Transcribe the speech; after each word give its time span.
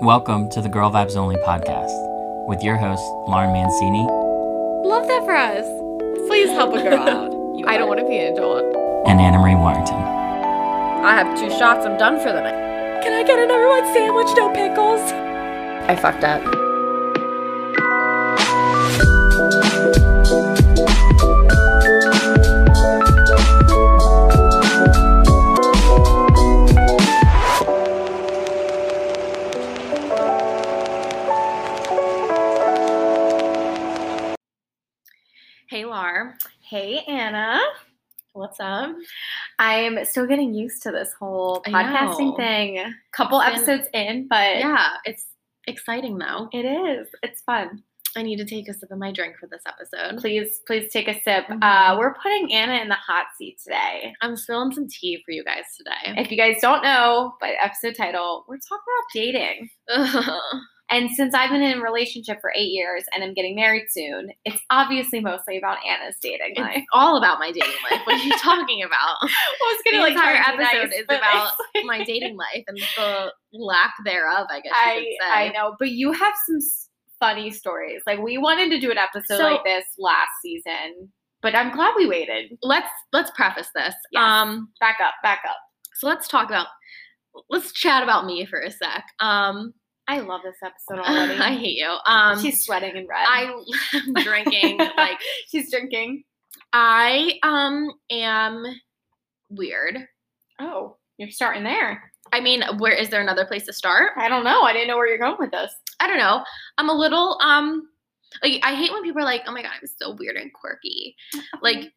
Welcome 0.00 0.48
to 0.50 0.60
the 0.60 0.68
Girl 0.68 0.90
Vibes 0.90 1.16
Only 1.16 1.36
podcast 1.36 1.90
with 2.48 2.62
your 2.62 2.76
host, 2.76 3.02
Lauren 3.28 3.52
Mancini 3.52 4.02
Love 4.88 5.06
that 5.06 5.22
for 5.24 5.34
us. 5.36 5.66
Please 6.28 6.48
help 6.50 6.74
a 6.74 6.82
girl 6.82 6.98
out. 7.08 7.30
I 7.68 7.76
don't 7.78 7.88
want 7.88 8.00
to 8.00 8.06
be 8.08 8.18
an 8.18 8.32
adult. 8.32 8.64
and 9.06 9.20
Anna 9.20 9.38
Marie 9.38 9.54
Warrington. 9.54 9.94
I 9.94 11.14
have 11.22 11.38
two 11.38 11.50
shots. 11.50 11.86
I'm 11.86 11.98
done 11.98 12.18
for 12.18 12.32
the 12.32 12.40
night. 12.40 13.02
Can 13.02 13.12
I 13.12 13.22
get 13.22 13.38
a 13.38 13.46
number 13.46 13.68
one 13.68 13.84
sandwich, 13.92 14.28
no 14.36 14.50
pickles? 14.52 15.00
I 15.90 15.96
fucked 15.96 16.24
up. 16.24 16.42
What's 38.52 38.60
up? 38.60 38.94
I'm 39.58 40.04
still 40.04 40.26
getting 40.26 40.52
used 40.52 40.82
to 40.82 40.90
this 40.90 41.14
whole 41.18 41.62
podcasting 41.66 42.36
thing. 42.36 42.84
Couple 43.10 43.40
It's 43.40 43.48
been- 43.50 43.56
episodes 43.80 43.88
in, 43.94 44.28
but 44.28 44.58
Yeah, 44.58 44.90
it's 45.06 45.24
exciting 45.66 46.18
though. 46.18 46.50
it 46.52 46.66
is. 46.66 47.08
It's 47.22 47.40
fun. 47.44 47.82
I 48.14 48.20
need 48.20 48.36
to 48.36 48.44
take 48.44 48.68
a 48.68 48.74
sip 48.74 48.90
of 48.90 48.98
my 48.98 49.10
drink 49.10 49.36
for 49.38 49.46
this 49.46 49.62
episode. 49.66 50.18
Please, 50.20 50.60
please 50.66 50.92
take 50.92 51.08
a 51.08 51.18
sip. 51.22 51.46
Mhm. 51.46 51.62
Uh, 51.64 51.96
we're 51.98 52.12
putting 52.16 52.52
Anna 52.52 52.74
in 52.74 52.88
the 52.88 52.94
hot 52.94 53.28
seat 53.38 53.58
today. 53.64 54.12
I'm 54.20 54.36
spilling 54.36 54.70
some 54.72 54.86
tea 54.86 55.22
for 55.24 55.30
you 55.32 55.42
guys 55.44 55.64
today. 55.78 56.20
If 56.20 56.30
you 56.30 56.36
guys 56.36 56.60
don't 56.60 56.82
know 56.82 57.32
by 57.40 57.52
the 57.52 57.64
episode 57.64 57.94
title, 57.96 58.44
we're 58.48 58.58
talking 58.58 58.84
about 58.86 59.14
dating. 59.14 59.70
And 60.90 61.10
since 61.10 61.34
I've 61.34 61.48
been 61.50 61.62
in 61.62 61.78
a 61.78 61.82
relationship 61.82 62.38
for 62.42 62.52
eight 62.54 62.68
years 62.70 63.02
and 63.14 63.24
I'm 63.24 63.32
getting 63.32 63.56
married 63.56 63.84
soon, 63.90 64.28
it's 64.44 64.60
obviously 64.68 65.20
mostly 65.20 65.56
about 65.56 65.78
Anna's 65.88 66.16
dating 66.20 66.54
life. 66.58 66.76
It's 66.76 66.86
all 66.92 67.16
about 67.16 67.38
my 67.38 67.50
dating 67.50 67.72
life. 67.90 68.00
What 68.04 68.20
are 68.20 68.24
you 68.24 68.36
talking 68.38 68.82
about? 68.82 69.16
I 69.22 69.26
was 69.60 69.80
The 69.84 69.90
gonna 69.92 70.02
like 70.02 70.12
entire 70.12 70.36
try 70.42 70.50
to 70.52 70.58
be 70.58 70.64
episode 70.64 70.88
nice, 70.90 70.98
is 70.98 71.04
about 71.04 71.52
like- 71.74 71.84
my 71.86 72.04
dating 72.04 72.36
life 72.36 72.64
and 72.66 72.78
the 72.98 73.32
lack 73.54 73.94
thereof, 74.04 74.46
I 74.50 74.60
guess 74.60 74.72
you 74.72 74.90
I 74.90 74.94
could 74.96 75.04
say. 75.20 75.30
I 75.32 75.48
know, 75.52 75.76
but 75.78 75.88
you 75.90 76.12
have 76.12 76.34
some 76.46 76.58
funny 77.20 77.50
stories. 77.50 78.02
Like 78.06 78.18
we 78.18 78.36
wanted 78.36 78.68
to 78.70 78.78
do 78.80 78.90
an 78.90 78.98
episode 78.98 79.38
So- 79.38 79.44
like 79.44 79.64
this 79.64 79.84
last 79.98 80.28
season, 80.42 81.10
but 81.40 81.54
I'm 81.54 81.72
glad 81.74 81.94
we 81.96 82.06
waited. 82.06 82.52
Let's 82.62 82.90
let's 83.14 83.30
preface 83.30 83.68
this. 83.74 83.94
Yes. 84.10 84.20
Um, 84.22 84.68
Back 84.78 84.98
up, 85.02 85.14
back 85.22 85.40
up. 85.48 85.56
so 85.94 86.06
let's 86.06 86.28
talk 86.28 86.48
about 86.48 86.66
let's 87.48 87.72
chat 87.72 88.02
about 88.02 88.26
me 88.26 88.44
for 88.44 88.60
a 88.60 88.70
sec. 88.70 89.04
Um, 89.20 89.72
I 90.08 90.20
love 90.20 90.40
this 90.44 90.56
episode 90.64 90.98
already. 91.06 91.40
I 91.40 91.54
hate 91.56 91.76
you. 91.76 91.96
Um, 92.06 92.40
She's 92.40 92.64
sweating 92.64 92.96
in 92.96 93.06
red. 93.06 93.24
I 93.26 93.54
am 93.94 94.12
drinking 94.14 94.78
like 94.96 95.18
she's 95.48 95.70
drinking. 95.70 96.24
I 96.72 97.38
um 97.42 97.90
am 98.10 98.64
weird. 99.50 99.98
Oh, 100.60 100.96
you're 101.18 101.30
starting 101.30 101.64
there. 101.64 102.10
I 102.32 102.40
mean, 102.40 102.62
where 102.78 102.92
is 102.94 103.10
there 103.10 103.20
another 103.20 103.44
place 103.44 103.66
to 103.66 103.72
start? 103.72 104.12
I 104.16 104.28
don't 104.28 104.44
know. 104.44 104.62
I 104.62 104.72
didn't 104.72 104.88
know 104.88 104.96
where 104.96 105.08
you're 105.08 105.18
going 105.18 105.36
with 105.38 105.50
this. 105.50 105.72
I 106.00 106.06
don't 106.06 106.18
know. 106.18 106.42
I'm 106.78 106.88
a 106.88 106.94
little 106.94 107.38
um 107.42 107.88
like 108.42 108.60
I 108.62 108.74
hate 108.74 108.92
when 108.92 109.02
people 109.02 109.20
are 109.20 109.26
like, 109.26 109.42
"Oh 109.46 109.52
my 109.52 109.62
god, 109.62 109.72
I'm 109.80 109.88
so 110.00 110.16
weird 110.18 110.36
and 110.36 110.52
quirky." 110.52 111.14
Like 111.60 111.92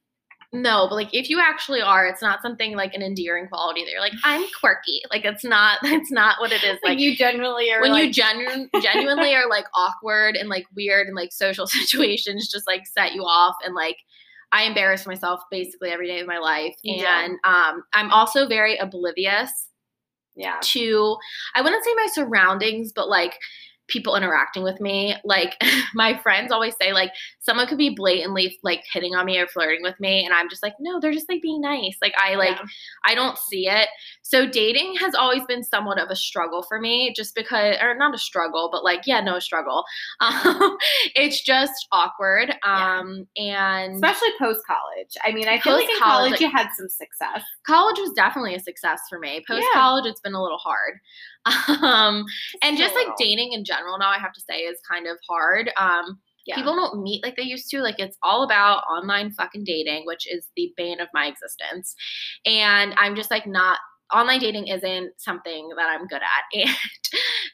no, 0.56 0.88
but 0.88 0.96
like 0.96 1.10
if 1.14 1.30
you 1.30 1.40
actually 1.40 1.82
are, 1.82 2.08
it's 2.08 2.22
not 2.22 2.42
something 2.42 2.76
like 2.76 2.94
an 2.94 3.02
endearing 3.02 3.48
quality 3.48 3.84
that 3.84 3.92
you're 3.92 4.00
like, 4.00 4.14
"I'm 4.24 4.46
quirky." 4.60 5.02
Like 5.12 5.26
it's 5.26 5.44
not 5.44 5.80
that's 5.84 6.12
not 6.12 6.40
what 6.40 6.52
it 6.52 6.64
is. 6.64 6.80
like, 6.84 7.00
you 7.00 7.16
genuinely 7.16 7.72
are. 7.72 7.82
when 7.82 7.94
you 7.94 8.06
like, 8.06 8.12
genu- 8.14 8.70
genuinely 8.82 9.36
are 9.36 9.50
like 9.50 9.66
awkward 9.74 10.36
and 10.36 10.50
like 10.50 10.66
weird 10.76 11.08
and 11.08 11.16
like 11.16 11.34
social 11.34 11.68
situations 11.68 12.50
just 12.50 12.68
like 12.68 12.88
set 12.88 13.14
you 13.14 13.24
off 13.24 13.56
and 13.64 13.76
like 13.76 13.98
I 14.52 14.64
embarrass 14.64 15.06
myself 15.06 15.42
basically 15.52 15.90
every 15.90 16.08
day 16.08 16.22
of 16.22 16.28
my 16.28 16.40
life. 16.40 16.76
Yeah. 16.84 17.26
And 17.26 17.34
um 17.44 17.84
I'm 17.94 18.12
also 18.12 18.48
very 18.48 18.78
oblivious 18.78 19.52
yeah. 20.36 20.60
to 20.62 21.18
I 21.56 21.62
wouldn't 21.62 21.84
say 21.84 21.94
my 21.96 22.08
surroundings, 22.14 22.92
but 22.96 23.10
like 23.10 23.38
people 23.88 24.16
interacting 24.16 24.64
with 24.64 24.80
me. 24.82 25.16
Like 25.24 25.62
my 25.96 26.18
friends 26.20 26.52
always 26.52 26.76
say, 26.82 26.94
like 26.94 27.12
someone 27.40 27.68
could 27.68 27.78
be 27.78 27.90
blatantly 27.96 28.58
like 28.64 28.84
hitting 28.92 29.16
on 29.16 29.26
me 29.26 29.38
or 29.38 29.48
flirting 29.48 29.84
with 29.84 30.00
me, 30.00 30.26
and 30.26 30.34
I'm 30.34 30.50
just 30.50 30.64
like, 30.64 30.74
no, 30.80 31.00
they're 31.00 31.14
just 31.14 31.30
like 31.30 31.42
being 31.42 31.62
nice. 31.62 31.98
Like 32.02 32.14
I 32.22 32.36
like 32.36 32.58
Yeah. 32.58 32.66
I 33.06 33.16
don't 33.16 33.38
see 33.38 33.68
it. 33.68 33.88
So 34.22 34.48
dating 34.50 34.96
has 35.00 35.14
always 35.14 35.44
been 35.46 35.64
somewhat 35.64 36.00
of 36.00 36.10
a 36.10 36.16
struggle 36.16 36.64
for 36.64 36.80
me, 36.80 37.14
just 37.16 37.36
because, 37.36 37.76
or 37.82 37.96
not 37.96 38.16
a 38.16 38.18
struggle, 38.18 38.70
but 38.72 38.84
like 38.84 39.02
yeah, 39.06 39.22
no 39.22 39.40
struggle. 39.40 39.84
Um, 40.26 40.78
it's 41.16 41.42
just 41.44 41.88
awkward. 41.92 42.56
Yeah. 42.64 43.00
Um, 43.00 43.28
and 43.38 43.96
Especially 43.96 44.30
post 44.40 44.62
college. 44.66 45.16
I 45.24 45.32
mean, 45.32 45.48
I 45.48 45.60
feel 45.60 45.74
like 45.74 45.84
in 45.84 45.90
Post-college, 45.92 46.32
like- 46.32 46.40
you 46.42 46.50
had 46.50 46.70
some 46.78 46.90
success. 46.90 47.44
college 47.66 47.98
was 48.00 48.12
definitely 48.16 48.56
a 48.56 48.60
success 48.60 49.02
for 49.10 49.20
me. 49.20 49.44
Post 49.48 49.66
college, 49.74 50.06
it's 50.06 50.22
been 50.22 50.34
a 50.34 50.42
little 50.42 50.58
hard. 50.58 51.00
Um, 51.82 52.26
and 52.64 52.76
a 52.76 52.80
just 52.80 52.96
like 52.96 53.16
dating 53.18 53.54
in 53.54 53.64
general 53.64 53.98
now, 53.98 54.10
I 54.10 54.18
have 54.18 54.34
to 54.34 54.42
say, 54.42 54.62
is 54.62 54.80
kind 54.90 55.08
of 55.08 55.18
hard. 55.30 55.72
Um, 55.78 56.20
Yeah. 56.46 56.56
People 56.56 56.76
don't 56.76 57.02
meet 57.02 57.24
like 57.24 57.36
they 57.36 57.44
used 57.44 57.70
to. 57.72 57.82
Like 57.82 58.00
it's 58.00 58.18
all 58.22 58.44
about 58.44 58.84
online 58.90 59.32
fucking 59.32 59.64
dating, 59.64 60.06
which 60.06 60.32
is 60.32 60.50
the 60.56 60.72
bane 60.78 61.00
of 61.00 61.08
my 61.14 61.26
existence. 61.28 61.96
And 62.46 62.94
I'm 62.98 63.16
just 63.16 63.32
like 63.32 63.48
not. 63.48 63.80
Online 64.14 64.40
dating 64.40 64.68
isn't 64.68 65.14
something 65.18 65.70
that 65.78 65.90
I'm 65.90 66.06
good 66.06 66.22
at. 66.22 66.44
And 66.54 66.70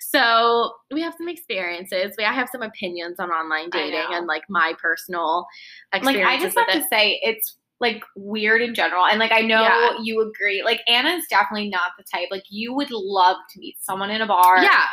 so 0.01 0.73
we 0.91 1.01
have 1.01 1.13
some 1.17 1.29
experiences. 1.29 2.13
We 2.17 2.25
I 2.25 2.33
have 2.33 2.49
some 2.51 2.61
opinions 2.61 3.17
on 3.19 3.29
online 3.29 3.69
dating 3.69 4.07
and 4.11 4.27
like 4.27 4.43
my 4.49 4.73
personal 4.81 5.45
like 5.93 6.03
I 6.03 6.37
just 6.41 6.57
have 6.57 6.67
it. 6.67 6.81
to 6.81 6.85
say 6.91 7.19
it's 7.23 7.55
like 7.81 8.03
weird 8.15 8.61
in 8.61 8.73
general 8.73 9.05
and 9.05 9.19
like 9.19 9.31
I 9.33 9.41
know 9.41 9.61
Yeah. 9.63 9.89
you 10.01 10.21
agree 10.21 10.63
like 10.63 10.79
Anna's 10.87 11.25
definitely 11.29 11.67
not 11.69 11.91
the 11.97 12.03
type 12.03 12.27
like 12.31 12.43
you 12.49 12.73
would 12.73 12.91
love 12.91 13.37
to 13.49 13.59
meet 13.59 13.75
someone 13.81 14.11
in 14.11 14.21
a 14.21 14.27
bar 14.27 14.63
yeah. 14.63 14.85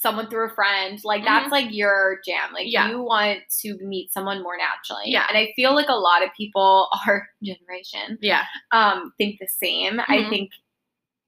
someone 0.00 0.30
through 0.30 0.46
a 0.46 0.54
friend 0.54 0.98
like 1.04 1.24
that's 1.24 1.50
like 1.50 1.66
your 1.70 2.20
jam 2.24 2.52
like 2.54 2.66
Yeah. 2.68 2.88
you 2.88 3.02
want 3.02 3.40
to 3.62 3.76
meet 3.82 4.12
someone 4.12 4.42
more 4.42 4.56
naturally 4.56 5.10
Yeah. 5.10 5.26
and 5.28 5.36
I 5.36 5.52
feel 5.56 5.74
like 5.74 5.88
a 5.88 5.94
lot 5.94 6.22
of 6.22 6.30
people 6.36 6.88
our 7.06 7.26
generation 7.42 8.16
Yeah. 8.22 8.44
um 8.70 9.12
think 9.18 9.38
the 9.40 9.48
same 9.48 10.00
I 10.00 10.18
Mhm. 10.18 10.30
think 10.30 10.50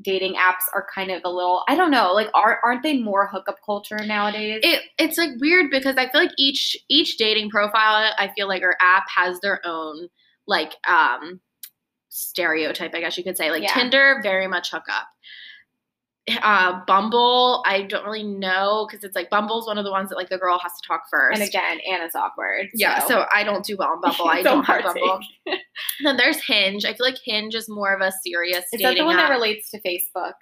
dating 0.03 0.35
apps 0.35 0.65
are 0.75 0.87
kind 0.93 1.11
of 1.13 1.23
a 1.25 1.29
little 1.31 1.63
I 1.69 1.77
don't 1.77 1.91
know 1.93 2.13
like 2.13 2.29
are 2.35 2.61
aren't 2.65 2.83
they 2.83 2.99
more 2.99 3.29
hookup 3.29 3.59
culture 3.65 3.99
nowadays 4.05 4.61
it 4.65 4.83
it's 4.99 5.17
like 5.19 5.31
weird 5.41 5.71
because 5.71 5.97
I 5.97 6.09
feel 6.09 6.21
like 6.23 6.33
each 6.39 6.77
each 6.89 7.17
dating 7.19 7.51
profile 7.51 8.13
I 8.19 8.31
feel 8.37 8.49
like 8.49 8.63
or 8.63 8.77
app 8.81 9.05
has 9.15 9.39
their 9.41 9.61
own 9.65 10.09
like 10.53 10.75
um 10.89 11.41
stereotype 12.09 12.95
I 12.95 13.01
guess 13.01 13.17
you 13.19 13.25
could 13.25 13.37
say 13.37 13.51
like 13.51 13.63
Yeah. 13.63 13.75
Tinder 13.75 14.21
very 14.23 14.47
much 14.47 14.71
hookup. 14.71 15.07
Uh, 16.41 16.81
Bumble, 16.87 17.65
I 17.67 17.83
don't 17.83 18.05
really 18.05 18.23
know 18.23 18.87
because 18.89 19.03
it's 19.03 19.17
like 19.17 19.29
Bumble's 19.29 19.67
one 19.67 19.77
of 19.77 19.85
the 19.85 19.91
ones 19.91 20.09
that 20.11 20.15
like 20.15 20.29
the 20.29 20.39
girl 20.39 20.57
has 20.57 20.71
to 20.81 20.87
talk 20.87 21.03
first. 21.11 21.37
and 21.41 21.49
again 21.49 21.81
Anna's 21.91 22.15
awkward 22.15 22.69
yeah, 22.75 23.01
so, 23.01 23.09
so 23.09 23.25
I 23.35 23.43
don't 23.43 23.65
do 23.65 23.77
well 23.77 23.89
on 23.89 24.01
Bumble. 24.01 24.29
I 24.29 24.41
Don't 24.49 24.65
don't 24.65 24.85
have. 24.85 24.95
Bumble. 24.95 25.19
Then 26.05 26.17
there's 26.17 26.41
Hinge. 26.45 26.85
I 26.85 26.93
feel 26.95 27.07
like 27.07 27.19
Hinge 27.25 27.55
is 27.57 27.69
more 27.69 27.93
of 27.93 28.01
a 28.03 28.13
serious 28.25 28.65
is 28.73 28.81
that 28.83 28.95
the 28.97 29.05
one 29.05 29.17
app. 29.19 29.29
that 29.31 29.35
relates 29.35 29.71
to 29.73 29.81
Facebook 29.81 30.35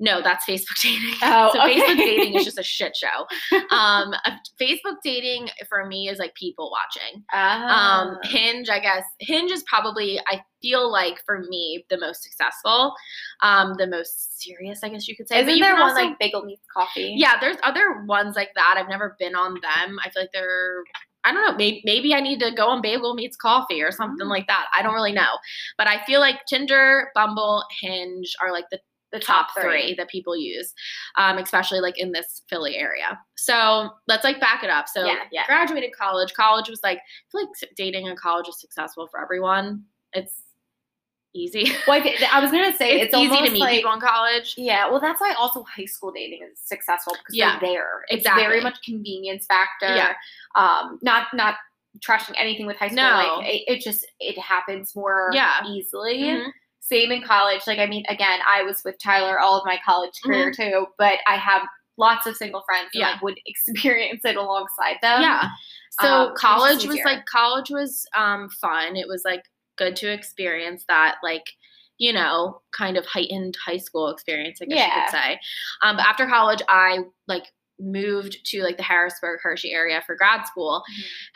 No, 0.00 0.20
that's 0.22 0.44
Facebook 0.44 0.74
dating. 0.82 1.14
Oh, 1.22 1.50
so 1.52 1.60
Facebook 1.60 1.96
dating 1.96 2.34
is 2.34 2.44
just 2.44 2.58
a 2.58 2.62
shit 2.64 2.96
show. 2.96 3.26
Um, 3.74 4.12
Facebook 4.60 4.96
dating 5.04 5.48
for 5.68 5.86
me 5.86 6.08
is 6.08 6.18
like 6.18 6.34
people 6.34 6.70
watching. 6.72 7.18
Um, 7.18 7.24
Ah. 7.32 8.16
Hinge, 8.24 8.68
I 8.68 8.80
guess 8.80 9.04
Hinge 9.20 9.50
is 9.52 9.62
probably 9.68 10.18
I 10.28 10.40
feel 10.60 10.90
like 10.90 11.22
for 11.24 11.40
me 11.48 11.84
the 11.90 11.98
most 11.98 12.22
successful, 12.22 12.94
um, 13.42 13.74
the 13.78 13.86
most 13.86 14.40
serious, 14.42 14.80
I 14.82 14.88
guess 14.88 15.06
you 15.06 15.16
could 15.16 15.28
say. 15.28 15.40
Isn't 15.42 15.60
there 15.60 15.74
one 15.74 15.82
also- 15.82 15.94
like 16.02 16.18
Bagel 16.18 16.42
Meets 16.44 16.66
Coffee? 16.74 17.14
yeah, 17.16 17.38
there's 17.40 17.56
other 17.62 18.02
ones 18.06 18.34
like 18.36 18.50
that. 18.56 18.76
I've 18.78 18.88
never 18.88 19.14
been 19.18 19.34
on 19.36 19.54
them. 19.54 19.98
I 20.04 20.10
feel 20.10 20.22
like 20.24 20.32
they're 20.32 20.82
I 21.26 21.32
don't 21.32 21.42
know, 21.46 21.56
maybe, 21.56 21.80
maybe 21.86 22.12
I 22.14 22.20
need 22.20 22.38
to 22.40 22.50
go 22.54 22.66
on 22.68 22.82
Bagel 22.82 23.14
Meets 23.14 23.36
Coffee 23.38 23.80
or 23.80 23.90
something 23.90 24.26
Mm. 24.26 24.30
like 24.30 24.46
that. 24.48 24.66
I 24.76 24.82
don't 24.82 24.92
really 24.92 25.12
know. 25.12 25.38
But 25.78 25.86
I 25.88 26.04
feel 26.04 26.20
like 26.20 26.44
Tinder, 26.46 27.10
Bumble, 27.14 27.64
Hinge 27.80 28.34
are 28.42 28.52
like 28.52 28.66
the 28.70 28.78
the 29.14 29.20
top 29.20 29.48
three 29.58 29.94
that 29.94 30.08
people 30.08 30.36
use, 30.36 30.74
um, 31.16 31.38
especially 31.38 31.80
like 31.80 31.98
in 31.98 32.12
this 32.12 32.42
Philly 32.50 32.76
area. 32.76 33.18
So 33.36 33.90
let's 34.08 34.24
like 34.24 34.40
back 34.40 34.64
it 34.64 34.70
up. 34.70 34.88
So 34.88 35.06
Yeah, 35.06 35.20
yeah. 35.32 35.46
graduated 35.46 35.96
college. 35.96 36.34
College 36.34 36.68
was 36.68 36.80
like, 36.82 36.98
I 36.98 37.02
feel 37.30 37.42
like 37.42 37.70
dating 37.76 38.06
in 38.06 38.16
college 38.16 38.48
is 38.48 38.60
successful 38.60 39.06
for 39.06 39.20
everyone. 39.22 39.84
It's 40.12 40.42
easy. 41.32 41.72
Well, 41.86 42.00
I, 42.02 42.16
I 42.32 42.40
was 42.40 42.50
gonna 42.50 42.76
say 42.76 43.00
it's, 43.00 43.14
it's, 43.14 43.22
easy 43.22 43.36
to 43.46 43.50
meet 43.52 43.60
like, 43.60 43.76
people 43.76 43.92
in 43.92 44.00
college. 44.00 44.54
Yeah, 44.56 44.90
well, 44.90 45.00
that's 45.00 45.20
why 45.20 45.32
also 45.38 45.64
high 45.64 45.84
school 45.84 46.10
dating 46.12 46.40
is 46.50 46.58
successful 46.64 47.14
because 47.18 47.34
Yeah, 47.36 47.58
they're 47.60 47.70
there. 47.70 48.04
It's 48.08 48.20
exactly. 48.20 48.44
very 48.44 48.60
much 48.60 48.78
convenience 48.84 49.46
factor. 49.46 49.94
Yeah. 49.94 50.12
Um, 50.56 50.98
not 51.02 51.28
not 51.34 51.56
trashing 52.00 52.34
anything 52.36 52.66
with 52.66 52.76
high 52.76 52.88
school. 52.88 52.96
No. 52.96 53.36
Like 53.38 53.46
it, 53.52 53.62
it 53.68 53.80
just 53.80 54.06
it 54.18 54.38
happens 54.38 54.96
more 54.96 55.30
Yeah. 55.32 55.64
easily. 55.68 56.22
Mhm. 56.22 56.50
Same 56.86 57.10
in 57.12 57.22
college. 57.22 57.62
Like 57.66 57.78
I 57.78 57.86
mean, 57.86 58.04
again, 58.08 58.40
I 58.50 58.62
was 58.62 58.82
with 58.84 58.96
Tyler 59.02 59.38
all 59.40 59.58
of 59.58 59.64
my 59.64 59.78
college 59.84 60.12
career 60.24 60.50
Mm-hmm. 60.50 60.62
too, 60.62 60.86
but 60.98 61.14
I 61.26 61.36
have 61.36 61.62
lots 61.96 62.26
of 62.26 62.36
single 62.36 62.62
friends 62.66 62.90
who 62.92 62.98
Yeah. 63.00 63.12
like 63.12 63.22
would 63.22 63.38
experience 63.46 64.20
it 64.24 64.36
alongside 64.36 64.96
them. 65.02 65.22
yeah. 65.22 65.48
So 66.00 66.08
um, 66.28 66.34
college 66.36 66.84
was 66.86 66.96
easier. 66.96 67.04
like 67.04 67.24
college 67.26 67.70
was 67.70 68.04
um 68.16 68.48
fun. 68.60 68.96
It 68.96 69.08
was 69.08 69.22
like 69.24 69.42
good 69.76 69.96
to 69.96 70.12
experience 70.12 70.84
that 70.88 71.16
like 71.22 71.44
you 71.98 72.12
know 72.12 72.60
kind 72.76 72.96
of 72.96 73.06
heightened 73.06 73.56
high 73.64 73.78
school 73.78 74.08
experience. 74.10 74.58
I 74.60 74.66
guess 74.66 74.86
you 74.86 75.02
could 75.02 75.10
say. 75.10 75.38
Um, 75.82 75.96
but 75.96 76.06
after 76.06 76.26
college, 76.26 76.60
I 76.68 76.98
like 77.28 77.44
moved 77.80 78.38
to 78.46 78.62
like 78.62 78.76
the 78.76 78.82
Harrisburg 78.82 79.40
Hershey 79.42 79.72
area 79.72 80.02
for 80.06 80.14
grad 80.14 80.46
school, 80.46 80.82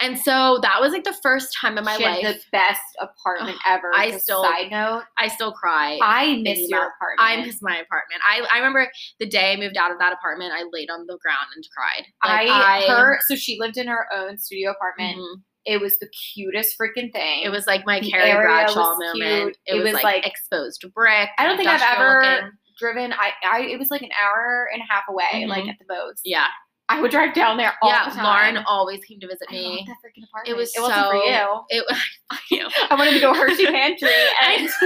and 0.00 0.18
so 0.18 0.58
that 0.62 0.80
was 0.80 0.92
like 0.92 1.04
the 1.04 1.16
first 1.22 1.56
time 1.60 1.76
in 1.78 1.84
my 1.84 1.96
She 1.96 2.04
life. 2.04 2.22
the 2.24 2.40
best 2.52 2.80
apartment 3.00 3.58
ever. 3.68 3.90
I 3.94 4.16
still- 4.18 4.44
side 4.44 4.70
note. 4.70 5.02
I 5.18 5.28
still 5.28 5.52
cry. 5.52 5.98
I 6.02 6.36
miss 6.42 6.68
your 6.68 6.78
apartment. 6.86 7.18
I 7.18 7.36
miss 7.44 7.58
my 7.60 7.76
apartment. 7.78 8.20
I, 8.28 8.46
I 8.52 8.58
remember 8.58 8.88
the 9.18 9.26
day 9.28 9.52
I 9.52 9.56
moved 9.56 9.76
out 9.76 9.90
of 9.90 9.98
that 9.98 10.12
apartment, 10.12 10.52
I 10.54 10.64
laid 10.72 10.90
on 10.90 11.06
the 11.06 11.18
ground 11.22 11.48
and 11.56 11.64
cried. 11.76 12.04
Like, 12.24 12.48
I, 12.50 12.86
her 12.88 13.18
so 13.26 13.34
she 13.34 13.58
lived 13.58 13.76
in 13.76 13.88
her 13.88 14.06
own 14.14 14.38
studio 14.38 14.70
apartment. 14.70 15.16
Mhm. 15.18 15.42
It 15.64 15.80
was 15.82 15.98
the 15.98 16.08
cutest 16.08 16.76
freaking 16.80 17.12
thing. 17.12 17.42
It 17.42 17.50
was 17.50 17.66
like 17.66 17.84
my 17.84 18.00
The 18.00 18.10
Carrie 18.10 18.32
Bradshaw 18.32 18.96
moment. 18.96 19.14
cute. 19.14 19.56
It, 19.66 19.74
It 19.74 19.74
was, 19.74 19.84
was, 19.84 19.92
like, 19.94 20.04
like- 20.04 20.26
exposed 20.26 20.82
brick. 20.94 21.28
I 21.36 21.46
don't 21.46 21.56
think 21.58 21.68
I've 21.68 21.82
ever 21.98 22.22
looking. 22.22 22.50
Driven. 22.78 23.12
I, 23.12 23.32
I 23.50 23.60
it 23.62 23.78
was 23.78 23.90
like 23.90 24.02
an 24.02 24.10
hour 24.22 24.68
and 24.72 24.80
a 24.82 24.92
half 24.92 25.04
away, 25.08 25.46
like 25.46 25.64
Mhm. 25.64 25.70
at 25.70 25.76
the 25.78 25.92
most. 25.94 26.22
Yeah, 26.24 26.46
I 26.88 27.00
would 27.00 27.10
drive 27.10 27.34
down 27.34 27.56
there 27.56 27.74
all 27.82 27.90
yeah. 27.90 28.08
the 28.08 28.14
time. 28.16 28.24
Lauren 28.24 28.64
always 28.66 29.04
came 29.04 29.20
to 29.20 29.26
visit 29.26 29.50
me. 29.50 29.84
that 29.86 29.96
freaking 30.04 30.24
apartment. 30.28 30.48
It 30.48 30.56
was 30.56 30.74
it 30.76 30.80
wasn't 30.80 31.06
for 31.06 31.12
so- 31.12 31.24
you. 31.24 31.60
It 31.70 31.96
you. 32.50 32.68
I 32.90 32.94
wanted 32.94 33.12
to 33.12 33.20
go 33.20 33.34
Hershey 33.34 33.66
Pantry 33.78 34.08
and 34.44 34.68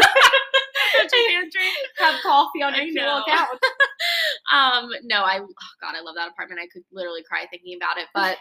Hershey 0.92 1.26
pantry. 1.28 1.68
have 1.98 2.20
coffee 2.22 2.62
on 2.62 2.74
a 2.74 2.84
little 2.84 3.24
couch. 3.26 3.48
um 4.52 4.90
no 5.04 5.22
i 5.22 5.38
oh 5.40 5.46
god 5.80 5.94
i 5.96 6.00
love 6.00 6.14
that 6.16 6.28
apartment 6.30 6.60
i 6.62 6.66
could 6.72 6.82
literally 6.92 7.22
cry 7.22 7.46
thinking 7.50 7.76
about 7.76 7.96
it 7.96 8.06
but 8.14 8.36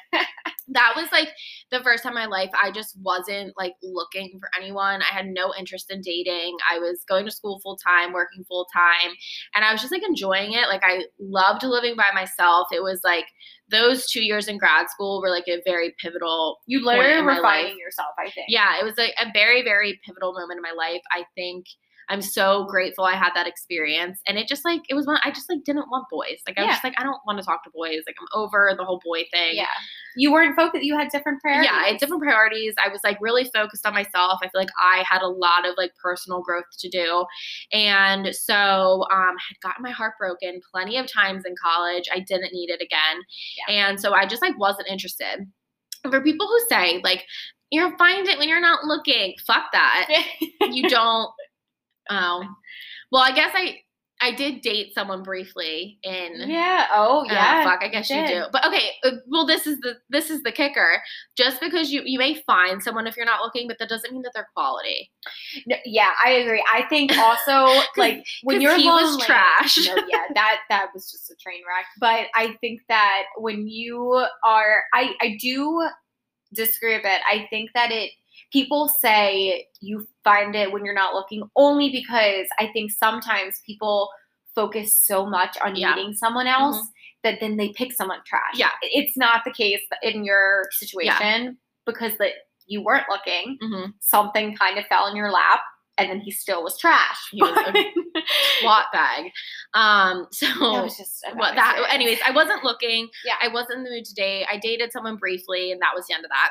that 0.69 0.93
was 0.95 1.07
like 1.11 1.29
the 1.71 1.81
first 1.83 2.03
time 2.03 2.11
in 2.11 2.15
my 2.15 2.25
life 2.25 2.49
i 2.61 2.71
just 2.71 2.97
wasn't 3.01 3.51
like 3.57 3.73
looking 3.83 4.37
for 4.39 4.49
anyone 4.59 5.01
i 5.01 5.13
had 5.13 5.25
no 5.27 5.53
interest 5.57 5.91
in 5.91 6.01
dating 6.01 6.55
i 6.71 6.77
was 6.79 7.03
going 7.07 7.25
to 7.25 7.31
school 7.31 7.59
full 7.61 7.77
time 7.77 8.13
working 8.13 8.43
full 8.45 8.67
time 8.73 9.11
and 9.55 9.65
i 9.65 9.71
was 9.71 9.81
just 9.81 9.91
like 9.91 10.03
enjoying 10.07 10.53
it 10.53 10.67
like 10.69 10.81
i 10.83 11.03
loved 11.19 11.63
living 11.63 11.95
by 11.95 12.09
myself 12.13 12.67
it 12.71 12.83
was 12.83 13.01
like 13.03 13.25
those 13.69 14.09
two 14.09 14.23
years 14.23 14.47
in 14.47 14.57
grad 14.57 14.89
school 14.89 15.21
were 15.21 15.29
like 15.29 15.47
a 15.47 15.61
very 15.65 15.95
pivotal 15.99 16.59
You 16.67 16.79
point 16.83 16.99
literally 16.99 17.19
in 17.19 17.25
were 17.25 17.33
my 17.35 17.41
finding 17.41 17.73
life. 17.73 17.77
yourself. 17.79 18.09
I 18.19 18.29
think. 18.29 18.45
yeah 18.49 18.79
it 18.79 18.83
was 18.83 18.97
like 18.97 19.13
a 19.19 19.27
very 19.33 19.63
very 19.63 19.99
pivotal 20.05 20.33
moment 20.33 20.57
in 20.57 20.61
my 20.61 20.73
life 20.77 21.01
i 21.11 21.23
think 21.35 21.65
i'm 22.11 22.21
so 22.21 22.65
grateful 22.65 23.05
i 23.05 23.15
had 23.15 23.31
that 23.33 23.47
experience. 23.47 24.19
And 24.27 24.37
it 24.37 24.47
just 24.47 24.63
like 24.65 24.81
it 24.89 24.93
was 24.93 25.07
one 25.07 25.17
i 25.23 25.31
just 25.31 25.49
like 25.49 25.63
didn't 25.63 25.89
want 25.89 26.05
boys. 26.11 26.39
Like 26.47 26.57
i 26.59 26.63
was 26.63 26.73
just 26.73 26.83
like 26.83 26.93
i 26.99 27.03
don't 27.03 27.21
want 27.25 27.39
to 27.39 27.45
talk 27.45 27.63
to 27.63 27.71
boys. 27.73 28.01
Like 28.05 28.15
i'm 28.19 28.27
over 28.39 28.73
the 28.77 28.83
whole 28.83 29.01
boy 29.03 29.23
thing. 29.31 29.55
Yeah. 29.55 29.65
You 30.15 30.31
weren't 30.31 30.55
focused. 30.55 30.83
You 30.83 30.97
had 30.97 31.09
different 31.09 31.41
priorities. 31.41 31.71
yeah 31.71 31.79
i 31.83 31.87
had 31.87 31.99
different 31.99 32.21
priorities. 32.21 32.75
I 32.83 32.89
was 32.89 32.99
like 33.03 33.17
really 33.21 33.45
focused 33.45 33.85
on 33.87 33.93
myself. 33.93 34.39
I 34.43 34.49
feel 34.49 34.61
like 34.61 34.69
i 34.79 35.03
had 35.09 35.21
a 35.21 35.27
lot 35.27 35.65
of 35.67 35.75
like 35.77 35.91
personal 36.03 36.41
growth 36.41 36.65
to 36.79 36.89
do. 36.89 37.25
And 37.71 38.35
so 38.35 39.05
um 39.11 39.35
I 39.39 39.43
had 39.49 39.59
gotten 39.61 39.83
my 39.83 39.91
heart 39.91 40.13
broken 40.19 40.59
plenty 40.71 40.97
of 40.97 41.11
times 41.11 41.43
in 41.45 41.55
college. 41.63 42.09
I 42.13 42.19
didn't 42.19 42.53
need 42.53 42.69
it 42.69 42.81
again. 42.81 43.21
And 43.69 43.99
so 43.99 44.13
i 44.13 44.25
just 44.25 44.41
like 44.41 44.59
wasn't 44.59 44.89
interested. 44.89 45.47
And 46.03 46.11
for 46.13 46.21
people 46.21 46.47
who 46.47 46.59
say 46.67 46.99
like 47.03 47.23
you'll 47.71 47.95
find 47.97 48.27
it 48.27 48.37
when 48.37 48.49
you're 48.49 48.59
not 48.59 48.83
looking 48.83 49.35
fuck 49.47 49.71
that. 49.71 50.07
You 50.71 50.87
don't 50.89 51.29
oh 52.09 52.45
well 53.11 53.21
i 53.21 53.31
guess 53.31 53.51
i 53.53 53.77
i 54.21 54.31
did 54.31 54.61
date 54.61 54.93
someone 54.93 55.23
briefly 55.23 55.99
in 56.03 56.49
yeah. 56.49 56.87
Oh 56.93 57.21
uh, 57.21 57.33
yeah. 57.33 57.63
fuck 57.63 57.83
i 57.83 57.87
guess 57.87 58.09
you, 58.09 58.15
did. 58.15 58.27
do 58.27 58.45
but 58.51 58.65
okay 58.65 58.91
uh, 59.03 59.11
well 59.27 59.45
this 59.45 59.67
is 59.67 59.79
the 59.79 59.95
this 60.09 60.29
is 60.29 60.43
the 60.43 60.51
kicker 60.51 61.01
just 61.37 61.59
because 61.59 61.91
you 61.91 62.01
you 62.05 62.19
may 62.19 62.35
find 62.45 62.81
someone 62.81 63.07
if 63.07 63.17
you're 63.17 63.25
not 63.25 63.41
looking 63.41 63.67
but 63.67 63.77
that 63.79 63.89
doesn't 63.89 64.11
mean 64.11 64.21
that 64.21 64.31
they're 64.33 64.49
quality 64.53 65.11
No, 65.65 65.75
yeah, 65.85 66.11
I 66.23 66.31
agree. 66.31 66.63
I 66.71 66.83
think 66.83 67.11
also 67.17 67.81
like 67.97 68.23
when 68.43 68.61
you're 68.61 68.77
he 68.77 68.85
was 68.85 69.23
trash. 69.25 69.77
No, 69.85 69.95
yeah, 70.09 70.25
that 70.33 70.59
that 70.69 70.87
was 70.93 71.11
just 71.11 71.29
a 71.31 71.35
train 71.35 71.61
wreck. 71.67 71.85
But 71.99 72.27
I 72.35 72.55
think 72.61 72.81
that 72.89 73.23
when 73.37 73.67
you 73.67 74.25
are, 74.45 74.83
I 74.93 75.13
I 75.21 75.37
do 75.39 75.87
disagree 76.53 76.95
a 76.95 77.01
bit. 77.01 77.21
I 77.29 77.47
think 77.49 77.71
that 77.73 77.91
it 77.91 78.11
people 78.51 78.87
say 78.87 79.67
you 79.81 80.07
find 80.23 80.55
it 80.55 80.71
when 80.71 80.85
you're 80.85 80.93
not 80.93 81.13
looking 81.13 81.43
only 81.55 81.89
because 81.91 82.47
I 82.59 82.67
think 82.73 82.91
sometimes 82.91 83.61
people 83.65 84.09
focus 84.55 84.97
so 84.99 85.25
much 85.25 85.57
on 85.63 85.75
Yeah. 85.75 85.95
meeting 85.95 86.13
someone 86.13 86.47
else 86.47 86.77
that 87.23 87.39
then 87.39 87.57
they 87.57 87.69
pick 87.69 87.93
someone 87.93 88.19
trash. 88.25 88.55
Yeah. 88.55 88.69
it's 88.81 89.15
not 89.17 89.43
the 89.45 89.51
case 89.51 89.81
in 90.01 90.25
your 90.25 90.67
situation 90.71 91.57
because 91.85 92.17
that 92.17 92.31
you 92.67 92.83
weren't 92.83 93.05
looking 93.09 93.57
mm-hmm. 93.61 93.91
something 93.99 94.55
kind 94.55 94.77
of 94.77 94.85
fell 94.87 95.07
in 95.07 95.15
your 95.15 95.31
lap 95.31 95.61
and 95.97 96.09
then 96.09 96.19
he 96.21 96.31
still 96.31 96.63
was 96.63 96.77
trash. 96.79 97.17
He 97.31 97.41
was 97.41 97.51
a 97.55 98.21
swat 98.61 98.85
bag 98.93 99.31
um 99.73 100.27
so 100.31 100.45
That 100.47 100.83
was 100.83 100.97
just 100.97 101.23
what 101.35 101.55
that 101.55 101.87
anyways 101.89 102.19
i 102.25 102.31
wasn't 102.31 102.63
looking 102.63 103.07
Yeah. 103.25 103.35
i 103.41 103.47
wasn't 103.47 103.79
in 103.79 103.83
the 103.83 103.89
mood 103.89 104.05
today. 104.05 104.45
i 104.51 104.57
dated 104.57 104.91
someone 104.91 105.15
briefly 105.17 105.71
and 105.71 105.81
that 105.81 105.91
was 105.95 106.07
the 106.07 106.13
end 106.13 106.25
of 106.25 106.29
that 106.29 106.49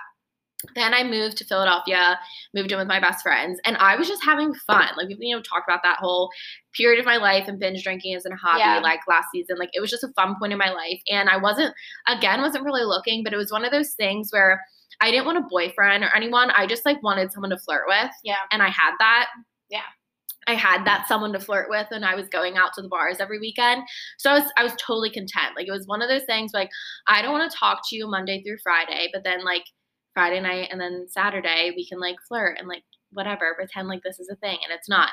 then 0.75 0.93
i 0.95 1.03
moved 1.03 1.37
to 1.37 1.45
philadelphia 1.45 2.19
moved 2.55 2.71
in 2.73 2.79
with 2.79 2.87
my 2.89 3.01
best 3.01 3.23
friends 3.23 3.59
and 3.65 3.77
i 3.79 3.97
was 3.97 4.07
just 4.09 4.23
having 4.25 4.53
fun 4.55 4.89
like 4.97 5.09
we 5.09 5.17
you 5.21 5.35
know 5.35 5.43
talked 5.43 5.69
about 5.69 5.83
that 5.83 5.99
whole 5.99 6.31
period 6.77 6.99
of 7.01 7.07
my 7.07 7.17
life 7.17 7.49
and 7.49 7.59
binge 7.59 7.83
drinking 7.83 8.15
as 8.15 8.27
a 8.27 8.35
hobby 8.37 8.61
Yeah. 8.61 8.79
like 8.81 9.01
last 9.09 9.29
season 9.33 9.57
like 9.59 9.71
it 9.73 9.81
was 9.81 9.91
just 9.91 10.05
a 10.05 10.13
fun 10.15 10.37
point 10.39 10.53
in 10.53 10.59
my 10.59 10.71
life 10.71 11.01
and 11.09 11.29
i 11.29 11.37
wasn't 11.37 11.75
again 12.07 12.43
wasn't 12.43 12.65
really 12.65 12.85
looking 12.85 13.25
but 13.25 13.33
it 13.33 13.37
was 13.37 13.51
one 13.53 13.65
of 13.65 13.71
those 13.73 13.93
things 13.95 14.29
where 14.33 14.61
i 15.01 15.11
didn't 15.11 15.27
want 15.27 15.39
a 15.39 15.47
boyfriend 15.49 16.05
or 16.05 16.15
anyone 16.15 16.51
i 16.51 16.67
just 16.67 16.85
like 16.85 17.03
wanted 17.03 17.33
someone 17.33 17.51
to 17.51 17.59
flirt 17.59 17.85
with 17.87 18.11
Yeah. 18.25 18.37
and 18.53 18.63
i 18.63 18.69
had 18.69 18.93
that 18.99 19.29
Yeah. 19.71 19.81
I 20.47 20.55
had 20.55 20.85
that 20.87 21.07
someone 21.07 21.33
to 21.35 21.39
flirt 21.39 21.69
with 21.69 21.87
and 21.91 22.05
I 22.05 22.15
was 22.17 22.27
going 22.29 22.57
out 22.57 22.73
to 22.75 22.83
the 22.83 22.89
bars 22.89 23.19
every 23.21 23.39
weekend. 23.39 23.83
So 24.19 24.31
I 24.31 24.35
was 24.41 24.51
I 24.57 24.63
was 24.65 24.73
totally 24.85 25.11
content. 25.11 25.55
Like 25.55 25.69
it 25.69 25.71
was 25.71 25.87
one 25.87 26.01
of 26.03 26.09
those 26.09 26.25
things 26.25 26.53
like 26.55 26.71
I 27.07 27.21
don't 27.21 27.33
want 27.33 27.49
to 27.53 27.57
talk 27.57 27.83
to 27.89 27.97
you 27.97 28.09
Monday 28.09 28.43
through 28.43 28.57
Friday, 28.63 29.11
but 29.13 29.23
then 29.23 29.45
like 29.45 29.63
Friday 30.15 30.41
night 30.41 30.69
and 30.71 30.81
then 30.81 31.07
Saturday 31.09 31.73
we 31.77 31.87
can 31.87 32.01
like 32.01 32.17
flirt 32.27 32.59
and 32.59 32.69
like 32.69 32.83
whatever, 33.13 33.55
pretend 33.57 33.89
like 33.89 34.03
this 34.05 34.21
is 34.21 34.29
a 34.31 34.37
thing 34.37 34.57
and 34.63 34.73
it's 34.73 34.89
not. 34.89 35.09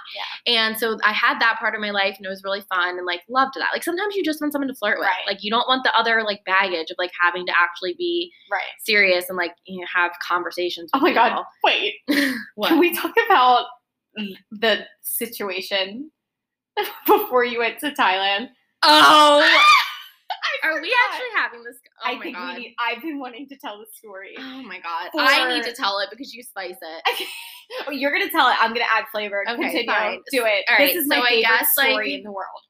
Yeah. 0.46 0.54
And 0.54 0.78
so 0.78 1.00
I 1.04 1.12
had 1.14 1.40
that 1.40 1.58
part 1.60 1.74
of 1.74 1.82
my 1.82 1.90
life 1.90 2.16
and 2.18 2.28
it 2.28 2.30
was 2.30 2.44
really 2.44 2.62
fun 2.62 2.96
and 2.98 3.08
like 3.08 3.22
loved 3.28 3.56
that. 3.56 3.70
Like 3.74 3.84
sometimes 3.84 4.16
you 4.16 4.24
just 4.24 4.40
want 4.40 4.54
someone 4.54 4.68
to 4.68 4.76
flirt 4.76 5.00
with. 5.00 5.08
Right. 5.08 5.26
Like 5.26 5.44
you 5.44 5.50
don't 5.50 5.68
want 5.68 5.84
the 5.84 5.92
other 5.98 6.22
like 6.24 6.46
baggage 6.46 6.92
of 6.92 6.96
like 7.00 7.10
having 7.20 7.46
to 7.48 7.54
actually 7.58 7.96
be 7.98 8.32
Right. 8.52 8.62
serious 8.86 9.30
and 9.30 9.38
like 9.38 9.54
you 9.66 9.80
know, 9.82 9.88
have 9.94 10.12
conversations 10.28 10.92
Oh 10.94 11.00
my 11.00 11.12
god. 11.12 11.44
Wait. 11.64 11.96
what? 12.56 12.68
Can 12.70 12.78
we 12.80 12.94
talk 12.96 13.16
about 13.26 13.66
the 14.52 14.86
situation 15.02 16.12
before 17.08 17.44
you 17.46 17.60
went 17.60 17.80
to 17.80 17.90
Thailand? 17.92 18.50
oh 18.84 19.40
Are 20.64 20.72
oh 20.72 20.82
we 20.82 20.94
actually 21.10 21.28
having 21.36 21.64
this? 21.64 21.78
Oh 22.04 22.10
I 22.10 22.16
my 22.16 22.22
think 22.24 22.36
god. 22.36 22.56
we 22.56 22.62
need, 22.64 22.76
I've 22.80 23.02
been 23.02 23.20
wanting 23.20 23.48
to 23.50 23.58
tell 23.58 23.80
the 23.80 23.86
story. 23.94 24.36
oh 24.38 24.64
my 24.64 24.80
god. 24.80 25.10
I 25.18 25.54
need 25.54 25.64
to 25.64 25.74
tell 25.74 26.00
it 26.00 26.10
because 26.10 26.34
you 26.34 26.44
spice 26.44 26.78
it. 26.82 27.28
Oh, 27.86 27.92
you're 27.92 28.14
gonna 28.14 28.32
tell 28.32 28.48
it. 28.48 28.56
I'm 28.62 28.72
gonna 28.72 28.86
add 28.90 29.04
flavor. 29.12 29.44
Okay, 29.46 29.62
Continue. 29.62 29.88
fine. 29.88 30.20
Do 30.32 30.46
it. 30.46 30.64
All 30.70 30.78
right, 30.78 30.88
this 30.88 30.96
is 30.96 31.08
my 31.08 31.18
so 31.18 31.22
I 31.22 31.30
favorite 31.30 31.42
guess, 31.42 31.68
like, 31.78 31.90
story 31.90 32.14
in 32.16 32.24
the 32.24 32.32
world. 32.32 32.62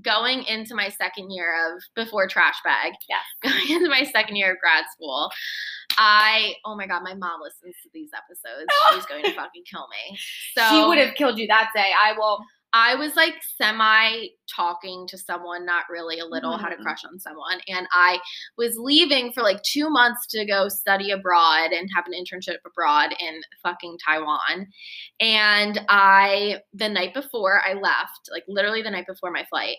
Going 0.00 0.44
into 0.44 0.76
my 0.76 0.90
second 0.90 1.32
year 1.32 1.52
of 1.74 1.82
before 1.96 2.28
trash 2.28 2.54
bag. 2.62 2.92
Yes. 3.08 3.24
Going 3.42 3.76
into 3.76 3.90
my 3.90 4.04
second 4.04 4.36
year 4.36 4.52
of 4.52 4.58
grad 4.60 4.84
school. 4.92 5.28
I 5.98 6.54
oh 6.64 6.76
my 6.76 6.86
god, 6.86 7.02
my 7.02 7.14
mom 7.14 7.40
listens 7.42 7.74
to 7.82 7.90
these 7.92 8.10
episodes. 8.16 8.72
She's 8.94 9.06
going 9.06 9.24
to 9.24 9.32
fucking 9.34 9.64
kill 9.68 9.86
me. 9.88 10.16
So 10.56 10.68
she 10.70 10.86
would 10.86 10.98
have 10.98 11.14
killed 11.16 11.36
you 11.38 11.48
that 11.48 11.70
day. 11.74 11.90
I 12.04 12.12
will. 12.16 12.38
I 12.74 12.94
was 12.94 13.16
like 13.16 13.34
semi 13.56 14.28
talking 14.54 15.06
to 15.08 15.18
someone, 15.18 15.66
not 15.66 15.84
really 15.90 16.18
a 16.20 16.24
little, 16.26 16.56
had 16.56 16.72
a 16.72 16.76
Mhm. 16.76 16.82
crush 16.82 17.04
on 17.04 17.18
someone. 17.20 17.60
And 17.68 17.86
I 17.92 18.18
was 18.56 18.76
leaving 18.78 19.32
for 19.32 19.42
like 19.42 19.62
two 19.62 19.90
months 19.90 20.26
to 20.28 20.44
go 20.46 20.68
study 20.68 21.10
abroad 21.10 21.72
and 21.72 21.88
have 21.94 22.06
an 22.06 22.12
internship 22.14 22.58
abroad 22.66 23.14
in 23.18 23.42
fucking 23.62 23.98
Taiwan. 24.06 24.68
And 25.20 25.80
I, 25.88 26.60
the 26.72 26.88
night 26.88 27.14
before 27.14 27.62
I 27.66 27.74
left, 27.74 28.28
like 28.30 28.44
literally 28.48 28.82
the 28.82 28.90
night 28.90 29.06
before 29.06 29.30
my 29.30 29.44
flight, 29.44 29.76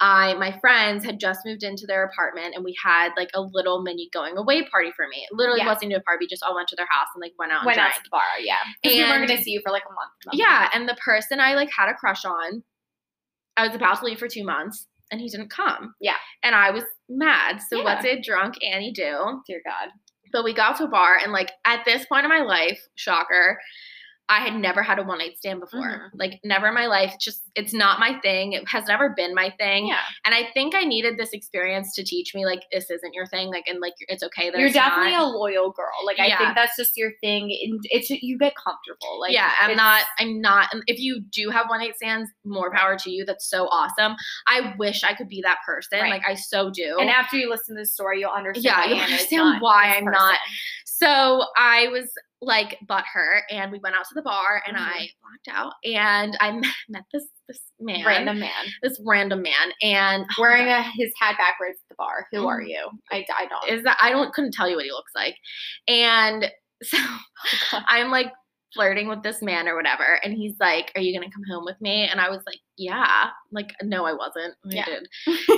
I, 0.00 0.34
my 0.34 0.58
friends 0.60 1.04
had 1.06 1.18
just 1.18 1.40
moved 1.46 1.62
into 1.62 1.86
their 1.86 2.04
apartment 2.04 2.54
and 2.54 2.62
we 2.64 2.76
had 2.84 3.12
like 3.16 3.30
a 3.34 3.40
little 3.40 3.82
mini 3.82 4.10
going 4.12 4.36
away 4.36 4.62
party 4.68 4.92
for 4.94 5.06
me. 5.08 5.26
It 5.30 5.34
literally 5.34 5.60
Yeah. 5.60 5.68
wasn't 5.68 5.84
even 5.92 6.00
a 6.00 6.02
party. 6.02 6.24
We 6.24 6.28
just 6.28 6.42
all 6.42 6.54
went 6.54 6.68
to 6.68 6.76
their 6.76 6.86
house 6.90 7.06
and 7.14 7.22
like 7.22 7.32
went 7.38 7.50
out 7.52 7.60
and 7.60 7.66
Went 7.66 7.78
out 7.78 7.84
drank. 7.88 7.96
to 7.96 8.02
the 8.04 8.10
bar. 8.10 8.20
Yeah. 8.40 8.56
Because 8.82 8.96
we 8.98 9.02
weren't 9.04 9.26
gonna 9.28 9.42
see 9.42 9.52
you 9.52 9.60
for 9.64 9.72
like 9.72 9.84
a 9.84 9.92
month. 9.92 10.10
month. 10.26 10.38
Yeah, 10.38 10.68
and 10.74 10.86
the 10.88 10.96
person 11.02 11.40
I 11.40 11.54
like 11.54 11.70
had 11.76 11.88
a 11.88 11.94
crush 11.94 12.24
on, 12.26 12.62
I 13.56 13.66
was 13.66 13.74
about 13.74 14.00
to 14.00 14.04
leave 14.04 14.18
for 14.18 14.28
two 14.28 14.44
months, 14.44 14.86
and 15.10 15.18
he 15.20 15.28
didn't 15.30 15.48
come. 15.50 15.94
Yeah. 16.00 16.16
and 16.42 16.54
I 16.54 16.70
was 16.70 16.84
mad. 17.08 17.60
So 17.70 17.82
what 17.82 18.02
did 18.02 18.22
drunk 18.22 18.56
Annie 18.62 18.92
do? 18.92 19.40
Dear 19.46 19.62
God. 19.64 19.88
But 20.32 20.44
we 20.44 20.52
got 20.52 20.76
to 20.76 20.84
a 20.84 20.88
bar, 20.88 21.16
and 21.22 21.32
like 21.32 21.52
at 21.64 21.84
this 21.86 22.04
point 22.04 22.24
in 22.24 22.28
my 22.30 22.42
life, 22.42 22.80
shocker, 22.96 23.58
I 24.28 24.40
had 24.40 24.56
never 24.56 24.82
had 24.82 24.98
a 24.98 25.02
one 25.04 25.18
night 25.18 25.36
stand 25.38 25.60
before. 25.60 25.80
Mhm. 25.80 26.10
Like 26.14 26.40
never 26.42 26.66
in 26.68 26.74
my 26.74 26.86
life. 26.86 27.12
It's 27.14 27.24
just 27.24 27.42
it's 27.54 27.72
not 27.72 28.00
my 28.00 28.18
thing. 28.20 28.54
It 28.54 28.68
has 28.68 28.86
never 28.88 29.10
been 29.10 29.34
my 29.34 29.50
thing. 29.58 29.86
Yeah. 29.86 30.00
And 30.24 30.34
I 30.34 30.48
think 30.52 30.74
I 30.74 30.82
needed 30.82 31.16
this 31.16 31.32
experience 31.32 31.94
to 31.94 32.02
teach 32.04 32.34
me 32.34 32.44
like 32.44 32.62
this 32.72 32.90
isn't 32.90 33.14
your 33.14 33.26
thing. 33.26 33.48
Like 33.48 33.64
and 33.68 33.80
like 33.80 33.94
it's 34.00 34.24
okay 34.24 34.50
that 34.50 34.58
You're 34.58 34.70
definitely 34.70 35.12
not. 35.12 35.28
a 35.28 35.36
loyal 35.38 35.70
girl. 35.70 35.94
Like 36.04 36.18
I 36.18 36.36
think 36.36 36.56
that's 36.56 36.76
just 36.76 36.96
your 36.96 37.12
thing. 37.20 37.44
And 37.64 37.80
it's 37.84 38.10
you 38.10 38.36
get 38.36 38.54
comfortable. 38.56 39.20
Like 39.20 39.32
yeah, 39.32 39.52
I'm 39.60 39.76
not. 39.76 40.04
I'm 40.18 40.40
not. 40.40 40.68
and 40.72 40.82
If 40.88 40.98
you 40.98 41.20
do 41.30 41.50
have 41.50 41.68
one 41.68 41.78
night 41.80 41.94
stands, 41.96 42.28
more 42.44 42.72
power 42.72 42.96
to 42.98 43.10
you. 43.10 43.24
That's 43.24 43.48
so 43.48 43.66
awesome. 43.68 44.16
I 44.48 44.74
wish 44.76 45.04
I 45.04 45.14
could 45.14 45.28
be 45.28 45.40
that 45.42 45.58
person. 45.64 46.00
Right. 46.00 46.10
Like 46.10 46.22
I 46.26 46.34
so 46.34 46.70
do. 46.70 46.96
And 47.00 47.10
after 47.10 47.36
you 47.36 47.48
listen 47.48 47.76
to 47.76 47.82
the 47.82 47.86
story, 47.86 48.20
you'll 48.20 48.30
understand. 48.30 48.64
Yeah, 48.64 48.78
why 48.80 48.86
you'll 48.88 49.00
understand 49.04 49.60
why 49.60 49.84
I'm 49.96 50.04
person. 50.06 50.12
not. 50.12 50.38
So 50.84 51.44
I 51.56 51.88
was 51.88 52.10
like 52.42 52.78
butthurt, 52.86 53.40
and 53.50 53.72
we 53.72 53.78
went 53.82 53.96
out 53.96 54.04
to 54.08 54.14
the 54.14 54.22
bar, 54.22 54.62
and 54.66 54.76
Mhm. 54.76 54.80
I 54.80 55.08
blacked 55.22 55.48
out, 55.58 55.72
and 55.84 56.36
I 56.40 56.50
met 56.88 57.04
this 57.12 57.24
this 57.48 57.60
man, 57.80 58.04
random 58.04 58.40
man 58.40 58.64
this 58.82 59.00
random 59.06 59.40
man, 59.42 59.72
and 59.82 60.26
wearing 60.38 60.66
a, 60.68 60.82
his 60.82 61.12
hat 61.20 61.36
backwards 61.38 61.78
at 61.82 61.88
the 61.88 61.94
bar. 61.96 62.26
Who 62.32 62.46
are 62.46 62.60
Mm. 62.60 62.68
you? 62.68 62.90
I, 63.10 63.24
I 63.36 63.46
don't. 63.46 63.68
is 63.78 63.84
that 63.84 63.96
I 64.00 64.10
don't 64.10 64.32
couldn't 64.34 64.52
tell 64.52 64.68
you 64.68 64.76
what 64.76 64.84
he 64.84 64.90
looks 64.92 65.12
like, 65.14 65.36
and 65.88 66.50
so 66.82 66.98
I'm 67.88 68.10
like 68.10 68.32
flirting 68.74 69.08
with 69.08 69.22
this 69.22 69.40
man 69.40 69.68
or 69.68 69.74
whatever, 69.76 70.20
and 70.22 70.34
he's 70.34 70.56
like, 70.60 70.92
"Are 70.94 71.00
you 71.00 71.18
gonna 71.18 71.32
come 71.32 71.44
home 71.50 71.64
with 71.64 71.80
me?" 71.80 72.06
And 72.06 72.20
I 72.20 72.28
was 72.28 72.42
like, 72.46 72.58
"Yeah." 72.76 73.30
Like, 73.52 73.72
no, 73.82 74.04
I 74.04 74.12
wasn't. 74.12 74.54
I 74.66 74.74
Yeah. 74.74 74.84
did. 74.84 75.08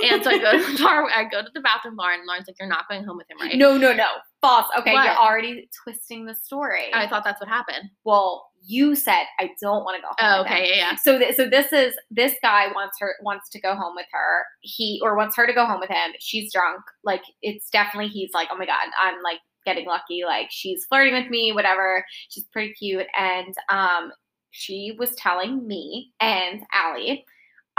And 0.03 0.23
so 0.23 0.29
I 0.29 0.37
go 0.37 0.51
to 0.57 0.71
the 0.77 0.81
bar. 0.83 1.05
I 1.13 1.25
go 1.25 1.41
to 1.41 1.49
the 1.53 1.59
bathroom 1.59 1.97
bar, 1.97 2.13
and 2.13 2.25
Lauren's 2.25 2.47
like, 2.47 2.55
"You're 2.59 2.69
not 2.69 2.87
going 2.87 3.03
home 3.03 3.17
with 3.17 3.29
him, 3.29 3.37
right?" 3.41 3.57
No, 3.57 3.75
no, 3.77 3.91
no. 3.93 4.07
False. 4.41 4.67
Okay, 4.77 4.93
What? 4.93 5.03
you're 5.05 5.15
already 5.17 5.69
twisting 5.83 6.25
the 6.25 6.33
story. 6.35 6.93
I 6.93 7.07
thought 7.07 7.23
that's 7.23 7.39
what 7.41 7.49
happened. 7.49 7.89
well, 8.05 8.45
you 8.61 8.93
said 8.93 9.23
I 9.39 9.51
don't 9.61 9.85
want 9.85 9.95
to 9.95 10.01
go 10.01 10.07
home. 10.09 10.15
Oh, 10.19 10.41
okay, 10.41 10.69
yeah, 10.71 10.75
yeah. 10.91 10.95
So, 11.01 11.17
th- 11.17 11.35
so 11.35 11.47
this 11.49 11.71
is 11.71 11.93
this 12.11 12.35
guy 12.41 12.67
wants 12.75 12.97
her 12.99 13.15
wants 13.21 13.49
to 13.51 13.59
go 13.61 13.73
home 13.73 13.93
with 13.95 14.05
her. 14.11 14.43
He 14.61 14.99
or 15.01 15.15
wants 15.15 15.37
her 15.37 15.47
to 15.47 15.53
go 15.53 15.65
home 15.65 15.79
with 15.79 15.89
him. 15.89 16.11
She's 16.19 16.51
drunk. 16.51 16.81
Like 17.05 17.21
it's 17.41 17.69
definitely 17.69 18.09
he's 18.09 18.31
like, 18.33 18.49
oh 18.51 18.57
my 18.57 18.65
god, 18.65 18.87
I'm 19.01 19.21
like 19.23 19.39
getting 19.65 19.85
lucky. 19.85 20.23
Like 20.25 20.47
she's 20.49 20.85
flirting 20.85 21.13
with 21.13 21.29
me, 21.29 21.53
whatever. 21.53 22.05
She's 22.29 22.43
pretty 22.51 22.73
cute, 22.73 23.07
and 23.17 23.53
um, 23.69 24.11
she 24.51 24.93
was 24.99 25.15
telling 25.15 25.65
me 25.65 26.11
and 26.19 26.61
Allie. 26.73 27.25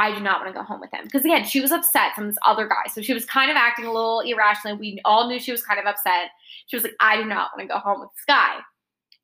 I 0.00 0.14
do 0.14 0.20
not 0.20 0.40
want 0.40 0.50
to 0.54 0.58
go 0.58 0.64
home 0.64 0.80
with 0.80 0.90
him 0.94 1.04
because 1.04 1.26
again, 1.26 1.44
she 1.44 1.60
was 1.60 1.72
upset 1.72 2.14
from 2.14 2.26
this 2.26 2.38
other 2.46 2.66
guy, 2.66 2.90
so 2.90 3.02
she 3.02 3.12
was 3.12 3.26
kind 3.26 3.50
of 3.50 3.56
acting 3.58 3.84
a 3.84 3.92
little 3.92 4.20
irrationally. 4.20 4.78
We 4.78 5.00
all 5.04 5.28
knew 5.28 5.38
she 5.38 5.52
was 5.52 5.62
kind 5.62 5.78
of 5.78 5.84
upset. 5.84 6.30
She 6.68 6.76
was 6.76 6.84
like, 6.84 6.96
"I 7.00 7.18
do 7.18 7.26
not 7.26 7.50
want 7.54 7.68
to 7.68 7.74
go 7.74 7.78
home 7.78 8.00
with 8.00 8.08
this 8.16 8.24
guy." 8.26 8.60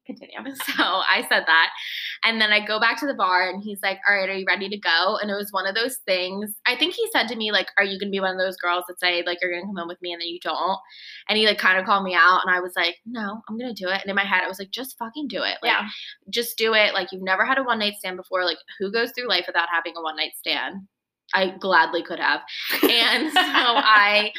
Continue. 0.07 0.55
So 0.77 0.83
I 0.85 1.27
said 1.29 1.45
that. 1.47 1.71
And 2.25 2.41
then 2.41 2.53
I 2.53 2.65
go 2.65 2.79
back 2.81 2.99
to 3.01 3.07
the 3.07 3.15
bar 3.15 3.49
and 3.49 3.63
he's 3.63 3.81
like, 3.83 3.99
All 4.09 4.15
right, 4.15 4.29
are 4.29 4.35
you 4.35 4.45
ready 4.47 4.69
to 4.69 4.79
go? 4.79 5.19
And 5.21 5.31
it 5.31 5.35
was 5.35 5.53
one 5.53 5.67
of 5.67 5.75
those 5.75 5.97
things. 6.07 6.53
I 6.67 6.77
think 6.77 6.95
he 6.95 7.07
said 7.13 7.29
to 7.29 7.37
me, 7.37 7.51
like, 7.53 7.69
Are 7.79 7.85
you 7.85 7.99
gonna 7.99 8.11
be 8.11 8.21
one 8.21 8.33
of 8.35 8.39
those 8.39 8.57
girls 8.57 8.85
that 8.89 9.01
say, 9.01 9.23
like, 9.27 9.39
you're 9.43 9.51
gonna 9.51 9.67
come 9.67 9.77
home 9.77 9.89
with 9.89 10.01
me 10.03 10.13
and 10.13 10.21
then 10.21 10.29
you 10.29 10.39
don't? 10.41 10.79
And 11.29 11.37
he 11.39 11.47
like 11.47 11.59
kind 11.59 11.79
of 11.79 11.85
called 11.87 12.05
me 12.05 12.15
out 12.15 12.41
and 12.47 12.55
I 12.55 12.61
was 12.61 12.73
like, 12.77 12.97
No, 13.05 13.41
I'm 13.49 13.59
gonna 13.59 13.75
do 13.75 13.89
it. 13.89 14.01
And 14.01 14.09
in 14.11 14.17
my 14.17 14.25
head, 14.25 14.43
I 14.45 14.49
was 14.49 14.59
like, 14.59 14.71
just 14.71 14.97
fucking 14.99 15.29
do 15.29 15.39
it. 15.39 15.59
Like, 15.63 15.73
Yeah. 15.73 15.89
just 16.31 16.57
do 16.57 16.75
it. 16.75 16.95
Like 16.95 17.11
you've 17.13 17.23
never 17.23 17.45
had 17.45 17.59
a 17.59 17.63
one 17.65 17.79
night 17.81 17.95
stand 17.99 18.17
before. 18.17 18.45
Like, 18.45 18.59
who 18.79 18.93
goes 18.93 19.11
through 19.13 19.29
life 19.29 19.45
without 19.47 19.69
having 19.73 19.95
a 19.97 20.03
one 20.03 20.17
night 20.17 20.33
stand? 20.39 20.83
I 21.35 21.57
gladly 21.59 22.03
could 22.05 22.21
have. 22.21 22.41
And 22.85 23.33
so 23.33 23.41
I 23.41 24.31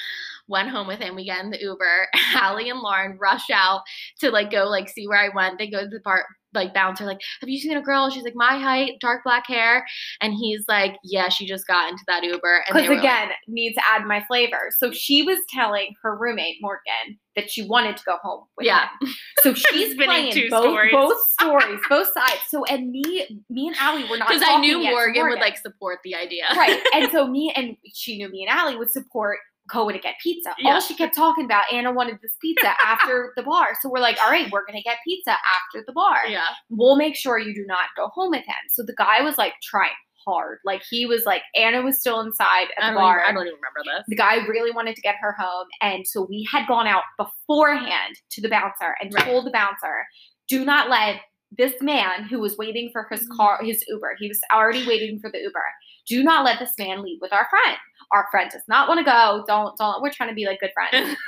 went 0.48 0.70
home 0.70 0.88
with 0.88 1.00
him. 1.00 1.16
We 1.16 1.25
get 1.25 1.44
in 1.44 1.51
the 1.51 1.62
Uber. 1.62 2.08
Allie 2.36 2.70
and 2.70 2.80
Lauren 2.80 3.18
rush 3.20 3.50
out 3.54 3.82
to 4.20 4.32
like 4.32 4.51
go 4.51 4.66
like 4.66 4.89
see 4.89 5.08
where 5.08 5.20
I 5.20 5.30
went. 5.36 5.58
They 5.58 5.70
go 5.70 5.82
to 5.82 5.88
the 5.88 6.00
bar 6.04 6.25
like 6.54 6.74
bouncer, 6.74 7.04
like, 7.06 7.20
have 7.42 7.50
you 7.50 7.60
seen 7.60 7.75
a 7.77 7.82
girl? 7.82 8.10
She's 8.10 8.24
like 8.24 8.34
my 8.34 8.58
height, 8.58 8.94
dark 9.01 9.22
black 9.25 9.46
hair. 9.48 9.86
And 10.22 10.34
he's 10.34 10.63
like, 10.68 10.96
Yeah, 11.04 11.30
she 11.30 11.46
just 11.46 11.68
got 11.68 11.89
into 11.92 12.04
that 12.08 12.24
Uber. 12.24 12.63
And 12.68 12.74
Because 12.75 12.88
were 12.89 12.96
like- 12.96 13.04
again, 13.04 13.30
need 13.48 13.74
to 13.74 13.82
add 13.88 14.06
my 14.08 14.24
flavor. 14.27 14.70
So 14.80 14.92
she 14.92 15.22
was 15.24 15.38
telling 15.54 15.94
her 16.01 16.18
roommate 16.18 16.56
Morgan 16.62 17.20
that 17.36 17.51
she 17.51 17.68
wanted 17.68 17.98
to 17.98 18.04
go 18.06 18.16
home 18.24 18.46
with 18.58 18.66
Yeah. 18.66 18.88
him. 19.01 19.10
So 19.42 19.54
she's 19.72 19.94
playing 19.96 20.32
two 20.32 20.48
both 20.50 20.63
stories. 20.63 20.92
both 20.92 21.22
stories, 21.39 21.80
both 21.89 22.08
sides. 22.13 22.42
So 22.48 22.63
and 22.66 22.89
me, 22.92 23.27
me 23.50 23.68
and 23.68 23.75
Allie 23.80 24.06
were 24.10 24.18
not 24.18 24.30
because 24.30 24.42
I 24.44 24.58
knew 24.60 24.82
to 24.82 24.89
Morgan, 24.89 25.27
would 25.30 25.39
like 25.39 25.58
support 25.58 26.00
the 26.06 26.16
idea. 26.16 26.46
right. 26.56 26.82
And 26.96 27.12
so 27.12 27.27
me 27.27 27.54
and 27.56 27.75
she 27.94 28.18
knew 28.18 28.30
me 28.30 28.48
and 28.48 28.58
Allie 28.58 28.77
would 28.77 28.92
support 28.92 29.38
going 29.70 29.96
to 29.96 30.02
get 30.02 30.16
pizza. 30.22 30.54
Yeah. 30.60 30.74
All 30.76 30.82
she 30.82 30.96
kept 30.96 31.16
talking 31.16 31.46
about, 31.46 31.64
Anna 31.72 31.92
wanted 31.92 32.20
this 32.22 32.36
pizza 32.42 32.74
after 32.86 33.34
the 33.36 33.44
bar. 33.44 33.70
So 33.82 33.90
we're 33.90 34.00
like, 34.00 34.18
all 34.24 34.30
right, 34.32 34.50
we're 34.52 34.66
gonna 34.66 34.82
get 34.84 34.98
pizza 35.06 35.32
after 35.32 35.84
the 35.86 35.94
bar. 35.94 36.18
yeah. 36.28 36.46
We'll 36.70 36.96
make 36.98 37.16
sure 37.16 37.38
you 37.40 37.54
do 37.54 37.66
not 37.68 37.86
go 37.96 38.08
home 38.10 38.32
with 38.32 38.46
him. 38.46 38.56
So 38.70 38.84
the 38.84 38.96
guy 38.96 39.22
was 39.22 39.38
like 39.38 39.54
trying 39.64 39.92
hard. 40.26 40.60
Like 40.66 40.82
he 40.90 41.06
was 41.06 41.24
like 41.26 41.42
Anna 41.56 41.82
was 41.82 42.00
still 42.00 42.20
inside 42.20 42.68
at 42.78 42.90
the 42.92 42.96
bar. 42.96 43.20
even, 43.20 43.30
I 43.30 43.32
don't 43.34 43.48
even 43.48 43.60
remember 43.60 43.82
this. 43.98 44.04
the 44.10 44.16
guy 44.16 44.46
really 44.48 44.72
wanted 44.72 44.96
to 44.96 45.02
get 45.02 45.16
her 45.22 45.34
home. 45.40 45.68
And 45.82 46.06
so 46.06 46.26
we 46.30 46.46
had 46.52 46.68
gone 46.68 46.86
out 46.88 47.04
beforehand 47.18 48.16
to 48.32 48.42
the 48.42 48.50
bouncer 48.50 48.96
and 49.02 49.14
Right. 49.14 49.26
told 49.26 49.46
the 49.46 49.52
bouncer, 49.52 50.06
do 50.48 50.66
not 50.66 50.90
let 50.90 51.22
this 51.58 51.82
man 51.82 52.24
who 52.24 52.40
was 52.40 52.58
waiting 52.58 52.90
for 52.92 53.08
his 53.10 53.22
Mm-hmm. 53.22 53.38
car, 53.38 53.60
his 53.64 53.84
Uber, 53.88 54.16
he 54.20 54.28
was 54.28 54.40
already 54.54 54.86
waiting 54.88 55.20
for 55.20 55.32
the 55.32 55.40
Uber. 55.40 55.64
Do 56.08 56.24
not 56.24 56.44
let 56.46 56.60
this 56.60 56.74
man 56.78 57.02
leave 57.04 57.20
with 57.22 57.32
our 57.34 57.48
friend. 57.50 57.78
Our 58.12 58.28
friend 58.32 58.50
does 58.52 58.64
not 58.68 58.88
want 58.88 59.00
to 59.00 59.04
go. 59.04 59.44
Don't, 59.48 59.78
don't. 59.78 60.02
We're 60.02 60.12
trying 60.12 60.30
to 60.30 60.36
be 60.36 60.46
like 60.46 60.60
good 60.60 60.72
friends. 60.74 61.16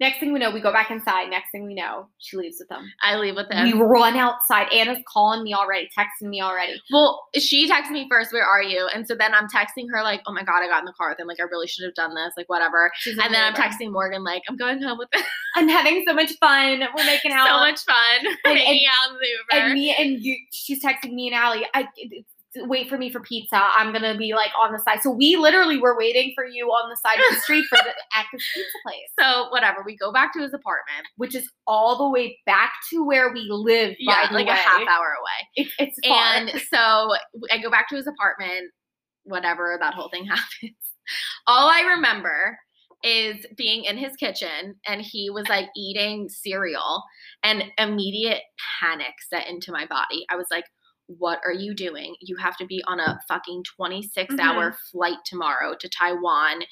Next 0.00 0.18
thing 0.18 0.32
we 0.32 0.40
know, 0.40 0.50
we 0.50 0.60
go 0.60 0.72
back 0.72 0.90
inside. 0.90 1.30
Next 1.30 1.52
thing 1.52 1.64
we 1.66 1.72
know, 1.74 2.08
she 2.18 2.36
leaves 2.36 2.56
with 2.58 2.68
him. 2.76 2.84
I 3.02 3.14
leave 3.16 3.36
with 3.36 3.48
him. 3.48 3.64
We 3.64 3.80
run 3.80 4.16
outside. 4.16 4.66
Anna's 4.72 4.98
calling 5.08 5.44
me 5.44 5.54
already, 5.54 5.88
texting 5.96 6.28
me 6.28 6.42
already. 6.42 6.82
Well, 6.92 7.22
she 7.38 7.70
texted 7.70 7.92
me 7.92 8.08
first, 8.10 8.32
where 8.32 8.44
are 8.44 8.60
you? 8.62 8.88
And 8.92 9.06
so 9.06 9.14
then 9.14 9.32
I'm 9.32 9.46
texting 9.46 9.86
her, 9.92 10.02
like, 10.02 10.20
oh 10.26 10.32
my 10.32 10.42
God, 10.42 10.64
I 10.64 10.66
got 10.66 10.80
in 10.80 10.84
the 10.86 10.92
car 10.98 11.10
with 11.10 11.20
him. 11.20 11.28
Like, 11.28 11.38
I 11.38 11.44
really 11.44 11.68
should 11.68 11.84
have 11.84 11.94
done 11.94 12.12
this, 12.12 12.34
like, 12.36 12.48
whatever. 12.48 12.90
She's 12.96 13.16
And 13.16 13.26
the 13.26 13.34
then 13.34 13.44
I'm 13.44 13.54
texting 13.54 13.92
Morgan, 13.92 14.24
like, 14.24 14.42
I'm 14.48 14.56
going 14.56 14.82
home 14.82 14.98
with 14.98 15.08
him. 15.14 15.22
I'm 15.54 15.68
having 15.68 16.04
so 16.08 16.12
much 16.12 16.32
fun. 16.40 16.80
We're 16.96 17.06
making 17.06 17.30
out. 17.30 17.46
so 17.46 17.58
much 17.60 17.80
fun 17.84 18.26
And- 18.46 18.58
hanging 18.58 18.86
out 18.90 19.12
in 19.12 19.18
the 19.20 19.28
Uber. 19.28 19.64
and 19.66 19.74
me 19.74 19.94
and 19.96 20.20
you 20.20 20.36
she's 20.50 20.82
texting 20.82 21.12
me 21.12 21.28
and 21.28 21.36
Allie, 21.36 21.66
I 21.72 21.86
wait 22.62 22.88
for 22.88 22.98
me 22.98 23.10
for 23.10 23.20
pizza. 23.20 23.56
I'm 23.56 23.92
gonna 23.92 24.16
be 24.16 24.34
like 24.34 24.50
on 24.58 24.72
the 24.72 24.78
side. 24.78 25.02
So 25.02 25.10
we 25.10 25.36
literally 25.36 25.78
were 25.78 25.96
waiting 25.96 26.32
for 26.34 26.44
you 26.44 26.66
on 26.68 26.90
the 26.90 26.96
side 26.96 27.18
of 27.18 27.34
the 27.34 27.40
street 27.40 27.64
for 27.68 27.76
the 27.76 27.90
at 28.16 28.26
this 28.32 28.42
pizza 28.54 28.78
place, 28.84 29.10
so 29.18 29.48
whatever, 29.50 29.82
we 29.84 29.96
go 29.96 30.12
back 30.12 30.32
to 30.34 30.40
his 30.40 30.54
apartment. 30.54 31.06
which 31.16 31.34
is 31.34 31.48
all 31.66 31.98
the 31.98 32.08
way 32.08 32.38
back 32.46 32.72
to 32.90 33.04
where 33.04 33.32
we 33.32 33.46
live. 33.50 33.94
Yeah, 33.98 34.28
like 34.30 34.48
a 34.48 34.54
half 34.54 34.80
hour 34.80 35.14
away. 35.20 35.48
It's 35.56 35.74
it's 35.78 36.06
far. 36.06 36.18
And 36.18 36.50
so 36.72 37.14
I 37.50 37.58
go 37.62 37.70
back 37.70 37.88
to 37.90 37.96
his 37.96 38.06
apartment, 38.06 38.70
whatever, 39.24 39.76
that 39.80 39.94
whole 39.94 40.08
thing 40.10 40.24
happens. 40.26 40.76
All 41.46 41.68
I 41.68 41.94
remember 41.96 42.58
is 43.02 43.44
being 43.56 43.84
in 43.84 43.98
his 43.98 44.16
kitchen 44.16 44.74
and 44.86 45.02
he 45.02 45.28
was 45.28 45.46
like 45.48 45.68
eating 45.76 46.26
cereal 46.28 47.02
and 47.42 47.64
immediate 47.76 48.40
panic 48.80 49.12
set 49.28 49.46
into 49.46 49.70
my 49.70 49.84
body. 49.86 50.24
I 50.30 50.36
was 50.36 50.46
like, 50.50 50.64
what 51.06 51.40
are 51.44 51.52
you 51.52 51.74
doing? 51.74 52.14
You 52.20 52.36
have 52.36 52.56
to 52.58 52.66
be 52.66 52.82
on 52.86 53.00
a 53.00 53.20
fucking 53.28 53.64
26 53.76 54.34
mm-hmm. 54.34 54.40
hour 54.40 54.76
flight 54.90 55.18
tomorrow 55.24 55.74
to 55.78 55.88
Taiwan. 55.88 56.62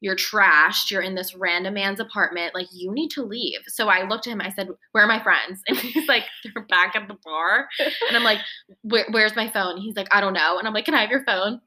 You're 0.00 0.16
trashed. 0.16 0.90
You're 0.90 1.02
in 1.02 1.14
this 1.14 1.34
random 1.34 1.74
man's 1.74 2.00
apartment. 2.00 2.54
Like, 2.54 2.66
you 2.72 2.92
need 2.92 3.10
to 3.10 3.22
leave. 3.22 3.60
So 3.68 3.88
I 3.88 4.06
looked 4.08 4.26
at 4.26 4.32
him. 4.32 4.40
I 4.40 4.50
said, 4.50 4.68
Where 4.90 5.04
are 5.04 5.08
my 5.08 5.22
friends? 5.22 5.62
And 5.68 5.78
he's 5.78 6.08
like, 6.08 6.24
They're 6.42 6.66
back 6.66 6.96
at 6.96 7.06
the 7.06 7.16
bar. 7.24 7.68
And 8.08 8.16
I'm 8.16 8.24
like, 8.24 8.40
Where, 8.82 9.06
Where's 9.10 9.36
my 9.36 9.48
phone? 9.48 9.80
He's 9.80 9.96
like, 9.96 10.08
I 10.10 10.20
don't 10.20 10.34
know. 10.34 10.58
And 10.58 10.66
I'm 10.66 10.74
like, 10.74 10.86
Can 10.86 10.94
I 10.94 11.02
have 11.02 11.10
your 11.10 11.24
phone? 11.24 11.60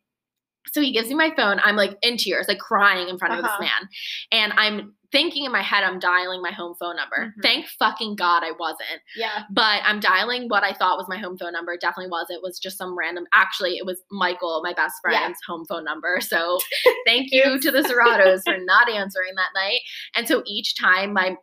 So 0.73 0.81
he 0.81 0.91
gives 0.91 1.07
me 1.09 1.15
my 1.15 1.31
phone. 1.35 1.59
I'm 1.63 1.75
like 1.75 1.97
in 2.01 2.17
tears, 2.17 2.47
like 2.47 2.59
crying 2.59 3.07
in 3.09 3.17
front 3.17 3.33
of 3.33 3.43
Uh-huh. 3.45 3.57
this 3.59 3.67
man. 3.69 3.89
And 4.31 4.53
I'm 4.57 4.93
thinking 5.11 5.45
in 5.45 5.51
my 5.51 5.61
head, 5.61 5.83
I'm 5.85 5.99
dialing 5.99 6.41
my 6.41 6.51
home 6.51 6.75
phone 6.77 6.97
number. 6.97 7.33
Mhm. 7.37 7.41
Thank 7.41 7.67
fucking 7.79 8.15
God 8.17 8.43
I 8.43 8.51
wasn't. 8.59 9.01
yeah. 9.15 9.43
But 9.49 9.81
I'm 9.85 9.99
dialing 10.01 10.49
what 10.49 10.63
I 10.63 10.73
thought 10.73 10.97
was 10.97 11.07
my 11.07 11.17
home 11.17 11.37
phone 11.37 11.53
number. 11.53 11.71
It 11.73 11.79
definitely 11.79 12.09
was. 12.11 12.27
It 12.29 12.41
was 12.41 12.59
just 12.59 12.77
some 12.77 12.97
random. 12.97 13.25
Actually, 13.33 13.77
it 13.77 13.85
was 13.85 14.01
Michael, 14.11 14.61
my 14.63 14.73
best 14.73 14.95
Yeah. 15.09 15.19
friend's 15.19 15.39
home 15.47 15.63
phone 15.69 15.85
number. 15.85 16.19
So 16.19 16.57
thank 17.05 17.31
you 17.31 17.57
to 17.59 17.71
the 17.71 17.79
Serratos 17.83 18.41
for 18.43 18.57
not 18.57 18.89
answering 18.89 19.35
that 19.35 19.49
night. 19.55 19.79
And 20.15 20.27
so 20.27 20.43
each 20.45 20.75
time 20.77 21.13
my 21.13 21.37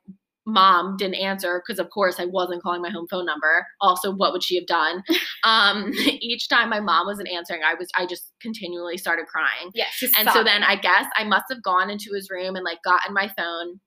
mom 0.46 0.96
didn't 0.96 1.16
answer 1.16 1.62
because 1.64 1.78
of 1.78 1.90
course 1.90 2.18
I 2.18 2.24
wasn't 2.26 2.62
calling 2.62 2.82
my 2.82 2.90
home 2.90 3.06
phone 3.10 3.26
number. 3.26 3.66
Also, 3.80 4.12
what 4.12 4.32
would 4.32 4.42
she 4.42 4.56
have 4.56 4.66
done? 4.66 5.02
Um, 5.44 5.92
each 6.20 6.48
time 6.48 6.70
my 6.70 6.78
mom 6.78 7.06
wasn't 7.06 7.28
answering, 7.28 7.62
I 7.64 7.74
was 7.74 7.88
I 7.96 8.06
just 8.06 8.30
continually 8.40 8.96
started 8.96 9.26
crying. 9.26 9.70
Yeah. 9.74 9.86
She's 9.90 10.12
And 10.16 10.28
so 10.30 10.44
then 10.44 10.62
I 10.62 10.76
guess 10.76 11.06
I 11.16 11.24
must 11.24 11.46
have 11.50 11.60
gone 11.64 11.90
into 11.90 12.12
his 12.14 12.30
room 12.30 12.54
and 12.54 12.64
like 12.64 12.78
gotten 12.84 13.12
my 13.12 13.28
phone. 13.36 13.80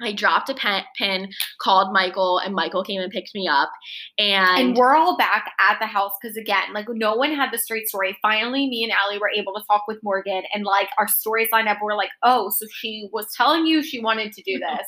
I 0.00 0.12
dropped 0.12 0.48
a 0.48 0.54
pen, 0.54 0.84
pin, 0.96 1.28
called 1.60 1.92
Michael, 1.92 2.38
and 2.38 2.54
Michael 2.54 2.84
came 2.84 3.00
and 3.00 3.10
picked 3.10 3.34
me 3.34 3.48
up. 3.48 3.70
And, 4.18 4.68
and 4.68 4.76
we're 4.76 4.94
all 4.94 5.16
back 5.16 5.50
at 5.58 5.78
the 5.80 5.86
house 5.86 6.12
because 6.20 6.36
again, 6.36 6.72
like 6.72 6.86
no 6.88 7.16
one 7.16 7.34
had 7.34 7.50
the 7.52 7.58
straight 7.58 7.88
story. 7.88 8.16
Finally, 8.22 8.68
me 8.68 8.84
and 8.84 8.92
Allie 8.92 9.18
were 9.18 9.30
able 9.34 9.54
to 9.54 9.62
talk 9.68 9.84
with 9.88 9.98
Morgan, 10.02 10.42
and 10.54 10.64
like 10.64 10.88
our 10.98 11.08
stories 11.08 11.48
lined 11.52 11.68
up. 11.68 11.78
We're 11.82 11.96
like, 11.96 12.10
oh, 12.22 12.50
so 12.50 12.66
she 12.72 13.08
was 13.12 13.26
telling 13.36 13.66
you 13.66 13.82
she 13.82 14.00
wanted 14.00 14.32
to 14.32 14.42
do 14.42 14.58
this. 14.58 14.86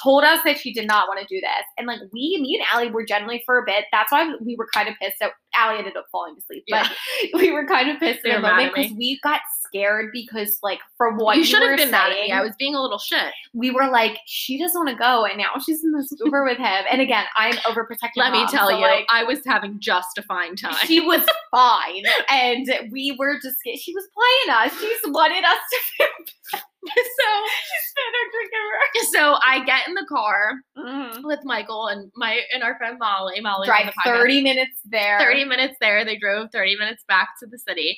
Told 0.00 0.24
us 0.24 0.40
that 0.44 0.58
she 0.58 0.72
did 0.72 0.86
not 0.86 1.08
want 1.08 1.20
to 1.20 1.26
do 1.26 1.40
this. 1.40 1.64
And 1.76 1.86
like 1.86 2.00
we, 2.12 2.38
me 2.40 2.58
and 2.58 2.66
Allie 2.72 2.90
were 2.90 3.04
generally 3.04 3.42
for 3.44 3.58
a 3.58 3.64
bit. 3.64 3.84
That's 3.92 4.12
why 4.12 4.34
we 4.40 4.56
were 4.56 4.68
kind 4.72 4.88
of 4.88 4.94
pissed 5.00 5.16
that 5.20 5.32
Allie 5.54 5.78
ended 5.78 5.96
up 5.96 6.06
falling 6.10 6.34
asleep. 6.38 6.64
But 6.68 6.90
we 7.34 7.50
were 7.52 7.66
kind 7.66 7.90
of 7.90 7.98
pissed 7.98 8.24
in 8.24 8.40
mad 8.40 8.56
moment 8.56 8.74
because 8.74 8.92
we 8.92 9.20
got 9.22 9.40
scared 9.66 10.10
because 10.12 10.58
like 10.62 10.80
from 10.96 11.16
what 11.16 11.36
you 11.36 11.40
you, 11.40 11.46
should 11.46 11.62
have 11.62 11.76
been 11.76 11.90
mad 11.90 12.10
at 12.10 12.16
saying, 12.16 12.30
me. 12.30 12.32
I 12.32 12.42
was 12.42 12.52
being 12.58 12.74
a 12.74 12.80
little 12.80 12.98
shit. 12.98 13.32
we 13.52 13.70
were 13.70 13.88
like, 13.90 14.18
she 14.26 14.58
doesn't 14.58 14.78
want 14.78 14.90
to 14.90 14.96
go, 14.96 15.24
and 15.24 15.38
now 15.38 15.52
she's 15.64 15.82
in 15.84 15.92
this 15.92 16.12
Uber 16.24 16.44
with 16.44 16.58
him. 16.58 16.84
And 16.90 17.00
again, 17.00 17.24
I'm 17.36 17.54
overprotective. 17.58 18.16
Let 18.16 18.32
me 18.32 18.46
tell 18.48 18.68
so, 18.68 18.76
you, 18.76 18.82
like, 18.82 19.06
I 19.10 19.24
was 19.24 19.40
having 19.46 19.78
just 19.78 20.18
a 20.18 20.22
fine 20.22 20.56
time. 20.56 20.74
she 20.86 21.00
was 21.00 21.24
fine, 21.50 22.04
and 22.28 22.66
we 22.90 23.16
were 23.18 23.38
just 23.42 23.56
she 23.64 23.94
was 23.94 24.08
playing 24.14 24.56
us. 24.58 24.78
She 24.80 24.88
just 24.88 25.12
wanted 25.12 25.44
us 25.44 25.58
to 25.70 25.78
feel 25.96 26.60
so, 26.96 27.28
she's 27.62 27.92
been 27.94 28.12
her 28.12 29.12
so 29.12 29.36
I 29.44 29.64
get 29.64 29.86
in 29.86 29.94
the 29.94 30.06
car 30.08 30.54
her. 30.76 31.20
with 31.22 31.38
Michael 31.44 31.86
and 31.86 32.10
my 32.16 32.40
and 32.52 32.62
our 32.62 32.76
friend 32.76 32.98
Molly. 32.98 33.40
Molly 33.40 33.66
Drive 33.66 33.92
30 34.04 34.42
minutes 34.42 34.80
there. 34.84 35.20
30 35.20 35.44
minutes 35.44 35.76
there. 35.80 36.04
They 36.04 36.16
drove 36.16 36.48
30 36.52 36.76
minutes 36.76 37.04
back 37.06 37.28
to 37.40 37.46
the 37.46 37.58
city. 37.58 37.96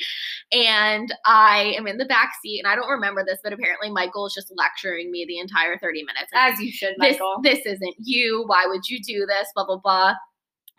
And 0.52 1.14
I 1.24 1.74
am 1.78 1.86
in 1.86 1.96
the 1.96 2.04
back 2.04 2.32
seat. 2.42 2.60
And 2.62 2.70
I 2.70 2.76
don't 2.76 2.90
remember 2.90 3.24
this, 3.26 3.38
but 3.42 3.52
apparently 3.52 3.90
Michael 3.90 4.26
is 4.26 4.34
just 4.34 4.52
lecturing 4.56 5.10
me 5.10 5.24
the 5.26 5.38
entire 5.38 5.78
30 5.78 6.02
minutes. 6.02 6.30
As 6.34 6.60
you 6.60 6.70
should, 6.70 6.94
this, 6.98 7.18
Michael. 7.18 7.40
this 7.42 7.60
isn't 7.64 7.94
you. 7.98 8.44
Why 8.46 8.66
would 8.66 8.88
you 8.88 9.00
do 9.02 9.24
this? 9.26 9.48
Blah, 9.54 9.66
blah, 9.66 9.78
blah. 9.78 10.14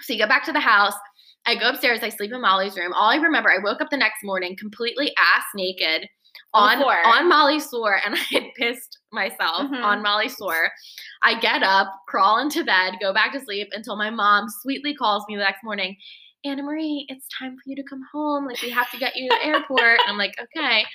So 0.01 0.13
you 0.13 0.19
get 0.19 0.29
back 0.29 0.45
to 0.45 0.53
the 0.53 0.59
house. 0.59 0.95
I 1.47 1.55
go 1.55 1.69
upstairs. 1.69 1.99
I 2.01 2.09
sleep 2.09 2.33
in 2.33 2.41
Molly's 2.41 2.75
room. 2.75 2.93
All 2.93 3.09
I 3.09 3.15
remember, 3.15 3.51
I 3.51 3.63
woke 3.63 3.81
up 3.81 3.89
the 3.89 3.97
next 3.97 4.23
morning 4.23 4.55
completely 4.59 5.13
ass 5.17 5.43
naked 5.55 6.07
On 6.53 6.77
on, 6.77 6.77
floor. 6.81 7.05
on 7.05 7.27
Molly's 7.27 7.67
floor, 7.67 7.99
and 8.05 8.15
I 8.15 8.23
had 8.31 8.43
pissed 8.55 8.99
myself 9.11 9.69
Mhm. 9.69 9.83
on 9.83 10.01
Molly's 10.01 10.35
floor. 10.35 10.71
I 11.23 11.39
get 11.39 11.63
up, 11.63 11.87
crawl 12.07 12.39
into 12.39 12.63
bed, 12.63 12.95
go 13.01 13.13
back 13.13 13.33
to 13.33 13.41
sleep 13.41 13.69
until 13.73 13.95
my 13.97 14.09
mom 14.09 14.47
sweetly 14.61 14.95
calls 14.95 15.25
me 15.27 15.35
the 15.35 15.43
next 15.43 15.63
morning. 15.63 15.97
Anna 16.45 16.61
Marie, 16.61 17.07
it's 17.09 17.27
time 17.39 17.55
for 17.55 17.61
you 17.65 17.75
to 17.75 17.81
come 17.89 18.03
home. 18.13 18.45
Like 18.45 18.61
we 18.61 18.69
have 18.69 18.91
to 18.91 18.97
get 18.99 19.15
you 19.15 19.27
to 19.27 19.35
the 19.35 19.45
airport. 19.47 19.99
And 20.01 20.09
I'm 20.09 20.17
like, 20.19 20.35
okay. 20.39 20.85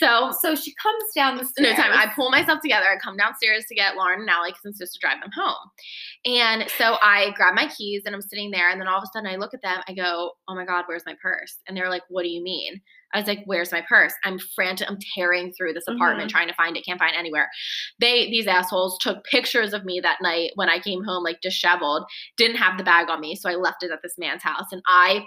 So 0.00 0.32
so 0.42 0.56
she 0.56 0.74
comes 0.82 1.04
down 1.14 1.36
the 1.36 1.48
no 1.60 1.72
time. 1.74 1.92
I 1.92 2.10
pull 2.16 2.30
myself 2.32 2.58
together. 2.60 2.86
I 2.90 2.96
come 2.98 3.16
downstairs 3.16 3.64
to 3.68 3.76
get 3.76 3.94
Lauren 3.94 4.22
and 4.22 4.28
Allie 4.28 4.50
because 4.50 4.62
I'm 4.66 4.72
supposed 4.72 4.94
to 4.94 4.98
drive 5.00 5.20
them 5.20 5.30
home. 5.32 5.70
And 6.24 6.68
so 6.76 6.96
I 7.00 7.30
grab 7.36 7.54
my 7.54 7.68
keys 7.68 8.02
and 8.06 8.14
I'm 8.14 8.20
sitting 8.22 8.50
there. 8.50 8.68
And 8.70 8.80
then 8.80 8.88
all 8.88 8.98
of 8.98 9.04
a 9.04 9.06
sudden 9.12 9.30
I 9.30 9.36
look 9.36 9.54
at 9.54 9.62
them. 9.62 9.80
I 9.88 9.94
go, 9.94 10.32
oh 10.48 10.54
my 10.56 10.64
God, 10.64 10.84
where's 10.88 11.06
my 11.06 11.14
purse? 11.22 11.58
And 11.68 11.76
they're 11.76 11.88
like, 11.90 12.02
what 12.08 12.24
do 12.24 12.28
you 12.28 12.42
mean? 12.42 12.80
I 13.14 13.18
was 13.18 13.26
like, 13.26 13.42
where's 13.46 13.72
my 13.72 13.82
purse? 13.88 14.12
I'm 14.24 14.38
frantic. 14.38 14.90
I'm 14.90 14.98
tearing 15.14 15.52
through 15.52 15.72
this 15.72 15.88
apartment 15.88 16.28
mm-hmm. 16.28 16.36
trying 16.36 16.48
to 16.48 16.54
find 16.54 16.76
it. 16.76 16.84
Can't 16.84 16.98
find 16.98 17.16
anywhere. 17.16 17.48
They, 18.00 18.30
these 18.30 18.46
assholes 18.46 18.98
took 19.00 19.24
pictures 19.24 19.72
of 19.72 19.84
me 19.84 20.00
that 20.00 20.18
night 20.20 20.50
when 20.56 20.68
I 20.68 20.78
came 20.78 21.04
home, 21.04 21.24
like 21.24 21.40
disheveled, 21.40 22.04
didn't 22.36 22.58
have 22.58 22.76
the 22.76 22.84
bag 22.84 23.08
on 23.08 23.20
me. 23.20 23.34
So 23.34 23.48
I 23.48 23.54
left 23.54 23.82
it 23.82 23.90
at 23.90 24.00
this 24.02 24.14
man's 24.18 24.42
house. 24.42 24.66
And 24.72 24.82
I, 24.86 25.26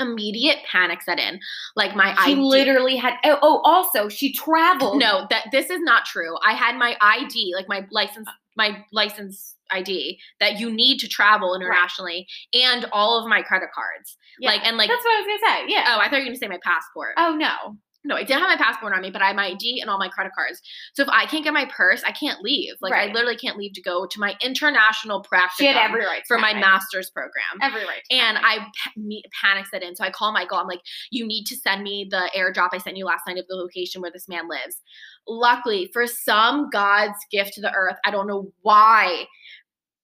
immediate 0.00 0.58
panic 0.70 1.02
set 1.02 1.20
in. 1.20 1.38
Like 1.76 1.94
my 1.94 2.14
She 2.24 2.32
ID. 2.32 2.40
literally 2.40 2.96
had. 2.96 3.14
Oh, 3.24 3.38
oh, 3.42 3.60
also 3.64 4.08
she 4.08 4.32
traveled. 4.32 4.98
No, 4.98 5.26
that 5.30 5.46
this 5.52 5.70
is 5.70 5.80
not 5.82 6.04
true. 6.04 6.36
I 6.44 6.54
had 6.54 6.76
my 6.76 6.96
ID, 7.00 7.52
like 7.54 7.68
my 7.68 7.86
license, 7.92 8.28
my 8.56 8.84
license 8.92 9.53
ID 9.70 10.18
that 10.40 10.58
you 10.60 10.70
need 10.72 10.98
to 10.98 11.08
travel 11.08 11.54
internationally, 11.54 12.26
and 12.52 12.86
all 12.92 13.20
of 13.20 13.28
my 13.28 13.42
credit 13.42 13.68
cards. 13.74 14.16
Yeah, 14.38 14.50
Like 14.50 14.64
and 14.66 14.76
like. 14.76 14.88
that's 14.88 15.04
what 15.04 15.14
I 15.16 15.20
was 15.20 15.26
gonna 15.40 15.56
say. 15.56 15.64
Yeah. 15.72 15.84
Oh, 15.88 15.98
I 16.00 16.04
thought 16.08 16.16
you 16.16 16.22
were 16.22 16.26
gonna 16.26 16.36
say 16.36 16.48
my 16.48 16.60
passport. 16.62 17.14
Oh 17.16 17.34
no. 17.34 17.76
No, 18.06 18.16
I 18.16 18.22
didn't 18.22 18.40
have 18.40 18.50
my 18.50 18.62
passport 18.62 18.92
on 18.92 19.00
me, 19.00 19.08
but 19.10 19.22
I 19.22 19.28
have 19.28 19.36
my 19.36 19.46
ID 19.46 19.80
and 19.80 19.88
all 19.88 19.96
my 19.96 20.08
credit 20.10 20.32
cards. 20.36 20.60
So 20.92 21.02
if 21.04 21.08
I 21.08 21.24
can't 21.24 21.42
get 21.42 21.54
my 21.54 21.64
purse, 21.74 22.02
I 22.06 22.12
can't 22.12 22.42
leave. 22.42 22.74
Like 22.82 22.92
I 22.92 23.06
literally 23.10 23.38
can't 23.38 23.56
leave 23.56 23.72
to 23.72 23.80
go 23.80 24.04
to 24.04 24.20
my 24.20 24.34
international 24.42 25.22
practice 25.22 25.64
had 25.64 25.90
right 26.04 26.20
for 26.28 26.36
my 26.36 26.52
master's 26.52 27.08
program. 27.08 27.32
Every 27.62 27.80
right. 27.86 28.02
And. 28.10 28.36
I 28.36 28.58
pa- 28.58 28.90
me- 28.98 29.24
panic 29.40 29.64
set 29.68 29.82
in. 29.82 29.96
So 29.96 30.04
I 30.04 30.10
call 30.10 30.32
Michael. 30.34 30.58
I'm 30.58 30.66
like, 30.66 30.82
you 31.10 31.26
need 31.26 31.44
to 31.46 31.56
send 31.56 31.82
me 31.82 32.06
the 32.10 32.30
airdrop 32.36 32.68
I 32.74 32.78
sent 32.78 32.98
you 32.98 33.06
last 33.06 33.22
night 33.26 33.38
of 33.38 33.46
the 33.48 33.56
location 33.56 34.02
where 34.02 34.10
this 34.10 34.28
man 34.28 34.50
lives. 34.50 34.82
Luckily, 35.26 35.88
for 35.94 36.06
some 36.06 36.68
God's 36.70 37.16
gift 37.30 37.54
to 37.54 37.62
the 37.62 37.72
earth, 37.72 37.96
I 38.04 38.10
don't 38.10 38.26
know 38.26 38.52
why, 38.60 39.24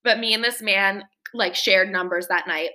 but 0.05 0.19
me 0.19 0.35
and 0.35 0.43
this 0.43 0.63
man 0.63 1.05
like 1.35 1.55
shared 1.55 1.91
numbers 1.91 2.29
that 2.29 2.47
night. 2.47 2.71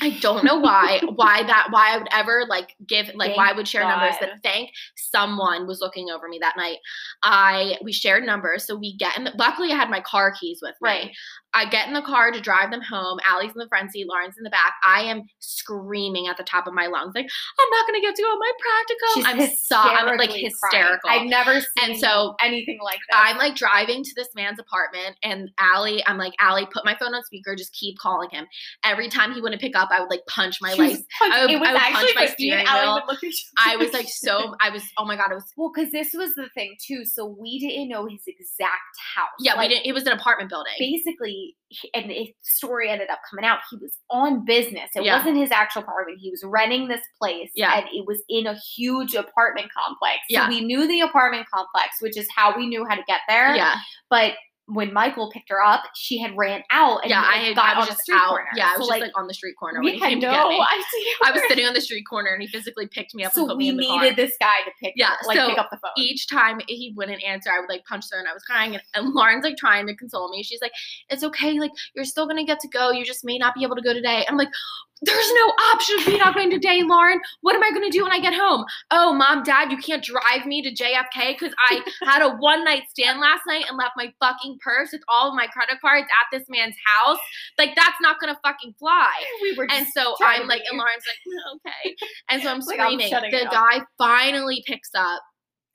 I 0.00 0.10
don't 0.20 0.44
know 0.44 0.58
why, 0.60 1.00
why 1.16 1.42
that, 1.42 1.68
why 1.70 1.94
I 1.94 1.98
would 1.98 2.08
ever 2.12 2.44
like 2.48 2.74
give, 2.86 3.10
like, 3.14 3.28
Thank 3.30 3.36
why 3.36 3.50
I 3.50 3.52
would 3.52 3.68
share 3.68 3.82
numbers. 3.82 4.14
But 4.20 4.30
thank 4.42 4.70
someone 4.96 5.66
was 5.66 5.80
looking 5.80 6.08
over 6.10 6.28
me 6.28 6.38
that 6.40 6.56
night. 6.56 6.78
I, 7.22 7.78
we 7.82 7.92
shared 7.92 8.24
numbers. 8.24 8.66
So 8.66 8.76
we 8.76 8.96
get 8.96 9.16
the, 9.16 9.32
luckily 9.36 9.70
I 9.72 9.76
had 9.76 9.90
my 9.90 10.00
car 10.00 10.32
keys 10.38 10.60
with 10.62 10.76
me. 10.80 10.88
Right. 10.88 11.10
I 11.54 11.68
get 11.68 11.86
in 11.88 11.94
the 11.94 12.02
car 12.02 12.30
to 12.30 12.40
drive 12.40 12.70
them 12.70 12.80
home. 12.80 13.18
Allie's 13.28 13.52
in 13.52 13.58
the 13.58 13.68
front 13.68 13.92
seat, 13.92 14.06
Lauren's 14.08 14.36
in 14.38 14.44
the 14.44 14.50
back. 14.50 14.74
I 14.86 15.02
am 15.02 15.22
screaming 15.38 16.26
at 16.28 16.36
the 16.36 16.42
top 16.44 16.66
of 16.66 16.74
my 16.74 16.86
lungs, 16.86 17.12
like, 17.14 17.26
I'm 17.60 17.70
not 17.70 17.86
gonna 17.86 18.00
get 18.00 18.14
to 18.14 18.22
go 18.22 18.28
on 18.28 18.38
my 18.38 18.52
practicum. 18.62 19.14
She's 19.14 19.26
I'm 19.26 19.56
so 19.56 19.76
I'm 19.76 20.16
like 20.16 20.30
hysterically 20.30 20.50
crying. 20.60 20.84
hysterical. 20.84 21.10
I've 21.10 21.26
never 21.28 21.60
seen 21.60 21.98
so, 21.98 22.34
anything 22.42 22.78
like 22.82 23.00
that. 23.10 23.24
I'm 23.28 23.38
like 23.38 23.54
driving 23.54 24.02
to 24.02 24.10
this 24.16 24.28
man's 24.34 24.58
apartment, 24.58 25.16
and 25.22 25.50
Allie, 25.58 26.02
I'm 26.06 26.18
like, 26.18 26.32
Allie, 26.40 26.66
put 26.72 26.84
my 26.84 26.96
phone 26.98 27.14
on 27.14 27.22
speaker, 27.24 27.54
just 27.54 27.72
keep 27.72 27.98
calling 27.98 28.30
him. 28.30 28.46
Every 28.84 29.08
time 29.08 29.32
he 29.32 29.40
wouldn't 29.40 29.60
pick 29.60 29.76
up, 29.76 29.90
I 29.92 30.00
would 30.00 30.10
like 30.10 30.22
punch 30.28 30.58
my 30.60 30.74
punch- 30.74 31.00
I 31.22 31.42
would- 31.42 31.50
it 31.50 31.60
was 31.60 31.68
I 31.68 31.72
would 31.72 31.92
punch 31.92 32.10
my 32.16 32.26
steering 32.26 32.66
wheel. 32.66 32.94
would 32.94 33.04
look 33.08 33.22
at 33.22 33.24
each 33.24 33.46
I 33.58 33.76
was 33.76 33.92
like 33.92 34.08
so, 34.08 34.54
I 34.62 34.70
was, 34.70 34.82
oh 34.98 35.04
my 35.04 35.16
god, 35.16 35.30
it 35.30 35.34
was. 35.34 35.52
Well, 35.56 35.70
because 35.74 35.92
this 35.92 36.12
was 36.14 36.34
the 36.34 36.48
thing 36.54 36.76
too. 36.84 37.04
So 37.04 37.26
we 37.26 37.58
didn't 37.58 37.88
know 37.88 38.06
his 38.06 38.22
exact 38.26 38.96
house. 39.14 39.28
Yeah, 39.38 39.54
Like, 39.54 39.68
we 39.68 39.74
didn't. 39.74 39.86
It 39.86 39.92
was 39.92 40.06
an 40.06 40.12
apartment 40.12 40.50
building. 40.50 40.72
Basically, 40.78 41.41
he- 41.68 41.90
and 41.94 42.10
the 42.10 42.34
story 42.42 42.88
ended 42.90 43.08
up 43.10 43.20
coming 43.28 43.44
out. 43.44 43.60
He 43.70 43.76
was 43.76 43.92
on 44.10 44.44
business. 44.44 44.90
It 44.94 45.04
Yeah. 45.04 45.16
wasn't 45.16 45.36
his 45.38 45.50
actual 45.50 45.82
apartment. 45.82 46.18
He 46.20 46.30
was 46.30 46.42
renting 46.44 46.88
this 46.88 47.00
place. 47.20 47.50
Yeah. 47.54 47.78
And 47.78 47.86
it 47.92 48.04
was 48.06 48.22
in 48.28 48.46
a 48.46 48.54
huge 48.54 49.14
apartment 49.14 49.72
complex. 49.72 50.18
So 50.28 50.34
Yeah. 50.34 50.48
we 50.48 50.60
knew 50.60 50.86
the 50.86 51.00
apartment 51.00 51.46
complex, 51.52 52.00
which 52.00 52.16
is 52.16 52.28
how 52.34 52.56
we 52.56 52.66
knew 52.66 52.84
how 52.84 52.94
to 52.96 53.04
get 53.04 53.20
there. 53.28 53.54
Yeah, 53.56 53.76
But 54.10 54.34
when 54.72 54.92
Michael 54.92 55.30
picked 55.30 55.50
her 55.50 55.62
up, 55.62 55.82
she 55.94 56.18
had 56.18 56.36
ran 56.36 56.62
out 56.70 57.02
and 57.02 57.10
yeah. 57.10 57.20
like, 57.20 57.34
I 57.34 57.38
had, 57.38 57.56
got 57.56 57.76
I 57.76 57.78
was 57.78 57.82
on 57.82 57.86
the 57.86 57.92
just 57.92 58.02
street 58.02 58.16
out. 58.16 58.28
corner. 58.28 58.48
Yeah, 58.56 58.66
I 58.66 58.76
was 58.78 58.86
so, 58.86 58.92
just 58.92 59.00
like, 59.02 59.18
on 59.18 59.26
the 59.26 59.34
street 59.34 59.54
corner 59.58 59.82
when 59.82 59.94
he 59.94 60.00
came 60.00 60.18
no, 60.18 60.30
to 60.30 60.34
get 60.36 60.48
me. 60.48 60.60
I 60.60 60.84
see. 60.90 61.12
I 61.24 61.32
was 61.32 61.42
sitting 61.48 61.66
on 61.66 61.74
the 61.74 61.80
street 61.80 62.04
corner 62.04 62.32
and 62.32 62.42
he 62.42 62.48
physically 62.48 62.86
picked 62.86 63.14
me 63.14 63.24
up 63.24 63.34
and 63.34 63.42
So 63.42 63.48
put 63.48 63.56
we 63.56 63.64
me 63.64 63.68
in 63.70 63.76
the 63.76 63.82
needed 63.82 64.16
this 64.16 64.36
guy 64.40 64.60
to 64.64 64.70
pick, 64.82 64.94
Yeah, 64.96 65.14
like 65.26 65.36
so 65.36 65.48
pick 65.50 65.58
up 65.58 65.70
the 65.70 65.76
phone. 65.76 65.92
Each 65.96 66.26
time 66.28 66.60
he 66.68 66.92
wouldn't 66.96 67.22
answer, 67.22 67.50
I 67.50 67.60
would 67.60 67.68
like 67.68 67.84
punch 67.84 68.06
her 68.12 68.18
and 68.18 68.28
I 68.28 68.32
was 68.32 68.42
crying. 68.42 68.74
And, 68.74 68.82
and 68.94 69.14
Lauren's 69.14 69.44
like 69.44 69.56
trying 69.56 69.86
to 69.86 69.94
console 69.96 70.30
me. 70.30 70.42
She's 70.42 70.60
like, 70.62 70.72
"It's 71.10 71.24
okay. 71.24 71.58
Like 71.58 71.72
you're 71.94 72.04
still 72.04 72.26
gonna 72.26 72.44
get 72.44 72.60
to 72.60 72.68
go. 72.68 72.90
You 72.90 73.04
just 73.04 73.24
may 73.24 73.38
not 73.38 73.54
be 73.54 73.62
able 73.64 73.76
to 73.76 73.82
go 73.82 73.92
today." 73.92 74.24
I'm 74.28 74.36
like, 74.36 74.48
"There's 75.02 75.32
no 75.32 75.46
option 75.72 75.98
of 76.00 76.06
me 76.06 76.18
not 76.18 76.34
going 76.34 76.50
today, 76.50 76.82
Lauren. 76.82 77.20
What 77.40 77.54
am 77.54 77.62
I 77.62 77.70
gonna 77.70 77.90
do 77.90 78.02
when 78.02 78.12
I 78.12 78.20
get 78.20 78.34
home? 78.34 78.64
Oh, 78.90 79.12
mom, 79.12 79.42
dad, 79.42 79.70
you 79.70 79.78
can't 79.78 80.02
drive 80.04 80.46
me 80.46 80.62
to 80.62 80.70
JFK 80.70 81.36
because 81.38 81.54
I 81.70 81.80
had 82.04 82.22
a 82.22 82.30
one 82.36 82.64
night 82.64 82.84
stand 82.88 83.20
last 83.20 83.42
night 83.46 83.64
and 83.68 83.76
left 83.76 83.92
my 83.96 84.12
fucking 84.20 84.58
purse 84.62 84.92
with 84.92 85.02
all 85.08 85.28
of 85.28 85.34
my 85.34 85.46
credit 85.46 85.80
cards 85.80 86.06
at 86.06 86.36
this 86.36 86.48
man's 86.48 86.76
house. 86.86 87.18
Like 87.58 87.74
that's 87.76 87.96
not 88.00 88.20
gonna 88.20 88.38
fucking 88.42 88.74
fly." 88.78 89.12
we 89.42 89.54
were 89.56 89.66
And 89.70 89.86
so 89.88 90.14
I'm 90.22 90.46
like, 90.46 90.62
and 90.70 90.78
Lauren's 90.78 91.04
like, 91.06 91.18
"Mm, 91.26 91.56
okay. 91.56 91.96
And 92.30 92.42
so 92.42 92.48
I'm 92.48 92.60
Like, 92.72 92.78
I'm 92.80 92.98
screaming. 93.00 93.30
the 93.32 93.46
up. 93.46 93.52
guy 93.52 93.80
finally 93.98 94.62
picks 94.66 94.90
up. 94.94 95.20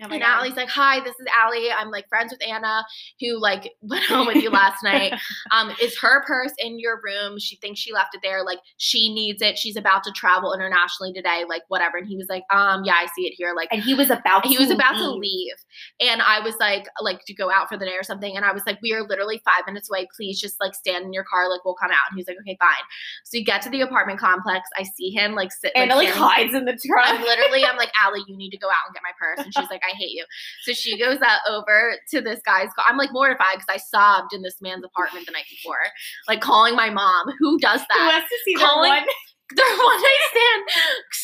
Oh 0.01 0.05
and 0.09 0.21
God. 0.21 0.39
Allie's 0.39 0.55
like, 0.55 0.69
"Hi, 0.69 0.99
this 0.99 1.15
is 1.19 1.25
Allie. 1.35 1.71
I'm 1.71 1.89
like 1.89 2.07
friends 2.07 2.31
with 2.31 2.41
Anna, 2.47 2.83
who 3.19 3.39
like 3.39 3.73
went 3.81 4.05
home 4.05 4.27
with 4.27 4.37
you 4.37 4.49
last 4.49 4.83
night. 4.83 5.13
Um, 5.51 5.71
is 5.81 5.97
her 5.99 6.23
purse 6.25 6.51
in 6.59 6.79
your 6.79 6.99
room? 7.03 7.39
She 7.39 7.55
thinks 7.57 7.79
she 7.79 7.93
left 7.93 8.13
it 8.13 8.21
there. 8.21 8.43
Like 8.43 8.59
she 8.77 9.13
needs 9.13 9.41
it. 9.41 9.57
She's 9.57 9.75
about 9.75 10.03
to 10.03 10.11
travel 10.11 10.53
internationally 10.53 11.13
today. 11.13 11.43
Like 11.47 11.63
whatever." 11.69 11.97
And 11.97 12.07
he 12.07 12.17
was 12.17 12.27
like, 12.29 12.43
"Um, 12.51 12.83
yeah, 12.83 12.95
I 12.95 13.07
see 13.15 13.25
it 13.27 13.33
here. 13.35 13.53
Like 13.55 13.69
and 13.71 13.81
he 13.81 13.93
was 13.93 14.09
about 14.09 14.45
he 14.45 14.55
to 14.55 14.61
was 14.61 14.71
about 14.71 14.93
to 14.97 15.11
leave. 15.11 15.21
leave 15.21 15.55
and 15.99 16.21
i 16.21 16.39
was 16.39 16.55
like 16.59 16.87
like 17.01 17.23
to 17.25 17.33
go 17.33 17.51
out 17.51 17.67
for 17.69 17.77
the 17.77 17.85
day 17.85 17.93
or 17.93 18.03
something 18.03 18.35
and 18.35 18.45
i 18.45 18.51
was 18.51 18.63
like 18.65 18.79
we 18.81 18.93
are 18.93 19.03
literally 19.07 19.41
five 19.45 19.65
minutes 19.65 19.89
away 19.89 20.07
please 20.15 20.39
just 20.39 20.59
like 20.59 20.73
stand 20.73 21.05
in 21.05 21.13
your 21.13 21.23
car 21.23 21.49
like 21.49 21.63
we'll 21.65 21.75
come 21.75 21.91
out 21.91 22.09
and 22.09 22.17
he's 22.17 22.27
like 22.27 22.37
okay 22.41 22.57
fine 22.59 22.83
so 23.23 23.37
you 23.37 23.43
get 23.45 23.61
to 23.61 23.69
the 23.69 23.81
apartment 23.81 24.19
complex 24.19 24.67
i 24.77 24.83
see 24.83 25.09
him 25.09 25.33
like 25.33 25.51
sit 25.51 25.71
and 25.75 25.89
like, 25.89 26.07
like 26.07 26.15
hides 26.15 26.53
in 26.53 26.65
the 26.65 26.77
trunk. 26.85 27.07
I'm 27.07 27.21
literally, 27.21 27.65
I'm 27.65 27.77
like, 27.77 27.91
Allie, 28.01 28.23
you 28.27 28.35
need 28.35 28.49
to 28.51 28.57
go 28.57 28.67
out 28.67 28.87
and 28.87 28.93
get 28.93 29.03
my 29.03 29.11
purse. 29.17 29.43
And 29.43 29.53
she's 29.53 29.69
like, 29.69 29.81
I 29.87 29.95
hate 29.95 30.11
you. 30.11 30.25
So 30.63 30.73
she 30.73 30.97
goes 30.97 31.19
out 31.21 31.39
over 31.49 31.95
to 32.11 32.21
this 32.21 32.39
guy's 32.45 32.69
car. 32.75 32.85
I'm 32.87 32.97
like 32.97 33.11
mortified 33.11 33.55
because 33.55 33.67
I 33.69 33.77
sobbed 33.77 34.33
in 34.33 34.41
this 34.41 34.61
man's 34.61 34.83
apartment 34.83 35.25
the 35.25 35.31
night 35.31 35.45
before, 35.49 35.79
like 36.27 36.41
calling 36.41 36.75
my 36.75 36.89
mom. 36.89 37.27
Who 37.39 37.57
does 37.59 37.81
that? 37.89 37.97
Who 37.97 38.05
wants 38.05 38.29
to 38.29 38.37
see 38.45 38.53
Calling- 38.55 38.91
one? 38.91 39.05
Their 39.55 39.65
one 39.77 40.01
night 40.01 40.17
stand, 40.31 40.63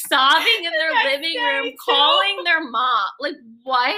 sobbing 0.07 0.63
in 0.63 0.71
their 0.79 1.11
living 1.11 1.43
room, 1.43 1.73
calling 1.83 2.43
their 2.45 2.63
mom. 2.63 3.03
Like, 3.19 3.35
what? 3.63 3.95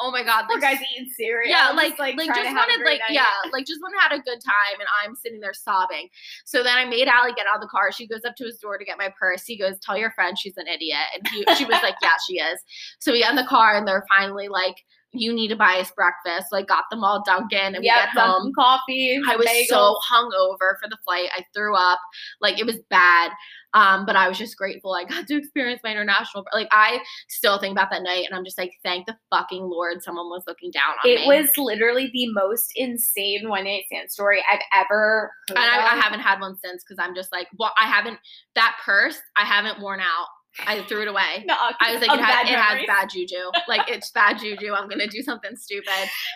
Oh 0.00 0.10
my 0.10 0.24
God. 0.24 0.46
Like, 0.48 0.60
guys 0.60 0.78
eating 0.94 1.10
cereal. 1.10 1.50
yeah, 1.50 1.68
just, 1.68 1.76
like 1.76 1.98
like, 1.98 2.16
just 2.16 2.40
to 2.40 2.48
have 2.48 2.56
a 2.56 2.56
wanted 2.56 2.84
like 2.84 3.00
night. 3.00 3.10
yeah, 3.10 3.24
like 3.52 3.66
just 3.66 3.80
wanted 3.82 3.96
to 3.96 4.02
have 4.02 4.12
a 4.12 4.22
good 4.22 4.40
time, 4.42 4.80
and 4.80 4.88
I'm 5.04 5.14
sitting 5.14 5.40
there 5.40 5.52
sobbing. 5.52 6.08
So 6.44 6.62
then 6.62 6.76
I 6.76 6.84
made 6.84 7.06
Allie 7.06 7.32
get 7.34 7.46
out 7.46 7.56
of 7.56 7.60
the 7.60 7.68
car. 7.68 7.92
She 7.92 8.06
goes 8.06 8.24
up 8.24 8.34
to 8.36 8.44
his 8.44 8.58
door 8.58 8.78
to 8.78 8.84
get 8.84 8.98
my 8.98 9.12
purse. 9.18 9.44
He 9.44 9.58
goes, 9.58 9.78
"Tell 9.80 9.96
your 9.96 10.10
friend 10.12 10.38
she's 10.38 10.56
an 10.56 10.66
idiot," 10.66 11.04
and 11.14 11.28
he, 11.28 11.54
she 11.56 11.64
was 11.64 11.78
like, 11.82 11.96
"Yeah, 12.02 12.16
she 12.26 12.38
is." 12.38 12.60
So 12.98 13.12
we 13.12 13.20
get 13.20 13.30
in 13.30 13.36
the 13.36 13.44
car, 13.44 13.76
and 13.76 13.86
they're 13.86 14.06
finally 14.08 14.48
like 14.48 14.76
you 15.12 15.32
need 15.32 15.48
to 15.48 15.56
buy 15.56 15.78
us 15.80 15.90
breakfast. 15.90 16.50
So 16.50 16.56
I 16.56 16.62
got 16.62 16.84
them 16.90 17.02
all 17.02 17.22
Dunkin' 17.24 17.58
and 17.74 17.78
we 17.78 17.86
yeah, 17.86 18.06
got 18.14 18.28
home. 18.28 18.52
coffee. 18.54 19.20
I 19.28 19.36
was 19.36 19.46
bagels. 19.46 19.66
so 19.66 19.96
hungover 20.10 20.78
for 20.80 20.88
the 20.88 20.98
flight. 21.04 21.28
I 21.36 21.44
threw 21.54 21.74
up. 21.74 21.98
Like 22.40 22.58
it 22.60 22.66
was 22.66 22.76
bad. 22.90 23.32
Um, 23.72 24.04
but 24.04 24.16
I 24.16 24.28
was 24.28 24.36
just 24.36 24.56
grateful 24.56 24.94
I 24.94 25.04
got 25.04 25.28
to 25.28 25.36
experience 25.36 25.80
my 25.84 25.92
international. 25.92 26.44
Like 26.52 26.66
I 26.72 26.98
still 27.28 27.58
think 27.60 27.70
about 27.72 27.88
that 27.92 28.02
night, 28.02 28.24
and 28.26 28.34
I'm 28.36 28.44
just 28.44 28.58
like, 28.58 28.72
thank 28.82 29.06
the 29.06 29.16
fucking 29.32 29.62
Lord, 29.62 30.02
someone 30.02 30.26
was 30.26 30.42
looking 30.48 30.72
down 30.72 30.94
on 31.04 31.08
It 31.08 31.20
me. 31.20 31.26
was 31.28 31.50
literally 31.56 32.10
the 32.12 32.32
most 32.32 32.72
insane 32.74 33.48
one 33.48 33.64
night 33.64 33.84
stand 33.86 34.10
story 34.10 34.42
I've 34.52 34.58
ever 34.74 35.30
heard. 35.48 35.56
and 35.56 35.70
I, 35.70 35.92
I 35.92 36.00
haven't 36.00 36.18
had 36.20 36.40
one 36.40 36.56
since 36.58 36.82
because 36.82 36.98
I'm 37.00 37.14
just 37.14 37.30
like, 37.30 37.46
well, 37.58 37.72
I 37.80 37.86
haven't 37.86 38.18
that 38.56 38.76
purse. 38.84 39.20
I 39.36 39.44
haven't 39.44 39.80
worn 39.80 40.00
out. 40.00 40.26
I 40.66 40.82
threw 40.82 41.02
it 41.02 41.08
away. 41.08 41.44
No, 41.46 41.54
I 41.80 41.92
was 41.92 42.00
like, 42.00 42.10
it, 42.12 42.20
has, 42.20 42.44
bad 42.44 42.46
it 42.48 42.58
has 42.58 42.86
bad 42.86 43.10
juju. 43.10 43.50
Like 43.68 43.88
it's 43.88 44.10
bad 44.10 44.38
juju. 44.38 44.72
I'm 44.74 44.88
gonna 44.88 45.06
do 45.06 45.22
something 45.22 45.56
stupid. 45.56 45.88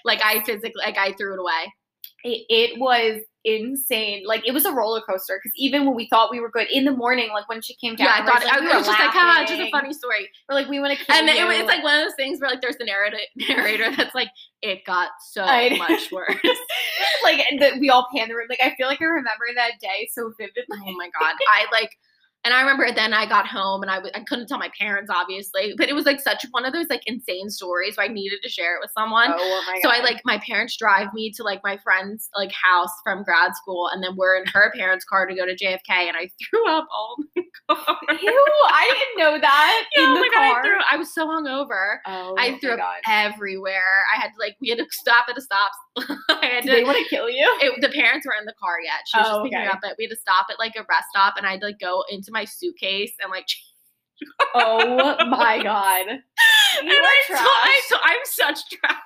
Like 0.05 0.21
I 0.25 0.43
physically, 0.45 0.83
like 0.85 0.97
I 0.99 1.13
threw 1.13 1.35
it 1.35 1.41
away. 1.41 1.73
It, 2.23 2.47
it 2.49 2.81
was 2.81 3.21
insane. 3.45 4.23
Like 4.27 4.47
it 4.47 4.53
was 4.53 4.65
a 4.65 4.73
roller 4.73 5.03
coaster 5.03 5.39
because 5.43 5.53
even 5.59 5.85
when 5.85 5.95
we 5.95 6.09
thought 6.09 6.31
we 6.31 6.41
were 6.41 6.51
good 6.51 6.69
in 6.71 6.85
the 6.85 6.93
morning, 6.93 7.31
like 7.35 7.47
when 7.51 7.61
she 7.61 7.75
came 7.75 7.97
down, 7.97 8.07
Yeah, 8.07 8.15
I 8.15 8.25
thought 8.25 8.45
like, 8.45 8.53
I 8.55 8.61
we 8.61 8.67
was 8.67 8.77
were 8.77 8.83
just 8.85 8.99
like, 8.99 9.11
ah, 9.15 9.45
just 9.47 9.61
a 9.61 9.71
funny 9.71 9.93
story. 9.93 10.31
We're 10.49 10.55
like, 10.55 10.69
we 10.69 10.81
want 10.81 10.99
to 10.99 11.13
And 11.13 11.29
it, 11.29 11.47
was- 11.47 11.59
it's 11.59 11.69
like 11.69 11.83
one 11.85 11.99
of 11.99 12.05
those 12.05 12.15
things 12.17 12.41
where 12.41 12.49
like 12.49 12.63
there's 12.63 12.79
the 12.79 12.87
narrator, 12.87 13.19
narrator 13.37 13.95
that's 13.95 14.15
like, 14.15 14.29
it 14.63 14.85
got 14.87 15.11
so 15.33 15.43
I 15.43 15.77
much 15.77 16.11
worse. 16.11 16.35
like 17.23 17.41
the, 17.59 17.77
we 17.79 17.91
all 17.91 18.07
pan 18.17 18.29
the 18.29 18.35
room. 18.37 18.47
Like 18.49 18.61
I 18.63 18.75
feel 18.77 18.87
like 18.87 19.03
I 19.03 19.07
remember 19.07 19.45
that 19.57 19.73
day 19.81 20.09
so 20.13 20.33
vividly. 20.39 20.79
oh 20.87 20.93
my 20.97 21.11
god, 21.21 21.35
I 21.53 21.67
like. 21.73 21.91
And 22.45 22.53
I 22.53 22.61
remember 22.61 22.87
then 22.95 23.15
I 23.15 23.27
got 23.27 23.47
home 23.47 23.81
and 23.83 23.91
I 23.91 23.95
w- 23.97 24.13
I 24.15 24.21
couldn't 24.21 24.49
tell 24.49 24.59
my 24.59 24.71
parents 24.79 25.11
obviously, 25.13 25.75
but 25.79 25.89
it 25.89 25.95
was 25.95 26.05
like 26.05 26.21
such 26.21 26.45
one 26.51 26.65
of 26.67 26.73
those 26.75 26.87
like 26.91 27.03
insane 27.07 27.49
stories 27.49 27.97
where 27.97 28.05
I 28.05 28.09
needed 28.13 28.41
to 28.43 28.51
share 28.51 28.77
it 28.77 28.81
with 28.83 28.91
someone. 28.97 29.31
oh, 29.31 29.37
oh 29.39 29.63
my 29.67 29.81
So 29.83 29.89
I 29.91 30.01
like 30.03 30.21
my 30.27 30.39
parents 30.47 30.77
drive 30.77 31.09
me 31.15 31.31
to 31.37 31.43
like 31.43 31.61
my 31.65 31.79
friend's 31.79 32.29
like 32.37 32.53
house 32.53 32.91
from 33.03 33.23
grad 33.23 33.55
school, 33.57 33.89
and 33.93 34.03
then 34.03 34.15
we're 34.17 34.37
in 34.37 34.45
her 34.53 34.71
parents' 34.77 35.05
car 35.05 35.27
to 35.27 35.35
go 35.35 35.47
to 35.47 35.55
JFK, 35.55 35.89
and 36.09 36.17
I 36.17 36.29
threw 36.51 36.69
up 36.71 36.87
all 36.93 37.17
in 37.37 37.45
the 37.69 37.75
car. 37.75 37.97
Ew, 38.21 38.45
I 38.67 38.91
didn't 38.93 39.25
know 39.25 39.41
that 39.41 39.85
Yeah, 39.97 40.03
in 40.05 40.11
oh 40.11 40.15
the 40.15 40.21
my 40.21 40.29
God. 40.35 40.59
I, 40.59 40.63
threw, 40.63 40.77
I 40.91 40.97
was 40.97 41.15
so 41.15 41.27
hungover. 41.27 41.97
oh, 42.07 42.35
I 42.39 42.59
threw 42.59 42.77
my 42.77 42.83
up 42.83 42.89
God. 43.07 43.11
everywhere. 43.39 44.05
I 44.15 44.21
had 44.21 44.29
to 44.29 44.39
like 44.39 44.57
we 44.61 44.69
had 44.69 44.79
to 44.79 44.87
stop 44.91 45.27
at 45.31 45.39
a 45.39 45.41
stop. 45.41 45.71
I 46.29 46.47
had 46.47 46.65
Did 46.65 46.75
they 46.75 46.85
want 46.85 46.99
to 46.99 47.09
kill 47.09 47.31
you? 47.31 47.49
It, 47.63 47.81
the 47.81 47.89
parents 47.89 48.27
were 48.27 48.35
in 48.39 48.45
the 48.45 48.55
car 48.61 48.77
yet. 48.83 49.01
She 49.07 49.19
was 49.19 49.27
Oh, 49.29 49.33
just 49.37 49.45
picking 49.45 49.59
okay. 49.61 49.69
up, 49.69 49.79
but 49.81 49.95
we 49.97 50.05
had 50.05 50.11
to 50.11 50.17
stop 50.21 50.47
at 50.51 50.59
like 50.59 50.75
a 50.77 50.85
rest 50.89 51.07
stop, 51.11 51.35
and 51.37 51.47
I 51.47 51.53
had 51.53 51.61
to 51.61 51.67
like 51.67 51.79
go 51.79 52.05
into 52.11 52.33
my 52.35 52.45
suitcase 52.47 53.15
and 53.23 53.31
like. 53.33 53.49
Oh 54.55 55.17
my 55.29 55.61
god. 55.63 56.07
and 56.09 56.89
You 56.89 56.95
are 56.95 57.03
I, 57.03 57.23
so, 57.29 57.35
I, 57.35 57.81
trash. 57.81 57.89
so 57.89 57.97
I'm 58.03 58.25
such 58.25 58.71
trash. 58.71 58.99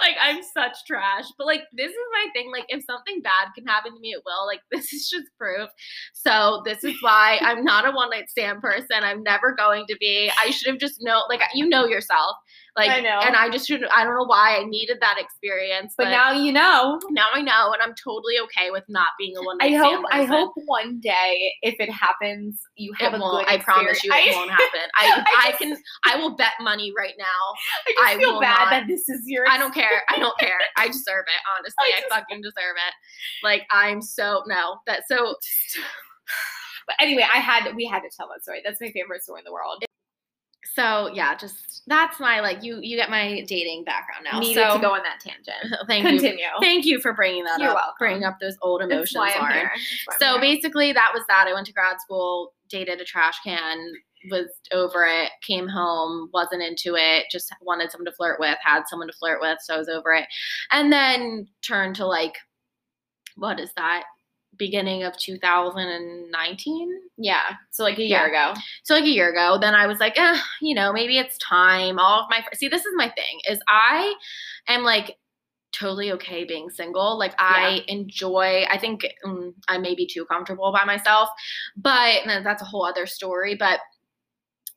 like 0.00 0.16
I'm 0.20 0.42
such 0.42 0.76
trash. 0.86 1.24
But 1.36 1.46
like 1.46 1.62
this 1.72 1.90
is 1.90 1.96
my 2.12 2.26
thing. 2.32 2.50
Like 2.50 2.64
if 2.68 2.84
something 2.84 3.20
bad 3.22 3.48
can 3.54 3.66
happen 3.66 3.92
to 3.94 4.00
me, 4.00 4.10
it 4.12 4.22
will. 4.24 4.46
Like 4.46 4.60
this 4.72 4.92
is 4.92 5.08
just 5.10 5.26
proof. 5.38 5.68
So 6.14 6.62
this 6.64 6.82
is 6.84 6.94
why 7.02 7.38
I'm 7.42 7.64
not 7.64 7.86
a 7.86 7.92
one 7.92 8.10
night 8.10 8.30
stand 8.30 8.62
person. 8.62 9.02
I'm 9.02 9.22
never 9.22 9.54
going 9.54 9.84
to 9.88 9.96
be. 10.00 10.30
I 10.42 10.50
should 10.50 10.68
have 10.70 10.80
just 10.80 11.02
know. 11.02 11.22
Like 11.28 11.42
you 11.54 11.68
know 11.68 11.86
yourself. 11.86 12.36
Like 12.76 12.90
I 12.90 13.00
know. 13.00 13.18
And 13.22 13.34
I 13.34 13.50
just 13.50 13.66
should. 13.66 13.82
I 13.94 14.04
don't 14.04 14.14
know 14.14 14.24
why 14.26 14.58
I 14.60 14.64
needed 14.64 14.98
that 15.00 15.16
experience. 15.18 15.94
But 15.96 16.10
now 16.10 16.32
you 16.32 16.52
know. 16.52 17.00
now 17.10 17.26
I 17.34 17.42
know, 17.42 17.72
and 17.72 17.82
I'm 17.82 17.94
totally 17.94 18.34
okay 18.44 18.70
with 18.70 18.84
not 18.88 19.08
being 19.18 19.36
a 19.36 19.42
one 19.42 19.58
I 19.60 19.70
night 19.70 19.78
hope 19.78 20.06
stand. 20.08 20.22
I 20.22 20.24
hope 20.24 20.52
one 20.66 21.00
day 21.00 21.52
if 21.62 21.74
it 21.78 21.90
happens 21.90 22.60
you 22.76 22.92
have 22.98 23.14
It 23.14 23.16
a 23.16 23.18
good 23.20 23.44
I 23.48 23.58
promise 23.58 24.02
you, 24.04 24.12
it 24.12 24.16
experience. 24.16 24.36
won't 24.36 24.50
happen. 24.62 24.80
I, 24.96 25.24
I 25.26 25.48
I, 25.48 25.52
can. 25.52 25.76
I 26.06 26.16
will 26.16 26.36
bet 26.36 26.52
money 26.60 26.92
right 26.96 27.14
now 27.18 27.24
I 27.86 27.92
just 27.92 28.06
I 28.06 28.18
feel 28.18 28.40
bad 28.40 28.58
not- 28.64 28.70
that 28.70 28.84
this 28.86 29.08
is 29.08 29.22
your 29.26 29.48
I 29.48 29.58
don't 29.58 29.74
care. 29.74 30.02
I 30.08 30.18
don't 30.18 30.38
care. 30.38 30.58
I 30.76 30.86
deserve 30.98 31.24
it. 31.26 31.40
Honestly, 31.58 31.74
I 31.96 32.02
I, 32.14 32.18
fucking 32.20 32.42
deserve 32.42 32.76
it. 32.76 32.94
Like 33.42 33.62
I'm 33.70 34.00
so 34.02 34.42
no. 34.46 34.76
That 34.86 35.02
so 35.08 35.34
But 36.86 36.96
anyway, 37.00 37.22
I 37.22 37.38
had 37.38 37.74
we 37.76 37.84
had 37.86 38.00
to 38.00 38.08
tell 38.16 38.28
that 38.28 38.42
story. 38.42 38.60
That's 38.64 38.80
my 38.80 38.90
favorite 38.92 39.22
story 39.22 39.40
in 39.40 39.44
the 39.44 39.52
world. 39.52 39.84
So 40.74 41.10
yeah. 41.12 41.34
Just 41.36 41.82
that's 41.86 42.20
my 42.20 42.40
like 42.40 42.62
you 42.62 42.78
you 42.82 42.96
get 42.96 43.10
my 43.10 43.44
dating 43.48 43.84
background 43.84 44.26
now. 44.30 44.38
Needed 44.38 44.62
so 44.68 44.74
to 44.76 44.80
go 44.80 44.92
on 44.92 45.02
that 45.02 45.20
tangent. 45.20 45.74
thank 45.86 46.04
you. 46.04 46.10
Continue. 46.10 46.44
Thank 46.60 46.84
you 46.84 47.00
for 47.00 47.12
bringing 47.14 47.44
that 47.44 47.58
You're 47.60 47.70
up. 47.70 47.76
welcome. 47.76 47.94
Bringing 47.98 48.24
up 48.24 48.36
those 48.40 48.56
old 48.62 48.82
emotions, 48.82 49.14
why 49.16 49.32
I'm 49.34 49.40
Lauren. 49.40 49.54
here. 49.56 49.70
That's 49.74 50.06
why 50.06 50.14
I'm 50.14 50.20
So 50.20 50.40
here. 50.40 50.54
basically, 50.56 50.92
that 50.92 51.10
was 51.14 51.22
that. 51.28 51.46
I 51.48 51.52
went 51.54 51.66
to 51.66 51.72
grad 51.72 52.00
school, 52.00 52.52
dated 52.68 53.00
a 53.00 53.04
trash 53.04 53.38
can, 53.44 53.78
was 54.30 54.48
over 54.72 55.04
it, 55.06 55.30
came 55.46 55.68
home, 55.68 56.28
wasn't 56.34 56.62
into 56.62 56.94
it, 56.96 57.26
just 57.30 57.52
wanted 57.62 57.90
someone 57.90 58.06
to 58.06 58.12
flirt 58.12 58.38
with, 58.40 58.58
had 58.62 58.82
someone 58.86 59.08
to 59.08 59.14
flirt 59.18 59.40
with, 59.40 59.58
so 59.62 59.74
I 59.74 59.78
was 59.78 59.88
over 59.88 60.12
it. 60.12 60.26
And 60.72 60.92
then 60.92 61.48
turned 61.66 61.96
to 61.96 62.06
like, 62.06 62.34
what 63.36 63.60
is 63.60 63.70
that? 63.76 64.02
Beginning 64.58 65.04
of 65.04 65.16
2019. 65.16 67.00
yeah. 67.16 67.42
So 67.70 67.82
like 67.84 67.98
a 67.98 68.02
year 68.02 68.28
Yeah. 68.32 68.50
ago. 68.52 68.60
So 68.84 68.94
like 68.94 69.04
a 69.04 69.08
year 69.08 69.30
ago, 69.30 69.58
then 69.60 69.74
I 69.74 69.86
was 69.86 69.98
like, 69.98 70.18
eh, 70.18 70.38
you 70.60 70.74
know, 70.74 70.92
maybe 70.92 71.18
it's 71.18 71.38
time. 71.38 71.98
All 71.98 72.22
of 72.22 72.26
my 72.30 72.42
fr- 72.42 72.54
see, 72.54 72.68
this 72.68 72.84
is 72.84 72.92
my 72.96 73.08
thing 73.08 73.40
is 73.48 73.58
I 73.68 74.14
am 74.68 74.82
like 74.84 75.16
totally 75.72 76.12
okay 76.12 76.44
being 76.44 76.70
single. 76.70 77.18
Like 77.18 77.34
I 77.38 77.84
enjoy. 77.88 78.64
I 78.70 78.78
think 78.78 79.06
mm, 79.24 79.52
I 79.68 79.78
may 79.78 79.94
be 79.94 80.06
too 80.06 80.24
comfortable 80.24 80.72
by 80.72 80.84
myself, 80.84 81.28
but 81.76 82.26
and 82.26 82.44
that's 82.46 82.62
a 82.62 82.64
whole 82.64 82.84
other 82.86 83.06
story. 83.06 83.54
But 83.54 83.80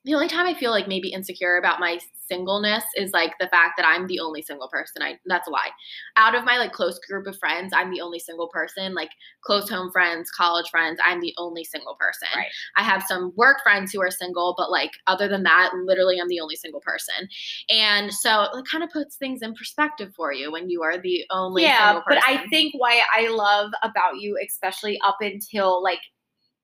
the 0.04 0.16
only 0.16 0.28
time 0.28 0.48
I 0.48 0.54
feel 0.54 0.72
like 0.72 0.88
maybe 0.88 1.10
insecure 1.10 1.58
about 1.58 1.80
my 1.80 2.00
singleness 2.28 2.84
is 2.96 3.12
like 3.12 3.34
the 3.40 3.48
fact 3.50 3.74
that 3.78 3.86
I'm 3.86 4.08
the 4.08 4.20
only 4.20 4.42
single 4.42 4.68
person. 4.70 5.02
I 5.02 5.20
that's 5.26 5.48
a 5.48 5.52
lie. 5.52 5.70
Out 6.18 6.34
of 6.34 6.44
my 6.44 6.58
like 6.58 6.72
close 6.72 6.98
group 7.00 7.28
of 7.28 7.38
friends, 7.38 7.74
I'm 7.76 7.92
the 7.92 8.02
only 8.02 8.20
single 8.20 8.48
person. 8.48 8.96
Like 8.96 9.10
close 9.44 9.70
home 9.70 9.92
friends, 9.92 10.32
college 10.32 10.70
friends, 10.72 11.00
I'm 11.06 11.20
the 11.20 11.34
only 11.38 11.64
single 11.64 11.96
person. 12.00 12.30
Right. 12.36 12.48
I 12.78 12.84
have 12.84 13.04
some 13.04 13.34
work 13.36 13.58
friends 13.64 13.92
who 13.92 14.02
are 14.02 14.10
single, 14.10 14.56
but 14.58 14.72
like 14.72 14.92
other 15.08 15.28
than 15.28 15.44
that, 15.44 15.72
literally 15.86 16.20
I'm 16.20 16.30
the 16.30 16.40
only 16.40 16.56
single 16.56 16.82
person. 16.82 17.28
And 17.70 18.14
so 18.14 18.44
it 18.54 18.66
kind 18.72 18.84
of 18.84 18.90
puts 18.90 19.18
things 19.18 19.42
in 19.42 19.54
perspective 19.54 20.14
for 20.16 20.34
you 20.34 20.52
when 20.52 20.70
you 20.70 20.82
are 20.84 20.98
the 21.00 21.26
only 21.32 21.64
yeah, 21.64 22.00
but. 22.08 22.18
I 22.26 22.46
think 22.50 22.74
why 22.78 23.02
I 23.14 23.28
love 23.28 23.72
about 23.84 24.20
you, 24.20 24.38
especially 24.48 25.00
up 25.06 25.18
until 25.22 25.84
like, 25.84 26.00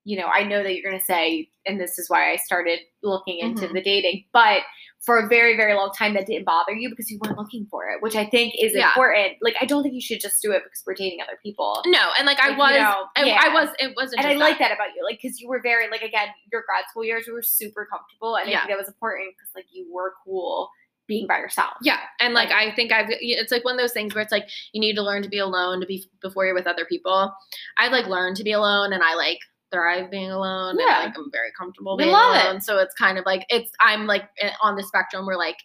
you 0.08 0.18
know, 0.18 0.28
I 0.28 0.44
know 0.44 0.64
that 0.64 0.74
you're 0.74 0.90
gonna 0.90 1.04
say, 1.04 1.50
and 1.66 1.80
this 1.82 2.00
is 2.00 2.10
why 2.10 2.32
I 2.32 2.38
started 2.38 2.80
looking 3.04 3.40
into 3.40 3.68
Mhm. 3.68 3.74
the 3.74 3.82
dating, 3.82 4.24
but 4.32 4.62
for 5.06 5.20
a 5.20 5.28
very, 5.28 5.58
very 5.58 5.74
long 5.74 5.92
time 5.92 6.14
that 6.14 6.26
didn't 6.26 6.46
bother 6.46 6.72
you 6.74 6.90
because 6.90 7.10
you 7.12 7.20
weren't 7.22 7.38
looking 7.38 7.66
for 7.70 7.90
it, 7.90 8.02
which 8.02 8.16
I 8.16 8.26
think 8.26 8.54
is 8.58 8.74
Yeah. 8.74 8.88
important. 8.88 9.38
Like, 9.42 9.56
I 9.62 9.66
don't 9.66 9.84
think 9.84 9.96
you 9.96 10.02
should 10.02 10.22
just 10.22 10.42
do 10.42 10.52
it 10.54 10.64
because 10.64 10.82
we're 10.88 10.94
dating 10.94 11.22
other 11.22 11.38
people. 11.44 11.82
no, 11.88 12.12
and 12.18 12.26
like, 12.26 12.40
I 12.40 12.48
Like, 12.50 12.58
you 12.58 12.58
was, 12.64 12.72
know, 12.72 13.08
I, 13.18 13.24
yeah. 13.26 13.42
I 13.44 13.50
was, 13.54 13.70
it 13.80 13.94
wasn't. 13.98 14.20
And 14.20 14.28
I 14.28 14.34
just 14.34 14.40
like 14.40 14.60
that 14.60 14.72
about 14.72 14.96
you, 14.96 15.04
like, 15.04 15.20
because 15.22 15.42
you 15.42 15.50
were 15.50 15.60
very, 15.62 15.90
like, 15.90 16.02
again, 16.04 16.30
your 16.54 16.64
grad 16.66 16.86
school 16.90 17.04
years, 17.04 17.28
you 17.28 17.34
were 17.34 17.42
super 17.42 17.86
comfortable, 17.86 18.36
and 18.38 18.48
I 18.48 18.52
Yeah. 18.52 18.60
think 18.60 18.70
that 18.70 18.78
was 18.78 18.88
important 18.88 19.36
because, 19.38 19.52
like, 19.56 19.66
you 19.72 19.88
were 19.94 20.14
cool 20.24 20.70
being 21.06 21.28
by 21.28 21.38
yourself. 21.40 21.74
Yeah, 21.84 22.00
and 22.20 22.34
like 22.34 22.50
Like- 22.50 22.72
I 22.72 22.76
think 22.76 22.92
I've 22.92 23.08
it's 23.10 23.52
like 23.52 23.64
one 23.64 23.76
of 23.76 23.80
those 23.80 23.94
things 23.94 24.14
where 24.14 24.22
it's 24.22 24.32
like 24.32 24.50
you 24.74 24.82
need 24.82 24.96
to 24.96 25.02
learn 25.02 25.22
to 25.24 25.30
be 25.30 25.38
alone 25.38 25.80
to 25.80 25.86
be 25.88 26.04
before 26.22 26.46
you're 26.46 26.54
with 26.56 26.68
other 26.68 26.84
people. 26.86 27.34
I've 27.78 27.92
like 27.94 28.08
learned 28.08 28.36
to 28.38 28.44
be 28.44 28.52
alone, 28.52 28.92
and 28.94 29.02
I 29.04 29.14
like 29.16 29.40
thrive 29.72 30.10
being 30.12 30.32
alone. 30.32 30.78
Yeah. 30.80 31.04
and 31.04 31.10
like 31.10 31.18
I'm 31.18 31.32
very 31.32 31.52
comfortable 31.58 31.98
being 31.98 32.12
love 32.12 32.36
it. 32.36 32.46
alone. 32.46 32.62
So 32.62 32.78
it's 32.80 32.94
kind 32.96 33.18
of 33.18 33.26
like 33.26 33.46
it's 33.50 33.72
I'm 33.80 34.06
like 34.08 34.30
eh, 34.40 34.52
on 34.62 34.76
the 34.76 34.84
spectrum 34.84 35.26
where 35.26 35.38
like 35.38 35.58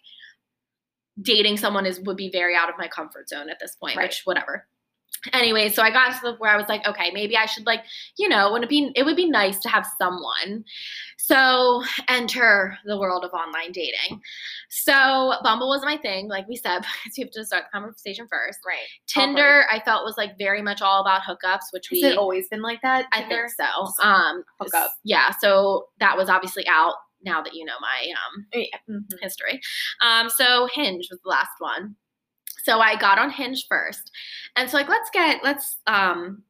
dating 1.21 1.57
someone 1.57 1.85
is 1.85 1.99
would 2.01 2.17
be 2.17 2.29
very 2.31 2.55
out 2.55 2.69
of 2.69 2.75
my 2.77 2.87
comfort 2.87 3.29
zone 3.29 3.49
at 3.49 3.59
this 3.59 3.75
point, 3.75 3.95
Right. 3.97 4.05
which 4.09 4.21
whatever. 4.25 4.67
Anyway, 5.31 5.69
so 5.69 5.81
I 5.81 5.89
got 5.89 6.13
to 6.15 6.19
the 6.21 6.33
where 6.37 6.51
I 6.51 6.57
was 6.57 6.67
like, 6.67 6.85
okay, 6.85 7.09
maybe 7.13 7.37
I 7.37 7.45
should 7.45 7.65
like, 7.65 7.85
you 8.17 8.27
know, 8.27 8.51
would 8.51 8.61
it 8.63 8.67
be 8.69 8.91
it 8.95 9.03
would 9.03 9.15
be 9.15 9.29
nice 9.29 9.57
to 9.59 9.69
have 9.69 9.85
someone. 9.97 10.65
So 11.17 11.81
enter 12.09 12.77
the 12.85 12.97
world 12.99 13.23
of 13.23 13.31
online 13.31 13.71
dating. 13.71 14.19
So 14.69 15.35
Bumble 15.41 15.69
was 15.69 15.81
my 15.83 15.95
thing, 15.95 16.27
like 16.27 16.47
we 16.49 16.57
said, 16.57 16.79
because 17.05 17.17
you 17.17 17.25
have 17.25 17.31
to 17.31 17.45
start 17.45 17.63
the 17.71 17.79
conversation 17.79 18.27
first. 18.29 18.59
Right. 18.67 18.79
Tinder, 19.07 19.63
I 19.71 19.79
felt 19.79 20.03
was 20.03 20.17
like 20.17 20.37
very 20.37 20.61
much 20.61 20.81
all 20.81 20.99
about 20.99 21.21
hookups, 21.21 21.71
which 21.71 21.87
Has 21.89 22.01
we 22.01 22.05
it 22.09 22.17
always 22.17 22.49
been 22.49 22.61
like 22.61 22.81
that? 22.81 23.05
I 23.13 23.21
Tinder? 23.21 23.47
think 23.57 23.69
so. 23.97 24.03
Um, 24.05 24.43
hookup. 24.59 24.91
Yeah, 25.05 25.31
so 25.39 25.87
that 25.99 26.17
was 26.17 26.27
obviously 26.27 26.67
out 26.67 26.95
now 27.25 27.41
that 27.41 27.53
you 27.53 27.63
know 27.63 27.73
my 27.79 28.11
um 28.11 28.45
Yeah. 28.53 28.77
mhm. 28.89 29.05
history. 29.21 29.61
Um, 30.01 30.29
so 30.29 30.67
Hinge 30.73 31.07
was 31.09 31.19
the 31.23 31.29
last 31.29 31.51
one. 31.59 31.95
So 32.63 32.79
I 32.79 32.95
got 32.97 33.19
on 33.19 33.29
Hinge 33.29 33.65
first, 33.69 34.11
and 34.55 34.69
so 34.69 34.77
like 34.77 34.89
let's 34.89 35.09
get 35.11 35.43
let's 35.43 35.77
um 35.87 36.43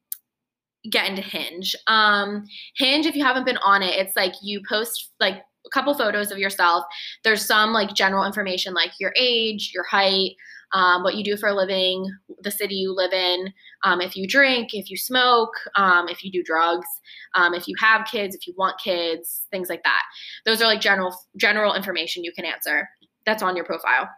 get 0.89 1.10
into 1.10 1.21
Hinge. 1.21 1.76
Um, 1.88 2.45
Hinge, 2.78 3.06
if 3.06 3.15
you 3.15 3.23
haven't 3.23 3.45
been 3.45 3.58
on 3.58 3.82
it, 3.82 3.95
it's 3.95 4.15
like 4.15 4.34
you 4.41 4.62
post 4.67 5.12
like 5.19 5.36
a 5.65 5.69
couple 5.73 5.93
photos 5.93 6.32
of 6.32 6.38
yourself. 6.38 6.84
There's 7.23 7.45
some 7.45 7.71
like 7.71 7.93
general 7.93 8.26
information 8.26 8.73
like 8.73 8.91
your 8.99 9.13
age, 9.17 9.71
your 9.73 9.86
height, 9.86 10.32
um, 10.73 11.04
what 11.04 11.15
you 11.15 11.23
do 11.23 11.38
for 11.38 11.49
a 11.49 11.56
living, 11.56 12.06
the 12.41 12.52
city 12.52 12.76
you 12.76 12.93
live 12.93 13.13
in, 13.13 13.54
um, 13.84 14.02
if 14.02 14.15
you 14.15 14.28
drink, 14.28 14.73
if 14.73 14.89
you 14.89 14.97
smoke, 14.97 15.54
um, 15.76 16.10
if 16.10 16.23
you 16.23 16.32
do 16.32 16.43
drugs, 16.43 16.88
um, 17.36 17.54
if 17.54 17.67
you 17.67 17.76
have 17.80 18.08
kids, 18.08 18.36
if 18.36 18.47
you 18.47 18.54
want 18.58 18.80
kids, 18.84 19.45
things 19.52 19.69
like 19.69 19.84
that. 19.84 20.02
Those 20.45 20.62
are 20.62 20.65
like 20.65 20.82
general 20.82 21.15
general 21.38 21.76
information 21.76 22.23
you 22.23 22.34
can 22.34 22.45
answer. 22.45 22.89
That's 23.26 23.43
on 23.43 23.56
your 23.56 23.65
profile. 23.65 24.10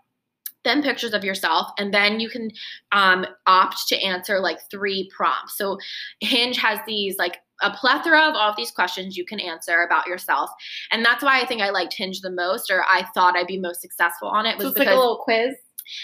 Then 0.66 0.84
pictures 0.84 1.14
of 1.14 1.24
yourself, 1.24 1.72
and 1.78 1.94
then 1.94 2.20
you 2.20 2.30
can 2.30 2.52
um, 2.92 3.26
opt 3.48 3.88
to 3.88 3.98
answer 4.02 4.40
like 4.40 4.60
three 4.70 5.10
prompts. 5.16 5.58
So 5.58 5.78
Hinge 6.20 6.58
has 6.58 6.80
these 6.86 7.18
like 7.18 7.38
a 7.62 7.72
plethora 7.72 8.20
of 8.20 8.36
all 8.36 8.50
of 8.50 8.58
these 8.58 8.72
questions 8.72 9.16
you 9.16 9.26
can 9.26 9.40
answer 9.40 9.84
about 9.84 10.08
yourself, 10.08 10.50
and 10.92 11.06
that's 11.06 11.24
why 11.24 11.40
I 11.40 11.46
think 11.46 11.62
I 11.62 11.70
liked 11.70 11.94
Hinge 11.94 12.20
the 12.20 12.32
most, 12.32 12.70
or 12.70 12.84
I 12.84 13.06
thought 13.14 13.38
I'd 13.38 13.48
be 13.48 13.60
most 13.60 13.82
successful 13.82 14.28
on 14.28 14.46
it. 14.46 14.58
Was 14.58 14.64
So 14.64 14.70
it's 14.70 14.74
because 14.80 14.88
like 14.88 14.96
a 14.96 15.00
little 15.00 15.22
quiz. 15.24 15.56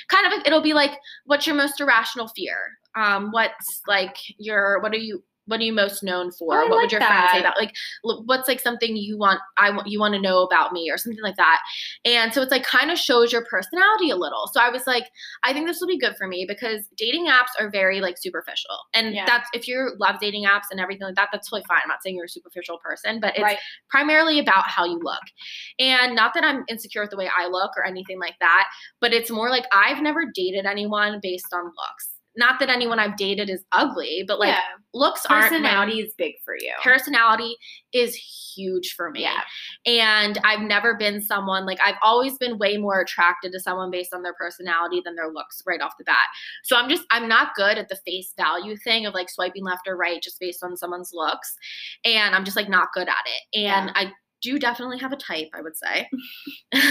kind 0.09 0.31
of 0.31 0.41
it'll 0.45 0.61
be 0.61 0.73
like 0.73 0.91
what's 1.25 1.45
your 1.45 1.55
most 1.55 1.81
irrational 1.81 2.27
fear 2.27 2.77
um 2.95 3.31
what's 3.31 3.81
like 3.87 4.15
your 4.37 4.79
what 4.81 4.93
are 4.93 4.97
you 4.97 5.23
what 5.51 5.59
are 5.59 5.63
you 5.63 5.73
most 5.73 6.01
known 6.01 6.31
for 6.31 6.55
Oh, 6.55 6.67
what 6.67 6.71
like 6.71 6.81
would 6.83 6.91
your 6.93 7.01
friends 7.01 7.31
say 7.33 7.39
about 7.41 7.57
like 7.57 7.73
what's 8.03 8.47
like 8.47 8.59
something 8.59 8.95
you 8.95 9.17
want 9.17 9.39
i 9.57 9.69
want 9.69 9.87
you 9.87 9.99
want 9.99 10.13
to 10.15 10.19
know 10.21 10.41
about 10.41 10.73
me 10.73 10.89
or 10.89 10.97
something 10.97 11.21
like 11.21 11.35
that 11.37 11.59
and 12.05 12.33
so 12.33 12.41
it's 12.41 12.51
like 12.51 12.63
kind 12.63 12.89
of 12.89 12.97
shows 12.97 13.31
your 13.31 13.45
personality 13.45 14.09
a 14.09 14.15
little 14.15 14.49
so 14.51 14.59
i 14.59 14.69
was 14.69 14.87
like 14.87 15.05
i 15.43 15.53
think 15.53 15.67
this 15.67 15.79
will 15.79 15.87
be 15.87 15.99
good 15.99 16.15
for 16.17 16.27
me 16.27 16.45
because 16.47 16.87
dating 16.97 17.27
apps 17.27 17.49
are 17.59 17.69
very 17.69 18.01
like 18.01 18.17
superficial 18.17 18.77
and 18.93 19.13
Yeah. 19.13 19.25
that's 19.25 19.47
if 19.53 19.67
you 19.67 19.91
love 19.99 20.19
dating 20.19 20.45
apps 20.45 20.71
and 20.71 20.79
everything 20.79 21.05
like 21.05 21.15
that 21.15 21.29
that's 21.31 21.49
totally 21.49 21.65
fine 21.67 21.81
i'm 21.83 21.89
not 21.89 22.01
saying 22.01 22.15
you're 22.15 22.25
a 22.25 22.29
superficial 22.29 22.79
person 22.79 23.19
but 23.19 23.35
it's 23.35 23.43
right. 23.43 23.57
primarily 23.89 24.39
about 24.39 24.67
how 24.67 24.85
you 24.85 24.99
look. 25.03 25.21
And 25.79 26.15
not 26.15 26.33
that 26.33 26.43
I'm 26.43 26.63
insecure 26.67 27.01
with 27.01 27.11
the 27.11 27.17
way 27.17 27.29
I 27.35 27.47
look 27.47 27.71
or 27.77 27.85
anything 27.85 28.19
like 28.19 28.35
that, 28.39 28.67
but 28.99 29.13
it's 29.13 29.29
more 29.29 29.49
like 29.49 29.65
I've 29.73 30.01
never 30.01 30.25
dated 30.33 30.65
anyone 30.65 31.19
based 31.21 31.53
on 31.53 31.65
looks. 31.65 32.10
Not 32.35 32.59
that 32.59 32.69
anyone 32.69 32.97
I've 32.99 33.17
dated 33.17 33.49
is 33.49 33.63
ugly, 33.73 34.23
but 34.27 34.39
like 34.39 34.49
yeah. 34.49 34.61
looks 34.93 35.25
aren't 35.25 35.51
my- 35.51 35.57
Personality 35.59 35.99
is 36.01 36.13
big 36.17 36.35
for 36.45 36.55
you. 36.57 36.71
personality 36.83 37.57
is 37.91 38.15
huge 38.15 38.93
for 38.95 39.11
me. 39.11 39.21
Yeah. 39.23 39.41
And 39.85 40.37
I've 40.45 40.61
never 40.61 40.95
been 40.95 41.21
someone 41.21 41.65
like 41.65 41.79
I've 41.83 41.95
always 42.03 42.37
been 42.37 42.57
way 42.57 42.77
more 42.77 43.01
attracted 43.01 43.51
to 43.51 43.59
someone 43.59 43.91
based 43.91 44.13
on 44.13 44.21
their 44.23 44.33
personality 44.33 45.01
than 45.03 45.15
their 45.15 45.29
looks 45.29 45.61
right 45.67 45.81
off 45.81 45.97
the 45.97 46.03
bat. 46.05 46.27
So 46.63 46.75
I'm 46.77 46.89
just 46.89 47.03
I'm 47.11 47.27
not 47.27 47.55
good 47.55 47.77
at 47.77 47.89
the 47.89 47.99
face 48.05 48.33
value 48.37 48.77
thing 48.77 49.05
of 49.05 49.13
like 49.13 49.29
swiping 49.29 49.63
left 49.63 49.87
or 49.87 49.97
right 49.97 50.21
just 50.21 50.39
based 50.39 50.63
on 50.63 50.77
someone's 50.77 51.11
looks. 51.13 51.55
And 52.05 52.33
I'm 52.35 52.45
just 52.45 52.55
like 52.57 52.69
not 52.69 52.89
good 52.93 53.07
at 53.09 53.25
it. 53.25 53.57
And 53.65 53.87
Yeah. 53.87 53.93
I 53.95 54.11
do 54.41 54.59
definitely 54.59 54.97
have 54.99 55.11
a 55.11 55.17
type, 55.17 55.49
I 55.53 55.61
would 55.61 55.75
say. 55.77 56.09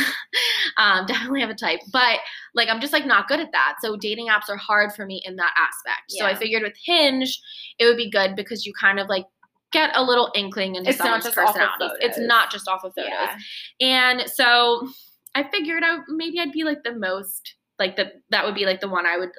um, 0.77 1.07
definitely 1.07 1.41
have 1.41 1.51
a 1.51 1.55
type, 1.55 1.81
but 1.93 2.19
like 2.55 2.69
I'm 2.69 2.81
just 2.81 2.93
like 2.93 3.07
not 3.07 3.29
good 3.29 3.41
at 3.41 3.53
that. 3.53 3.77
So 3.83 3.97
dating 3.97 4.29
apps 4.29 4.49
are 4.49 4.57
hard 4.57 4.93
for 4.93 5.07
me 5.07 5.23
in 5.25 5.37
that 5.37 5.53
aspect. 5.57 6.13
So 6.13 6.27
I 6.27 6.35
figured 6.35 6.63
with 6.63 6.77
Hinge, 6.85 7.41
it 7.79 7.87
would 7.87 7.97
be 7.97 8.11
good 8.11 8.37
because 8.37 8.65
you 8.65 8.73
kind 8.79 8.99
of 9.01 9.09
like 9.09 9.25
get 9.73 9.91
a 9.95 10.03
little 10.03 10.31
inkling 10.35 10.75
into 10.75 10.91
It's 10.91 10.99
someone's 10.99 11.25
just 11.25 11.39
off 11.39 11.51
of 11.51 11.55
personality. 11.55 11.97
It's 12.01 12.19
not 12.19 12.51
just 12.51 12.69
off 12.69 12.85
of 12.85 12.93
photos. 12.95 13.11
Yeah. 13.11 13.39
And 13.81 14.31
so 14.31 14.89
I 15.35 15.45
figured 15.51 15.83
out 15.83 16.01
maybe 16.09 16.41
I'd 16.41 16.53
be 16.53 16.65
like 16.65 16.83
the 16.83 16.95
most 16.95 17.55
like 17.79 17.97
the 17.97 18.13
that 18.31 18.45
would 18.45 18.55
be 18.55 18.67
like 18.67 18.81
the 18.81 18.89
one 18.89 19.07
I 19.07 19.17
would 19.17 19.31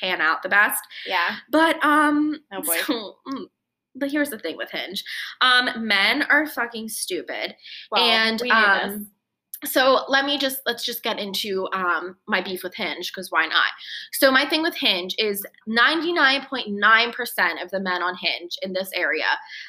pan 0.00 0.20
out 0.20 0.42
the 0.42 0.48
best. 0.48 0.82
Yeah. 1.06 1.36
But 1.50 1.82
um 1.84 2.38
Oh, 2.52 2.62
boy. 2.62 2.76
so, 2.86 3.16
mm, 3.26 3.44
but 3.98 4.10
here's 4.10 4.30
the 4.30 4.38
thing 4.38 4.56
with 4.56 4.70
Hinge. 4.70 5.04
Um 5.40 5.86
men 5.86 6.22
are 6.22 6.46
fucking 6.46 6.88
stupid. 6.88 7.54
Well, 7.90 8.02
and 8.02 8.42
um 8.50 9.08
so 9.64 10.04
let 10.08 10.24
me 10.24 10.38
just 10.38 10.60
let's 10.66 10.84
just 10.84 11.02
get 11.02 11.18
into 11.18 11.66
um 11.72 12.16
my 12.28 12.40
beef 12.40 12.62
with 12.62 12.76
Hinge 12.76 13.10
because 13.10 13.32
why 13.32 13.46
not? 13.46 13.72
So 14.12 14.30
my 14.30 14.48
thing 14.48 14.62
with 14.62 14.76
Hinge 14.76 15.16
is 15.18 15.44
99.9% 15.68 17.62
of 17.62 17.70
the 17.70 17.80
men 17.80 18.00
on 18.02 18.14
Hinge 18.14 18.56
in 18.62 18.72
this 18.72 18.90
area 18.94 19.24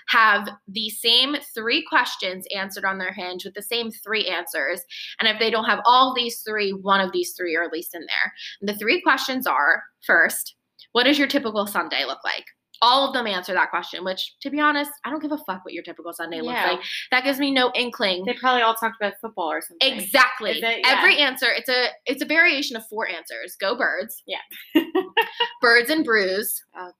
have 0.10 0.48
the 0.68 0.89
same 0.92 1.38
three 1.56 1.84
questions 1.89 2.46
answered 2.56 2.86
on 2.86 3.00
their 3.00 3.13
Hinge 3.13 3.46
with 3.46 3.56
the 3.56 3.63
same 3.63 3.89
three 3.92 4.28
answers. 4.28 4.82
And 5.20 5.28
if 5.28 5.39
they 5.39 5.50
don't 5.50 5.65
have 5.65 5.82
all 5.86 6.13
these 6.13 6.42
three, 6.42 6.72
one 6.72 7.02
of 7.02 7.12
these 7.12 7.34
three 7.36 7.56
are 7.56 7.63
at 7.63 7.74
least 7.74 7.96
in 7.96 8.02
there. 8.02 8.34
And 8.62 8.70
the 8.70 8.78
three 8.78 9.02
questions 9.02 9.48
are 9.48 9.84
first, 10.06 10.56
what 10.92 11.06
does 11.06 11.18
your 11.18 11.28
typical 11.28 11.65
Sunday 11.65 12.06
look 12.06 12.24
like? 12.24 12.46
All 12.82 13.08
of 13.08 13.13
them 13.13 13.28
answer 13.28 13.54
that 13.54 13.70
question, 13.70 14.04
which 14.06 14.36
to 14.42 14.50
be 14.50 14.60
honest, 14.60 14.92
I 15.04 15.10
don't 15.10 15.22
give 15.22 15.32
a 15.34 15.38
fuck 15.38 15.65
what 15.65 15.74
your 15.74 15.84
typical 15.84 16.13
Sunday 16.13 16.42
looks 16.42 16.60
like. 16.65 16.80
That 17.12 17.24
gives 17.24 17.38
me 17.39 17.52
no 17.52 17.72
inkling. 17.76 18.24
They 18.26 18.34
probably 18.34 18.62
all 18.62 18.76
talked 18.76 18.96
about 19.02 19.13
football 19.20 19.52
or 19.52 19.62
something. 19.62 19.94
Exactly. 20.00 20.52
It? 20.52 20.62
Yeah. 20.62 20.98
Every 20.98 21.18
answer, 21.18 21.48
it's 21.50 21.68
a 21.70 21.88
it's 22.06 22.22
a 22.22 22.26
variation 22.26 22.76
of 22.78 22.86
four 22.88 23.08
answers. 23.08 23.56
Go 23.60 23.76
birds. 23.76 24.24
Yeah. 24.26 24.38
birds 25.62 25.89
and 25.89 26.04
brews. 26.06 26.63
Oh, 26.78 26.92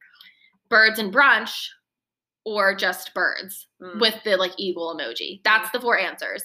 birds 0.70 1.00
and 1.00 1.14
brunch, 1.14 1.68
or 2.46 2.76
just 2.76 3.14
birds 3.14 3.68
Mm. 3.82 4.02
with 4.02 4.16
the 4.26 4.36
like 4.36 4.52
eagle 4.58 4.94
emoji. 4.94 5.40
That's 5.46 5.72
the 5.72 5.80
four 5.80 5.98
answers. 5.98 6.44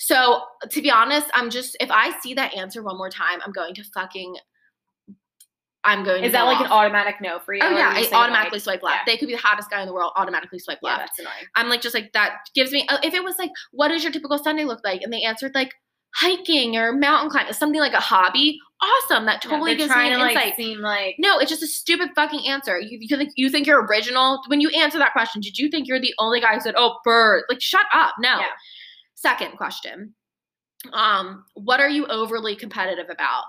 So 0.00 0.42
to 0.68 0.82
be 0.82 0.90
honest, 0.90 1.28
I'm 1.32 1.48
just 1.48 1.76
if 1.78 1.92
I 1.92 2.18
see 2.20 2.34
that 2.34 2.54
answer 2.54 2.82
one 2.82 2.98
more 2.98 3.08
time, 3.10 3.38
I'm 3.44 3.52
going 3.52 3.74
to 3.74 3.84
fucking 3.94 4.34
I'm 5.84 6.04
going 6.04 6.20
to 6.22 6.26
Is 6.26 6.32
that 6.32 6.44
like 6.44 6.60
an 6.60 6.70
automatic 6.70 7.16
no 7.20 7.40
for 7.40 7.54
you? 7.54 7.60
Oh 7.64 7.70
yeah, 7.70 7.98
you 7.98 8.06
I 8.06 8.10
automatically 8.12 8.58
like- 8.58 8.62
swipe 8.62 8.82
left. 8.82 8.98
yeah. 8.98 9.12
They 9.12 9.16
could 9.16 9.26
be 9.26 9.34
the 9.34 9.40
hottest 9.40 9.68
guy 9.70 9.80
in 9.80 9.86
the 9.88 9.92
world, 9.94 10.12
automatically 10.16 10.58
swipe 10.60 10.78
Yeah, 10.82 10.90
left. 10.90 11.00
that's 11.00 11.18
annoying. 11.18 11.46
I'm 11.56 11.68
like 11.68 11.80
just 11.80 11.94
like 11.94 12.12
that 12.12 12.38
gives 12.54 12.70
me 12.72 12.86
uh, 12.88 12.98
if 13.02 13.14
it 13.14 13.24
was 13.24 13.36
like 13.38 13.50
what 13.72 13.88
does 13.88 14.02
your 14.04 14.12
typical 14.12 14.38
Sunday 14.38 14.64
look 14.64 14.80
like 14.84 15.02
and 15.02 15.12
they 15.12 15.22
answered 15.22 15.52
like 15.54 15.72
hiking 16.14 16.76
or 16.76 16.92
mountain 16.92 17.30
climbing 17.30 17.52
something 17.54 17.80
like 17.80 17.94
a 17.94 18.00
hobby 18.00 18.58
awesome 18.82 19.24
that 19.24 19.40
totally 19.40 19.72
yeah, 19.72 19.78
gives 19.78 19.96
me 19.96 20.08
an 20.08 20.12
to 20.12 20.18
like 20.18 20.36
insight 20.36 20.56
seem 20.56 20.78
like 20.80 21.14
no 21.18 21.38
it's 21.38 21.50
just 21.50 21.62
a 21.62 21.66
stupid 21.66 22.10
fucking 22.14 22.46
answer 22.46 22.78
you, 22.78 22.98
you 23.00 23.16
think 23.16 23.30
you 23.34 23.48
think 23.48 23.66
you're 23.66 23.82
original 23.86 24.42
when 24.48 24.60
you 24.60 24.68
answer 24.70 24.98
that 24.98 25.12
question 25.14 25.40
did 25.40 25.56
you 25.56 25.70
think 25.70 25.88
you're 25.88 25.98
the 26.00 26.12
only 26.18 26.38
guy 26.38 26.52
who 26.52 26.60
said 26.60 26.74
oh 26.76 26.96
bird 27.02 27.44
like 27.48 27.62
shut 27.62 27.86
up 27.94 28.14
no 28.20 28.40
Yeah. 28.40 28.44
second 29.14 29.56
question 29.56 30.14
um 30.92 31.44
what 31.54 31.80
are 31.80 31.88
you 31.88 32.06
overly 32.08 32.56
competitive 32.56 33.06
about 33.08 33.44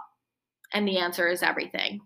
and 0.72 0.88
the 0.88 1.00
answer 1.00 1.28
is 1.28 1.44
everything 1.44 2.00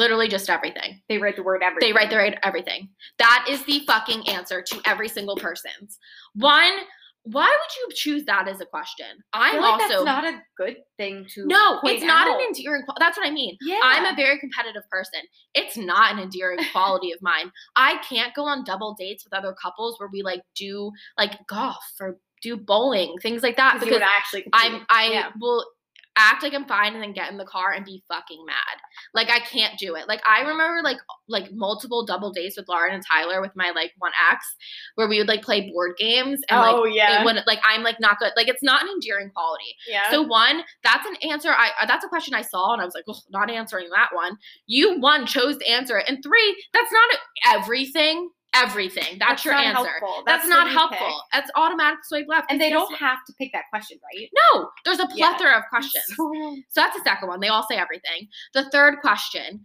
literally 0.00 0.28
just 0.36 0.48
everything 0.50 0.90
they 1.08 1.18
write 1.18 1.36
the 1.36 1.42
word 1.42 1.62
everything. 1.62 1.88
they 1.88 1.92
write 1.96 2.10
the 2.10 2.16
right 2.16 2.36
everything. 2.42 2.88
That 3.18 3.40
is 3.48 3.62
the 3.64 3.80
fucking 3.86 4.28
answer 4.36 4.58
to 4.70 4.80
every 4.84 5.08
single 5.16 5.36
person's. 5.36 5.98
One, 6.34 6.72
why 7.24 7.44
would 7.48 7.76
you 7.78 7.86
choose 7.94 8.24
that 8.24 8.48
as 8.48 8.60
a 8.62 8.66
question? 8.66 9.06
I 9.34 9.50
I'm 9.50 9.60
like 9.60 9.72
also 9.82 10.04
that's 10.04 10.04
not 10.06 10.24
a 10.24 10.40
good 10.56 10.76
thing 10.96 11.26
to. 11.34 11.46
no, 11.46 11.78
it's 11.84 12.02
not 12.02 12.26
out. 12.28 12.40
an 12.40 12.46
endearing. 12.46 12.82
That's 12.98 13.18
what 13.18 13.26
I 13.26 13.30
mean. 13.30 13.58
Yeah. 13.60 13.80
I'm 13.82 14.06
a 14.12 14.16
very 14.16 14.38
competitive 14.38 14.82
person. 14.90 15.20
It's 15.54 15.76
not 15.76 16.12
an 16.14 16.18
endearing 16.18 16.58
quality 16.72 17.12
of 17.12 17.20
mine. 17.20 17.52
I 17.76 17.98
can't 18.08 18.34
go 18.34 18.44
on 18.44 18.64
double 18.64 18.96
dates 18.98 19.24
with 19.24 19.34
other 19.38 19.54
couples 19.62 20.00
where 20.00 20.08
we 20.12 20.22
like 20.22 20.40
do 20.56 20.90
like 21.18 21.46
golf 21.46 21.84
or 22.00 22.16
do 22.42 22.56
bowling, 22.56 23.16
things 23.20 23.42
like 23.42 23.56
that. 23.58 23.80
because 23.80 24.00
actually. 24.02 24.46
I'm. 24.54 24.86
I 24.88 25.10
Yeah. 25.12 25.28
will 25.38 25.66
act 26.16 26.42
like 26.42 26.54
I'm 26.54 26.66
fine 26.66 26.94
and 26.94 27.02
then 27.02 27.12
get 27.12 27.30
in 27.30 27.38
the 27.38 27.44
car 27.44 27.72
and 27.72 27.84
be 27.84 28.02
fucking 28.08 28.44
mad. 28.46 28.56
Like 29.14 29.30
I 29.30 29.40
can't 29.40 29.78
do 29.78 29.94
it. 29.94 30.08
Like 30.08 30.20
I 30.28 30.40
remember 30.40 30.80
like 30.82 30.98
like 31.28 31.52
multiple 31.52 32.04
double 32.04 32.32
dates 32.32 32.56
with 32.56 32.68
Lauren 32.68 32.94
and 32.94 33.04
Tyler 33.06 33.40
with 33.40 33.52
my 33.54 33.70
like 33.74 33.92
one 33.98 34.12
ex 34.30 34.44
where 34.96 35.08
we 35.08 35.18
would 35.18 35.28
like 35.28 35.42
play 35.42 35.70
board 35.70 35.92
games 35.98 36.40
and 36.48 36.60
like 36.60 36.74
oh 36.74 36.84
yeah. 36.84 37.22
it 37.22 37.24
would 37.24 37.36
like 37.46 37.60
I'm 37.64 37.82
like 37.82 38.00
not 38.00 38.18
good. 38.18 38.32
Like 38.36 38.48
it's 38.48 38.62
not 38.62 38.82
an 38.82 38.88
endearing 38.88 39.30
quality. 39.30 39.76
yeah. 39.88 40.10
So 40.10 40.22
one, 40.22 40.62
that's 40.82 41.06
an 41.06 41.16
answer. 41.30 41.50
I 41.50 41.70
uh, 41.80 41.86
that's 41.86 42.04
a 42.04 42.08
question 42.08 42.34
I 42.34 42.42
saw 42.42 42.72
and 42.72 42.82
I 42.82 42.84
was 42.84 42.94
like, 42.94 43.04
"Ugh, 43.08 43.22
not 43.30 43.50
answering 43.50 43.88
that 43.90 44.10
one. 44.12 44.36
You 44.66 45.00
one 45.00 45.26
chose 45.26 45.58
to 45.58 45.68
answer 45.70 45.98
it, 45.98 46.08
and 46.08 46.22
three, 46.22 46.64
that's 46.72 46.92
not 46.92 47.56
everything. 47.56 48.30
Everything. 48.54 49.16
That's, 49.18 49.44
your 49.44 49.54
not 49.54 49.64
answer. 49.64 49.88
helpful. 50.00 50.22
That's, 50.26 50.44
what 50.44 50.50
not 50.50 50.70
helpful. 50.70 50.98
pick. 51.06 51.14
That's 51.32 51.50
automatic 51.54 52.00
swipe 52.04 52.26
left. 52.28 52.50
And 52.50 52.60
they 52.60 52.68
don't 52.70 52.92
have 52.96 53.18
to 53.26 53.32
pick 53.34 53.52
that 53.52 53.64
question, 53.70 53.98
right? 54.12 54.28
No, 54.54 54.68
there's 54.84 54.98
a 54.98 55.08
Yeah. 55.14 55.28
plethora 55.34 55.56
of 55.58 55.62
questions. 55.70 56.04
So- 56.16 56.32
So 56.70 56.80
that's 56.80 56.96
the 56.96 57.02
second 57.04 57.28
one. 57.28 57.40
They 57.40 57.48
all 57.48 57.64
say 57.70 57.76
everything. 57.76 58.26
The 58.54 58.68
third 58.70 59.00
question, 59.00 59.62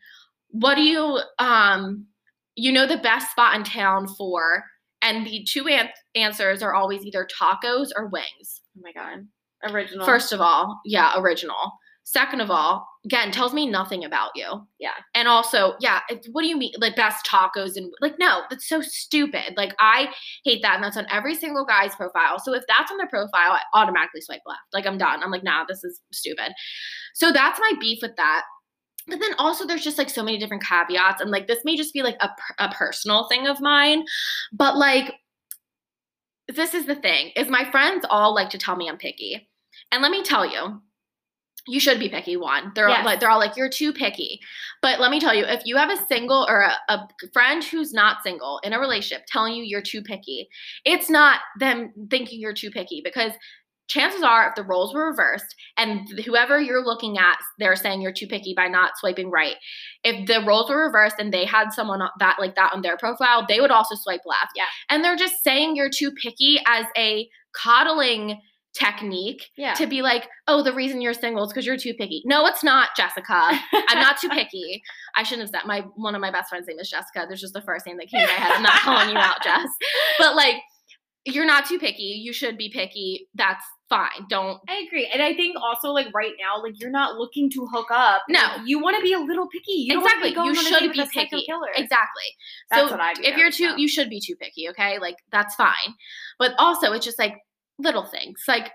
what 0.49 0.75
do 0.75 0.83
you 0.83 1.19
um 1.39 2.05
you 2.55 2.71
know 2.71 2.85
the 2.87 2.97
best 2.97 3.31
spot 3.31 3.55
in 3.55 3.63
town 3.63 4.07
for? 4.07 4.63
And 5.01 5.25
the 5.25 5.43
two 5.47 5.67
an- 5.67 5.89
answers 6.15 6.63
are 6.63 6.73
always 6.73 7.05
either 7.05 7.27
tacos 7.39 7.89
or 7.95 8.07
wings. 8.07 8.61
oh 8.77 8.81
my 8.83 8.91
god. 8.93 9.27
Original. 9.63 10.05
First 10.05 10.31
of 10.31 10.41
all, 10.41 10.79
yeah, 10.85 11.13
original. 11.17 11.73
Second 12.07 12.39
of 12.39 12.51
all, 12.51 12.87
again, 13.03 13.31
tells 13.31 13.51
me 13.51 13.65
nothing 13.65 14.05
about 14.05 14.29
you. 14.35 14.61
Yeah. 14.79 14.93
And 15.15 15.27
also, 15.27 15.73
yeah, 15.79 16.01
what 16.31 16.43
do 16.43 16.47
you 16.47 16.55
mean 16.55 16.73
like 16.77 16.95
best 16.95 17.25
tacos 17.25 17.75
and 17.75 17.91
like 17.99 18.19
no, 18.19 18.43
that's 18.47 18.69
so 18.69 18.81
stupid. 18.81 19.55
Like 19.57 19.73
I 19.79 20.09
hate 20.43 20.61
that 20.61 20.75
and 20.75 20.83
that's 20.83 20.97
on 20.97 21.07
every 21.11 21.33
single 21.33 21.65
guy's 21.65 21.95
profile. 21.95 22.37
So 22.37 22.53
if 22.53 22.63
that's 22.67 22.91
on 22.91 22.97
their 22.97 23.07
profile, 23.07 23.53
I 23.53 23.61
automatically 23.73 24.21
swipe 24.21 24.41
left. 24.45 24.61
Like 24.71 24.85
I'm 24.85 24.99
done. 24.99 25.23
I'm 25.23 25.31
like, 25.31 25.43
nah, 25.43 25.65
this 25.67 25.83
is 25.83 25.99
stupid. 26.11 26.53
So 27.15 27.31
that's 27.31 27.59
my 27.59 27.73
beef 27.79 27.99
with 28.03 28.15
that. 28.17 28.43
But 29.07 29.19
then 29.19 29.33
also 29.39 29.65
there's 29.65 29.83
just 29.83 29.97
like 29.97 30.11
so 30.11 30.23
many 30.23 30.37
different 30.37 30.63
caveats 30.63 31.21
and 31.21 31.31
like 31.31 31.47
this 31.47 31.65
may 31.65 31.75
just 31.75 31.93
be 31.93 32.03
like 32.03 32.17
a, 32.21 32.29
a 32.59 32.69
personal 32.69 33.27
thing 33.27 33.47
of 33.47 33.59
mine, 33.59 34.03
but 34.53 34.77
like 34.77 35.15
this 36.47 36.75
is 36.75 36.85
the 36.85 36.95
thing 36.95 37.31
is 37.35 37.47
my 37.47 37.69
friends 37.71 38.05
all 38.11 38.35
like 38.35 38.51
to 38.51 38.59
tell 38.59 38.75
me 38.75 38.87
I'm 38.87 38.97
picky. 38.97 39.49
And 39.91 40.03
let 40.03 40.11
me 40.11 40.21
tell 40.21 40.45
you, 40.45 40.81
you 41.67 41.79
should 41.79 41.99
be 41.99 42.09
picky 42.09 42.37
one. 42.37 42.71
They're 42.75 42.89
all 42.89 43.03
like 43.05 43.19
they're 43.19 43.29
all 43.29 43.39
like 43.39 43.57
you're 43.57 43.69
too 43.69 43.91
picky. 43.91 44.39
But 44.81 44.99
let 44.99 45.09
me 45.11 45.19
tell 45.19 45.33
you, 45.33 45.45
if 45.45 45.63
you 45.65 45.77
have 45.77 45.89
a 45.89 46.05
single 46.05 46.45
or 46.47 46.61
a, 46.61 46.73
a 46.89 47.07
friend 47.33 47.63
who's 47.63 47.91
not 47.93 48.21
single 48.23 48.59
in 48.63 48.73
a 48.73 48.79
relationship 48.79 49.25
telling 49.27 49.53
you 49.53 49.63
you're 49.63 49.81
too 49.81 50.01
picky, 50.01 50.47
it's 50.85 51.09
not 51.09 51.39
them 51.59 51.91
thinking 52.09 52.39
you're 52.39 52.53
too 52.53 52.69
picky 52.69 53.01
because 53.03 53.31
chances 53.87 54.23
are 54.23 54.49
if 54.49 54.55
the 54.55 54.63
roles 54.63 54.93
were 54.93 55.07
reversed 55.09 55.55
and 55.77 56.07
whoever 56.25 56.59
you're 56.59 56.83
looking 56.83 57.17
at 57.19 57.37
they're 57.59 57.75
saying 57.75 58.01
you're 58.01 58.11
too 58.11 58.25
picky 58.25 58.53
by 58.55 58.67
not 58.67 58.97
swiping 58.97 59.29
right 59.29 59.57
if 60.03 60.25
the 60.25 60.43
roles 60.45 60.69
were 60.71 60.85
reversed 60.85 61.17
and 61.19 61.31
they 61.31 61.45
had 61.45 61.69
someone 61.71 61.99
that 62.19 62.37
like 62.39 62.55
that 62.55 62.73
on 62.73 62.81
their 62.81 62.97
profile 62.97 63.45
they 63.47 63.59
would 63.59 63.69
also 63.69 63.93
swipe 63.93 64.21
left 64.25 64.53
Yeah. 64.55 64.63
and 64.89 65.03
they're 65.03 65.15
just 65.15 65.43
saying 65.43 65.75
you're 65.75 65.91
too 65.95 66.11
picky 66.11 66.57
as 66.65 66.85
a 66.97 67.29
coddling 67.55 68.41
technique 68.75 69.49
Yeah. 69.57 69.73
to 69.75 69.87
be 69.87 70.01
like 70.01 70.27
oh 70.47 70.61
the 70.61 70.73
reason 70.73 71.01
you're 71.01 71.13
single 71.13 71.43
is 71.45 71.51
because 71.51 71.65
you're 71.65 71.77
too 71.77 71.93
picky. 71.93 72.21
No 72.25 72.45
it's 72.45 72.63
not 72.63 72.89
jessica. 72.95 73.23
I'm 73.87 73.99
not 73.99 74.19
too 74.19 74.29
picky. 74.29 74.83
I 75.15 75.23
shouldn't 75.23 75.43
have 75.47 75.61
said 75.61 75.67
my 75.67 75.81
one 75.95 76.15
of 76.15 76.21
my 76.21 76.31
best 76.31 76.49
friends 76.49 76.67
name 76.67 76.79
is 76.79 76.89
jessica. 76.89 77.25
There's 77.27 77.41
just 77.41 77.53
the 77.53 77.61
first 77.61 77.85
name 77.85 77.97
that 77.97 78.09
came 78.09 78.21
to 78.21 78.27
my 78.27 78.33
head. 78.33 78.53
I'm 78.53 78.63
not 78.63 78.81
calling 78.81 79.09
you 79.09 79.17
out 79.17 79.43
jess. 79.43 79.69
But 80.19 80.35
like 80.35 80.55
you're 81.25 81.45
not 81.45 81.65
too 81.65 81.79
picky. 81.79 82.21
You 82.23 82.33
should 82.33 82.57
be 82.57 82.69
picky. 82.69 83.27
That's 83.33 83.65
fine. 83.89 84.27
Don't 84.29 84.59
I 84.69 84.83
agree. 84.87 85.09
And 85.11 85.23
I 85.23 85.33
think 85.33 85.55
also 85.59 85.89
like 85.89 86.07
right 86.13 86.33
now, 86.39 86.61
like 86.61 86.79
you're 86.79 86.91
not 86.91 87.15
looking 87.15 87.49
to 87.51 87.67
hook 87.71 87.87
up. 87.91 88.23
No. 88.29 88.39
Like, 88.39 88.61
you 88.67 88.79
want 88.79 88.95
to 88.97 89.01
be 89.01 89.13
a 89.13 89.19
little 89.19 89.47
picky. 89.47 89.73
You 89.73 89.93
don't 89.93 90.05
exactly. 90.05 90.29
you 90.29 90.55
should 90.55 90.91
be 90.91 91.03
picky. 91.11 91.45
exactly. 91.75 92.23
That's 92.69 92.89
so 92.89 92.91
what 92.91 93.01
I 93.01 93.13
do. 93.13 93.23
if 93.23 93.37
you're 93.37 93.51
too 93.51 93.73
you 93.79 93.87
should 93.87 94.09
be 94.09 94.21
too 94.23 94.35
picky 94.35 94.69
okay? 94.69 94.99
Like 94.99 95.15
that's 95.31 95.55
fine. 95.55 95.95
But 96.37 96.53
also 96.59 96.91
it's 96.91 97.05
just 97.05 97.17
like 97.17 97.35
little 97.77 98.05
things 98.05 98.41
like 98.47 98.71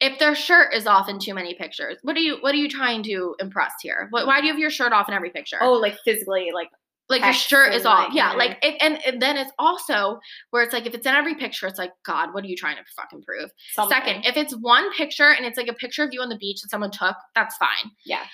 if 0.00 0.18
their 0.18 0.34
shirt 0.34 0.74
is 0.74 0.86
off 0.86 1.08
in 1.08 1.18
too 1.18 1.34
many 1.34 1.54
pictures 1.54 1.96
what 2.02 2.16
are 2.16 2.20
you 2.20 2.36
what 2.40 2.54
are 2.54 2.58
you 2.58 2.68
trying 2.68 3.02
to 3.02 3.34
impress 3.40 3.72
here? 3.82 4.08
What, 4.10 4.26
why 4.26 4.40
do 4.40 4.46
you 4.46 4.52
have 4.52 4.60
your 4.60 4.70
shirt 4.70 4.92
off 4.92 5.08
in 5.08 5.14
every 5.14 5.30
picture? 5.30 5.58
Oh, 5.60 5.72
like 5.72 5.96
physically, 6.04 6.50
like 6.52 6.68
like 7.08 7.22
your 7.22 7.32
shirt 7.32 7.72
is 7.72 7.86
off 7.86 8.12
yeah. 8.12 8.32
like 8.32 8.58
it, 8.62 8.74
and, 8.80 8.98
and 9.06 9.22
then 9.22 9.36
it's 9.36 9.52
also 9.60 10.18
where 10.50 10.64
it's 10.64 10.72
like 10.72 10.86
if 10.86 10.94
it's 10.94 11.06
in 11.06 11.14
every 11.14 11.36
picture 11.36 11.68
it's 11.68 11.78
like 11.78 11.92
god 12.04 12.34
what 12.34 12.42
are 12.42 12.48
you 12.48 12.56
trying 12.56 12.76
to 12.76 12.82
fucking 12.96 13.22
prove? 13.22 13.50
Something. 13.72 13.96
second 13.96 14.26
if 14.26 14.36
it's 14.36 14.56
one 14.56 14.92
picture 14.92 15.30
and 15.30 15.46
it's 15.46 15.56
like 15.56 15.68
a 15.68 15.72
picture 15.72 16.02
of 16.02 16.10
you 16.12 16.20
on 16.20 16.28
the 16.28 16.36
beach 16.36 16.60
that 16.62 16.70
someone 16.70 16.90
took 16.90 17.16
that's 17.34 17.56
fine. 17.56 17.92
Yeah. 18.04 18.24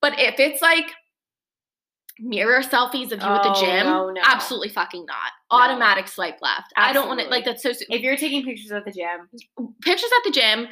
but 0.00 0.18
if 0.18 0.40
it's 0.40 0.62
like 0.62 0.92
mirror 2.20 2.60
selfies 2.60 3.10
of 3.12 3.20
you 3.20 3.26
at 3.26 3.42
the 3.42 3.50
Oh, 3.56 3.60
gym 3.60 3.86
no, 3.86 4.10
no. 4.10 4.20
absolutely 4.24 4.68
fucking 4.68 5.04
not 5.06 5.32
No. 5.50 5.58
automatic 5.58 6.08
swipe 6.08 6.38
left 6.42 6.72
i 6.76 6.92
don't 6.92 7.08
want 7.08 7.20
to 7.20 7.26
Absolutely. 7.26 7.36
like 7.38 7.44
that's 7.44 7.62
so 7.62 7.70
if 7.88 8.00
you're 8.02 8.16
taking 8.16 8.44
pictures 8.44 8.70
at 8.72 8.84
the 8.84 8.92
gym, 8.92 9.28
pictures 9.82 10.10
at 10.18 10.24
the 10.24 10.30
gym 10.30 10.68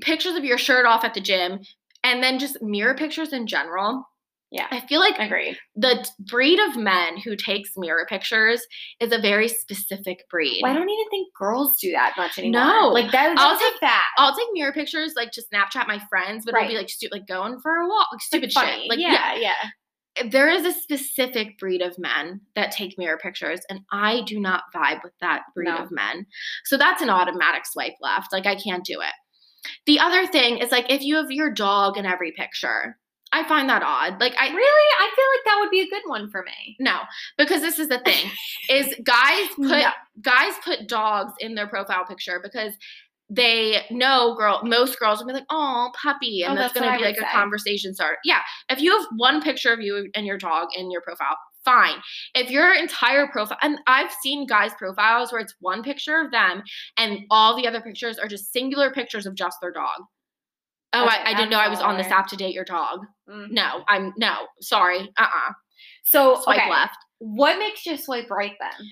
pictures 0.00 0.34
of 0.34 0.44
your 0.44 0.58
shirt 0.58 0.86
off 0.86 1.04
at 1.04 1.14
the 1.14 1.20
gym 1.20 1.60
and 2.02 2.22
then 2.22 2.38
just 2.38 2.60
mirror 2.62 2.94
pictures 2.94 3.32
in 3.32 3.46
general 3.46 4.04
Yeah. 4.50 4.66
i 4.72 4.80
feel 4.80 4.98
like 5.00 5.16
agree. 5.18 5.56
the 5.76 6.08
breed 6.18 6.58
of 6.58 6.76
men 6.76 7.18
who 7.18 7.36
takes 7.36 7.70
mirror 7.76 8.04
pictures 8.08 8.60
is 8.98 9.12
a 9.12 9.18
very 9.20 9.46
specific 9.48 10.24
breed. 10.28 10.60
Well, 10.62 10.72
I 10.72 10.74
don't 10.74 10.90
even 10.90 11.08
think 11.10 11.28
girls 11.38 11.76
do 11.80 11.92
that 11.92 12.14
much 12.16 12.36
anymore. 12.38 12.64
No. 12.64 12.88
like 12.88 13.12
that. 13.12 13.34
I'll 13.38 13.58
take 13.58 13.80
that. 13.80 14.06
I'll 14.18 14.34
take 14.36 14.48
mirror 14.52 14.72
pictures 14.72 15.12
like 15.16 15.30
to 15.32 15.42
Snapchat 15.42 15.86
my 15.86 16.00
friends, 16.10 16.44
but 16.44 16.54
Right. 16.54 16.64
it'll 16.64 16.72
be 16.74 16.78
like 16.78 16.88
stu- 16.90 17.08
like 17.12 17.26
going 17.28 17.60
for 17.60 17.76
a 17.76 17.88
walk, 17.88 18.08
like 18.12 18.20
stupid 18.22 18.52
funny. 18.52 18.80
shit. 18.82 18.88
Like 18.90 18.98
yeah, 18.98 19.34
yeah. 19.34 19.40
yeah, 19.40 19.70
there 20.28 20.48
is 20.48 20.64
a 20.64 20.72
specific 20.78 21.58
breed 21.58 21.80
of 21.82 21.98
men 21.98 22.40
that 22.54 22.72
take 22.72 22.98
mirror 22.98 23.18
pictures, 23.18 23.60
and 23.70 23.80
I 23.92 24.22
do 24.26 24.38
not 24.40 24.64
vibe 24.74 25.02
with 25.02 25.12
that 25.20 25.42
breed 25.54 25.68
No. 25.68 25.76
of 25.78 25.90
men. 25.90 26.26
So 26.64 26.76
that's 26.76 27.02
an 27.02 27.10
automatic 27.10 27.66
swipe 27.66 27.94
left. 28.00 28.32
Like 28.32 28.46
I 28.46 28.54
can't 28.56 28.84
do 28.84 29.00
it. 29.00 29.12
The 29.86 29.98
other 30.00 30.26
thing 30.26 30.58
is 30.58 30.70
like 30.70 30.90
if 30.90 31.02
you 31.02 31.16
have 31.16 31.30
your 31.30 31.50
dog 31.50 31.96
in 31.98 32.06
every 32.06 32.32
picture, 32.32 32.96
I 33.32 33.46
find 33.48 33.68
that 33.68 33.82
odd. 33.82 34.18
Like 34.20 34.34
I 34.38 34.48
Really, 34.48 34.58
I 34.98 35.10
feel 35.14 35.24
like 35.34 35.44
that 35.44 35.58
would 35.60 35.70
be 35.70 35.80
a 35.82 35.88
good 35.88 36.02
one 36.06 36.30
for 36.30 36.42
me. 36.42 36.76
no, 36.80 37.00
because 37.38 37.60
this 37.60 37.78
is 37.78 37.88
the 37.88 37.98
thing 38.00 38.30
is 38.70 38.94
guys 39.04 39.48
put 39.56 39.68
No. 39.68 39.90
guys 40.22 40.54
put 40.64 40.88
dogs 40.88 41.32
in 41.40 41.54
their 41.54 41.68
profile 41.68 42.04
picture 42.06 42.40
because 42.42 42.72
they 43.30 43.82
know 43.90 44.34
girl 44.36 44.60
most 44.64 44.98
girls 44.98 45.20
will 45.20 45.26
be 45.28 45.32
like, 45.32 45.46
oh 45.50 45.90
puppy, 46.02 46.42
and 46.42 46.52
Oh, 46.52 46.56
that's, 46.56 46.74
that's 46.74 46.84
gonna 46.84 46.98
be 46.98 47.04
would 47.04 47.16
like 47.16 47.24
a 47.24 47.32
conversation 47.32 47.94
starter. 47.94 48.18
Yeah. 48.24 48.40
If 48.68 48.80
you 48.80 48.90
have 48.98 49.06
one 49.16 49.40
picture 49.40 49.72
of 49.72 49.80
you 49.80 50.10
and 50.14 50.26
your 50.26 50.36
dog 50.36 50.68
in 50.76 50.90
your 50.90 51.00
profile, 51.00 51.36
fine. 51.64 51.94
If 52.34 52.50
your 52.50 52.74
entire 52.74 53.28
profile 53.28 53.58
and 53.62 53.78
I've 53.86 54.10
seen 54.22 54.46
guys' 54.46 54.72
profiles 54.76 55.30
where 55.32 55.40
it's 55.40 55.54
one 55.60 55.82
picture 55.84 56.20
of 56.20 56.32
them 56.32 56.62
and 56.96 57.20
all 57.30 57.56
the 57.56 57.68
other 57.68 57.80
pictures 57.80 58.18
are 58.18 58.26
just 58.28 58.52
singular 58.52 58.90
pictures 58.90 59.26
of 59.26 59.36
just 59.36 59.58
their 59.62 59.72
dog. 59.72 60.00
Oh, 60.92 61.04
Okay, 61.06 61.16
I, 61.24 61.30
I 61.30 61.34
didn't 61.34 61.50
know 61.50 61.60
I 61.60 61.68
was 61.68 61.80
on 61.80 61.96
this 61.96 62.08
app 62.08 62.26
to 62.28 62.36
date 62.36 62.52
your 62.52 62.64
dog. 62.64 63.06
Mm. 63.28 63.52
No, 63.52 63.84
I'm 63.86 64.12
no, 64.16 64.34
sorry. 64.60 65.08
Uh-uh. 65.16 65.52
So 66.02 66.40
Swipe 66.42 66.58
okay, 66.58 66.70
left. 66.70 66.96
what 67.18 67.60
makes 67.60 67.86
you 67.86 67.96
swipe 67.96 68.28
right 68.28 68.54
then? 68.60 68.88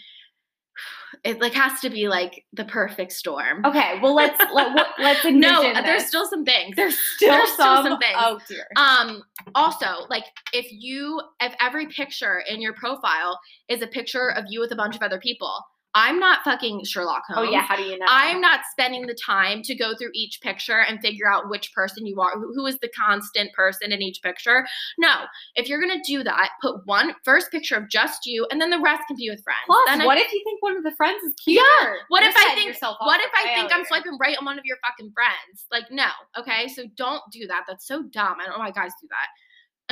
It 1.25 1.41
like 1.41 1.55
has 1.55 1.81
to 1.81 1.91
be 1.91 2.09
like 2.09 2.45
the 2.53 2.65
perfect 2.65 3.13
storm. 3.13 3.65
Okay, 3.65 3.99
well 4.03 4.15
let's 4.15 4.39
let, 4.53 4.75
what, 4.75 4.89
let's 4.99 5.25
envision 5.25 5.41
no, 5.41 5.63
this. 5.63 5.83
there's 5.83 6.07
still 6.07 6.27
some 6.27 6.45
things. 6.45 6.77
there's 6.77 6.99
still 6.99 7.31
there's 7.31 7.53
still 7.53 7.77
some, 7.77 7.85
some 7.85 7.99
things. 7.99 8.17
Oh 8.17 8.39
dear. 8.49 8.67
um 8.77 9.23
also 9.55 10.07
like 10.09 10.25
if 10.53 10.67
you 10.71 11.21
if 11.41 11.55
every 11.61 11.87
picture 11.87 12.43
in 12.49 12.61
your 12.61 12.75
profile 12.75 13.39
is 13.69 13.83
a 13.83 13.87
picture 13.87 14.31
of 14.31 14.45
you 14.49 14.61
with 14.61 14.73
a 14.73 14.77
bunch 14.77 14.97
of 14.97 15.03
other 15.03 15.19
people, 15.19 15.61
I'm 16.01 16.19
not 16.21 16.45
fucking 16.45 16.85
Sherlock 16.85 17.25
Holmes. 17.27 17.49
oh 17.49 17.51
yeah, 17.53 17.63
how 17.63 17.75
do 17.77 17.83
you 17.83 17.99
know? 17.99 18.07
I'm 18.09 18.41
not 18.41 18.61
spending 18.71 19.07
the 19.07 19.17
time 19.27 19.63
to 19.65 19.75
go 19.75 19.95
through 19.97 20.11
each 20.15 20.41
picture 20.41 20.81
and 20.81 21.01
figure 21.01 21.29
out 21.31 21.49
which 21.51 21.73
person 21.75 22.07
you 22.07 22.21
are, 22.21 22.39
who 22.39 22.67
is 22.67 22.79
the 22.79 22.89
constant 22.91 23.53
person 23.53 23.91
in 23.93 24.01
each 24.01 24.21
picture. 24.23 24.67
No, 24.99 25.25
if 25.57 25.69
you're 25.69 25.81
gonna 25.81 26.03
do 26.07 26.23
that, 26.23 26.51
put 26.63 26.87
one 26.87 27.15
first 27.25 27.51
picture 27.51 27.75
of 27.77 27.89
just 27.91 28.27
you, 28.27 28.47
and 28.51 28.61
then 28.61 28.71
the 28.71 28.79
rest 28.79 29.03
can 29.09 29.17
be 29.17 29.29
with 29.29 29.43
friends. 29.43 29.59
Plus, 29.67 29.87
Then 29.89 30.03
I- 30.03 30.07
what 30.07 30.19
if 30.19 30.33
you 30.33 30.41
think 30.45 30.63
one 30.63 30.77
of 30.77 30.85
the 30.85 30.95
friends 30.97 31.23
is 31.25 31.35
cute? 31.43 31.61
Yeah, 31.81 31.93
what 32.09 32.23
if 32.23 32.37
I 32.37 32.55
think- 32.55 32.77
What 33.07 33.21
if 33.21 33.31
I 33.35 33.55
think 33.55 33.73
I'm 33.75 33.85
swiping 33.85 34.17
right 34.21 34.37
on 34.39 34.45
one 34.45 34.59
of 34.59 34.65
your 34.65 34.77
fucking 34.87 35.11
friends? 35.13 35.67
Like, 35.73 35.91
no. 35.91 36.09
Okay. 36.39 36.69
So 36.69 36.85
don't 36.97 37.23
do 37.33 37.47
that. 37.49 37.65
That's 37.67 37.87
so 37.87 38.03
dumb. 38.03 38.37
I 38.41 38.45
don't 38.47 38.53
know 38.59 38.65
why 38.65 38.71
guys 38.71 38.93
do 39.01 39.09
that. 39.11 39.29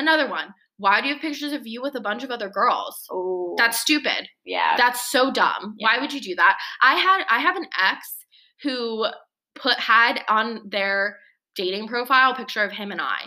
Another 0.00 0.28
one. 0.28 0.54
Why 0.78 1.00
do 1.00 1.08
you 1.08 1.14
have 1.14 1.22
pictures 1.22 1.52
of 1.52 1.66
you 1.66 1.80
with 1.82 1.94
a 1.94 2.00
bunch 2.00 2.22
of 2.24 2.30
other 2.30 2.48
girls? 2.50 3.06
Oh, 3.10 3.54
That's 3.56 3.80
stupid. 3.80 4.28
yeah. 4.44 4.74
That's 4.76 5.10
so 5.10 5.30
dumb. 5.30 5.74
Why 5.78 5.98
would 5.98 6.12
you 6.12 6.20
do 6.20 6.34
that? 6.36 6.58
I 6.82 6.94
had 6.96 7.24
I 7.30 7.38
have 7.40 7.56
an 7.56 7.66
ex 7.82 8.14
who 8.62 9.06
put 9.54 9.78
had 9.78 10.20
on 10.28 10.68
their 10.68 11.18
dating 11.54 11.88
profile 11.88 12.32
a 12.32 12.34
picture 12.34 12.62
of 12.62 12.72
him 12.72 12.92
and 12.92 13.00
I. 13.00 13.20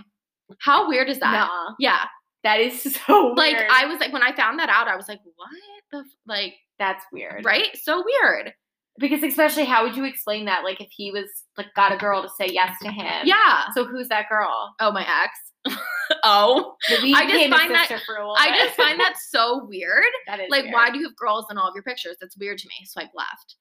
How 0.62 0.88
weird 0.88 1.10
is 1.10 1.20
that? 1.20 1.32
Nah, 1.48 1.74
Yeah. 1.80 2.06
that 2.44 2.60
is 2.60 2.82
so 3.08 3.34
Like 3.36 3.58
weird. 3.58 3.70
I 3.72 3.86
was 3.86 4.00
like 4.00 4.14
when 4.14 4.24
I 4.24 4.36
found 4.36 4.60
that 4.60 4.70
out, 4.70 4.88
I 4.88 4.96
was 4.96 5.08
like, 5.08 5.20
what 5.36 5.50
the 5.92 5.98
f-? 6.00 6.06
like 6.28 6.54
That's 6.78 7.04
weird, 7.12 7.44
right? 7.46 7.76
So 7.82 8.04
weird. 8.06 8.54
Because 9.00 9.24
especially, 9.24 9.64
how 9.66 9.84
would 9.84 9.96
you 9.96 10.04
explain 10.06 10.46
that? 10.46 10.64
Like, 10.64 10.82
if 10.82 10.90
he 10.92 11.12
was 11.12 11.26
like 11.58 11.74
got 11.76 11.94
a 11.94 11.98
girl 11.98 12.22
to 12.22 12.30
say 12.38 12.48
yes 12.52 12.76
to 12.84 12.92
him. 12.92 13.26
Yeah. 13.26 13.66
So 13.74 13.86
who's 13.86 14.10
that 14.10 14.28
girl? 14.30 14.76
Oh, 14.80 14.92
my 14.92 15.02
ex. 15.02 15.78
oh. 16.24 16.76
I 16.90 17.26
just 17.30 17.50
find 17.50 17.72
that- 17.74 17.88
sister 17.88 18.04
for 18.06 18.16
a 18.22 18.30
I 18.32 18.58
just 18.58 18.76
find 18.76 19.00
that 19.00 19.16
so 19.18 19.66
weird. 19.66 20.04
that 20.28 20.40
is 20.40 20.48
Like, 20.50 20.64
weird. 20.64 20.74
why 20.74 20.90
do 20.92 20.98
you 21.00 21.06
have 21.06 21.16
girls 21.16 21.46
in 21.50 21.58
all 21.58 21.68
of 21.70 21.74
your 21.76 21.84
pictures? 21.84 22.18
That's 22.20 22.38
weird 22.38 22.58
to 22.60 22.68
me. 22.68 22.86
Swipe 22.86 23.12
left. 23.16 23.56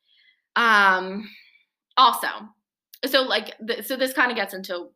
Um, 0.56 1.28
also, 1.96 2.28
so 3.06 3.22
like, 3.22 3.54
th- 3.66 3.86
so 3.86 3.96
this 3.96 4.12
kind 4.12 4.30
of 4.30 4.36
gets 4.36 4.54
into 4.54 4.88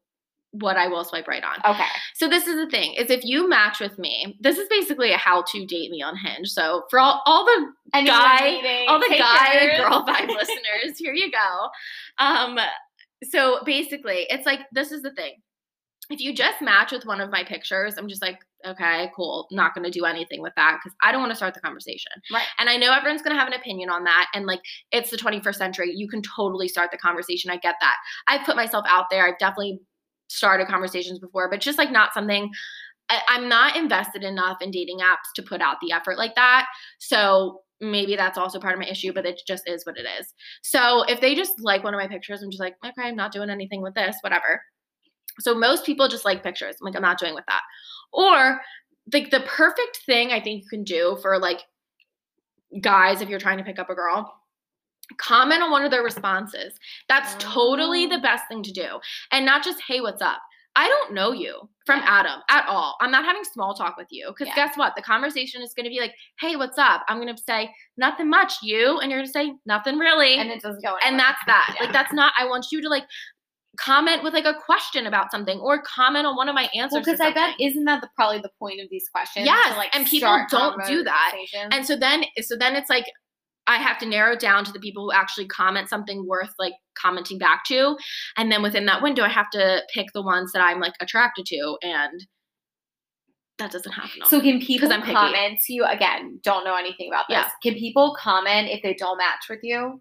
what 0.53 0.77
I 0.77 0.87
will 0.87 1.05
swipe 1.05 1.27
right 1.27 1.43
on. 1.43 1.75
Okay. 1.75 1.88
So 2.15 2.29
this 2.29 2.47
is 2.47 2.57
the 2.57 2.71
thing: 2.71 2.95
is 2.95 3.11
if 3.11 3.25
you 3.25 3.49
match 3.49 3.81
with 3.81 3.99
me, 3.99 4.37
this 4.41 4.59
is 4.59 4.69
basically 4.69 5.12
a 5.12 5.17
how-to 5.17 5.67
date 5.67 5.91
me 5.91 6.03
on 6.03 6.17
Hinge. 6.17 6.49
So 6.49 6.85
for 6.91 6.99
all 6.99 7.23
all 7.27 7.45
the 7.45 7.73
Anyone 7.95 8.19
Guy- 8.19 8.38
dating, 8.38 8.88
all 8.88 9.01
the 9.01 9.15
guy 9.19 9.53
and 9.55 9.83
girl 9.83 10.05
vibe 10.07 10.29
listeners, 10.37 10.99
here 10.99 11.15
you 11.15 11.31
go. 11.31 11.69
Um, 12.19 12.59
so 13.25 13.61
basically, 13.65 14.27
it's 14.31 14.47
like 14.47 14.61
this 14.73 14.93
is 14.93 15.03
the 15.03 15.12
thing. 15.12 15.35
If 16.11 16.21
you 16.21 16.35
just 16.35 16.61
match 16.61 16.93
with 16.93 17.07
one 17.07 17.21
of 17.21 17.31
my 17.31 17.45
pictures, 17.45 17.95
I'm 17.97 18.09
just 18.09 18.21
like, 18.21 18.38
okay, 18.67 19.11
cool. 19.15 19.47
Not 19.51 19.75
going 19.75 19.85
to 19.85 19.91
do 19.91 20.05
anything 20.05 20.43
with 20.43 20.53
that 20.57 20.79
because 20.83 20.95
I 21.03 21.12
don't 21.12 21.21
want 21.21 21.31
to 21.31 21.37
start 21.37 21.55
the 21.55 21.61
conversation. 21.61 22.12
Right. 22.31 22.47
And 22.59 22.69
I 22.69 22.77
know 22.77 22.93
everyone's 22.93 23.23
going 23.23 23.35
to 23.35 23.38
have 23.38 23.49
an 23.49 23.55
opinion 23.59 23.88
on 23.88 24.05
that. 24.05 24.29
And 24.35 24.45
like, 24.45 24.61
it's 24.91 25.11
the 25.11 25.17
21st 25.17 25.55
century. 25.55 25.93
You 25.95 26.09
can 26.09 26.21
totally 26.21 26.69
start 26.69 26.91
the 26.91 26.99
conversation. 26.99 27.51
I 27.51 27.57
get 27.57 27.77
that. 27.81 27.97
I've 28.29 28.45
put 28.45 28.57
myself 28.57 28.85
out 28.88 29.07
there. 29.11 29.27
I've 29.27 29.38
definitely 29.38 29.81
started 30.33 30.68
conversations 30.68 31.18
before, 31.18 31.51
but 31.51 31.61
just 31.61 31.79
like 31.79 31.90
not 31.90 32.14
something. 32.14 32.51
I, 33.09 33.21
I'm 33.29 33.49
not 33.49 33.77
invested 33.77 34.23
enough 34.23 34.59
in 34.61 34.71
dating 34.71 34.99
apps 34.99 35.33
to 35.37 35.42
put 35.42 35.61
out 35.61 35.77
the 35.81 35.92
effort 35.92 36.18
like 36.18 36.35
that. 36.37 36.66
So 36.99 37.61
maybe 37.81 38.14
that's 38.16 38.38
also 38.38 38.61
part 38.61 38.75
of 38.75 38.81
my 38.81 38.87
issue, 38.87 39.12
but 39.12 39.27
it 39.27 39.40
just 39.47 39.68
is 39.68 39.85
what 39.85 39.99
it 39.99 40.07
is. 40.21 40.33
So 40.62 41.03
if 41.09 41.21
they 41.21 41.35
just 41.35 41.61
like 41.61 41.83
one 41.83 41.94
of 41.94 42.00
my 42.00 42.06
pictures, 42.06 42.42
I'm 42.42 42.50
just 42.50 42.61
like, 42.61 42.77
okay, 42.85 43.09
I'm 43.09 43.17
not 43.17 43.33
doing 43.33 43.50
anything 43.50 43.83
with 43.83 43.94
this, 43.94 44.17
whatever. 44.23 44.63
So 45.40 45.54
most 45.54 45.85
people 45.85 46.09
just 46.09 46.25
like 46.25 46.42
pictures. 46.42 46.77
I'm 46.81 46.87
like, 46.87 46.96
I'm 46.96 47.02
not 47.02 47.19
doing 47.19 47.35
with 47.35 47.44
that. 47.48 47.63
Or 48.13 48.61
like 49.13 49.31
the 49.31 49.40
perfect 49.40 50.00
thing 50.06 50.31
I 50.31 50.40
think 50.40 50.63
you 50.63 50.69
can 50.69 50.85
do 50.85 51.19
for 51.21 51.38
like 51.38 51.61
guys 52.81 53.21
if 53.21 53.29
you're 53.29 53.40
trying 53.40 53.59
to 53.59 53.65
pick 53.65 53.79
up 53.79 53.90
a 53.90 53.94
girl, 53.94 54.33
comment 55.19 55.63
on 55.63 55.71
one 55.71 55.85
of 55.85 55.90
their 55.90 56.02
responses. 56.02 56.79
That's 57.08 57.35
totally 57.38 58.06
the 58.06 58.17
Oh. 58.17 58.21
best 58.21 58.44
thing 58.48 58.63
to 58.63 58.73
do. 58.73 59.00
And 59.31 59.44
not 59.46 59.65
just, 59.65 59.81
hey, 59.87 60.00
what's 60.00 60.23
up? 60.23 60.40
I 60.75 60.88
don't 60.88 61.13
know 61.13 61.33
you 61.33 61.69
from 61.85 61.98
Yeah. 62.00 62.06
Adam 62.08 62.40
at 62.48 62.67
all. 62.67 62.96
I'm 63.02 63.10
not 63.10 63.27
having 63.27 63.44
small 63.44 63.75
talk 63.75 63.98
with 63.98 64.06
you 64.10 64.29
because 64.29 64.48
Yeah. 64.48 64.54
guess 64.54 64.77
what? 64.79 64.96
The 64.96 65.02
conversation 65.02 65.60
is 65.60 65.75
going 65.75 65.85
to 65.85 65.90
be 65.90 66.00
like, 66.00 66.15
"Hey, 66.40 66.56
what's 66.56 66.79
up?" 66.79 67.04
I'm 67.08 67.21
going 67.21 67.35
to 67.35 67.42
say 67.42 67.75
nothing 67.98 68.31
much. 68.31 68.54
You 68.63 68.98
and 68.98 69.10
you're 69.10 69.19
going 69.21 69.27
to 69.27 69.33
say 69.33 69.52
nothing 69.67 69.98
really, 69.98 70.37
and 70.38 70.50
it 70.50 70.63
doesn't 70.63 70.83
go 70.83 70.96
and 71.04 71.19
that's 71.19 71.40
that. 71.44 71.75
Yeah. 71.77 71.83
Like 71.85 71.92
that's 71.92 72.15
not. 72.15 72.33
I 72.38 72.46
want 72.46 72.69
you 72.73 72.81
to 72.81 72.88
like 72.88 73.04
comment 73.79 74.23
with 74.23 74.35
like 74.35 74.44
a 74.44 74.54
question 74.54 75.06
about 75.06 75.31
something 75.31 75.58
or 75.60 75.83
comment 75.83 76.27
on 76.27 76.37
one 76.37 76.48
of 76.48 76.54
my 76.54 76.69
answers. 76.75 76.92
Well, 76.92 77.17
because 77.17 77.21
I 77.21 77.33
bet 77.33 77.54
isn't 77.60 77.85
that 77.85 78.00
the, 78.00 78.08
probably 78.17 78.38
the 78.38 78.50
point 78.58 78.81
of 78.81 78.88
these 78.90 79.08
questions? 79.10 79.46
Yes, 79.46 79.73
to, 79.73 79.79
like, 79.79 79.94
and 79.94 80.06
people 80.06 80.44
don't 80.50 80.83
do 80.87 81.02
that. 81.04 81.33
And 81.71 81.87
so 81.87 81.96
then 81.96 82.25
so 82.40 82.56
then 82.56 82.77
it's 82.77 82.90
like 82.90 83.04
I 83.67 83.77
have 83.77 83.98
to 83.98 84.06
narrow 84.06 84.33
it 84.33 84.40
down 84.40 84.65
to 84.65 84.73
the 84.73 84.81
people 84.81 85.04
who 85.04 85.13
actually 85.13 85.46
comment 85.46 85.88
something 85.88 86.27
worth 86.27 86.52
like 86.58 86.75
commenting 86.98 87.38
back 87.38 87.65
to. 87.67 87.96
And 88.37 88.50
then 88.50 88.63
within 88.63 88.87
that 88.87 89.02
window 89.02 89.23
I 89.23 89.29
have 89.29 89.50
to 89.50 89.83
pick 89.94 90.08
the 90.15 90.23
ones 90.23 90.52
that 90.52 90.60
I'm 90.60 90.81
like 90.81 90.94
attracted 91.00 91.46
to 91.46 91.77
and 91.83 92.27
that 93.58 93.71
doesn't 93.71 93.92
happen. 93.92 94.23
So 94.27 94.40
can 94.40 94.60
people 94.60 94.92
I'm 94.92 95.02
picky. 95.02 95.13
comment 95.13 95.60
to 95.67 95.73
you 95.73 95.85
again? 95.85 96.40
Don't 96.42 96.65
know 96.65 96.75
anything 96.75 97.08
about 97.08 97.27
this. 97.29 97.37
Yeah. 97.37 97.48
Can 97.63 97.75
people 97.75 98.17
comment 98.19 98.69
if 98.71 98.83
they 98.83 98.94
don't 98.94 99.19
match 99.19 99.44
with 99.48 99.60
you? 99.63 100.00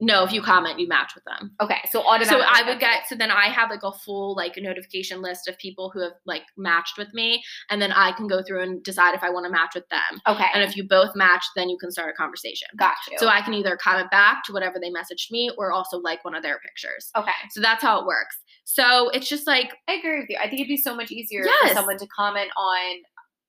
No, 0.00 0.22
if 0.24 0.32
you 0.32 0.40
comment, 0.42 0.78
you 0.78 0.86
match 0.86 1.12
with 1.14 1.24
them. 1.24 1.50
Okay, 1.60 1.80
so 1.90 2.00
So. 2.02 2.40
I 2.40 2.62
would 2.66 2.78
get 2.78 3.08
so 3.08 3.14
then 3.16 3.30
I 3.30 3.46
have 3.46 3.68
like 3.70 3.82
a 3.82 3.92
full 3.92 4.36
like 4.36 4.54
notification 4.56 5.20
list 5.22 5.48
of 5.48 5.58
people 5.58 5.90
who 5.92 6.00
have 6.02 6.12
like 6.24 6.42
matched 6.56 6.96
with 6.98 7.12
me 7.14 7.42
and 7.70 7.82
then 7.82 7.90
I 7.92 8.12
can 8.12 8.26
go 8.28 8.42
through 8.42 8.62
and 8.62 8.82
decide 8.82 9.14
if 9.14 9.22
I 9.22 9.30
want 9.30 9.46
to 9.46 9.50
match 9.52 9.74
with 9.74 9.88
them. 9.88 10.20
okay. 10.26 10.46
And 10.54 10.62
if 10.62 10.76
you 10.76 10.86
both 10.86 11.16
match, 11.16 11.44
then 11.56 11.68
you 11.68 11.76
can 11.78 11.90
start 11.90 12.10
a 12.10 12.16
conversation. 12.16 12.68
got 12.78 12.94
you. 13.10 13.18
So 13.18 13.28
I 13.28 13.40
can 13.40 13.54
either 13.54 13.76
comment 13.76 14.10
back 14.10 14.44
to 14.44 14.52
whatever 14.52 14.78
they 14.80 14.90
messaged 14.90 15.30
me 15.30 15.50
or 15.58 15.72
also 15.72 15.98
like 15.98 16.24
one 16.24 16.34
of 16.34 16.42
their 16.42 16.58
pictures. 16.60 17.10
okay, 17.16 17.30
So 17.50 17.60
that's 17.60 17.82
how 17.82 18.00
it 18.00 18.06
works. 18.06 18.36
So 18.64 19.08
it's 19.10 19.28
just 19.28 19.46
like, 19.46 19.72
I 19.88 19.94
agree 19.94 20.20
with 20.20 20.28
you. 20.28 20.36
I 20.38 20.42
think 20.48 20.60
it'd 20.60 20.68
be 20.68 20.76
so 20.76 20.94
much 20.94 21.10
easier 21.10 21.42
Yes. 21.44 21.70
for 21.70 21.74
someone 21.74 21.98
to 21.98 22.06
comment 22.08 22.50
on 22.56 22.96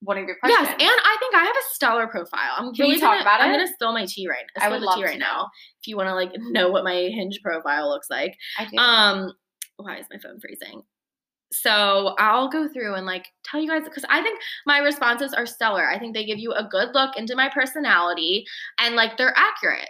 one 0.02 0.18
of 0.18 0.26
your 0.26 0.38
questions. 0.39 0.62
yes, 0.62 0.72
and 0.72 0.82
I 0.82 1.18
think 1.20 1.36
I 1.36 1.43
have 1.43 1.56
a 1.56 1.74
stellar 1.74 2.08
profile. 2.08 2.56
I'm 2.58 2.74
Can 2.74 2.86
really 2.86 3.00
talk 3.00 3.12
gonna, 3.12 3.22
about 3.22 3.41
I'm 3.41 3.50
it? 3.50 3.58
gonna 3.58 3.74
spill 3.74 3.91
my 3.93 4.06
tea 4.06 4.28
right. 4.30 4.45
Now. 4.58 4.64
I 4.64 4.66
Spill 4.66 4.72
would 4.72 4.82
the 4.82 4.86
love 4.86 4.95
tea 4.95 5.02
to 5.04 5.08
right 5.08 5.20
now. 5.20 5.50
If 5.82 5.88
you 5.88 5.97
want 5.97 6.08
to 6.08 6.16
like 6.16 6.32
know 6.38 6.70
what 6.70 6.84
my 6.84 6.93
Hinge 6.93 7.39
profile 7.43 7.89
looks 7.89 8.10
like. 8.10 8.38
I 8.58 8.66
do. 8.66 8.78
Um, 8.78 9.34
why 9.78 9.97
is 9.97 10.06
my 10.12 10.18
phone 10.20 10.39
freezing? 10.39 10.82
So 11.52 12.16
I'll 12.20 12.50
go 12.50 12.68
through 12.68 12.93
and 12.93 13.06
like 13.06 13.26
tell 13.43 13.60
you 13.60 13.68
guys 13.68 13.84
because 13.84 14.06
I 14.10 14.22
think 14.22 14.39
my 14.66 14.78
responses 14.80 15.34
are 15.34 15.45
stellar. 15.45 15.89
I 15.89 15.97
think 15.97 16.14
they 16.14 16.26
give 16.26 16.38
you 16.38 16.54
a 16.54 16.68
good 16.70 16.89
look 16.93 17.18
into 17.18 17.36
my 17.36 17.50
personality 17.50 18.45
and 18.80 18.95
like 18.95 19.18
they're 19.18 19.34
accurate. 19.36 19.89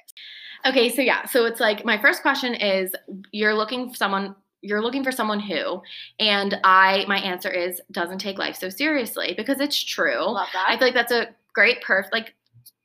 Okay, 0.66 0.90
so 0.90 1.02
yeah, 1.02 1.26
so 1.26 1.46
it's 1.46 1.60
like 1.60 1.86
my 1.86 2.00
first 2.02 2.22
question 2.22 2.54
is 2.54 2.94
you're 3.32 3.54
looking 3.56 3.90
for 3.90 3.96
someone 3.96 4.36
you're 4.62 4.82
looking 4.82 5.04
for 5.04 5.12
someone 5.12 5.40
who 5.40 5.82
and 6.20 6.60
I 6.64 7.06
my 7.08 7.20
answer 7.20 7.50
is 7.50 7.80
doesn't 7.92 8.20
take 8.20 8.38
life 8.38 8.56
so 8.56 8.70
seriously 8.70 9.34
because 9.38 9.60
it's 9.60 9.82
true. 9.82 10.20
love 10.26 10.48
that. 10.54 10.66
I 10.68 10.78
feel 10.78 10.88
like 10.88 10.96
that's 10.96 11.12
a 11.14 11.28
great 11.54 11.82
perf 11.84 12.06
like 12.12 12.34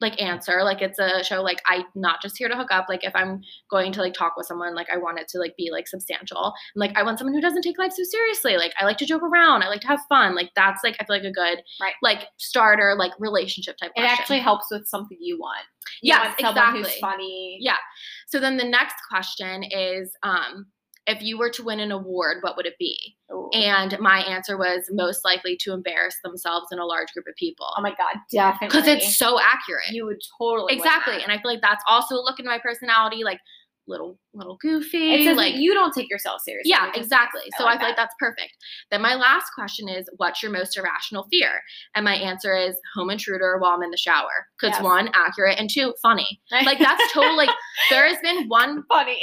like 0.00 0.20
answer. 0.20 0.62
Like 0.64 0.82
it's 0.82 0.98
a 0.98 1.22
show 1.24 1.40
like 1.40 1.62
I'm 1.66 1.84
not 1.94 2.20
just 2.20 2.36
here 2.36 2.48
to 2.48 2.56
hook 2.56 2.68
up. 2.70 2.86
Like 2.88 3.04
if 3.04 3.12
I'm 3.14 3.40
going 3.70 3.92
to 3.92 4.00
like 4.02 4.12
talk 4.12 4.34
with 4.36 4.44
someone, 4.46 4.74
like 4.74 4.88
I 4.92 4.98
want 4.98 5.18
it 5.18 5.28
to 5.28 5.38
like 5.38 5.56
be 5.56 5.70
like 5.70 5.86
substantial. 5.88 6.52
And 6.74 6.80
like 6.80 6.96
I 6.96 7.02
want 7.02 7.18
someone 7.18 7.34
who 7.34 7.40
doesn't 7.40 7.62
take 7.62 7.78
life 7.78 7.92
so 7.92 8.02
seriously. 8.02 8.56
Like 8.56 8.74
I 8.78 8.84
like 8.84 8.98
to 8.98 9.06
joke 9.06 9.22
around. 9.22 9.62
I 9.62 9.68
like 9.68 9.80
to 9.82 9.86
have 9.86 10.00
fun. 10.08 10.34
Like 10.34 10.50
that's 10.56 10.82
like 10.84 10.96
I 11.00 11.04
feel 11.04 11.16
like 11.16 11.24
a 11.24 11.32
good 11.32 11.58
Right. 11.80 11.94
like 12.02 12.26
starter 12.38 12.94
like 12.98 13.12
relationship 13.18 13.76
type. 13.78 13.92
it 13.94 14.00
question. 14.00 14.18
actually 14.18 14.38
helps 14.40 14.66
with 14.70 14.86
something 14.86 15.16
you 15.20 15.38
want. 15.38 15.64
You 16.02 16.08
Yes, 16.14 16.34
want 16.42 16.54
someone 16.56 16.76
who's 16.76 16.86
exactly. 16.86 17.00
funny. 17.00 17.58
Yeah. 17.60 17.76
So 18.26 18.40
then 18.40 18.56
the 18.58 18.64
next 18.64 18.96
question 19.08 19.62
is 19.64 20.12
um 20.22 20.66
if 21.06 21.22
you 21.22 21.36
were 21.38 21.50
to 21.50 21.62
win 21.62 21.80
an 21.80 21.92
award, 21.92 22.38
what 22.40 22.56
would 22.56 22.64
it 22.66 22.78
be? 22.78 23.16
Ooh. 23.30 23.50
And 23.52 23.98
my 24.00 24.20
answer 24.20 24.56
was 24.56 24.88
most 24.90 25.24
likely 25.24 25.56
to 25.60 25.72
embarrass 25.72 26.16
themselves 26.24 26.66
in 26.72 26.78
a 26.78 26.86
large 26.86 27.12
group 27.12 27.26
of 27.28 27.34
people. 27.36 27.66
oh 27.76 27.82
my 27.82 27.90
god, 27.90 28.16
definitely. 28.32 28.68
Because 28.68 28.88
it's 28.88 29.16
so 29.18 29.38
accurate. 29.40 29.90
you 29.90 30.06
would 30.06 30.20
totally 30.38 30.74
exactly 30.74 31.22
and 31.22 31.30
i 31.30 31.36
feel 31.40 31.50
like 31.52 31.60
that's 31.60 31.84
also 31.88 32.14
a 32.16 32.22
look 32.22 32.38
in 32.40 32.46
my 32.46 32.58
personality 32.58 33.22
like 33.24 33.38
little 33.86 34.18
little 34.32 34.56
goofy 34.62 35.12
It 35.12 35.24
says 35.24 35.36
like 35.36 35.56
you 35.56 35.74
don't 35.74 35.92
take 35.92 36.08
yourself 36.08 36.40
seriously. 36.40 36.70
yeah 36.70 36.90
exactly 36.94 37.42
nice. 37.42 37.50
so 37.58 37.66
i, 37.66 37.76
feel 37.76 37.88
like 37.88 37.96
that's 37.96 38.14
perfect 38.18 38.56
then 38.90 39.02
my 39.02 39.14
last 39.14 39.50
question 39.54 39.90
is 39.90 40.08
what's 40.16 40.42
your 40.42 40.50
most 40.52 40.74
irrational 40.78 41.26
fear 41.30 41.60
and 41.94 42.02
my 42.02 42.14
answer 42.14 42.56
is 42.56 42.74
home 42.94 43.10
intruder 43.10 43.58
while 43.58 43.72
i'm 43.72 43.82
in 43.82 43.90
the 43.90 43.96
shower 43.98 44.46
because 44.58 44.74
Yes. 44.76 44.82
one 44.82 45.10
accurate 45.14 45.58
and 45.58 45.68
two 45.68 45.92
funny 46.00 46.40
like 46.50 46.78
that's 46.78 47.12
totally, 47.12 47.36
like 47.36 47.50
there 47.90 48.06
has 48.08 48.16
been 48.22 48.48
one 48.48 48.84
funny. 48.88 49.20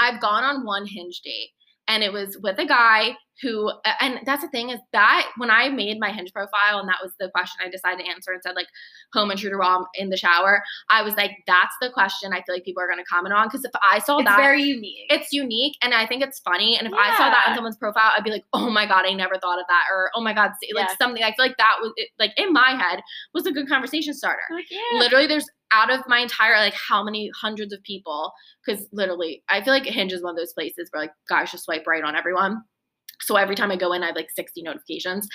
I've 0.00 0.20
gone 0.20 0.44
on 0.44 0.64
one 0.64 0.86
hinge 0.86 1.20
date 1.20 1.50
and 1.86 2.02
it 2.02 2.12
was 2.12 2.38
with 2.42 2.58
a 2.58 2.66
guy 2.66 3.16
who 3.42 3.70
and 4.00 4.20
that's 4.24 4.42
the 4.42 4.48
thing 4.48 4.70
is 4.70 4.80
that 4.92 5.30
when 5.36 5.50
I 5.50 5.68
made 5.68 5.98
my 6.00 6.10
hinge 6.10 6.32
profile 6.32 6.78
and 6.78 6.88
that 6.88 6.98
was 7.02 7.12
the 7.20 7.30
question 7.34 7.60
I 7.64 7.70
decided 7.70 8.04
to 8.04 8.10
answer 8.10 8.32
and 8.32 8.42
said 8.42 8.54
like 8.56 8.66
home 9.12 9.30
intruder 9.30 9.58
while 9.58 9.78
I'm 9.78 9.86
in 9.94 10.10
the 10.10 10.16
shower, 10.16 10.62
I 10.90 11.02
was 11.02 11.14
like, 11.14 11.30
that's 11.46 11.74
the 11.80 11.90
question 11.90 12.32
I 12.32 12.42
feel 12.42 12.54
like 12.54 12.64
people 12.64 12.82
are 12.82 12.88
gonna 12.88 13.04
comment 13.08 13.32
on. 13.34 13.48
Cause 13.50 13.64
if 13.64 13.70
I 13.82 13.98
saw 14.00 14.18
It's 14.18 14.28
that 14.28 14.36
very 14.38 14.62
unique. 14.62 15.06
it's 15.10 15.32
unique 15.32 15.76
and 15.82 15.94
I 15.94 16.06
think 16.06 16.22
it's 16.22 16.40
funny. 16.40 16.76
And 16.76 16.86
if 16.86 16.92
I 16.92 17.16
saw 17.16 17.30
that 17.30 17.46
on 17.48 17.54
someone's 17.54 17.76
profile, 17.76 18.12
I'd 18.16 18.24
be 18.24 18.30
like, 18.30 18.44
oh 18.52 18.70
my 18.70 18.86
God, 18.86 19.04
I 19.06 19.12
never 19.12 19.36
thought 19.38 19.58
of 19.60 19.66
that. 19.68 19.84
Or 19.92 20.10
oh 20.14 20.20
my 20.20 20.32
God, 20.32 20.50
see, 20.62 20.72
like 20.74 20.88
Yeah. 20.88 20.96
something 20.96 21.22
I 21.22 21.28
feel 21.34 21.46
like 21.46 21.56
that 21.58 21.76
was 21.80 21.92
it, 21.96 22.08
like 22.18 22.32
in 22.36 22.52
my 22.52 22.70
head 22.70 23.00
was 23.34 23.46
a 23.46 23.52
good 23.52 23.68
conversation 23.68 24.14
starter 24.14 24.42
like, 24.50 24.66
yeah. 24.70 24.98
literally 24.98 25.26
there's 25.26 25.46
out 25.70 25.90
of 25.92 26.00
my 26.08 26.18
entire 26.18 26.56
like 26.56 26.74
how 26.74 27.04
many 27.04 27.30
hundreds 27.38 27.72
of 27.74 27.82
people 27.82 28.32
because 28.64 28.86
literally 28.92 29.42
i 29.50 29.62
feel 29.62 29.72
like 29.74 29.84
hinge 29.84 30.12
is 30.14 30.22
one 30.22 30.30
of 30.30 30.36
those 30.38 30.52
places 30.54 30.88
where 30.90 31.02
like 31.02 31.12
guys 31.28 31.50
just 31.50 31.64
swipe 31.64 31.86
right 31.86 32.04
on 32.04 32.16
everyone 32.16 32.62
so 33.20 33.36
every 33.36 33.54
time 33.54 33.70
i 33.70 33.76
go 33.76 33.92
in 33.92 34.02
i 34.02 34.06
have 34.06 34.16
like 34.16 34.30
60 34.30 34.62
notifications. 34.62 35.28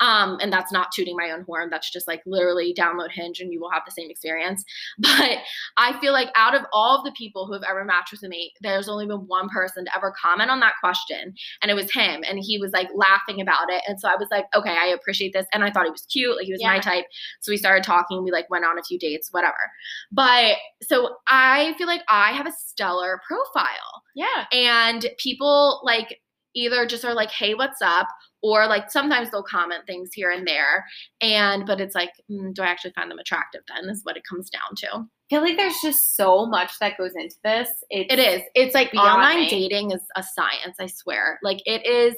Um 0.00 0.38
and 0.40 0.52
that's 0.52 0.72
not 0.72 0.92
tooting 0.92 1.16
my 1.16 1.30
own 1.30 1.42
horn. 1.42 1.68
That's 1.70 1.90
just 1.90 2.08
like 2.08 2.22
literally 2.26 2.74
download 2.74 3.10
hinge 3.12 3.40
and 3.40 3.52
you 3.52 3.60
will 3.60 3.70
have 3.70 3.82
the 3.86 3.92
same 3.92 4.10
experience. 4.10 4.64
But 4.98 5.38
i 5.76 5.98
feel 6.00 6.12
like 6.12 6.30
out 6.36 6.54
of 6.54 6.62
all 6.72 6.98
of 6.98 7.04
the 7.04 7.12
people 7.12 7.46
who 7.46 7.52
have 7.52 7.62
ever 7.68 7.84
matched 7.84 8.12
with 8.12 8.22
me 8.22 8.52
there's 8.60 8.88
only 8.88 9.06
been 9.06 9.26
one 9.26 9.48
person 9.48 9.84
to 9.84 9.96
ever 9.96 10.12
comment 10.20 10.50
on 10.50 10.60
that 10.60 10.74
question 10.80 11.34
and 11.62 11.70
it 11.70 11.74
was 11.74 11.92
him. 11.92 12.22
And 12.28 12.38
he 12.40 12.58
was 12.58 12.72
like 12.72 12.88
laughing 12.94 13.40
about 13.40 13.70
it. 13.70 13.82
And 13.86 14.00
so 14.00 14.08
i 14.08 14.16
was 14.16 14.28
like 14.30 14.46
okay 14.54 14.76
i 14.80 14.86
appreciate 14.86 15.32
this. 15.32 15.46
And 15.52 15.64
i 15.64 15.70
thought 15.70 15.84
he 15.84 15.90
was 15.90 16.06
cute 16.10 16.36
like 16.36 16.46
he 16.46 16.52
was 16.52 16.62
my 16.62 16.78
type. 16.78 17.04
So 17.40 17.52
we 17.52 17.56
started 17.56 17.84
talking. 17.84 18.22
We 18.24 18.30
like 18.30 18.50
went 18.50 18.64
on 18.64 18.78
a 18.78 18.82
few 18.82 18.98
dates 18.98 19.28
whatever. 19.32 19.70
But 20.12 20.56
so 20.82 21.16
i 21.28 21.74
feel 21.78 21.86
like 21.86 22.02
i 22.08 22.32
have 22.32 22.46
a 22.46 22.52
stellar 22.52 23.20
profile. 23.26 24.02
Yeah. 24.16 24.44
and 24.52 25.06
people 25.18 25.80
like 25.84 26.20
either 26.54 26.86
just 26.86 27.04
are 27.04 27.14
like 27.14 27.30
hey 27.30 27.54
what's 27.54 27.82
up? 27.82 28.08
or 28.44 28.66
like 28.66 28.90
sometimes 28.90 29.30
they'll 29.30 29.42
comment 29.42 29.86
things 29.86 30.12
here 30.12 30.30
and 30.30 30.46
there 30.46 30.84
and 31.22 31.64
but 31.64 31.80
it's 31.80 31.94
like 31.94 32.10
mm, 32.30 32.52
do 32.52 32.62
i 32.62 32.66
actually 32.66 32.92
find 32.92 33.10
them 33.10 33.18
attractive 33.18 33.62
then? 33.68 33.88
is 33.88 34.04
what 34.04 34.16
it 34.16 34.22
comes 34.28 34.50
down 34.50 34.76
to. 34.76 34.88
I 34.88 35.06
feel 35.30 35.40
like 35.40 35.56
there's 35.56 35.80
just 35.82 36.14
so 36.16 36.44
much 36.44 36.78
that 36.80 36.98
goes 36.98 37.12
into 37.16 37.36
this. 37.42 37.70
It's, 37.88 38.12
it 38.12 38.18
is. 38.18 38.42
It's 38.54 38.74
like 38.74 38.92
online 38.94 39.40
me. 39.40 39.48
dating 39.48 39.92
is 39.92 40.02
a 40.16 40.22
science 40.22 40.76
i 40.78 40.86
swear. 40.86 41.40
Like 41.42 41.60
it 41.64 41.86
is 41.86 42.14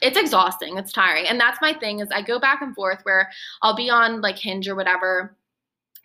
it's 0.00 0.16
exhausting. 0.16 0.78
It's 0.78 0.92
tiring. 0.92 1.26
And 1.26 1.38
that's 1.38 1.60
my 1.60 1.74
thing 1.74 1.98
is 1.98 2.08
i 2.12 2.22
go 2.22 2.38
back 2.38 2.62
and 2.62 2.74
forth 2.74 3.00
where 3.02 3.28
i'll 3.62 3.76
be 3.76 3.90
on 3.90 4.20
like 4.20 4.38
hinge 4.38 4.68
or 4.68 4.76
whatever 4.76 5.36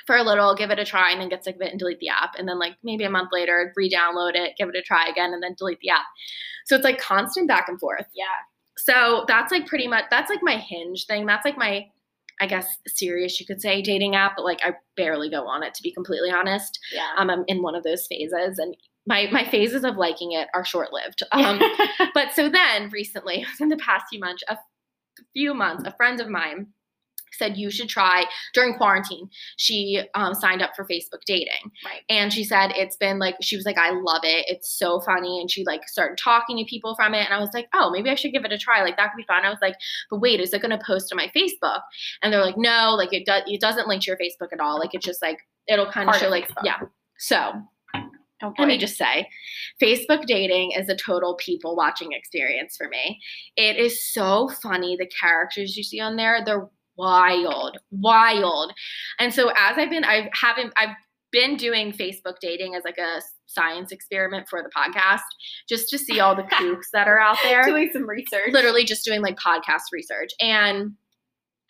for 0.06 0.16
a 0.16 0.24
little 0.24 0.56
give 0.56 0.70
it 0.72 0.80
a 0.80 0.86
try 0.86 1.12
and 1.12 1.22
then 1.22 1.30
get 1.30 1.44
sick 1.44 1.56
of 1.56 1.62
it 1.62 1.72
and 1.72 1.80
delete 1.80 2.00
the 2.00 2.10
app 2.10 2.32
and 2.38 2.48
then 2.48 2.60
like 2.60 2.74
maybe 2.84 3.04
a 3.04 3.10
month 3.10 3.30
later 3.32 3.72
re-download 3.76 4.36
it 4.36 4.54
give 4.58 4.70
it 4.70 4.76
a 4.76 4.82
try 4.82 5.08
again 5.08 5.34
and 5.34 5.42
then 5.44 5.56
delete 5.58 5.80
the 5.82 5.90
app 5.90 6.06
so 6.66 6.76
it's 6.76 6.84
like 6.84 7.00
constant 7.00 7.48
back 7.48 7.66
and 7.68 7.80
forth 7.80 8.06
Yeah. 8.14 8.26
so 8.78 9.26
that's 9.28 9.52
like 9.52 9.66
pretty 9.68 9.88
much 9.88 10.06
that's 10.10 10.30
like 10.30 10.40
my 10.42 10.58
hinge 10.58 11.06
thing 11.06 11.26
that's 11.26 11.46
like 11.46 11.58
my 11.58 11.86
i 12.42 12.48
guess 12.48 12.68
serious 12.88 13.40
you 13.40 13.46
could 13.46 13.62
say 13.62 13.82
dating 13.82 14.16
app 14.16 14.34
but 14.36 14.44
like 14.46 14.60
i 14.64 14.72
barely 14.98 15.30
go 15.30 15.48
on 15.48 15.64
it 15.64 15.74
to 15.76 15.84
be 15.84 15.92
completely 15.94 16.32
honest 16.32 16.80
Yeah. 16.92 17.10
um, 17.18 17.30
I'm 17.30 17.44
in 17.48 17.62
one 17.62 17.76
of 17.76 17.84
those 17.84 18.06
phases, 18.08 18.58
and 18.60 18.76
my 19.06 19.28
my 19.32 19.44
phases 19.46 19.84
of 19.84 19.98
liking 19.98 20.32
it 20.32 20.48
are 20.54 20.64
short 20.66 20.94
lived. 20.94 21.24
Um, 21.34 21.60
but 22.14 22.32
so 22.34 22.48
then 22.50 22.90
recently, 22.90 23.46
in 23.60 23.68
the 23.70 23.76
past 23.78 24.06
few 24.10 24.20
months, 24.20 24.44
a 24.50 24.58
few 25.34 25.54
months, 25.54 25.84
a 25.86 25.92
friend 25.96 26.22
of 26.22 26.30
mine 26.30 26.68
said 27.34 27.58
you 27.58 27.70
should 27.72 27.90
try 27.90 28.26
during 28.54 28.74
quarantine. 28.76 29.30
She 29.58 30.02
um, 30.16 30.34
signed 30.34 30.62
up 30.62 30.72
for 30.76 30.86
Facebook 30.86 31.24
dating, 31.26 31.72
Right. 31.86 32.02
and 32.10 32.32
she 32.32 32.44
said 32.44 32.72
it's 32.76 32.96
been 32.98 33.20
like 33.20 33.36
she 33.42 33.56
was 33.56 33.66
like 33.66 33.78
I 33.78 33.92
love 33.92 34.22
it. 34.24 34.46
It's 34.48 34.78
so 34.78 35.00
funny, 35.02 35.40
and 35.42 35.50
she 35.50 35.64
like 35.66 35.88
started 35.88 36.18
talking 36.18 36.58
to 36.58 36.66
people 36.66 36.96
from 36.96 37.14
it, 37.14 37.26
and 37.26 37.34
I 37.34 37.40
was 37.40 37.50
like, 37.54 37.68
oh, 37.74 37.92
maybe 37.92 38.10
I 38.10 38.16
should 38.16 38.32
give 38.34 38.46
it 38.46 38.52
a 38.52 38.58
try. 38.58 38.82
Like 38.84 38.98
that 38.98 39.12
could 39.12 39.18
be 39.18 39.26
fun. 39.26 39.44
I 39.46 39.50
was 39.50 39.60
like, 39.62 39.76
but 40.10 40.20
wait, 40.20 40.40
is 40.40 40.54
it 40.54 40.62
going 40.62 40.78
to 40.78 40.84
post 40.86 41.12
on 41.12 41.18
my 41.18 41.32
Facebook? 41.36 41.82
And 42.22 42.32
they're 42.34 42.44
like, 42.44 42.58
no, 42.58 42.96
like 42.98 43.14
it 43.14 43.26
does. 43.26 43.44
It 43.48 43.62
doesn't 43.62 43.88
link 43.88 44.04
to 44.04 44.08
your 44.12 44.18
Facebook 44.18 44.54
at 44.54 44.60
all. 44.60 44.80
Like 44.80 44.94
it's 44.94 45.06
just 45.06 45.22
like 45.22 45.40
it'll 45.68 45.92
kind 45.92 46.10
of 46.10 46.16
show 46.18 46.30
like 46.30 46.48
Facebook. 46.50 46.64
yeah. 46.66 46.80
So 47.18 47.54
Oh, 48.46 48.54
let 48.60 48.68
me 48.68 48.78
just 48.78 48.98
say, 48.98 49.30
Facebook 49.82 50.26
dating 50.26 50.72
is 50.74 50.90
a 50.90 50.96
total 50.98 51.36
people 51.36 51.78
watching 51.78 52.12
experience 52.12 52.76
for 52.76 52.90
me. 52.90 53.22
It 53.56 53.78
is 53.78 54.06
so 54.06 54.50
funny. 54.62 54.98
The 55.00 55.08
characters 55.08 55.78
you 55.78 55.84
see 55.84 56.02
on 56.02 56.18
there, 56.18 56.44
they're 56.46 56.68
wild, 56.98 57.78
wild. 57.92 58.74
And 59.20 59.34
so 59.34 59.50
as 59.50 59.78
I've 59.78 59.90
been, 59.90 60.04
I 60.06 60.30
haven't, 60.34 60.74
I've 60.78 60.96
been 61.32 61.58
doing 61.58 61.92
Facebook 61.92 62.36
dating 62.42 62.76
as 62.76 62.84
like 62.84 62.98
a 62.98 63.22
science 63.48 63.92
experiment 63.92 64.48
for 64.50 64.62
the 64.64 64.70
podcast, 64.70 65.22
just 65.68 65.90
to 65.90 65.98
see 65.98 66.20
all 66.20 66.36
the 66.36 66.44
kooks 66.52 66.88
that 66.94 67.08
are 67.08 67.20
out 67.20 67.38
there. 67.44 67.64
Doing 67.64 67.90
some 67.92 68.08
research. 68.08 68.52
Literally 68.52 68.86
just 68.86 69.04
doing 69.04 69.22
like 69.22 69.38
podcast 69.38 69.92
research. 69.92 70.32
And 70.40 70.94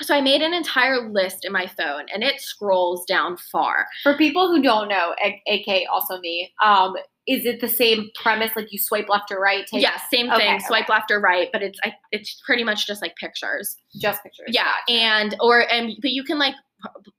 so 0.02 0.16
I 0.16 0.22
made 0.22 0.42
an 0.42 0.54
entire 0.54 1.10
list 1.10 1.46
in 1.46 1.54
my 1.54 1.68
phone 1.68 2.06
and 2.14 2.24
it 2.24 2.42
scrolls 2.42 3.06
down 3.06 3.38
far. 3.38 3.86
For 4.02 4.18
people 4.18 4.48
who 4.48 4.62
don't 4.62 4.90
know, 4.90 5.16
a- 5.24 5.42
AK 5.48 5.88
also 5.92 6.20
me, 6.20 6.52
um, 6.64 6.96
is 7.26 7.46
it 7.46 7.62
the 7.62 7.68
same 7.70 8.10
premise? 8.22 8.52
Like 8.56 8.72
you 8.72 8.78
swipe 8.80 9.08
left 9.10 9.32
or 9.32 9.40
right? 9.40 9.66
Take 9.68 9.82
yeah, 9.82 9.98
same 10.12 10.28
thing. 10.30 10.56
okay. 10.56 10.60
Swipe 10.68 10.90
left 10.90 11.10
or 11.12 11.20
right, 11.20 11.50
but 11.54 11.62
it's 11.64 11.80
I, 11.84 11.94
it's 12.12 12.42
pretty 12.46 12.64
much 12.64 12.86
just 12.88 13.02
like 13.02 13.16
pictures. 13.16 13.78
just 13.96 14.22
pictures. 14.24 14.50
Yeah, 14.50 14.74
and 14.90 15.36
or 15.40 15.70
and 15.72 15.94
but 16.02 16.12
you 16.12 16.24
can 16.24 16.38
like 16.38 16.56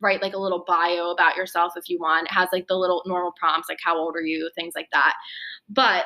write 0.00 0.20
like 0.20 0.34
a 0.34 0.38
little 0.38 0.62
bio 0.66 1.10
about 1.10 1.36
yourself 1.36 1.72
if 1.76 1.88
you 1.88 1.98
want. 1.98 2.26
It 2.26 2.34
has 2.34 2.48
like 2.52 2.66
the 2.68 2.76
little 2.76 3.02
normal 3.06 3.32
prompts 3.38 3.68
like 3.68 3.78
how 3.82 3.96
old 3.96 4.14
are 4.16 4.22
you, 4.22 4.50
things 4.54 4.74
like 4.76 4.88
that. 4.92 5.14
But 5.68 6.04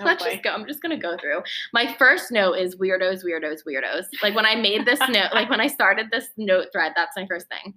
Oh, 0.00 0.04
let's 0.04 0.24
boy. 0.24 0.30
just 0.32 0.42
go. 0.42 0.50
I'm 0.50 0.66
just 0.66 0.82
gonna 0.82 0.98
go 0.98 1.16
through. 1.16 1.42
My 1.72 1.94
first 1.96 2.32
note 2.32 2.54
is 2.54 2.74
weirdos, 2.74 3.24
weirdos, 3.24 3.60
weirdos. 3.64 4.06
Like 4.24 4.34
when 4.34 4.44
I 4.46 4.56
made 4.56 4.84
this 4.86 4.98
note, 5.08 5.32
like 5.32 5.48
when 5.48 5.60
I 5.60 5.68
started 5.68 6.06
this 6.10 6.26
note 6.36 6.66
thread, 6.72 6.92
that's 6.96 7.16
my 7.16 7.26
first 7.28 7.46
thing. 7.48 7.74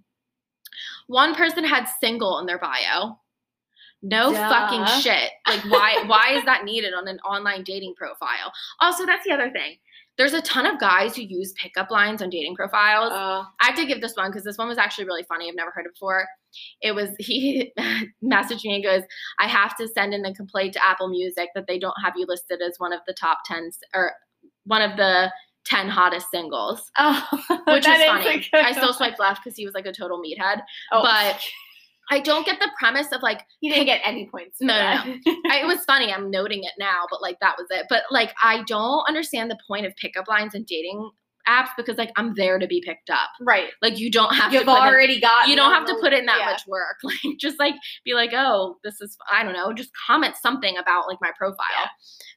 One 1.05 1.35
person 1.35 1.63
had 1.63 1.85
single 2.01 2.39
in 2.39 2.47
their 2.47 2.57
bio. 2.57 3.19
No 4.01 4.31
Duh. 4.31 4.49
fucking 4.49 5.01
shit. 5.01 5.31
Like 5.47 5.63
why 5.65 6.03
why 6.07 6.37
is 6.37 6.45
that 6.45 6.65
needed 6.65 6.93
on 6.93 7.07
an 7.07 7.19
online 7.19 7.63
dating 7.63 7.95
profile? 7.95 8.51
Also, 8.79 9.05
that's 9.05 9.25
the 9.25 9.33
other 9.33 9.49
thing. 9.51 9.77
There's 10.17 10.33
a 10.33 10.41
ton 10.41 10.65
of 10.65 10.79
guys 10.79 11.15
who 11.15 11.21
use 11.21 11.53
pickup 11.61 11.91
lines 11.91 12.23
on 12.23 12.31
dating 12.31 12.55
profiles. 12.55 13.11
Uh, 13.11 13.43
I 13.61 13.67
have 13.67 13.75
to 13.75 13.85
give 13.85 14.01
this 14.01 14.15
one 14.15 14.31
because 14.31 14.43
this 14.43 14.57
one 14.57 14.67
was 14.67 14.79
actually 14.79 15.05
really 15.05 15.23
funny. 15.23 15.47
I've 15.47 15.55
never 15.55 15.69
heard 15.69 15.85
it 15.85 15.93
before. 15.93 16.27
It 16.81 16.93
was 16.93 17.09
he 17.19 17.71
messaged 18.23 18.63
me 18.65 18.75
and 18.75 18.83
goes, 18.83 19.03
"I 19.39 19.47
have 19.47 19.75
to 19.77 19.87
send 19.87 20.13
in 20.13 20.25
a 20.25 20.33
complaint 20.33 20.73
to 20.73 20.83
Apple 20.83 21.09
Music 21.09 21.49
that 21.53 21.65
they 21.67 21.77
don't 21.77 21.95
have 22.03 22.13
you 22.15 22.25
listed 22.27 22.61
as 22.61 22.75
one 22.77 22.93
of 22.93 23.01
the 23.05 23.13
top 23.13 23.39
ten 23.45 23.69
or 23.93 24.13
one 24.65 24.81
of 24.81 24.97
the 24.97 25.31
ten 25.65 25.87
hottest 25.87 26.31
singles." 26.31 26.91
oh, 26.97 27.27
Which 27.67 27.87
is 27.87 28.03
funny. 28.03 28.47
I 28.53 28.71
still 28.71 28.93
swiped 28.93 29.19
left 29.19 29.43
because 29.43 29.55
he 29.55 29.65
was 29.65 29.75
like 29.75 29.85
a 29.85 29.93
total 29.93 30.19
meathead. 30.19 30.61
Oh, 30.91 31.03
but- 31.03 31.39
I 32.09 32.19
don't 32.19 32.45
get 32.45 32.59
the 32.59 32.69
premise 32.79 33.11
of 33.11 33.21
like 33.21 33.41
you 33.61 33.71
didn't 33.73 33.85
get 33.87 34.01
any 34.05 34.27
points. 34.29 34.57
No, 34.61 34.73
no, 34.77 35.15
I, 35.51 35.59
it 35.61 35.65
was 35.67 35.83
funny. 35.85 36.11
I'm 36.13 36.31
noting 36.31 36.63
it 36.63 36.71
now, 36.79 37.03
but 37.09 37.21
like 37.21 37.37
that 37.41 37.55
was 37.57 37.67
it. 37.69 37.85
But 37.89 38.03
like 38.11 38.33
I 38.41 38.63
don't 38.63 39.03
understand 39.07 39.51
the 39.51 39.57
point 39.67 39.85
of 39.85 39.95
pickup 39.97 40.27
lines 40.27 40.53
and 40.55 40.65
dating 40.65 41.09
apps 41.47 41.69
because 41.77 41.97
like 41.97 42.11
I'm 42.17 42.33
there 42.35 42.59
to 42.59 42.67
be 42.67 42.81
picked 42.85 43.09
up. 43.09 43.29
right. 43.41 43.69
Like 43.81 43.97
you 43.99 44.11
don't 44.11 44.33
have 44.35 44.51
You've 44.51 44.63
to 44.63 44.67
put 44.67 44.77
in- 44.81 44.83
already 44.87 45.21
got. 45.21 45.47
you 45.47 45.55
don't 45.55 45.73
have 45.73 45.85
to 45.85 45.95
put 46.01 46.11
in 46.11 46.25
that 46.25 46.39
yeah. 46.39 46.45
much 46.51 46.63
work. 46.67 46.97
Like 47.03 47.37
just 47.39 47.57
like 47.57 47.75
be 48.03 48.13
like, 48.13 48.31
oh, 48.33 48.75
this 48.83 48.99
is 48.99 49.17
I 49.31 49.43
don't 49.43 49.53
know, 49.53 49.71
just 49.73 49.91
comment 50.07 50.35
something 50.35 50.77
about 50.77 51.07
like 51.07 51.19
my 51.21 51.31
profile. 51.37 51.65
Yeah. 51.79 51.87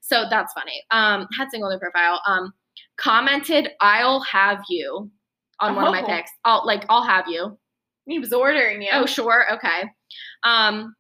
So 0.01 0.25
that's 0.31 0.53
funny. 0.53 0.83
Um, 0.93 1.27
had 1.37 1.51
single 1.51 1.69
their 1.71 1.79
profile. 1.81 2.21
Um, 2.27 2.53
commented, 2.99 3.71
I'll 3.81 4.21
have 4.23 4.63
you 4.69 5.11
on 5.61 5.75
one 5.75 5.87
of 5.87 5.93
my 5.93 6.03
Oh. 6.03 6.07
pics. 6.07 6.31
I'll 6.45 6.65
like 6.65 6.85
I'll 6.89 7.05
have 7.05 7.27
you. 7.29 7.59
He 8.11 8.19
was 8.19 8.33
ordering 8.33 8.83
you. 8.83 8.89
Oh, 8.93 9.07
sure, 9.07 9.47
okay. 9.55 9.83
Um, 10.43 10.95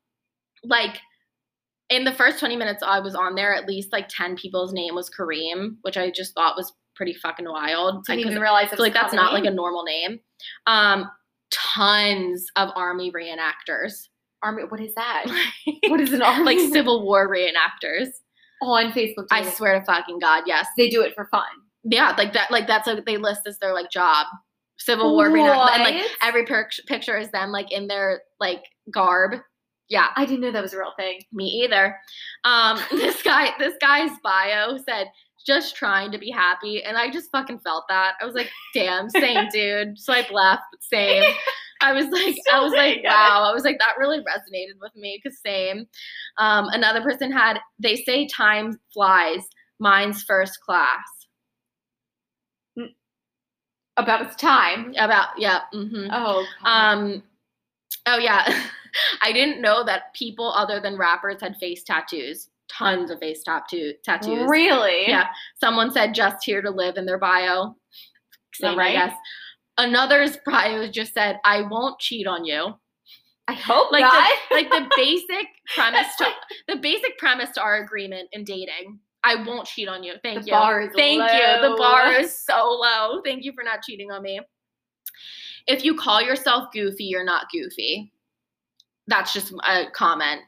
like 0.62 0.98
in 1.88 2.04
the 2.04 2.12
first 2.12 2.38
20 2.38 2.56
minutes 2.56 2.82
I 2.86 3.00
was 3.00 3.14
on 3.14 3.34
there, 3.34 3.52
at 3.52 3.66
least 3.66 3.92
like 3.92 4.08
10 4.08 4.36
people's 4.36 4.72
name 4.72 4.94
was 4.94 5.10
Kareem, 5.10 5.76
which 5.82 5.96
I 5.96 6.10
just 6.10 6.34
thought 6.34 6.56
was 6.56 6.72
pretty 6.94 7.14
fucking 7.14 7.46
wild. 7.46 8.04
I 8.08 8.14
didn't 8.14 8.30
even 8.30 8.42
realize 8.42 8.66
I 8.66 8.76
feel 8.76 8.78
was 8.78 8.80
like 8.80 8.94
that's 8.94 9.12
not 9.14 9.32
like 9.32 9.44
a 9.44 9.50
normal 9.50 9.82
name. 9.84 10.20
Um, 10.66 11.10
tons 11.50 12.46
of 12.56 12.70
army 12.76 13.10
reenactors. 13.10 14.08
army. 14.42 14.62
What 14.68 14.80
is 14.80 14.94
that? 14.94 15.26
What 15.88 16.00
is 16.00 16.12
an 16.12 16.22
army? 16.22 16.44
like 16.44 16.72
Civil 16.72 17.04
War 17.04 17.28
reenactors. 17.28 18.08
on 18.62 18.92
Facebook. 18.92 19.26
I 19.32 19.48
swear 19.50 19.78
to 19.80 19.84
fucking 19.84 20.20
God, 20.20 20.44
yes. 20.46 20.66
they 20.76 20.88
do 20.88 21.02
it 21.02 21.14
for 21.14 21.26
fun. 21.30 21.48
Yeah, 21.82 22.14
like 22.16 22.34
that, 22.34 22.50
like 22.50 22.66
that's 22.66 22.86
what 22.86 23.04
they 23.06 23.16
list 23.16 23.40
as 23.46 23.58
their 23.58 23.74
like 23.74 23.90
job. 23.90 24.26
Civil 24.80 25.14
War 25.14 25.28
reenactors. 25.28 25.74
And 25.74 25.82
like 25.82 26.06
every 26.22 26.44
pic- 26.44 26.86
picture 26.86 27.16
is 27.16 27.30
them 27.30 27.52
like 27.52 27.70
in 27.70 27.86
their 27.86 28.22
like 28.40 28.64
garb. 28.90 29.36
Yeah, 29.88 30.08
I 30.16 30.24
didn't 30.24 30.40
know 30.40 30.52
that 30.52 30.62
was 30.62 30.72
a 30.72 30.78
real 30.78 30.92
thing. 30.96 31.20
me 31.32 31.46
either. 31.64 31.96
Um, 32.44 32.78
this 32.90 33.22
guy, 33.22 33.50
this 33.58 33.74
guy's 33.80 34.10
bio 34.22 34.78
said 34.78 35.08
just 35.46 35.74
trying 35.74 36.12
to 36.12 36.18
be 36.18 36.30
happy, 36.30 36.82
and 36.82 36.96
I 36.96 37.10
just 37.10 37.30
fucking 37.30 37.60
felt 37.60 37.84
that. 37.88 38.14
I 38.20 38.26
was 38.26 38.34
like, 38.34 38.50
damn, 38.74 39.08
same 39.08 39.48
dude. 39.52 39.98
Swipe 39.98 40.30
left, 40.30 40.62
same. 40.80 41.24
I 41.82 41.94
was 41.94 42.06
like, 42.08 42.36
I 42.52 42.60
was 42.60 42.72
like, 42.72 43.00
wow. 43.04 43.48
I 43.48 43.54
was 43.54 43.64
like, 43.64 43.78
that 43.78 43.96
really 43.98 44.18
resonated 44.18 44.78
with 44.80 44.94
me 44.94 45.18
because 45.22 45.40
same. 45.40 45.86
Um, 46.36 46.66
another 46.72 47.00
person 47.00 47.32
had, 47.32 47.58
they 47.78 47.96
say 47.96 48.28
time 48.28 48.78
flies. 48.92 49.46
Mine's 49.78 50.22
first 50.22 50.60
class. 50.60 51.19
About 54.02 54.22
its 54.22 54.36
time. 54.36 54.94
About 54.98 55.28
yeah. 55.38 55.60
hmm 55.72 56.06
Oh. 56.10 56.46
God. 56.64 56.92
Um. 56.92 57.22
Oh 58.06 58.18
yeah. 58.18 58.62
I 59.22 59.32
didn't 59.32 59.60
know 59.62 59.84
that 59.84 60.12
people 60.14 60.52
other 60.52 60.80
than 60.80 60.96
rappers 60.98 61.40
had 61.40 61.56
face 61.58 61.82
tattoos. 61.84 62.48
Tons 62.68 63.10
of 63.10 63.18
face 63.18 63.42
tattoo 63.42 63.94
tattoos. 64.04 64.48
really? 64.48 65.04
Yeah. 65.08 65.26
Someone 65.60 65.90
said 65.92 66.14
just 66.14 66.44
here 66.44 66.62
to 66.62 66.70
live 66.70 66.96
in 66.96 67.06
their 67.06 67.18
bio. 67.18 67.76
Same, 68.54 68.78
right? 68.78 68.96
I 68.96 69.06
guess. 69.08 69.16
Another's 69.78 70.38
bio 70.46 70.88
just 70.90 71.14
said, 71.14 71.38
I 71.44 71.62
won't 71.62 71.98
cheat 71.98 72.26
on 72.26 72.44
you. 72.44 72.74
I 73.48 73.54
hope 73.54 73.90
Like 73.90 74.02
not. 74.02 74.28
the, 74.50 74.54
like 74.54 74.70
the 74.70 74.88
basic 74.96 75.46
premise 75.74 76.14
to 76.18 76.26
the 76.68 76.76
basic 76.76 77.18
premise 77.18 77.50
to 77.52 77.60
our 77.62 77.82
agreement 77.82 78.28
in 78.32 78.44
dating. 78.44 79.00
I 79.24 79.36
won't 79.44 79.66
cheat 79.66 79.88
on 79.88 80.02
you. 80.02 80.14
Thank 80.22 80.40
The 80.40 80.46
you. 80.46 80.52
bar 80.52 80.80
is 80.82 80.90
Thank 80.96 81.20
you. 81.22 81.68
The 81.68 81.74
bar 81.76 82.12
is 82.20 82.36
so 82.38 82.70
low. 82.80 83.20
Thank 83.24 83.44
you 83.44 83.52
for 83.52 83.62
not 83.62 83.82
cheating 83.82 84.10
on 84.10 84.22
me. 84.22 84.40
If 85.66 85.84
you 85.84 85.94
call 85.94 86.22
yourself 86.22 86.72
goofy, 86.72 87.04
you're 87.04 87.24
not 87.24 87.46
goofy. 87.52 88.12
That's 89.06 89.32
just 89.32 89.52
a 89.68 89.90
comment. 89.92 90.42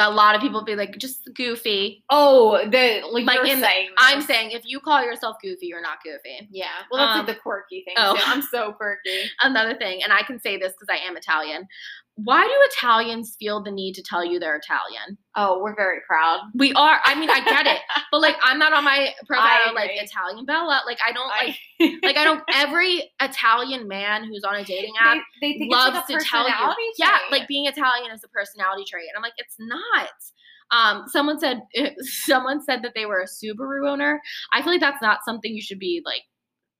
A 0.00 0.10
lot 0.10 0.36
of 0.36 0.40
people 0.40 0.62
be 0.64 0.76
like, 0.76 0.96
just 0.98 1.28
goofy. 1.34 2.04
oh, 2.10 2.58
the 2.70 3.02
like, 3.10 3.26
Like 3.26 3.36
you're 3.36 3.46
in 3.56 3.60
saying. 3.60 3.90
I'm 3.98 4.20
saying 4.22 4.52
if 4.52 4.62
you 4.64 4.78
call 4.78 5.02
yourself 5.02 5.36
goofy, 5.42 5.66
you're 5.66 5.82
not 5.82 5.98
goofy. 6.04 6.48
Yeah. 6.52 6.66
Well, 6.90 7.00
that's 7.04 7.18
Um, 7.20 7.26
like 7.26 7.34
the 7.36 7.40
quirky 7.42 7.82
thing. 7.84 7.94
oh. 7.98 8.14
too. 8.16 8.22
I'm 8.24 8.42
so 8.42 8.72
quirky. 8.72 9.24
Another 9.42 9.76
thing, 9.76 10.02
and 10.04 10.12
I 10.12 10.22
can 10.22 10.38
say 10.38 10.56
this 10.56 10.72
because 10.72 10.88
I 10.88 11.04
am 11.04 11.16
Italian. 11.16 11.66
Why 12.24 12.42
do 12.42 12.52
Italians 12.72 13.36
feel 13.38 13.62
the 13.62 13.70
need 13.70 13.94
to 13.94 14.02
tell 14.02 14.24
you 14.24 14.40
they're 14.40 14.56
Italian? 14.56 15.16
Oh, 15.36 15.60
we're 15.62 15.76
very 15.76 15.98
proud. 16.06 16.40
We 16.54 16.72
are. 16.74 16.98
I 17.04 17.14
mean, 17.14 17.30
I 17.30 17.44
get 17.44 17.66
it, 17.66 17.78
but 18.10 18.20
like, 18.20 18.34
I'm 18.42 18.58
not 18.58 18.72
on 18.72 18.82
my 18.84 19.14
profile 19.26 19.72
like. 19.74 19.90
Italian 19.94 20.44
Bella. 20.44 20.82
Like, 20.84 20.98
I 21.06 21.12
don't 21.12 21.28
like. 21.28 21.56
I- 21.80 21.98
Like, 22.02 22.16
I 22.16 22.24
don't. 22.24 22.42
Every 22.54 23.08
Italian 23.20 23.86
man 23.86 24.24
who's 24.24 24.42
on 24.42 24.56
a 24.56 24.64
dating 24.64 24.94
app 25.00 25.18
they, 25.40 25.52
they 25.52 25.58
think 25.58 25.72
loves 25.72 25.94
like 25.94 26.06
to 26.06 26.24
tell 26.24 26.44
you. 26.48 26.52
personality 26.54 26.82
Yeah, 26.98 27.18
like 27.30 27.46
being 27.46 27.66
Italian 27.66 28.10
is 28.12 28.24
a 28.24 28.28
personality 28.28 28.84
trait, 28.90 29.04
and 29.08 29.16
I'm 29.16 29.22
like, 29.22 29.34
it's 29.36 29.54
not. 29.60 30.08
Um, 30.70 31.04
someone 31.06 31.38
said 31.38 31.62
someone 32.00 32.62
said 32.64 32.82
that 32.82 32.92
they 32.94 33.06
were 33.06 33.20
a 33.20 33.26
Subaru 33.26 33.88
owner. 33.88 34.20
I 34.52 34.60
feel 34.62 34.72
like 34.72 34.80
that's 34.80 35.00
not 35.00 35.20
something 35.24 35.54
you 35.54 35.62
should 35.62 35.78
be 35.78 36.02
like 36.04 36.22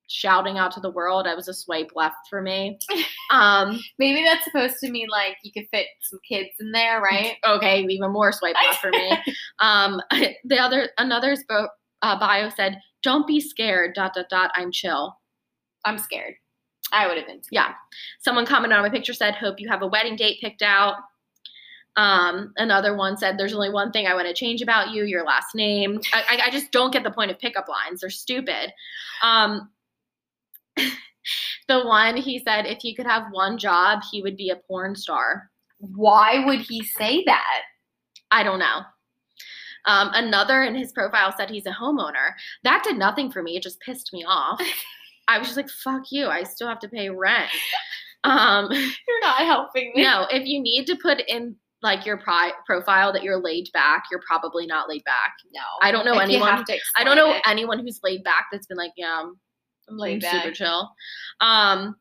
shouting 0.09 0.59
out 0.59 0.73
to 0.73 0.81
the 0.81 0.91
world. 0.91 1.27
I 1.27 1.35
was 1.35 1.49
a 1.49 1.55
swipe 1.55 1.93
left 1.95 2.29
for 2.29 2.43
me. 2.43 2.79
Um, 3.31 3.79
maybe 3.99 4.25
that's 4.25 4.43
supposed 4.45 4.77
to 4.79 4.91
mean 4.91 5.09
like 5.11 5.37
you 5.43 5.53
could 5.53 5.69
fit 5.71 5.85
some 6.01 6.19
kids 6.27 6.49
in 6.61 6.73
there, 6.73 6.99
right? 6.99 7.35
okay, 7.47 7.83
even 7.83 8.11
more 8.11 8.33
swipe 8.33 8.55
left 8.55 8.81
for 8.81 8.91
me. 8.91 9.19
Um, 9.61 10.01
the 10.47 10.59
other 10.59 10.89
another's 10.97 11.45
bo- 11.47 11.69
uh, 12.01 12.19
bio 12.19 12.49
said, 12.49 12.81
"Don't 13.03 13.27
be 13.27 13.39
scared." 13.39 13.95
Dot 13.95 14.15
dot 14.15 14.31
dot. 14.31 14.51
I'm 14.55 14.73
chill. 14.73 15.15
I'm 15.85 15.99
scared. 15.99 16.37
I 16.91 17.07
would 17.07 17.19
have 17.19 17.27
been. 17.27 17.43
Scared. 17.43 17.67
Yeah. 17.69 17.75
Someone 18.21 18.47
commented 18.47 18.79
on 18.79 18.83
my 18.83 18.89
picture 18.89 19.13
said, 19.13 19.35
"Hope 19.35 19.61
you 19.61 19.69
have 19.69 19.83
a 19.83 19.87
wedding 19.87 20.17
date 20.17 20.41
picked 20.41 20.63
out." 20.63 20.95
Um, 21.97 22.55
another 22.57 22.97
one 22.97 23.19
said, 23.19 23.37
"There's 23.37 23.53
only 23.53 23.71
one 23.71 23.91
thing 23.91 24.07
I 24.07 24.15
want 24.15 24.29
to 24.29 24.35
change 24.35 24.63
about 24.63 24.93
you: 24.93 25.05
your 25.05 25.25
last 25.27 25.55
name." 25.55 26.01
I, 26.15 26.23
I, 26.31 26.47
I 26.47 26.51
just 26.51 26.73
don't 26.73 26.95
get 26.95 27.03
the 27.03 27.11
point 27.11 27.31
of 27.31 27.39
pickup 27.39 27.69
lines; 27.69 28.01
they're 28.01 28.09
stupid. 28.09 28.73
Um, 29.23 29.69
the 31.69 31.85
one 31.85 32.17
he 32.17 32.39
said, 32.39 32.67
if 32.67 32.79
he 32.81 32.95
could 32.95 33.07
have 33.07 33.25
one 33.31 33.59
job, 33.59 34.01
he 34.11 34.23
would 34.23 34.37
be 34.37 34.51
a 34.51 34.57
porn 34.57 34.97
star. 34.97 35.51
Why 35.79 36.45
would 36.45 36.61
he 36.61 36.83
say 36.83 37.23
that? 37.27 37.61
I 38.31 38.43
don't 38.43 38.59
know. 38.59 38.83
Um, 39.87 40.11
another 40.13 40.63
in 40.63 40.75
his 40.75 40.93
profile 40.93 41.33
said 41.37 41.51
he's 41.51 41.67
a 41.67 41.71
homeowner. 41.71 42.33
That 42.65 42.83
did 42.85 42.99
nothing 42.99 43.31
for 43.31 43.43
me. 43.43 43.57
It 43.57 43.63
just 43.63 43.81
pissed 43.81 44.13
me 44.13 44.25
off. 44.27 44.61
I 45.29 45.39
was 45.39 45.49
just 45.49 45.57
like, 45.59 45.69
"Fuck 45.69 46.05
you! 46.11 46.27
I 46.29 46.43
still 46.43 46.69
have 46.69 46.81
to 46.81 46.89
pay 46.89 47.11
rent." 47.11 47.51
Um, 48.25 48.69
You're 48.73 49.21
not 49.21 49.41
helping 49.41 49.93
me. 49.95 50.03
no, 50.03 50.27
if 50.31 50.47
you 50.47 50.61
need 50.61 50.87
to 50.87 50.97
put 50.97 51.21
in 51.29 51.55
like 51.83 52.05
your 52.05 52.17
pri- 52.17 52.53
profile 52.67 53.13
that 53.13 53.23
you're 53.23 53.41
laid 53.41 53.69
back, 53.73 54.05
you're 54.11 54.23
probably 54.27 54.67
not 54.67 54.89
laid 54.89 55.05
back. 55.05 55.35
No. 55.55 55.61
I 55.81 55.93
don't 55.93 56.05
know 56.05 56.15
you 56.15 56.21
anyone. 56.21 56.65
I 56.97 57.05
don't 57.05 57.17
know 57.17 57.35
it. 57.35 57.43
anyone 57.47 57.79
who's 57.79 58.01
laid 58.03 58.25
back 58.25 58.47
that's 58.51 58.67
been 58.67 58.77
like, 58.77 58.93
yeah, 58.97 59.21
I'm, 59.23 59.39
I'm 59.89 59.95
I'm 59.95 59.99
laid 59.99 60.23
super 60.23 60.53
chill. 60.53 60.91
Um. 61.41 61.97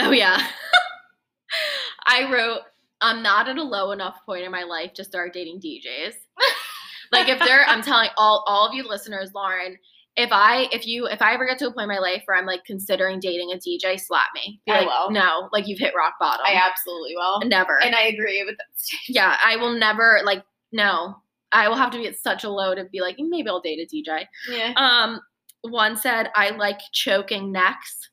Oh 0.00 0.10
yeah. 0.10 0.46
I 2.06 2.32
wrote, 2.32 2.60
I'm 3.00 3.22
not 3.22 3.48
at 3.48 3.58
a 3.58 3.62
low 3.62 3.92
enough 3.92 4.24
point 4.24 4.44
in 4.44 4.50
my 4.50 4.64
life 4.64 4.92
to 4.94 5.04
start 5.04 5.32
dating 5.32 5.60
DJs. 5.60 6.14
like 7.12 7.28
if 7.28 7.38
they're 7.38 7.64
I'm 7.66 7.82
telling 7.82 8.10
all 8.16 8.44
all 8.46 8.66
of 8.66 8.74
you 8.74 8.86
listeners, 8.86 9.30
Lauren, 9.34 9.76
if 10.16 10.30
I 10.32 10.68
if 10.72 10.86
you 10.86 11.06
if 11.06 11.22
I 11.22 11.34
ever 11.34 11.46
get 11.46 11.58
to 11.58 11.68
a 11.68 11.72
point 11.72 11.84
in 11.84 11.88
my 11.88 11.98
life 11.98 12.22
where 12.24 12.36
I'm 12.36 12.46
like 12.46 12.64
considering 12.64 13.20
dating 13.20 13.52
a 13.52 13.56
DJ, 13.56 13.98
slap 13.98 14.28
me. 14.34 14.60
Be 14.66 14.72
I 14.72 14.82
will. 14.82 15.10
No, 15.10 15.48
like 15.52 15.66
you've 15.66 15.78
hit 15.78 15.94
rock 15.96 16.14
bottom. 16.20 16.44
I 16.44 16.54
absolutely 16.54 17.14
will. 17.16 17.40
never. 17.46 17.82
And 17.82 17.94
I 17.94 18.02
agree 18.02 18.44
with 18.44 18.56
that. 18.58 18.66
yeah, 19.08 19.36
I 19.44 19.56
will 19.56 19.78
never 19.78 20.20
like 20.24 20.42
no. 20.72 21.16
I 21.52 21.68
will 21.68 21.76
have 21.76 21.90
to 21.90 21.98
be 21.98 22.06
at 22.06 22.16
such 22.16 22.44
a 22.44 22.48
low 22.48 22.76
to 22.76 22.84
be 22.84 23.00
like, 23.00 23.16
maybe 23.18 23.48
I'll 23.48 23.60
date 23.60 23.80
a 23.80 23.92
DJ. 23.92 24.24
Yeah. 24.48 24.72
Um, 24.76 25.20
one 25.62 25.96
said, 25.96 26.30
I 26.34 26.50
like 26.50 26.80
choking 26.92 27.52
necks. 27.52 28.10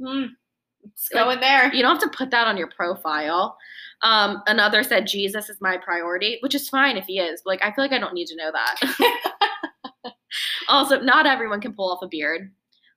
Mm. 0.00 0.30
It's 0.84 1.08
Like, 1.12 1.24
going 1.24 1.40
there. 1.40 1.72
You 1.74 1.82
don't 1.82 2.00
have 2.00 2.10
to 2.10 2.16
put 2.16 2.30
that 2.30 2.46
on 2.46 2.56
your 2.56 2.68
profile. 2.68 3.56
Um, 4.02 4.42
another 4.46 4.82
said, 4.82 5.06
Jesus 5.06 5.48
is 5.48 5.60
my 5.60 5.76
priority, 5.76 6.38
which 6.40 6.54
is 6.54 6.68
fine 6.68 6.96
if 6.96 7.04
he 7.06 7.18
is. 7.18 7.42
Like, 7.44 7.62
I 7.62 7.72
feel 7.72 7.84
like 7.84 7.92
I 7.92 7.98
don't 7.98 8.14
need 8.14 8.26
to 8.28 8.36
know 8.36 8.52
that. 8.52 10.12
also, 10.68 11.00
not 11.00 11.26
everyone 11.26 11.60
can 11.60 11.72
pull 11.72 11.90
off 11.90 12.02
a 12.02 12.08
beard. 12.08 12.52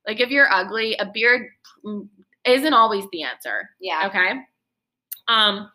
Like, 0.08 0.20
if 0.20 0.30
you're 0.30 0.52
ugly, 0.52 0.96
a 0.96 1.06
beard 1.06 1.48
mm, 1.86 2.08
isn't 2.46 2.74
always 2.74 3.06
the 3.12 3.24
answer. 3.24 3.70
Yeah. 3.80 4.08
Okay. 4.08 4.42
Um, 5.28 5.72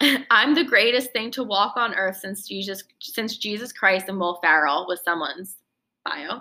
I'm 0.30 0.54
the 0.54 0.64
greatest 0.64 1.12
thing 1.12 1.30
to 1.32 1.44
walk 1.44 1.76
on 1.76 1.94
earth 1.94 2.16
since 2.16 2.46
Jesus, 2.46 2.84
since 3.00 3.38
Jesus 3.38 3.72
Christ 3.72 4.08
and 4.08 4.18
Will 4.18 4.38
Ferrell 4.42 4.86
was 4.86 5.02
someone's 5.04 5.56
bio. 6.04 6.40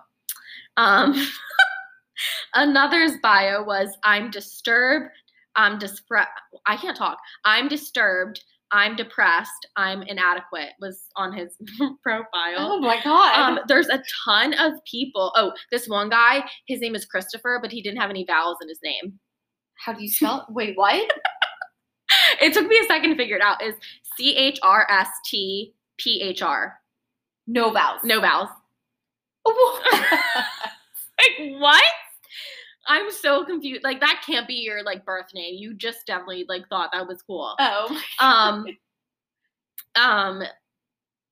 Um, 0.80 1.14
another's 2.56 3.14
bio 3.22 3.64
was 3.64 3.96
I'm 4.04 4.32
disturbed. 4.32 5.12
I'm 5.56 5.78
dispre- 5.78 6.26
I 6.66 6.78
can't 6.78 6.96
talk. 6.96 7.18
I'm 7.44 7.68
disturbed. 7.68 8.42
I'm 8.72 8.96
depressed. 8.96 9.68
I'm 9.76 10.04
inadequate. 10.04 10.70
Was 10.80 11.08
on 11.16 11.34
his 11.34 11.58
profile. 12.04 12.56
Oh 12.58 12.80
my 12.80 13.02
god. 13.04 13.36
Um, 13.36 13.60
there's 13.68 13.90
a 13.90 14.02
ton 14.26 14.54
of 14.54 14.74
people. 14.90 15.34
Oh, 15.36 15.52
this 15.72 15.88
one 15.88 16.10
guy, 16.10 16.46
his 16.68 16.80
name 16.80 16.96
is 16.96 17.06
Christopher, 17.06 17.60
but 17.62 17.72
he 17.72 17.82
didn't 17.82 18.00
have 18.00 18.12
any 18.12 18.26
vowels 18.26 18.58
in 18.62 18.70
his 18.70 18.80
name. 18.84 19.20
How 19.84 19.94
do 19.94 20.02
you 20.02 20.10
spell? 20.10 20.46
Wait, 20.50 20.78
what? 20.78 21.10
It 22.42 22.54
took 22.54 22.68
me 22.68 22.80
a 22.80 22.86
second 22.86 23.12
to 23.12 23.16
figure 23.16 23.36
it 23.36 23.42
out. 23.42 23.62
Is 23.62 23.76
C 24.18 24.36
H 24.36 24.60
R 24.64 24.88
S 24.90 25.08
T 25.26 25.74
P 26.00 26.22
H 26.24 26.42
R. 26.42 26.76
No 27.46 27.72
vowels. 27.72 28.02
No 28.04 28.20
vowels. 28.20 28.50
Like 31.20 31.60
what? 31.60 31.84
I'm 32.88 33.12
so 33.12 33.44
confused. 33.44 33.84
Like 33.84 34.00
that 34.00 34.24
can't 34.26 34.48
be 34.48 34.54
your 34.56 34.84
like 34.84 35.06
birth 35.06 35.28
name. 35.34 35.56
You 35.58 35.74
just 35.74 36.08
definitely 36.08 36.46
like 36.48 36.68
thought 36.70 36.92
that 36.94 37.08
was 37.08 37.22
cool. 37.22 37.56
oh. 37.60 38.02
Um 38.20 38.66
um 40.02 40.44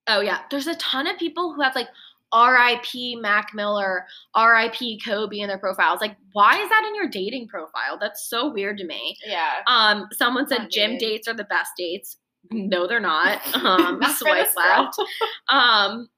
oh 0.07 0.20
yeah, 0.22 0.39
there's 0.51 0.68
a 0.68 0.76
ton 0.76 1.07
of 1.07 1.18
people 1.18 1.53
who 1.53 1.61
have 1.61 1.74
like 1.76 1.88
R.I.P. 2.34 3.15
Mac 3.15 3.53
Miller, 3.53 4.05
R.I.P. 4.36 4.99
Kobe 4.99 5.39
in 5.39 5.47
their 5.47 5.57
profiles. 5.57 6.01
Like, 6.01 6.18
why 6.34 6.61
is 6.61 6.68
that 6.68 6.84
in 6.86 6.93
your 6.93 7.07
dating 7.07 7.47
profile? 7.47 7.97
That's 7.97 8.30
so 8.30 8.51
weird 8.51 8.78
to 8.80 8.86
me. 8.86 9.18
Yeah. 9.26 9.51
Um, 9.65 10.09
someone 10.11 10.45
said 10.45 10.68
gym 10.70 10.97
dates 10.97 11.30
are 11.30 11.34
the 11.34 11.45
best 11.45 11.72
dates. 11.78 12.18
No, 12.51 12.86
they're 12.86 12.99
not. 12.99 13.39
Um, 13.55 13.99
Not 13.99 14.18
swipe 14.18 14.47
left. 14.57 14.97
Um, 15.47 16.09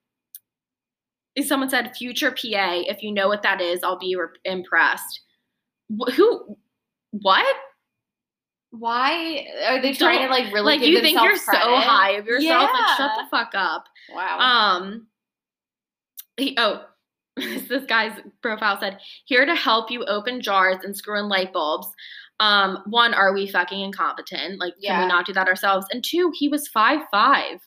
someone 1.44 1.70
said 1.70 1.96
future 1.96 2.32
PA. 2.32 2.82
If 2.88 3.02
you 3.04 3.12
know 3.12 3.28
what 3.28 3.44
that 3.44 3.62
is, 3.62 3.84
I'll 3.84 4.00
be 4.00 4.16
re- 4.16 4.28
impressed. 4.46 5.22
Wh- 5.90 6.12
who? 6.14 6.58
What? 7.12 7.56
Why 8.72 9.48
are 9.68 9.82
they 9.82 9.94
trying 9.94 10.20
to 10.20 10.28
Don't- 10.28 10.32
like 10.32 10.54
really 10.54 10.78
like 10.78 10.82
you 10.82 11.02
think 11.02 11.20
you're 11.20 11.32
themselves 11.32 11.64
so 11.64 11.76
high 11.78 12.12
of 12.12 12.26
yourself? 12.28 12.70
Like 12.72 12.98
shut 12.98 13.12
the 13.18 13.28
fuck 13.32 13.52
up. 13.56 13.86
Wow. 14.14 14.40
Um. 14.40 15.08
He, 16.38 16.56
oh, 16.58 16.86
this 17.36 17.86
guy's 17.86 18.18
profile 18.42 18.80
said, 18.80 19.00
"Here 19.26 19.46
to 19.46 19.56
help 19.56 19.90
you 19.90 20.06
open 20.06 20.42
jars 20.42 20.78
and 20.84 20.96
screw 20.96 21.20
in 21.20 21.30
light 21.30 21.52
bulbs." 21.52 21.88
Um, 22.40 22.84
one, 22.86 23.14
are 23.14 23.34
we 23.34 23.48
fucking 23.48 23.82
incompetent? 23.82 24.60
Like, 24.60 24.74
can 24.82 25.02
we 25.02 25.08
not 25.08 25.26
do 25.26 25.34
that 25.34 25.48
ourselves? 25.48 25.86
And 25.92 26.04
two, 26.04 26.32
he 26.36 26.48
was 26.48 26.68
five 26.68 27.02
five. 27.12 27.60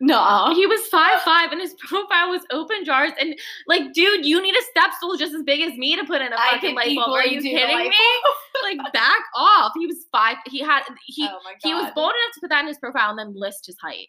No. 0.00 0.52
He 0.54 0.66
was 0.66 0.86
five 0.86 1.20
five, 1.22 1.50
and 1.50 1.60
his 1.60 1.74
profile 1.78 2.30
was 2.30 2.42
open 2.52 2.84
jars. 2.84 3.12
And 3.18 3.34
like, 3.66 3.92
dude, 3.92 4.24
you 4.24 4.40
need 4.40 4.54
a 4.54 4.62
step 4.70 4.92
stool 4.96 5.16
just 5.16 5.34
as 5.34 5.42
big 5.42 5.60
as 5.60 5.76
me 5.76 5.96
to 5.96 6.04
put 6.04 6.22
in 6.22 6.32
a 6.32 6.36
I 6.36 6.52
fucking 6.52 6.74
light 6.74 6.96
bulb. 6.96 7.10
Are 7.10 7.26
you 7.26 7.40
kidding 7.40 7.88
me? 7.88 7.96
like, 8.62 8.92
back 8.92 9.20
off. 9.34 9.72
He 9.76 9.86
was 9.86 10.06
five. 10.12 10.36
He 10.46 10.60
had 10.60 10.82
he 11.06 11.24
oh 11.24 11.38
god. 11.44 11.54
he 11.62 11.74
was 11.74 11.90
bold 11.94 12.10
enough 12.10 12.34
to 12.34 12.40
put 12.40 12.50
that 12.50 12.60
in 12.60 12.68
his 12.68 12.78
profile 12.78 13.10
and 13.10 13.18
then 13.18 13.32
list 13.34 13.66
his 13.66 13.76
height. 13.82 14.08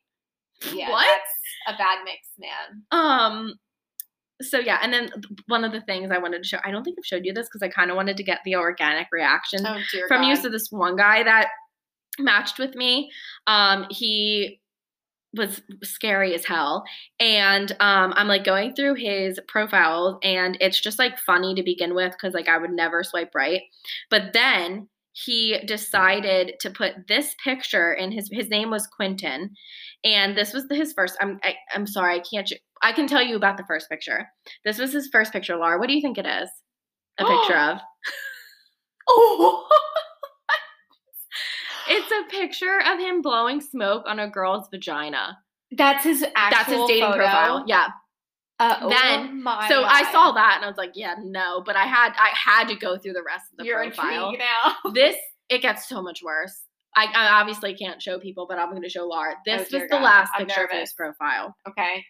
Yeah, 0.74 0.90
What? 0.90 1.22
A 1.68 1.74
bad 1.78 2.00
mix, 2.04 2.28
man. 2.38 2.84
Um. 2.92 3.54
So 4.42 4.58
yeah, 4.58 4.80
and 4.82 4.94
then 4.94 5.10
one 5.48 5.66
of 5.66 5.74
the 5.74 5.82
things 5.82 6.12
I 6.12 6.18
wanted 6.18 6.44
to 6.44 6.48
show, 6.48 6.60
I 6.64 6.72
don't 6.72 6.84
think 6.84 6.98
I've 6.98 7.06
showed 7.06 7.26
you 7.26 7.34
this 7.34 7.48
because 7.48 7.62
I 7.62 7.68
kind 7.68 7.92
of 7.92 7.98
wanted 7.98 8.16
to 8.18 8.24
get 8.24 8.40
the 8.46 8.56
organic 8.56 9.08
reaction 9.12 9.66
Oh 9.66 9.80
from 10.08 10.24
you. 10.24 10.36
So 10.38 10.48
this 10.48 10.72
one 10.72 10.96
guy 10.96 11.24
that 11.24 11.50
matched 12.20 12.58
with 12.58 12.74
me, 12.74 13.12
um, 13.48 13.86
he 13.90 14.62
was 15.34 15.62
scary 15.84 16.34
as 16.34 16.46
hell, 16.46 16.84
and 17.20 17.72
um, 17.80 18.14
I'm 18.16 18.28
like 18.28 18.44
going 18.44 18.74
through 18.74 18.96
his 18.96 19.40
profile, 19.48 20.20
and 20.24 20.58
it's 20.62 20.82
just 20.82 21.00
like 21.00 21.20
funny 21.20 21.56
to 21.56 21.64
begin 21.64 21.96
with 21.96 22.12
because 22.14 22.34
like 22.34 22.50
I 22.50 22.58
would 22.58 22.72
never 22.72 23.04
swipe 23.04 23.36
right, 23.36 23.62
but 24.10 24.34
then 24.34 24.90
he 25.14 25.60
decided 25.66 26.54
to 26.62 26.70
put 26.70 27.08
this 27.08 27.36
picture 27.44 27.94
in 27.94 28.12
his 28.12 28.30
his 28.32 28.50
name 28.50 28.70
was 28.70 28.88
Quentin 28.88 29.50
and 30.04 30.38
this 30.38 30.54
was 30.54 30.66
his 30.72 30.94
first 30.94 31.18
I'm 31.20 31.40
I, 31.44 31.56
I'm 31.74 31.88
sorry 31.88 32.16
I 32.16 32.20
can't 32.20 32.50
I 32.82 32.92
can 32.94 33.08
tell 33.08 33.22
you 33.22 33.36
about 33.36 33.58
the 33.58 33.66
first 33.68 33.90
picture. 33.90 34.28
This 34.64 34.80
was 34.80 34.94
his 34.94 35.10
first 35.12 35.34
picture, 35.34 35.56
Laura. 35.56 35.78
What 35.78 35.88
do 35.88 35.96
you 35.96 36.02
think 36.02 36.18
it 36.18 36.26
is? 36.26 36.50
A 37.20 37.26
picture 37.26 37.58
of? 37.58 37.80
Oh. 39.10 39.68
It's 41.90 42.12
a 42.12 42.30
picture 42.32 42.80
of 42.86 43.00
him 43.00 43.22
blowing 43.22 43.62
smoke 43.62 44.04
on 44.08 44.20
a 44.20 44.30
girl's 44.30 44.68
vagina. 44.70 45.38
That's 45.72 46.04
his 46.04 46.24
actual 46.36 46.58
That's 46.58 46.70
his 46.72 46.88
dating 46.88 47.04
photo. 47.12 47.18
profile. 47.18 47.64
Yeah. 47.68 47.88
Uh, 48.60 48.78
oh 48.82 48.90
Then- 48.90 49.42
my 49.44 49.68
so 49.70 49.84
I 49.84 50.12
saw 50.12 50.32
that 50.34 50.56
and 50.58 50.66
I 50.66 50.68
was 50.68 50.78
like, 50.78 50.92
yeah, 50.96 51.16
no. 51.22 51.62
But 51.66 51.76
I 51.76 51.84
had 51.86 52.14
I 52.18 52.30
had 52.34 52.68
to 52.70 52.76
go 52.76 52.98
through 52.98 53.14
the 53.14 53.24
rest 53.24 53.46
of 53.52 53.58
the 53.60 53.66
You're 53.66 53.80
profile. 53.84 54.34
now. 54.38 54.92
this 54.94 55.16
it 55.50 55.62
gets 55.62 55.88
so 55.88 56.02
much 56.02 56.22
worse. 56.24 56.62
I, 56.96 57.06
I 57.16 57.40
obviously 57.40 57.76
can't 57.76 58.02
show 58.02 58.20
people, 58.20 58.48
but 58.50 58.58
I'm 58.58 58.72
going 58.72 58.82
to 58.82 58.90
show 58.90 59.06
Laura. 59.06 59.36
This 59.46 59.70
dear 59.70 59.82
was 59.82 59.90
the 59.90 59.96
God. 59.98 60.04
last 60.04 60.32
I'm 60.36 60.48
picture 60.48 60.64
of 60.66 60.72
his 60.72 60.92
profile. 60.94 61.56
Okay. 61.70 62.04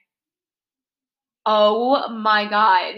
Oh 1.45 2.09
my 2.09 2.49
god. 2.49 2.95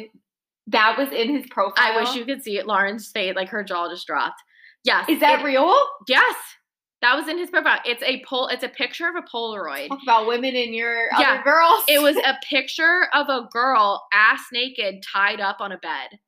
That 0.67 0.95
was 0.97 1.09
in 1.11 1.35
his 1.35 1.45
profile. 1.49 1.73
I 1.77 1.99
wish 1.99 2.15
you 2.15 2.23
could 2.25 2.43
see 2.43 2.57
it. 2.57 2.67
Lauren's 2.67 3.09
face, 3.09 3.35
like 3.35 3.49
her 3.49 3.63
jaw 3.63 3.89
just 3.89 4.07
dropped. 4.07 4.41
Yes. 4.83 5.09
Is 5.09 5.19
that 5.19 5.41
it- 5.41 5.43
real? 5.43 5.73
Yes. 6.07 6.35
That 7.01 7.15
was 7.15 7.27
in 7.27 7.37
his 7.37 7.49
profile. 7.49 7.79
It's 7.85 8.03
a 8.03 8.21
pol 8.23 8.47
it's 8.47 8.63
a 8.63 8.69
picture 8.69 9.07
of 9.07 9.15
a 9.15 9.21
Polaroid. 9.21 9.87
Talk 9.89 9.99
about 10.03 10.27
women 10.27 10.55
in 10.55 10.73
your 10.73 11.07
Yeah, 11.17 11.33
other 11.33 11.43
girls. 11.43 11.83
It 11.87 12.01
was 12.01 12.15
a 12.25 12.35
picture 12.47 13.07
of 13.13 13.27
a 13.29 13.47
girl 13.51 14.05
ass 14.13 14.41
naked 14.53 15.03
tied 15.03 15.39
up 15.39 15.57
on 15.61 15.71
a 15.71 15.77
bed. 15.77 16.19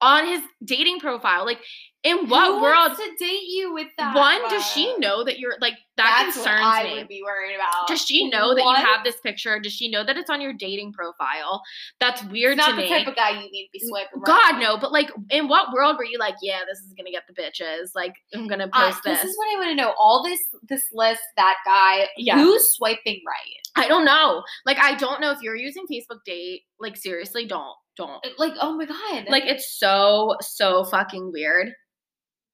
On 0.00 0.26
his 0.26 0.40
dating 0.64 1.00
profile. 1.00 1.44
Like 1.44 1.58
in 2.04 2.28
what 2.28 2.46
Who 2.46 2.62
world 2.62 2.92
wants 2.92 3.00
to 3.00 3.16
date 3.18 3.48
you 3.48 3.74
with 3.74 3.88
that? 3.98 4.14
one 4.14 4.40
does 4.48 4.64
she 4.64 4.96
know 4.98 5.24
that 5.24 5.38
you're 5.38 5.56
like 5.60 5.74
that 6.02 6.22
That's 6.24 6.36
concerns 6.36 6.60
what 6.62 6.74
I 6.74 6.84
me. 6.84 6.94
would 6.98 7.08
be 7.08 7.22
worried 7.22 7.54
about. 7.54 7.86
Does 7.88 8.00
she 8.02 8.28
know 8.28 8.54
that 8.54 8.64
What? 8.64 8.78
you 8.80 8.84
have 8.86 9.04
this 9.04 9.16
picture? 9.20 9.58
Does 9.60 9.72
she 9.72 9.90
know 9.90 10.04
that 10.04 10.16
it's 10.16 10.30
on 10.30 10.40
your 10.40 10.52
dating 10.52 10.92
profile? 10.92 11.62
That's 12.00 12.22
weird 12.24 12.52
It's 12.52 12.58
not 12.58 12.70
to 12.70 12.76
the 12.76 12.82
me. 12.82 12.88
type 12.88 13.06
of 13.06 13.16
guy 13.16 13.30
you 13.30 13.50
need 13.50 13.66
to 13.66 13.72
be 13.72 13.80
swiping. 13.88 14.20
God 14.24 14.52
right. 14.54 14.60
no, 14.60 14.76
but 14.78 14.92
like 14.92 15.10
in 15.30 15.48
what 15.48 15.72
world 15.72 15.96
were 15.98 16.04
you 16.04 16.18
like, 16.18 16.34
yeah, 16.42 16.60
this 16.68 16.78
is 16.80 16.92
gonna 16.96 17.10
get 17.10 17.24
the 17.28 17.34
bitches. 17.34 17.90
Like 17.94 18.14
I'm 18.34 18.48
gonna 18.48 18.68
Uh, 18.72 18.90
post 18.90 19.02
this 19.04 19.20
this. 19.20 19.30
is 19.30 19.38
what 19.38 19.54
I 19.54 19.58
want 19.58 19.68
to 19.70 19.74
know. 19.74 19.94
All 19.98 20.22
this, 20.22 20.40
this 20.68 20.84
list, 20.92 21.22
that 21.36 21.56
guy. 21.64 22.08
Yeah. 22.16 22.36
Who's 22.38 22.74
swiping 22.74 23.20
right? 23.26 23.56
I 23.76 23.88
don't 23.88 24.04
know. 24.04 24.42
Like 24.66 24.78
I 24.78 24.94
don't 24.96 25.20
know 25.20 25.30
if 25.30 25.38
you're 25.42 25.56
using 25.56 25.84
Facebook 25.90 26.24
date. 26.24 26.62
Like 26.78 26.96
seriously, 26.96 27.46
don't. 27.46 27.74
Don't. 27.96 28.24
Like, 28.38 28.54
oh 28.60 28.76
my 28.76 28.86
god. 28.86 29.26
Like 29.28 29.44
it's 29.44 29.78
so, 29.78 30.36
so 30.40 30.84
fucking 30.84 31.32
weird. 31.32 31.72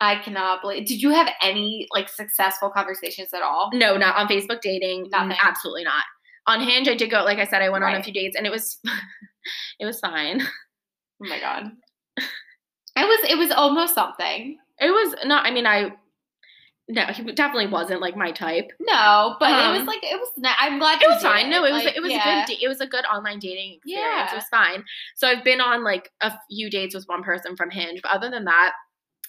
I 0.01 0.16
cannot 0.16 0.61
believe. 0.61 0.86
Did 0.86 1.01
you 1.03 1.11
have 1.11 1.28
any 1.42 1.86
like 1.92 2.09
successful 2.09 2.70
conversations 2.70 3.32
at 3.32 3.42
all? 3.42 3.70
No, 3.72 3.97
not 3.97 4.16
on 4.16 4.28
Facebook 4.28 4.61
dating. 4.61 5.09
Nothing. 5.11 5.30
Mm, 5.30 5.42
Absolutely 5.42 5.84
not. 5.84 6.05
On 6.47 6.61
Hinge, 6.61 6.86
I 6.88 6.94
did 6.94 7.11
go, 7.11 7.24
like 7.24 7.38
I 7.38 7.44
said, 7.47 7.62
I 7.62 7.70
went 7.70 7.82
on 7.82 7.94
a 7.94 8.03
few 8.03 8.12
dates 8.12 8.36
and 8.36 8.47
it 8.47 8.51
was 8.51 8.78
it 9.80 9.86
was 9.86 9.99
fine. 10.01 10.42
Oh 10.42 11.28
my 11.28 11.40
god. 11.40 11.70
It 12.18 13.05
was. 13.05 13.30
It 13.30 13.36
was 13.38 13.51
almost 13.51 13.94
something. 13.94 14.59
It 14.80 14.90
was 14.90 15.14
not 15.24 15.47
I 15.47 15.51
mean 15.51 15.66
I 15.66 15.92
no, 16.88 17.05
he 17.07 17.24
definitely 17.32 17.66
wasn't 17.66 18.01
like 18.01 18.16
my 18.16 18.30
type. 18.30 18.70
No, 18.78 19.34
but 19.40 19.51
it 19.51 19.72
was 19.72 19.80
Um, 19.80 19.86
like 19.86 20.05
it 20.05 20.20
was. 20.20 20.28
I'm 20.44 20.78
glad 20.78 21.03
It 21.03 21.09
was 21.09 21.20
fine. 21.20 21.51
No, 21.51 21.64
it 21.64 21.72
was 21.72 21.84
Like, 21.84 21.97
it 21.97 22.01
was 22.03 22.12
yeah. 22.12 22.44
a 22.44 22.47
good 22.47 22.59
it 22.62 22.68
was 22.68 22.80
a 22.80 22.86
good 22.86 23.05
online 23.07 23.38
dating 23.40 23.74
experience. 23.78 24.07
Yeah. 24.14 24.30
It 24.32 24.36
was 24.36 24.44
fine. 24.51 24.84
So 25.16 25.26
I've 25.26 25.42
been 25.42 25.61
on 25.61 25.82
like 25.82 26.11
a 26.20 26.32
few 26.49 26.70
dates 26.70 26.94
with 26.94 27.05
one 27.09 27.22
person 27.24 27.57
from 27.57 27.70
Hinge, 27.70 28.01
but 28.03 28.12
other 28.12 28.30
than 28.30 28.44
that, 28.44 28.72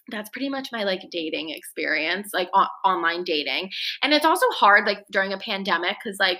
that's 0.09 0.29
pretty 0.29 0.49
much 0.49 0.69
my 0.71 0.83
like 0.83 1.01
dating 1.11 1.49
experience, 1.49 2.29
like 2.33 2.49
on- 2.53 2.67
online 2.85 3.23
dating. 3.23 3.69
And 4.01 4.13
it's 4.13 4.25
also 4.25 4.45
hard 4.51 4.85
like 4.85 4.99
during 5.11 5.33
a 5.33 5.37
pandemic 5.37 5.97
because 6.03 6.17
like 6.19 6.39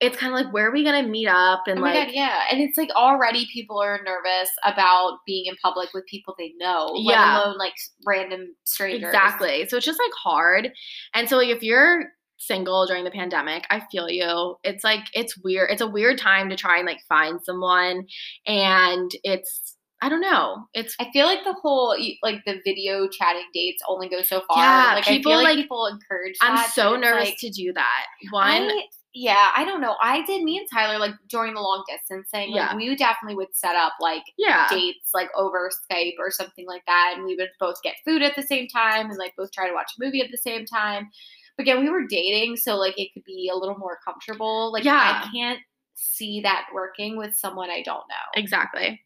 it's 0.00 0.16
kind 0.16 0.32
of 0.32 0.38
like 0.44 0.52
where 0.54 0.68
are 0.68 0.72
we 0.72 0.84
gonna 0.84 1.02
meet 1.06 1.26
up 1.26 1.62
and 1.66 1.80
Oh 1.80 1.82
like 1.82 2.06
god, 2.08 2.14
yeah. 2.14 2.42
And 2.52 2.60
it's 2.60 2.78
like 2.78 2.90
already 2.90 3.48
people 3.52 3.80
are 3.82 3.98
nervous 4.04 4.50
about 4.64 5.18
being 5.26 5.46
in 5.46 5.56
public 5.62 5.88
with 5.92 6.06
people 6.06 6.34
they 6.38 6.52
know, 6.58 6.92
Yeah. 6.96 7.38
let 7.38 7.44
alone 7.46 7.58
like 7.58 7.74
random 8.06 8.54
strangers. 8.64 9.08
Exactly. 9.08 9.66
So 9.68 9.76
it's 9.76 9.86
just 9.86 9.98
like 9.98 10.12
hard. 10.22 10.70
And 11.14 11.28
so 11.28 11.36
like 11.36 11.48
if 11.48 11.62
you're 11.64 12.04
single 12.36 12.86
during 12.86 13.02
the 13.02 13.10
pandemic, 13.10 13.64
I 13.70 13.82
feel 13.90 14.08
you. 14.08 14.56
It's 14.62 14.84
like 14.84 15.00
it's 15.14 15.36
weird. 15.42 15.70
It's 15.72 15.82
a 15.82 15.88
weird 15.88 16.18
time 16.18 16.48
to 16.50 16.56
try 16.56 16.76
and 16.78 16.86
like 16.86 17.00
find 17.08 17.40
someone 17.42 18.06
and 18.46 19.10
it's 19.24 19.74
I 20.00 20.08
don't 20.08 20.20
know. 20.20 20.66
It's 20.74 20.94
I 21.00 21.10
feel 21.12 21.26
like 21.26 21.44
the 21.44 21.54
whole 21.54 21.96
like 22.22 22.44
the 22.46 22.60
video 22.64 23.08
chatting 23.08 23.46
dates 23.52 23.82
only 23.88 24.08
go 24.08 24.22
so 24.22 24.42
far. 24.46 24.58
Yeah, 24.58 24.94
like 24.94 25.04
people, 25.04 25.32
I 25.32 25.34
feel 25.34 25.42
like, 25.42 25.56
like- 25.56 25.64
people 25.64 25.86
encourage. 25.86 26.36
I'm 26.40 26.68
so 26.70 26.96
nervous 26.96 27.30
like, 27.30 27.38
to 27.38 27.50
do 27.50 27.72
that. 27.72 28.06
One 28.30 28.44
I, 28.70 28.82
yeah, 29.14 29.50
I 29.56 29.64
don't 29.64 29.80
know. 29.80 29.96
I 30.00 30.24
did 30.26 30.44
me 30.44 30.58
and 30.58 30.68
Tyler 30.72 30.98
like 30.98 31.14
during 31.28 31.54
the 31.54 31.60
long 31.60 31.82
distance 31.88 32.28
thing. 32.30 32.52
Like, 32.52 32.70
Yeah. 32.70 32.76
we 32.76 32.94
definitely 32.94 33.34
would 33.36 33.56
set 33.56 33.74
up 33.74 33.94
like 34.00 34.22
yeah. 34.36 34.68
dates 34.70 35.10
like 35.14 35.28
over 35.34 35.70
Skype 35.90 36.14
or 36.18 36.30
something 36.30 36.66
like 36.66 36.82
that, 36.86 37.14
and 37.16 37.24
we 37.24 37.34
would 37.34 37.48
both 37.58 37.82
get 37.82 37.96
food 38.04 38.22
at 38.22 38.36
the 38.36 38.42
same 38.42 38.68
time 38.68 39.08
and 39.08 39.18
like 39.18 39.34
both 39.36 39.50
try 39.50 39.66
to 39.66 39.74
watch 39.74 39.92
a 39.98 40.04
movie 40.04 40.20
at 40.20 40.30
the 40.30 40.38
same 40.38 40.64
time. 40.64 41.08
But 41.56 41.62
again, 41.62 41.80
we 41.80 41.90
were 41.90 42.06
dating, 42.06 42.56
so 42.58 42.76
like 42.76 42.96
it 42.96 43.12
could 43.14 43.24
be 43.24 43.50
a 43.52 43.56
little 43.56 43.78
more 43.78 43.98
comfortable. 44.04 44.70
Like 44.72 44.84
Yeah. 44.84 45.22
I 45.24 45.28
can't 45.32 45.58
see 45.94 46.40
that 46.42 46.66
working 46.72 47.16
with 47.16 47.34
someone 47.34 47.70
I 47.70 47.82
don't 47.82 48.06
know. 48.08 48.40
Exactly. 48.40 49.00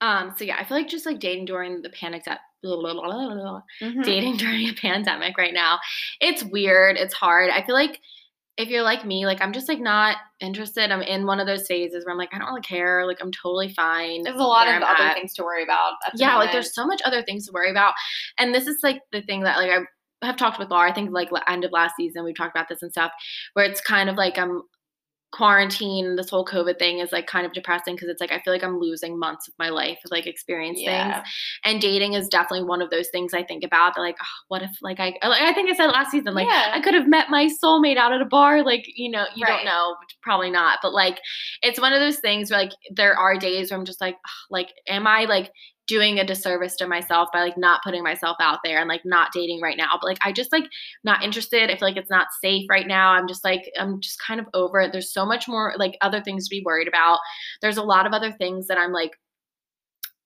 Um, 0.00 0.34
so 0.36 0.44
yeah, 0.44 0.56
I 0.58 0.64
feel 0.64 0.76
like 0.76 0.88
just 0.88 1.06
like 1.06 1.18
dating 1.18 1.46
during 1.46 1.82
the 1.82 1.90
panic 1.90 2.24
that 2.24 2.40
Mhm. 2.64 4.04
dating 4.04 4.36
during 4.36 4.68
a 4.68 4.72
pandemic 4.74 5.38
right 5.38 5.54
now. 5.54 5.78
It's 6.20 6.42
weird. 6.42 6.96
It's 6.96 7.14
hard. 7.14 7.50
I 7.50 7.64
feel 7.64 7.74
like 7.74 8.00
if 8.56 8.68
you're 8.68 8.82
like 8.82 9.04
me, 9.04 9.24
like 9.26 9.40
I'm 9.40 9.52
just 9.52 9.68
like 9.68 9.78
not 9.80 10.16
interested. 10.40 10.90
I'm 10.90 11.02
in 11.02 11.26
one 11.26 11.38
of 11.38 11.46
those 11.46 11.66
phases 11.68 12.04
where 12.04 12.12
I'm 12.12 12.18
like, 12.18 12.30
I 12.34 12.38
don't 12.38 12.48
really 12.48 12.60
care. 12.62 13.06
Like 13.06 13.18
I'm 13.20 13.30
totally 13.30 13.72
fine. 13.72 14.22
There's 14.24 14.34
a 14.36 14.42
lot 14.42 14.66
of 14.66 14.74
I'm 14.74 14.82
other 14.82 15.04
at. 15.04 15.14
things 15.14 15.32
to 15.34 15.44
worry 15.44 15.62
about. 15.62 15.92
at 16.06 16.12
the 16.14 16.18
Yeah, 16.18 16.36
like 16.36 16.50
there's 16.50 16.74
so 16.74 16.84
much 16.84 17.00
other 17.04 17.22
things 17.22 17.46
to 17.46 17.52
worry 17.52 17.70
about. 17.70 17.94
And 18.38 18.52
this 18.52 18.66
is 18.66 18.78
like 18.82 19.00
the 19.12 19.22
thing 19.22 19.42
that 19.44 19.56
like 19.58 19.70
I 19.70 20.26
have 20.26 20.36
talked 20.36 20.58
with 20.58 20.70
Laura, 20.70 20.90
I 20.90 20.94
think 20.94 21.10
like 21.12 21.28
end 21.46 21.64
of 21.64 21.70
last 21.70 21.94
season, 21.96 22.24
we 22.24 22.34
talked 22.34 22.56
about 22.56 22.68
this 22.68 22.82
and 22.82 22.90
stuff, 22.90 23.12
where 23.52 23.64
it's 23.64 23.80
kind 23.80 24.10
of 24.10 24.16
like 24.16 24.36
I'm 24.36 24.62
quarantine, 25.30 26.16
this 26.16 26.30
whole 26.30 26.44
COVID 26.44 26.78
thing 26.78 27.00
is 27.00 27.12
like 27.12 27.26
kind 27.26 27.44
of 27.46 27.52
depressing 27.52 27.94
because 27.94 28.08
it's 28.08 28.20
like 28.20 28.32
I 28.32 28.40
feel 28.40 28.52
like 28.52 28.64
I'm 28.64 28.78
losing 28.80 29.18
months 29.18 29.46
of 29.48 29.54
my 29.58 29.68
life 29.68 29.98
like 30.10 30.26
experience 30.26 30.78
Yeah. 30.80 31.20
things. 31.20 31.28
And 31.64 31.80
dating 31.80 32.14
is 32.14 32.28
definitely 32.28 32.66
one 32.66 32.80
of 32.80 32.90
those 32.90 33.08
things 33.10 33.34
I 33.34 33.42
think 33.42 33.62
about. 33.64 33.94
That 33.94 34.00
like, 34.00 34.16
oh, 34.20 34.26
what 34.48 34.62
if 34.62 34.70
like 34.80 35.00
I 35.00 35.14
I 35.22 35.52
think 35.52 35.70
I 35.70 35.74
said 35.74 35.86
last 35.88 36.10
season, 36.10 36.34
like 36.34 36.46
Yeah. 36.48 36.70
I 36.74 36.80
could 36.80 36.94
have 36.94 37.06
met 37.08 37.30
my 37.30 37.48
soulmate 37.62 37.96
out 37.98 38.12
at 38.12 38.22
a 38.22 38.26
bar. 38.26 38.62
Like, 38.64 38.84
you 38.86 39.10
know, 39.10 39.26
you 39.34 39.44
Right. 39.44 39.56
don't 39.56 39.64
know, 39.66 39.96
probably 40.22 40.50
not. 40.50 40.78
But 40.82 40.92
like 40.94 41.20
it's 41.62 41.80
one 41.80 41.92
of 41.92 42.00
those 42.00 42.18
things 42.20 42.50
where 42.50 42.60
like 42.60 42.72
there 42.94 43.14
are 43.16 43.36
days 43.36 43.70
where 43.70 43.78
I'm 43.78 43.84
just 43.86 44.00
like, 44.00 44.14
ugh, 44.24 44.30
like, 44.50 44.72
am 44.88 45.06
I 45.06 45.24
like 45.24 45.52
doing 45.88 46.18
a 46.18 46.24
disservice 46.24 46.76
to 46.76 46.86
myself 46.86 47.30
by 47.32 47.40
like 47.40 47.58
not 47.58 47.82
putting 47.82 48.04
myself 48.04 48.36
out 48.40 48.60
there 48.62 48.78
and 48.78 48.88
like 48.88 49.02
not 49.04 49.32
dating 49.34 49.60
right 49.60 49.76
now? 49.76 49.90
But 50.00 50.06
like 50.06 50.18
I 50.24 50.30
just 50.30 50.52
like 50.52 50.64
not 51.02 51.24
interested. 51.24 51.70
I 51.70 51.76
feel 51.76 51.88
like 51.88 51.96
it's 51.96 52.10
not 52.10 52.28
safe 52.40 52.66
right 52.70 52.86
now. 52.86 53.10
I'm 53.10 53.26
just 53.26 53.42
like, 53.42 53.70
I'm 53.78 54.00
just 54.00 54.20
kind 54.24 54.38
of 54.38 54.46
over 54.54 54.80
it. 54.80 54.92
There's 54.92 55.12
so 55.12 55.26
much 55.26 55.48
more 55.48 55.74
like 55.76 55.96
other 56.00 56.22
things 56.22 56.46
to 56.46 56.50
be 56.50 56.62
worried 56.64 56.88
about. 56.88 57.18
There's 57.60 57.78
a 57.78 57.82
lot 57.82 58.06
of 58.06 58.12
other 58.12 58.30
things 58.30 58.68
that 58.68 58.78
I'm 58.78 58.92
like 58.92 59.12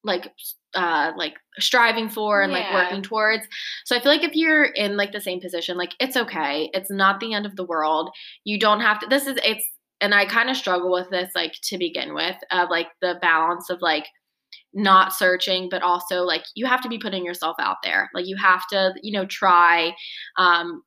like 0.03 0.29
uh 0.73 1.13
like 1.15 1.35
striving 1.59 2.09
for 2.09 2.41
and 2.41 2.51
like 2.51 2.73
working 2.73 3.01
towards. 3.01 3.43
So 3.85 3.95
I 3.95 4.01
feel 4.01 4.11
like 4.11 4.23
if 4.23 4.35
you're 4.35 4.65
in 4.65 4.97
like 4.97 5.11
the 5.11 5.21
same 5.21 5.39
position, 5.39 5.77
like 5.77 5.93
it's 5.99 6.17
okay. 6.17 6.69
It's 6.73 6.91
not 6.91 7.19
the 7.19 7.33
end 7.33 7.45
of 7.45 7.55
the 7.55 7.63
world. 7.63 8.09
You 8.43 8.59
don't 8.59 8.81
have 8.81 8.99
to 8.99 9.07
this 9.07 9.27
is 9.27 9.37
it's 9.43 9.65
and 10.01 10.13
I 10.13 10.25
kind 10.25 10.49
of 10.49 10.57
struggle 10.57 10.91
with 10.91 11.09
this 11.09 11.31
like 11.33 11.53
to 11.63 11.77
begin 11.77 12.13
with 12.13 12.35
of 12.51 12.69
like 12.69 12.87
the 13.01 13.17
balance 13.21 13.69
of 13.69 13.81
like 13.81 14.05
not 14.73 15.13
searching 15.13 15.69
but 15.69 15.81
also 15.81 16.23
like 16.23 16.43
you 16.55 16.65
have 16.65 16.81
to 16.81 16.89
be 16.89 16.97
putting 16.97 17.25
yourself 17.25 17.55
out 17.59 17.77
there. 17.83 18.09
Like 18.13 18.27
you 18.27 18.35
have 18.37 18.65
to, 18.71 18.93
you 19.01 19.11
know, 19.11 19.25
try 19.25 19.93
um 20.37 20.81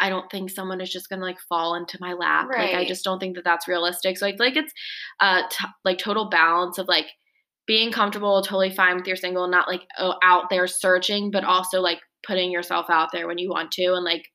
I 0.00 0.08
don't 0.08 0.28
think 0.30 0.50
someone 0.50 0.80
is 0.80 0.90
just 0.90 1.08
gonna 1.08 1.22
like 1.22 1.38
fall 1.48 1.74
into 1.74 1.96
my 2.00 2.12
lap. 2.12 2.48
Like 2.56 2.74
I 2.74 2.84
just 2.84 3.04
don't 3.04 3.18
think 3.20 3.36
that 3.36 3.44
that's 3.44 3.68
realistic. 3.68 4.18
So 4.18 4.26
I 4.26 4.30
feel 4.30 4.46
like 4.46 4.56
it's 4.56 4.72
uh 5.20 5.42
t- 5.50 5.64
like 5.84 5.98
total 5.98 6.28
balance 6.28 6.78
of 6.78 6.88
like 6.88 7.06
being 7.66 7.92
comfortable, 7.92 8.42
totally 8.42 8.74
fine 8.74 8.96
with 8.96 9.06
your 9.06 9.16
single, 9.16 9.46
not 9.48 9.68
like 9.68 9.82
oh, 9.98 10.14
out 10.22 10.50
there 10.50 10.66
searching, 10.66 11.30
but 11.30 11.44
also 11.44 11.80
like 11.80 12.00
putting 12.26 12.50
yourself 12.50 12.86
out 12.90 13.10
there 13.12 13.26
when 13.26 13.38
you 13.38 13.48
want 13.50 13.70
to 13.72 13.94
and 13.94 14.04
like 14.04 14.26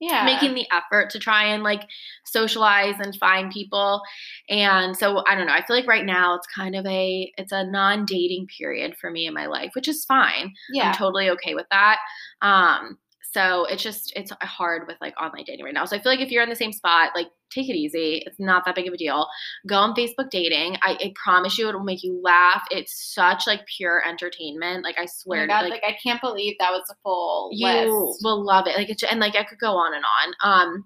yeah. 0.00 0.24
making 0.24 0.54
the 0.54 0.66
effort 0.70 1.10
to 1.10 1.18
try 1.18 1.44
and 1.44 1.62
like 1.62 1.88
socialize 2.24 2.94
and 3.00 3.16
find 3.16 3.50
people. 3.50 4.02
And 4.48 4.96
so 4.96 5.22
I 5.26 5.34
don't 5.34 5.46
know. 5.46 5.52
I 5.52 5.64
feel 5.64 5.76
like 5.76 5.86
right 5.86 6.04
now 6.04 6.34
it's 6.34 6.46
kind 6.46 6.74
of 6.76 6.86
a 6.86 7.32
it's 7.36 7.52
a 7.52 7.64
non-dating 7.64 8.48
period 8.56 8.96
for 8.96 9.10
me 9.10 9.26
in 9.26 9.34
my 9.34 9.46
life, 9.46 9.70
which 9.74 9.88
is 9.88 10.04
fine. 10.04 10.54
yeah. 10.72 10.88
I'm 10.90 10.94
totally 10.94 11.30
okay 11.30 11.54
with 11.54 11.66
that. 11.70 11.98
Um, 12.42 12.98
so 13.38 13.66
it's 13.66 13.82
just 13.82 14.12
it's 14.16 14.32
hard 14.42 14.88
with 14.88 14.96
like 15.00 15.14
online 15.20 15.44
dating 15.46 15.64
right 15.64 15.74
now. 15.74 15.84
So 15.84 15.96
I 15.96 16.00
feel 16.00 16.10
like 16.10 16.20
if 16.20 16.30
you're 16.30 16.42
in 16.42 16.48
the 16.48 16.56
same 16.56 16.72
spot, 16.72 17.10
like 17.14 17.28
take 17.50 17.68
it 17.68 17.76
easy. 17.76 18.22
It's 18.26 18.38
not 18.40 18.64
that 18.64 18.74
big 18.74 18.88
of 18.88 18.94
a 18.94 18.96
deal. 18.96 19.26
Go 19.66 19.76
on 19.76 19.94
Facebook 19.94 20.30
dating. 20.30 20.76
I, 20.82 20.98
I 21.00 21.12
promise 21.22 21.56
you, 21.56 21.68
it 21.68 21.74
will 21.74 21.84
make 21.84 22.02
you 22.02 22.20
laugh. 22.22 22.64
It's 22.70 23.14
such 23.14 23.46
like 23.46 23.64
pure 23.76 24.02
entertainment. 24.06 24.82
Like 24.82 24.98
I 24.98 25.04
Oh 25.04 25.06
swear, 25.06 25.46
God, 25.46 25.62
like, 25.62 25.82
like, 25.82 25.84
I 25.86 25.96
can't 26.02 26.20
believe 26.20 26.56
that 26.58 26.72
was 26.72 26.82
a 26.90 26.94
full 27.02 27.50
you 27.52 27.66
list. 27.66 28.24
will 28.24 28.44
love 28.44 28.66
it. 28.66 28.76
Like 28.76 28.90
it's 28.90 29.02
and 29.04 29.20
like 29.20 29.36
I 29.36 29.44
could 29.44 29.58
go 29.60 29.76
on 29.76 29.94
and 29.94 30.04
on. 30.04 30.34
Um, 30.42 30.84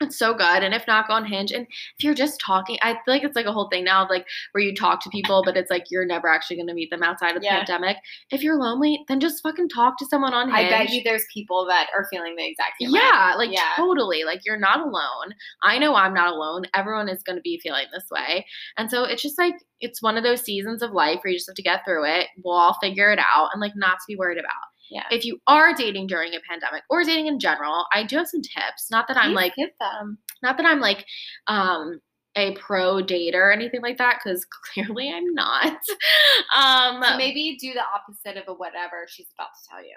it's 0.00 0.18
so 0.18 0.34
good. 0.34 0.62
And 0.62 0.74
if 0.74 0.86
not, 0.86 1.08
go 1.08 1.14
on 1.14 1.24
Hinge. 1.24 1.52
And 1.52 1.66
if 1.66 2.04
you're 2.04 2.14
just 2.14 2.40
talking, 2.40 2.78
I 2.82 2.92
feel 2.92 3.14
like 3.14 3.24
it's 3.24 3.36
like 3.36 3.46
a 3.46 3.52
whole 3.52 3.68
thing 3.68 3.84
now 3.84 4.04
of 4.04 4.10
like 4.10 4.26
where 4.52 4.62
you 4.62 4.74
talk 4.74 5.02
to 5.02 5.10
people, 5.10 5.42
but 5.44 5.56
it's 5.56 5.70
like 5.70 5.84
you're 5.90 6.04
never 6.04 6.28
actually 6.28 6.56
going 6.56 6.68
to 6.68 6.74
meet 6.74 6.90
them 6.90 7.02
outside 7.02 7.34
of 7.36 7.42
the 7.42 7.46
Yeah. 7.46 7.58
pandemic. 7.58 7.96
If 8.30 8.42
you're 8.42 8.56
lonely, 8.56 9.04
then 9.08 9.20
just 9.20 9.42
fucking 9.42 9.68
talk 9.68 9.98
to 9.98 10.06
someone 10.06 10.34
on 10.34 10.48
Hinge. 10.52 10.66
I 10.66 10.70
bet 10.70 10.90
you 10.90 11.02
there's 11.02 11.24
people 11.32 11.66
that 11.68 11.88
are 11.96 12.06
feeling 12.10 12.36
the 12.36 12.46
exact 12.46 12.72
same 12.80 12.92
way. 12.92 13.00
Yeah, 13.02 13.34
like 13.36 13.50
Yeah. 13.52 13.72
totally. 13.76 14.24
Like 14.24 14.40
you're 14.44 14.58
not 14.58 14.80
alone. 14.80 15.34
I 15.62 15.78
know 15.78 15.94
I'm 15.94 16.14
not 16.14 16.32
alone. 16.32 16.64
Everyone 16.74 17.08
is 17.08 17.22
going 17.22 17.36
to 17.36 17.42
be 17.42 17.58
feeling 17.62 17.86
this 17.92 18.04
way. 18.10 18.46
And 18.76 18.90
so 18.90 19.04
it's 19.04 19.22
just 19.22 19.38
like 19.38 19.54
it's 19.80 20.02
one 20.02 20.16
of 20.16 20.22
those 20.24 20.40
seasons 20.42 20.82
of 20.82 20.92
life 20.92 21.20
where 21.22 21.30
you 21.32 21.36
just 21.38 21.48
have 21.48 21.54
to 21.56 21.62
get 21.62 21.84
through 21.84 22.04
it. 22.06 22.28
We'll 22.42 22.54
all 22.56 22.76
figure 22.80 23.10
it 23.12 23.18
out 23.18 23.50
and 23.52 23.60
like 23.60 23.72
not 23.76 23.92
to 23.98 24.04
be 24.08 24.16
worried 24.16 24.38
about. 24.38 24.52
Yeah. 24.90 25.04
If 25.10 25.24
you 25.24 25.40
are 25.46 25.74
dating 25.74 26.06
during 26.06 26.34
a 26.34 26.40
pandemic 26.48 26.82
or 26.90 27.02
dating 27.02 27.26
in 27.26 27.38
general, 27.38 27.86
I 27.92 28.04
do 28.04 28.16
have 28.16 28.28
some 28.28 28.42
tips. 28.42 28.90
Not 28.90 29.08
that 29.08 29.16
I'm 29.16 29.30
Please 29.30 29.36
like 29.36 29.54
give 29.56 29.70
them. 29.80 30.18
not 30.42 30.56
that 30.56 30.66
I'm 30.66 30.80
like 30.80 31.04
um 31.48 32.00
a 32.36 32.54
pro 32.56 33.02
dater 33.02 33.34
or 33.36 33.52
anything 33.52 33.80
like 33.82 33.98
that 33.98 34.20
cuz 34.22 34.46
clearly 34.72 35.10
I'm 35.10 35.32
not. 35.34 35.80
um 36.56 37.02
So 37.02 37.16
maybe 37.16 37.56
do 37.60 37.72
the 37.72 37.82
opposite 37.82 38.36
of 38.40 38.48
a 38.48 38.54
whatever 38.54 39.06
she's 39.08 39.28
about 39.36 39.48
to 39.62 39.68
tell 39.70 39.82
you. 39.82 39.96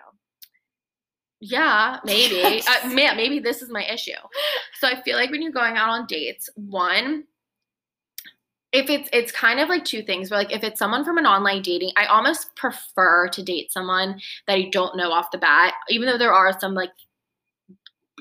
Yeah, 1.42 2.00
maybe. 2.04 2.62
uh, 2.84 2.88
man, 2.90 3.16
maybe 3.16 3.40
this 3.40 3.62
is 3.62 3.70
my 3.70 3.86
issue. 3.86 4.12
So 4.80 4.88
I 4.88 5.02
feel 5.04 5.16
like 5.16 5.32
when 5.32 5.42
you're 5.42 5.52
going 5.52 5.78
out 5.78 5.90
on 5.90 6.06
dates, 6.06 6.50
one, 6.56 7.24
if 8.72 8.90
it's 8.90 9.10
it's 9.12 9.32
kind 9.32 9.60
of 9.60 9.70
like 9.70 9.86
two 9.86 10.04
things. 10.04 10.30
Where 10.30 10.40
like 10.40 10.52
if 10.52 10.64
it's 10.64 10.80
someone 10.80 11.04
from 11.04 11.18
an 11.18 11.26
online 11.26 11.62
dating, 11.62 11.92
I 11.98 12.06
almost 12.06 12.56
prefer 12.56 13.28
to 13.30 13.44
date 13.44 13.72
someone 13.72 14.20
that 14.48 14.58
i 14.58 14.70
don't 14.72 14.96
know 14.96 15.12
off 15.12 15.32
the 15.32 15.38
bat, 15.38 15.74
even 15.90 16.08
though 16.08 16.18
there 16.18 16.34
are 16.34 16.58
some 16.60 16.74
like 16.74 16.92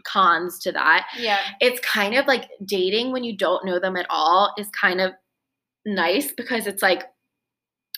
cons 0.04 0.58
to 0.60 0.72
that. 0.72 1.06
Yeah. 1.18 1.38
It's 1.60 1.80
kind 1.80 2.14
of 2.14 2.26
like 2.26 2.48
dating 2.64 3.12
when 3.12 3.24
you 3.24 3.36
don't 3.36 3.64
know 3.64 3.78
them 3.78 3.96
at 3.96 4.06
all 4.08 4.54
is 4.56 4.68
kind 4.68 5.00
of 5.00 5.12
nice 5.84 6.32
because 6.32 6.66
it's 6.66 6.82
like 6.82 7.04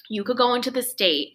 you 0.08 0.24
could 0.24 0.36
go 0.36 0.54
into 0.54 0.70
the 0.70 0.86
date 0.96 1.34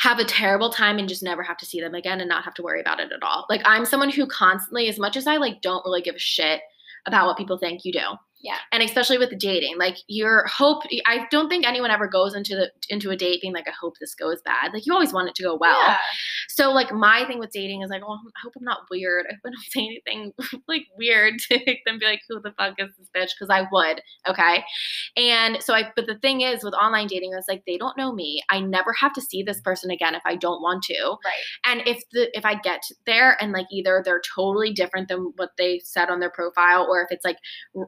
have 0.00 0.18
a 0.18 0.24
terrible 0.24 0.70
time 0.70 0.98
and 0.98 1.08
just 1.08 1.22
never 1.22 1.42
have 1.42 1.58
to 1.58 1.66
see 1.66 1.78
them 1.78 1.94
again 1.94 2.20
and 2.20 2.28
not 2.28 2.42
have 2.42 2.54
to 2.54 2.62
worry 2.62 2.80
about 2.80 3.00
it 3.00 3.12
at 3.12 3.22
all. 3.22 3.44
Like 3.50 3.60
I'm 3.66 3.84
someone 3.84 4.08
who 4.08 4.26
constantly 4.26 4.88
as 4.88 4.98
much 4.98 5.14
as 5.14 5.26
I 5.26 5.36
like 5.36 5.60
don't 5.60 5.84
really 5.84 6.00
give 6.00 6.14
a 6.14 6.18
shit 6.18 6.62
about 7.06 7.26
what 7.26 7.36
people 7.36 7.58
think 7.58 7.84
you 7.84 7.92
do. 7.92 8.00
Yeah. 8.42 8.56
And 8.72 8.82
especially 8.82 9.18
with 9.18 9.36
dating, 9.38 9.76
like 9.78 9.96
your 10.06 10.46
hope 10.46 10.82
I 11.06 11.26
don't 11.30 11.48
think 11.48 11.66
anyone 11.66 11.90
ever 11.90 12.08
goes 12.08 12.34
into 12.34 12.56
the 12.56 12.70
into 12.88 13.10
a 13.10 13.16
date 13.16 13.42
being 13.42 13.52
like 13.52 13.68
I 13.68 13.72
hope 13.78 13.94
this 14.00 14.14
goes 14.14 14.40
bad. 14.42 14.72
Like 14.72 14.86
you 14.86 14.94
always 14.94 15.12
want 15.12 15.28
it 15.28 15.34
to 15.36 15.42
go 15.42 15.56
well. 15.56 15.80
Yeah. 15.86 15.98
So 16.48 16.70
like 16.72 16.92
my 16.92 17.24
thing 17.26 17.38
with 17.38 17.50
dating 17.50 17.82
is 17.82 17.90
like, 17.90 18.02
oh, 18.04 18.12
I 18.14 18.40
hope 18.42 18.54
I'm 18.56 18.64
not 18.64 18.86
weird. 18.90 19.26
I 19.28 19.34
hope 19.34 19.40
I 19.46 19.50
don't 19.50 19.64
say 19.70 20.00
anything 20.06 20.32
like 20.68 20.86
weird 20.96 21.38
to 21.50 21.58
make 21.66 21.82
them 21.86 21.98
be 21.98 22.06
like, 22.06 22.22
who 22.28 22.40
the 22.40 22.52
fuck 22.52 22.74
is 22.78 22.90
this 22.98 23.08
bitch? 23.14 23.30
Because 23.38 23.50
I 23.50 23.66
would, 23.70 24.00
okay. 24.26 24.64
And 25.16 25.62
so 25.62 25.74
I, 25.74 25.90
but 25.94 26.06
the 26.06 26.18
thing 26.18 26.40
is 26.40 26.64
with 26.64 26.74
online 26.74 27.08
dating, 27.08 27.32
it's 27.34 27.48
like 27.48 27.64
they 27.66 27.76
don't 27.76 27.96
know 27.96 28.12
me. 28.12 28.42
I 28.48 28.60
never 28.60 28.92
have 28.94 29.12
to 29.14 29.20
see 29.20 29.42
this 29.42 29.60
person 29.60 29.90
again 29.90 30.14
if 30.14 30.22
I 30.24 30.36
don't 30.36 30.62
want 30.62 30.82
to. 30.84 31.16
Right. 31.24 31.42
And 31.66 31.82
if 31.86 32.02
the 32.12 32.30
if 32.36 32.44
I 32.44 32.54
get 32.54 32.82
there 33.06 33.36
and 33.42 33.52
like 33.52 33.66
either 33.70 34.02
they're 34.04 34.22
totally 34.34 34.72
different 34.72 35.08
than 35.08 35.32
what 35.36 35.50
they 35.58 35.80
said 35.84 36.08
on 36.08 36.20
their 36.20 36.30
profile, 36.30 36.86
or 36.88 37.02
if 37.02 37.08
it's 37.10 37.24
like 37.24 37.38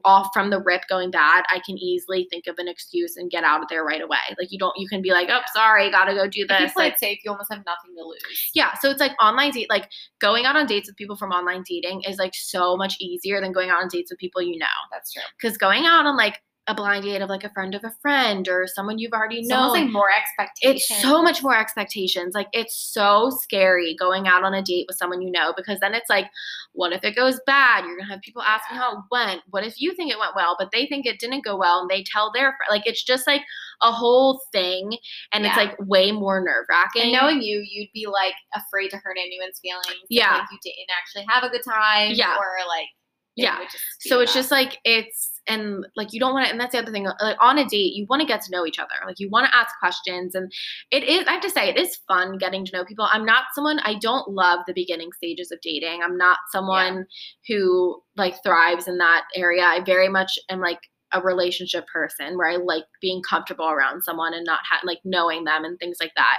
off 0.05 0.29
from 0.33 0.42
from 0.43 0.49
the 0.49 0.59
rip 0.59 0.81
going 0.89 1.09
bad, 1.09 1.45
I 1.49 1.61
can 1.65 1.77
easily 1.77 2.27
think 2.29 2.47
of 2.47 2.55
an 2.57 2.67
excuse 2.67 3.15
and 3.15 3.31
get 3.31 3.45
out 3.45 3.61
of 3.61 3.69
there 3.69 3.85
right 3.85 4.01
away. 4.01 4.17
Like 4.37 4.51
you 4.51 4.59
don't, 4.59 4.73
you 4.77 4.89
can 4.89 5.01
be 5.01 5.11
like, 5.11 5.29
oh, 5.31 5.39
sorry, 5.53 5.89
gotta 5.89 6.13
go 6.13 6.27
do 6.27 6.45
If 6.49 6.51
you 6.51 6.65
this. 6.65 6.73
play 6.73 6.85
Like, 6.85 6.97
safe, 6.97 7.19
you 7.23 7.31
almost 7.31 7.51
have 7.51 7.63
nothing 7.65 7.95
to 7.97 8.03
lose. 8.03 8.51
yeah, 8.53 8.73
so 8.81 8.89
it's 8.89 8.99
like 8.99 9.13
online 9.21 9.51
date, 9.51 9.69
like 9.69 9.89
going 10.19 10.45
out 10.45 10.57
on 10.57 10.65
dates 10.65 10.89
with 10.89 10.97
people 10.97 11.15
from 11.15 11.31
online 11.31 11.63
dating 11.67 12.01
is 12.03 12.17
like 12.17 12.35
so 12.35 12.75
much 12.75 12.95
easier 12.99 13.39
than 13.39 13.53
going 13.53 13.69
out 13.69 13.81
on 13.81 13.87
dates 13.87 14.11
with 14.11 14.19
people 14.19 14.41
you 14.41 14.57
know. 14.57 14.65
That's 14.91 15.13
true. 15.13 15.23
Because 15.41 15.57
going 15.57 15.85
out 15.85 16.05
on 16.05 16.17
like 16.17 16.41
a 16.67 16.73
blind 16.73 17.03
date 17.03 17.21
of 17.21 17.27
like 17.29 17.43
a 17.43 17.49
friend 17.49 17.75
of 17.75 17.83
a 17.83 17.91
friend 18.01 18.47
or 18.47 18.65
someone 18.67 18.97
you've 18.97 19.11
already 19.11 19.39
It's 19.39 19.49
known, 19.49 19.59
almost 19.63 19.81
like 19.81 19.91
more 19.91 20.07
expectations. 20.09 20.85
it's 20.89 21.01
so 21.01 21.21
much 21.21 21.43
more 21.43 21.57
expectations. 21.57 22.33
Like 22.33 22.47
it's 22.53 22.73
so 22.93 23.29
scary 23.41 23.95
going 23.99 24.27
out 24.29 24.43
on 24.43 24.53
a 24.53 24.61
date 24.61 24.85
with 24.87 24.95
someone 24.97 25.21
you 25.21 25.29
know 25.29 25.53
because 25.57 25.79
then 25.81 25.93
it's 25.93 26.09
like, 26.09 26.27
what 26.71 26.93
if 26.93 27.03
it 27.03 27.17
goes 27.17 27.37
bad? 27.45 27.83
You're 27.83 27.97
gonna 27.97 28.09
have 28.13 28.21
people 28.21 28.41
asking 28.41 28.77
how 28.77 28.93
it 28.93 28.99
went. 29.11 29.41
What 29.49 29.65
if 29.65 29.81
you 29.81 29.93
think 29.93 30.09
it 30.09 30.17
went 30.19 30.35
well, 30.37 30.55
but 30.57 30.69
they 30.71 30.85
think 30.85 31.05
it 31.05 31.19
didn't 31.19 31.43
go 31.43 31.57
well 31.57 31.81
and 31.81 31.89
they 31.89 32.01
tell 32.03 32.31
their 32.33 32.51
friend? 32.55 32.69
Like 32.69 32.83
it's 32.85 33.03
just 33.03 33.27
like 33.27 33.41
a 33.81 33.91
whole 33.91 34.39
thing, 34.53 34.97
and 35.33 35.45
it's 35.45 35.57
like 35.57 35.75
way 35.79 36.13
more 36.13 36.39
nerve 36.39 36.63
wracking. 36.69 37.01
And 37.01 37.11
knowing 37.11 37.41
you, 37.41 37.61
you'd 37.69 37.89
be 37.93 38.07
like 38.07 38.35
afraid 38.55 38.87
to 38.91 38.97
hurt 39.03 39.17
anyone's 39.19 39.59
feelings. 39.59 39.85
if, 40.03 40.07
Yeah. 40.09 40.35
like 40.35 40.47
you 40.49 40.59
didn't 40.63 40.87
actually 40.97 41.25
have 41.27 41.43
a 41.43 41.49
good 41.49 41.63
time. 41.69 42.11
Yeah. 42.13 42.37
Or 42.37 42.65
like, 42.69 42.87
Yeah. 43.35 43.59
so 43.99 44.21
it's 44.21 44.33
just 44.33 44.49
like 44.51 44.77
it's 44.85 45.32
and 45.47 45.85
like 45.95 46.13
you 46.13 46.19
don't 46.19 46.33
want 46.33 46.45
to 46.45 46.51
and 46.51 46.59
that's 46.59 46.71
the 46.71 46.79
other 46.79 46.91
thing 46.91 47.05
like 47.21 47.37
on 47.41 47.57
a 47.57 47.65
date 47.65 47.93
you 47.93 48.05
want 48.09 48.21
to 48.21 48.27
get 48.27 48.41
to 48.41 48.51
know 48.51 48.65
each 48.65 48.79
other 48.79 48.93
like 49.05 49.19
you 49.19 49.29
want 49.29 49.45
to 49.45 49.55
ask 49.55 49.77
questions 49.79 50.35
and 50.35 50.51
it 50.91 51.03
is 51.03 51.27
i 51.27 51.33
have 51.33 51.41
to 51.41 51.49
say 51.49 51.67
it 51.69 51.77
is 51.77 51.97
fun 52.07 52.37
getting 52.37 52.65
to 52.65 52.71
know 52.71 52.85
people. 52.85 53.07
I'm 53.11 53.25
not 53.25 53.45
someone 53.53 53.79
i 53.79 53.95
don't 53.99 54.29
love 54.29 54.59
the 54.67 54.73
beginning 54.73 55.11
stages 55.11 55.51
of 55.51 55.59
dating. 55.61 56.01
I'm 56.03 56.17
not 56.17 56.37
someone 56.51 57.05
who 57.47 58.01
like 58.15 58.35
thrives 58.43 58.87
in 58.87 58.97
that 58.99 59.23
area. 59.35 59.63
I 59.63 59.81
very 59.85 60.09
much 60.09 60.37
am 60.49 60.59
like 60.59 60.79
a 61.15 61.21
relationship 61.21 61.85
person 61.93 62.37
where 62.37 62.49
i 62.49 62.55
like 62.55 62.85
being 62.99 63.21
comfortable 63.21 63.69
around 63.69 64.01
someone 64.01 64.33
and 64.33 64.45
not 64.45 64.61
ha- 64.67 64.81
like 64.83 64.99
knowing 65.05 65.43
them 65.43 65.63
and 65.63 65.77
things 65.77 65.97
like 65.99 66.13
that. 66.15 66.37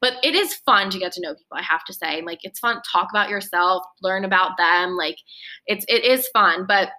But 0.00 0.14
it 0.22 0.34
is 0.34 0.54
fun 0.54 0.90
to 0.90 0.98
get 0.98 1.12
to 1.12 1.20
know 1.20 1.34
people 1.34 1.56
i 1.56 1.62
have 1.62 1.84
to 1.84 1.92
say. 1.92 2.22
Like 2.22 2.40
it's 2.42 2.60
fun 2.60 2.80
talk 2.90 3.08
about 3.10 3.28
yourself 3.28 3.84
learn 4.02 4.24
about 4.24 4.56
them 4.56 4.96
like 4.96 5.18
it's 5.66 5.84
it 5.88 6.04
is 6.04 6.28
fun 6.28 6.64
but 6.66 6.90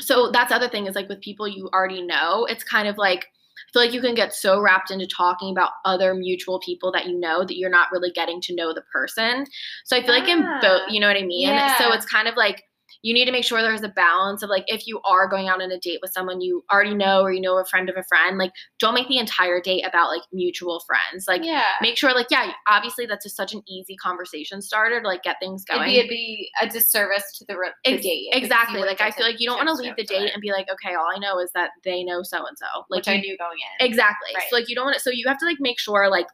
so 0.00 0.30
that's 0.30 0.50
the 0.50 0.56
other 0.56 0.68
thing 0.68 0.86
is 0.86 0.94
like 0.94 1.08
with 1.08 1.20
people 1.20 1.48
you 1.48 1.68
already 1.72 2.02
know 2.02 2.44
it's 2.46 2.64
kind 2.64 2.86
of 2.88 2.98
like 2.98 3.20
i 3.24 3.72
feel 3.72 3.82
like 3.82 3.92
you 3.94 4.00
can 4.00 4.14
get 4.14 4.34
so 4.34 4.60
wrapped 4.60 4.90
into 4.90 5.06
talking 5.06 5.50
about 5.50 5.72
other 5.84 6.14
mutual 6.14 6.58
people 6.60 6.92
that 6.92 7.06
you 7.06 7.18
know 7.18 7.44
that 7.44 7.56
you're 7.56 7.70
not 7.70 7.90
really 7.90 8.10
getting 8.10 8.40
to 8.40 8.54
know 8.54 8.72
the 8.74 8.82
person. 8.92 9.46
So 9.84 9.96
i 9.96 10.02
feel 10.02 10.14
like 10.14 10.28
in 10.28 10.42
both 10.60 10.82
Ah, 10.82 10.86
you 10.88 11.00
know 11.00 11.08
what 11.08 11.16
i 11.16 11.22
mean? 11.22 11.58
So 11.78 11.92
it's 11.92 12.06
kind 12.06 12.28
of 12.28 12.36
like 12.36 12.64
you 13.06 13.14
need 13.14 13.26
to 13.26 13.32
make 13.32 13.44
sure 13.44 13.62
there's 13.62 13.82
a 13.82 13.88
balance 13.88 14.42
of 14.42 14.50
like 14.50 14.64
if 14.66 14.86
you 14.86 15.00
are 15.02 15.28
going 15.28 15.48
out 15.48 15.62
on 15.62 15.70
a 15.70 15.78
date 15.78 16.00
with 16.02 16.12
someone 16.12 16.40
you 16.40 16.64
already 16.72 16.94
know 16.94 17.22
or 17.22 17.32
you 17.32 17.40
know 17.40 17.56
a 17.58 17.64
friend 17.66 17.88
of 17.88 17.96
a 17.96 18.02
friend 18.04 18.38
like 18.38 18.50
don't 18.80 18.94
make 18.94 19.06
the 19.06 19.18
entire 19.18 19.60
date 19.60 19.84
about 19.86 20.08
like 20.08 20.22
mutual 20.32 20.82
friends 20.86 21.26
like 21.28 21.44
yeah. 21.44 21.62
make 21.80 21.96
sure 21.96 22.12
like 22.12 22.26
yeah 22.30 22.50
obviously 22.66 23.06
that's 23.06 23.24
just 23.24 23.36
such 23.36 23.54
an 23.54 23.62
easy 23.68 23.94
conversation 23.96 24.60
starter 24.60 25.00
to 25.00 25.06
like 25.06 25.22
get 25.22 25.36
things 25.40 25.64
It'd 25.68 25.78
going 25.78 25.90
be, 25.90 25.98
it'd 25.98 26.08
be 26.08 26.50
a 26.60 26.68
disservice 26.68 27.24
to 27.38 27.44
the, 27.46 27.56
re- 27.56 27.72
the 27.84 27.94
Ex- 27.94 28.02
date. 28.02 28.28
Exactly. 28.32 28.80
Like 28.80 29.00
I 29.00 29.10
feel 29.10 29.26
like 29.26 29.40
you 29.40 29.48
don't 29.48 29.56
want 29.56 29.68
to 29.68 29.74
leave 29.74 29.96
the 29.96 30.04
date 30.04 30.30
and 30.32 30.40
be 30.40 30.50
like, 30.50 30.68
okay, 30.70 30.94
all 30.94 31.08
I 31.14 31.18
know 31.18 31.38
is 31.38 31.50
that 31.54 31.70
they 31.84 32.04
know 32.04 32.22
so 32.22 32.38
and 32.46 32.56
so. 32.58 32.66
Like 32.90 32.98
which 32.98 33.08
I 33.08 33.16
knew 33.18 33.36
going 33.36 33.58
in. 33.80 33.86
exactly. 33.86 34.30
Right. 34.34 34.44
So 34.50 34.56
like 34.56 34.68
you 34.68 34.74
don't 34.74 34.86
want 34.86 34.96
to. 34.96 35.00
So 35.00 35.10
you 35.10 35.24
have 35.26 35.38
to 35.38 35.44
like 35.44 35.58
make 35.60 35.78
sure 35.78 36.08
like 36.10 36.26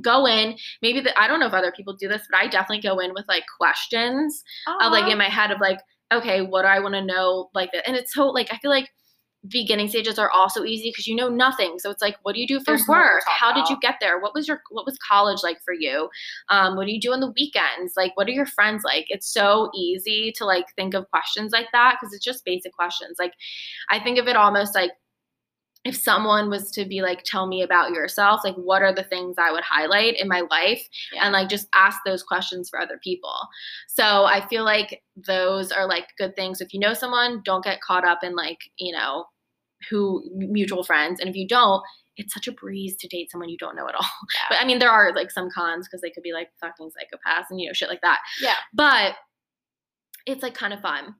go 0.00 0.26
in. 0.26 0.56
Maybe 0.80 1.00
the, 1.00 1.18
I 1.20 1.28
don't 1.28 1.40
know 1.40 1.46
if 1.46 1.52
other 1.52 1.72
people 1.72 1.94
do 1.94 2.08
this, 2.08 2.22
but 2.30 2.38
I 2.38 2.46
definitely 2.46 2.80
go 2.80 2.98
in 2.98 3.12
with 3.14 3.24
like 3.28 3.44
questions 3.58 4.42
of 4.80 4.92
like 4.92 5.10
in 5.10 5.18
my 5.18 5.28
head 5.28 5.50
of 5.50 5.60
like, 5.60 5.80
okay, 6.12 6.42
what 6.42 6.62
do 6.62 6.68
I 6.68 6.80
want 6.80 6.94
to 6.94 7.04
know? 7.04 7.50
Like 7.54 7.70
that, 7.72 7.86
and 7.86 7.96
it's 7.96 8.14
so 8.14 8.28
like 8.28 8.52
I 8.52 8.58
feel 8.58 8.70
like 8.70 8.90
beginning 9.48 9.88
stages 9.88 10.18
are 10.18 10.30
also 10.30 10.62
easy 10.64 10.90
because 10.90 11.06
you 11.06 11.16
know 11.16 11.28
nothing. 11.28 11.78
So 11.78 11.90
it's 11.90 12.02
like, 12.02 12.16
what 12.22 12.34
do 12.34 12.40
you 12.40 12.46
do 12.46 12.60
for 12.60 12.76
There's 12.76 12.86
work? 12.86 13.24
How 13.26 13.52
did 13.52 13.68
you 13.68 13.76
get 13.80 13.96
there? 14.00 14.20
What 14.20 14.34
was 14.34 14.46
your 14.46 14.62
what 14.70 14.86
was 14.86 14.96
college 15.06 15.40
like 15.42 15.58
for 15.64 15.74
you? 15.74 16.08
Um, 16.48 16.76
what 16.76 16.86
do 16.86 16.92
you 16.92 17.00
do 17.00 17.12
on 17.12 17.20
the 17.20 17.32
weekends? 17.36 17.94
Like, 17.96 18.16
what 18.16 18.28
are 18.28 18.32
your 18.32 18.46
friends 18.46 18.82
like? 18.84 19.06
It's 19.08 19.32
so 19.32 19.70
easy 19.74 20.32
to 20.36 20.44
like 20.44 20.66
think 20.76 20.94
of 20.94 21.10
questions 21.10 21.52
like 21.52 21.66
that 21.72 21.96
because 22.00 22.14
it's 22.14 22.24
just 22.24 22.44
basic 22.44 22.72
questions. 22.72 23.16
Like, 23.18 23.32
I 23.90 23.98
think 23.98 24.18
of 24.18 24.28
it 24.28 24.36
almost 24.36 24.74
like 24.74 24.92
if 25.84 25.96
someone 25.96 26.48
was 26.48 26.70
to 26.72 26.84
be 26.84 27.02
like, 27.02 27.24
tell 27.24 27.46
me 27.46 27.62
about 27.62 27.90
yourself, 27.90 28.42
like, 28.44 28.54
what 28.54 28.82
are 28.82 28.94
the 28.94 29.02
things 29.02 29.36
I 29.38 29.50
would 29.50 29.64
highlight 29.64 30.18
in 30.18 30.28
my 30.28 30.42
life? 30.48 30.86
Yeah. 31.12 31.24
And 31.24 31.32
like, 31.32 31.48
just 31.48 31.66
ask 31.74 31.98
those 32.06 32.22
questions 32.22 32.70
for 32.70 32.80
other 32.80 33.00
people. 33.02 33.34
So 33.88 34.24
I 34.24 34.46
feel 34.46 34.64
like 34.64 35.02
those 35.16 35.72
are 35.72 35.86
like 35.88 36.06
good 36.18 36.36
things. 36.36 36.60
If 36.60 36.72
you 36.72 36.78
know 36.78 36.94
someone, 36.94 37.42
don't 37.44 37.64
get 37.64 37.80
caught 37.80 38.06
up 38.06 38.22
in 38.22 38.36
like, 38.36 38.58
you 38.78 38.92
know, 38.92 39.24
who 39.90 40.22
mutual 40.32 40.84
friends. 40.84 41.18
And 41.18 41.28
if 41.28 41.34
you 41.34 41.48
don't, 41.48 41.82
it's 42.16 42.34
such 42.34 42.46
a 42.46 42.52
breeze 42.52 42.96
to 42.98 43.08
date 43.08 43.30
someone 43.30 43.48
you 43.48 43.56
don't 43.58 43.74
know 43.74 43.88
at 43.88 43.94
all. 43.94 44.06
Yeah. 44.34 44.46
But 44.50 44.58
I 44.60 44.66
mean, 44.66 44.78
there 44.78 44.90
are 44.90 45.12
like 45.14 45.30
some 45.30 45.48
cons 45.50 45.88
because 45.88 46.00
they 46.00 46.10
could 46.10 46.22
be 46.22 46.32
like 46.32 46.48
fucking 46.60 46.90
psychopaths 46.90 47.46
and 47.50 47.60
you 47.60 47.68
know 47.68 47.72
shit 47.72 47.88
like 47.88 48.02
that. 48.02 48.20
Yeah. 48.40 48.54
But 48.72 49.14
it's 50.26 50.42
like 50.42 50.54
kind 50.54 50.72
of 50.72 50.80
fun. 50.80 51.14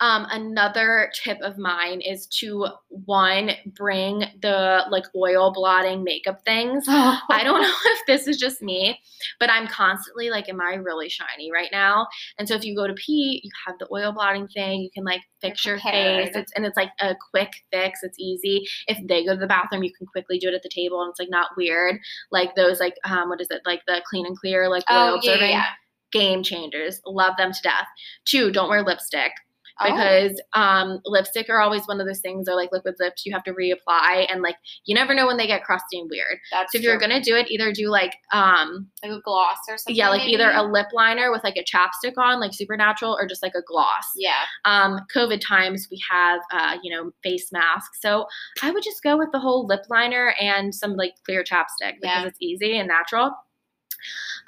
Um, 0.00 0.26
another 0.30 1.10
tip 1.14 1.38
of 1.42 1.58
mine 1.58 2.00
is 2.00 2.26
to 2.40 2.66
one 2.88 3.50
bring 3.76 4.24
the 4.42 4.84
like 4.90 5.04
oil 5.16 5.52
blotting 5.52 6.02
makeup 6.04 6.40
things. 6.44 6.84
I 6.88 7.42
don't 7.44 7.62
know 7.62 7.74
if 7.84 8.06
this 8.06 8.26
is 8.26 8.36
just 8.36 8.62
me, 8.62 8.98
but 9.38 9.50
I'm 9.50 9.66
constantly 9.66 10.30
like, 10.30 10.48
am 10.48 10.60
I 10.60 10.74
really 10.74 11.08
shiny 11.08 11.50
right 11.52 11.70
now? 11.72 12.06
And 12.38 12.48
so 12.48 12.54
if 12.54 12.64
you 12.64 12.74
go 12.76 12.86
to 12.86 12.94
pee, 12.94 13.40
you 13.44 13.50
have 13.66 13.78
the 13.78 13.88
oil 13.92 14.12
blotting 14.12 14.48
thing. 14.48 14.80
You 14.80 14.90
can 14.92 15.04
like 15.04 15.22
fix 15.40 15.64
your 15.64 15.78
face. 15.78 16.30
It's, 16.34 16.52
and 16.56 16.64
it's 16.64 16.76
like 16.76 16.90
a 17.00 17.14
quick 17.30 17.50
fix. 17.72 18.00
It's 18.02 18.18
easy. 18.18 18.66
If 18.86 18.98
they 19.06 19.24
go 19.24 19.34
to 19.34 19.40
the 19.40 19.46
bathroom, 19.46 19.82
you 19.82 19.92
can 19.96 20.06
quickly 20.06 20.38
do 20.38 20.48
it 20.48 20.54
at 20.54 20.62
the 20.62 20.68
table, 20.68 21.02
and 21.02 21.10
it's 21.10 21.20
like 21.20 21.30
not 21.30 21.50
weird. 21.56 21.98
Like 22.30 22.54
those 22.54 22.80
like 22.80 22.94
um 23.04 23.28
what 23.28 23.40
is 23.40 23.48
it 23.50 23.62
like 23.64 23.82
the 23.86 24.02
clean 24.08 24.26
and 24.26 24.38
clear 24.38 24.68
like 24.68 24.84
oil 24.90 24.98
Oh, 24.98 25.20
yeah, 25.22 25.32
observing 25.32 25.50
yeah. 25.50 25.66
Game 26.12 26.42
changers. 26.42 27.00
Love 27.06 27.34
them 27.38 27.52
to 27.52 27.58
death. 27.62 27.86
Two, 28.24 28.50
don't 28.50 28.68
wear 28.68 28.82
lipstick 28.82 29.32
Oh. 29.80 29.84
because 29.92 30.42
um, 30.54 30.98
lipstick 31.04 31.48
are 31.48 31.60
always 31.60 31.86
one 31.86 32.00
of 32.00 32.06
those 32.08 32.18
things, 32.18 32.48
or 32.48 32.56
like 32.56 32.70
liquid 32.72 32.96
lips, 32.98 33.24
you 33.24 33.32
have 33.32 33.44
to 33.44 33.52
reapply, 33.52 34.26
and 34.28 34.42
like 34.42 34.56
you 34.86 34.92
never 34.92 35.14
know 35.14 35.24
when 35.28 35.36
they 35.36 35.46
get 35.46 35.62
crusty 35.62 36.00
and 36.00 36.10
weird. 36.10 36.38
That's 36.50 36.72
So 36.72 36.78
if 36.78 36.82
you're 36.82 36.98
gonna 36.98 37.22
do 37.22 37.36
it, 37.36 37.48
either 37.48 37.70
do 37.72 37.88
like 37.88 38.16
um 38.32 38.88
like 39.04 39.12
a 39.12 39.20
gloss 39.20 39.58
or 39.68 39.78
something. 39.78 39.94
yeah, 39.94 40.08
like 40.08 40.22
maybe? 40.22 40.32
either 40.32 40.50
a 40.50 40.64
lip 40.64 40.88
liner 40.92 41.30
with 41.30 41.44
like 41.44 41.56
a 41.56 41.62
chapstick 41.62 42.14
on, 42.18 42.40
like 42.40 42.54
supernatural, 42.54 43.16
or 43.20 43.28
just 43.28 43.40
like 43.40 43.54
a 43.54 43.62
gloss. 43.68 44.02
yeah. 44.16 44.32
Um, 44.64 44.98
COVID 45.14 45.40
times 45.46 45.86
we 45.92 46.02
have 46.10 46.40
uh, 46.52 46.78
you 46.82 46.92
know, 46.92 47.12
face 47.22 47.52
masks. 47.52 48.00
So 48.02 48.26
I 48.64 48.72
would 48.72 48.82
just 48.82 49.00
go 49.04 49.16
with 49.16 49.28
the 49.30 49.38
whole 49.38 49.64
lip 49.68 49.82
liner 49.88 50.34
and 50.40 50.74
some 50.74 50.94
like 50.96 51.12
clear 51.24 51.44
chapstick 51.44 52.00
because 52.00 52.22
Yeah. 52.22 52.26
it's 52.26 52.38
easy 52.40 52.76
and 52.78 52.88
natural. 52.88 53.30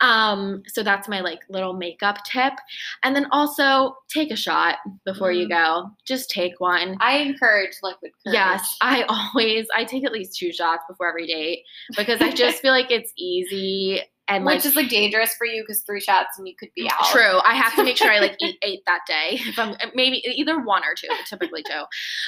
Um, 0.00 0.62
so 0.66 0.82
that's 0.82 1.08
my 1.08 1.20
like 1.20 1.40
little 1.48 1.74
makeup 1.74 2.24
tip. 2.24 2.54
And 3.02 3.14
then 3.14 3.26
also 3.32 3.96
take 4.08 4.30
a 4.30 4.36
shot 4.36 4.76
before 5.04 5.32
you 5.32 5.46
Mhm. 5.46 5.50
go. 5.50 5.90
Just 6.06 6.30
take 6.30 6.58
one. 6.58 6.96
I 7.00 7.18
encourage 7.18 7.74
liquid 7.82 8.12
courage. 8.24 8.34
Yes, 8.34 8.76
I 8.80 9.02
always 9.34 9.66
I 9.74 9.84
take 9.84 10.04
at 10.04 10.12
least 10.12 10.38
two 10.38 10.52
shots 10.52 10.84
before 10.88 11.08
every 11.08 11.26
date 11.26 11.64
because 11.96 12.20
I 12.20 12.30
just 12.30 12.58
feel 12.62 12.72
like 12.72 12.90
it's 12.90 13.12
easy 13.18 14.00
and 14.28 14.44
like 14.44 14.58
Which 14.58 14.66
is 14.66 14.76
like 14.76 14.88
dangerous 14.88 15.34
for 15.34 15.44
you 15.44 15.62
because 15.64 15.82
three 15.82 16.00
shots 16.00 16.38
and 16.38 16.46
you 16.46 16.54
could 16.56 16.68
be 16.76 16.88
out. 16.88 17.04
True. 17.10 17.40
I 17.44 17.52
have 17.54 17.74
to 17.74 17.82
make 17.82 17.96
sure 17.96 18.12
I 18.12 18.20
like 18.20 18.36
eat 18.40 18.56
eight 18.62 18.80
that 18.86 19.00
day. 19.08 19.30
If 19.40 19.58
I'm 19.58 19.74
maybe 19.94 20.22
either 20.24 20.60
one 20.60 20.84
or 20.84 20.94
two, 20.94 21.08
typically 21.28 21.64
two. 21.64 21.82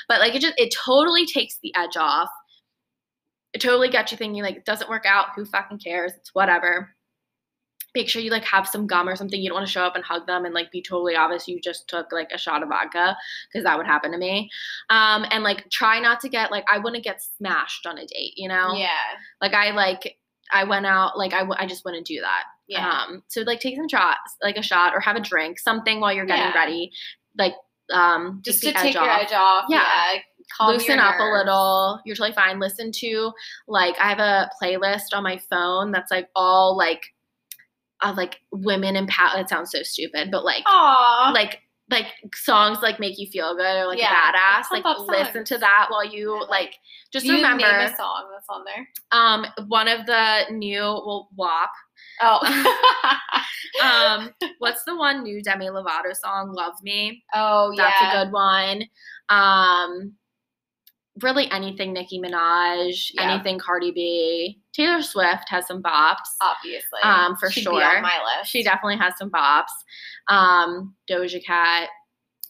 But 0.09 0.19
like 0.21 0.35
it 0.35 0.43
just 0.43 0.55
it 0.59 0.75
totally 0.75 1.27
takes 1.27 1.59
the 1.63 1.73
edge 1.77 1.97
off. 1.97 2.29
It 3.53 3.61
totally 3.61 3.89
gets 3.89 4.11
you 4.11 4.19
thinking 4.19 4.43
like 4.43 4.57
it 4.57 4.65
doesn't 4.65 4.91
work 4.91 5.05
out. 5.07 5.27
Who 5.37 5.45
fucking 5.45 5.79
cares? 5.79 6.13
It's 6.17 6.31
whatever. 6.35 6.95
Make 7.95 8.09
sure 8.09 8.23
you 8.23 8.31
like 8.31 8.45
have 8.45 8.67
some 8.67 8.87
gum 8.87 9.09
or 9.09 9.17
something. 9.17 9.41
You 9.41 9.51
don't 9.51 9.57
want 9.57 9.67
to 9.67 9.73
show 9.73 9.85
up 9.85 9.95
and 9.97 10.05
hug 10.05 10.27
them 10.27 10.45
and 10.45 10.55
like 10.55 10.71
be 10.71 10.81
totally 10.83 11.15
obvious 11.15 11.47
you 11.47 11.61
just 11.61 11.89
took 11.89 12.11
like 12.13 12.31
a 12.33 12.39
shot 12.39 12.63
of 12.63 12.69
vodka 12.71 13.17
because 13.53 13.65
that 13.65 13.77
would 13.77 13.87
happen 13.87 14.13
to 14.13 14.19
me. 14.19 14.51
Um, 14.91 15.27
and 15.31 15.45
like 15.45 15.69
try 15.71 16.01
not 16.01 16.21
to 16.21 16.29
get 16.29 16.51
like 16.51 16.65
I 16.73 16.79
wouldn't 16.79 17.05
get 17.05 17.21
smashed 17.23 17.87
on 17.87 17.99
a 17.99 18.07
date. 18.07 18.33
You 18.37 18.49
know? 18.49 18.73
Yeah. 18.75 18.89
Like 19.41 19.53
I 19.53 19.73
like 19.73 20.17
I 20.53 20.65
went 20.65 20.87
out 20.87 21.17
like 21.19 21.33
I, 21.33 21.41
w- 21.41 21.57
I 21.59 21.67
just 21.67 21.85
wouldn't 21.85 22.07
do 22.07 22.21
that. 22.21 22.45
Yeah. 22.69 22.89
Um, 22.89 23.23
so 23.29 23.43
like 23.43 23.61
take 23.61 23.77
some 23.77 23.89
shots, 23.89 24.37
like 24.43 24.57
a 24.57 24.63
shot 24.63 24.95
or 24.95 25.01
have 25.01 25.17
a 25.17 25.21
drink, 25.21 25.59
something 25.59 26.01
while 26.01 26.13
you're 26.13 26.27
getting 26.27 26.45
Yeah. 26.45 26.55
ready, 26.55 26.93
like 27.37 27.55
um, 27.93 28.41
Just 28.45 28.63
to 28.63 28.73
take 28.73 28.95
your 28.95 29.09
edge 29.11 29.33
off. 29.33 29.67
Yeah. 29.69 29.83
Yeah. 30.15 30.21
Calm 30.57 30.73
Loosen 30.75 30.99
up 30.99 31.19
a 31.19 31.25
little. 31.25 32.01
You're 32.05 32.17
totally 32.17 32.35
fine. 32.35 32.59
Listen 32.61 32.91
to 32.93 33.33
like 33.69 33.95
I 34.01 34.09
have 34.09 34.19
a 34.19 34.51
playlist 34.63 35.15
on 35.15 35.23
my 35.23 35.39
phone 35.51 35.93
that's 35.93 36.11
like 36.11 36.29
all 36.35 36.77
like, 36.77 37.03
uh, 38.03 38.15
like 38.17 38.41
women 38.53 38.97
empower. 38.97 39.41
It 39.41 39.49
sounds 39.49 39.71
so 39.71 39.83
stupid, 39.83 40.31
but 40.31 40.45
like 40.45 40.63
Aw. 40.67 41.33
like 41.35 41.61
like 41.91 42.07
songs 42.35 42.79
like 42.81 42.99
make 42.99 43.19
you 43.19 43.27
feel 43.27 43.55
good 43.55 43.83
or 43.83 43.87
like 43.87 43.99
Yeah, 43.99 44.33
badass. 44.33 44.65
Like 44.71 44.85
listen 45.09 45.45
to 45.45 45.59
that 45.59 45.87
while 45.91 46.05
you 46.05 46.45
like 46.49 46.75
just 47.13 47.27
you 47.27 47.35
remember 47.35 47.67
a 47.67 47.95
song 47.95 48.31
that's 48.33 48.47
on 48.49 48.65
there? 48.65 48.89
um 49.13 49.45
one 49.69 49.89
of 49.89 50.07
the 50.07 50.45
new 50.51 50.81
well 50.81 51.29
WAP 51.37 51.71
Oh. 52.21 52.39
um, 53.83 54.31
what's 54.59 54.85
the 54.85 54.97
one 54.97 55.23
new 55.23 55.43
Demi 55.43 55.67
Lovato 55.67 56.15
song? 56.15 56.53
Love 56.53 56.75
Me. 56.83 57.23
oh 57.35 57.73
yeah. 57.75 57.91
That's 58.01 58.15
a 58.15 58.25
good 58.25 58.33
one. 58.33 58.83
Um, 59.29 60.13
really 61.21 61.51
anything 61.51 61.93
Nicki 61.93 62.19
Minaj, 62.21 63.11
Yeah. 63.15 63.33
anything 63.35 63.59
Cardi 63.59 63.91
B. 63.91 64.61
Taylor 64.73 65.03
Swift 65.03 65.49
has 65.49 65.67
some 65.67 65.83
bops. 65.83 66.17
Obviously. 66.41 67.01
Um, 67.03 67.37
for 67.37 67.51
She'd 67.51 67.63
sure. 67.65 67.75
on 67.85 68.03
my 68.03 68.19
list. 68.39 68.51
She 68.51 68.63
definitely 68.63 68.97
has 68.97 69.15
some 69.19 69.31
bops. 69.31 69.67
Um, 70.29 70.95
Doja 71.11 71.45
Cat, 71.45 71.91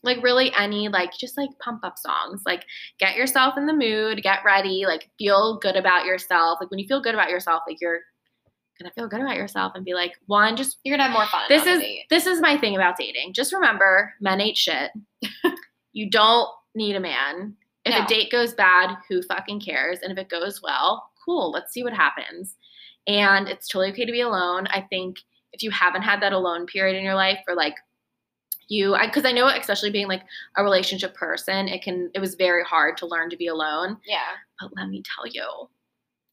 like 0.04 0.22
really 0.22 0.52
any 0.56 0.88
like 0.88 1.10
just 1.18 1.36
like 1.36 1.50
pump 1.60 1.84
up 1.84 1.98
songs. 1.98 2.42
Like 2.46 2.64
get 2.98 3.16
yourself 3.16 3.56
in 3.56 3.66
the 3.66 3.72
mood, 3.72 4.22
get 4.22 4.44
ready, 4.44 4.84
like 4.86 5.08
feel 5.18 5.58
good 5.58 5.76
about 5.76 6.04
yourself. 6.04 6.58
Like 6.60 6.70
when 6.70 6.78
you 6.78 6.86
feel 6.86 7.02
good 7.02 7.14
about 7.14 7.30
yourself, 7.30 7.62
like 7.68 7.78
you're 7.80 8.00
gonna 8.80 8.92
feel 8.94 9.08
good 9.08 9.20
about 9.20 9.36
yourself 9.36 9.72
and 9.74 9.84
be 9.84 9.94
like, 9.94 10.12
one, 10.26 10.56
just 10.56 10.78
You're 10.84 10.96
gonna 10.96 11.08
have 11.08 11.12
more 11.12 11.26
fun. 11.26 11.42
this 11.48 11.66
is 11.66 11.82
this 12.10 12.26
is 12.26 12.40
my 12.40 12.56
thing 12.56 12.76
about 12.76 12.96
dating. 12.96 13.32
Just 13.32 13.52
remember, 13.52 14.12
men 14.20 14.40
ain't 14.40 14.56
shit. 14.56 14.90
you 15.92 16.08
don't 16.10 16.48
need 16.74 16.94
a 16.96 17.00
man. 17.00 17.56
If 17.84 17.94
No. 17.94 18.04
a 18.04 18.06
date 18.06 18.30
goes 18.30 18.54
bad, 18.54 18.96
who 19.08 19.22
fucking 19.22 19.60
cares? 19.60 19.98
And 20.02 20.12
if 20.12 20.18
it 20.18 20.28
goes 20.28 20.62
well, 20.62 21.10
cool. 21.24 21.50
Let's 21.50 21.72
see 21.72 21.82
what 21.82 21.92
happens. 21.92 22.56
And 23.06 23.48
it's 23.48 23.66
totally 23.68 23.90
okay 23.92 24.04
to 24.04 24.12
be 24.12 24.20
alone. 24.20 24.66
I 24.68 24.82
think 24.82 25.18
if 25.52 25.62
you 25.62 25.70
haven't 25.70 26.02
had 26.02 26.20
that 26.22 26.32
alone 26.32 26.66
period 26.66 26.96
in 26.96 27.04
your 27.04 27.14
life, 27.16 27.38
or 27.48 27.54
like 27.56 27.74
you, 28.68 28.96
because 29.02 29.24
I, 29.24 29.32
know, 29.32 29.48
especially 29.48 29.90
being 29.90 30.08
like 30.08 30.22
a 30.56 30.62
relationship 30.62 31.14
person, 31.14 31.68
it 31.68 31.82
can. 31.82 32.10
It 32.14 32.20
was 32.20 32.36
very 32.36 32.64
hard 32.64 32.96
to 32.98 33.06
learn 33.06 33.28
to 33.30 33.36
be 33.36 33.48
alone. 33.48 33.98
yeah. 34.06 34.30
But 34.60 34.70
let 34.76 34.88
me 34.88 35.02
tell 35.02 35.26
you, 35.26 35.68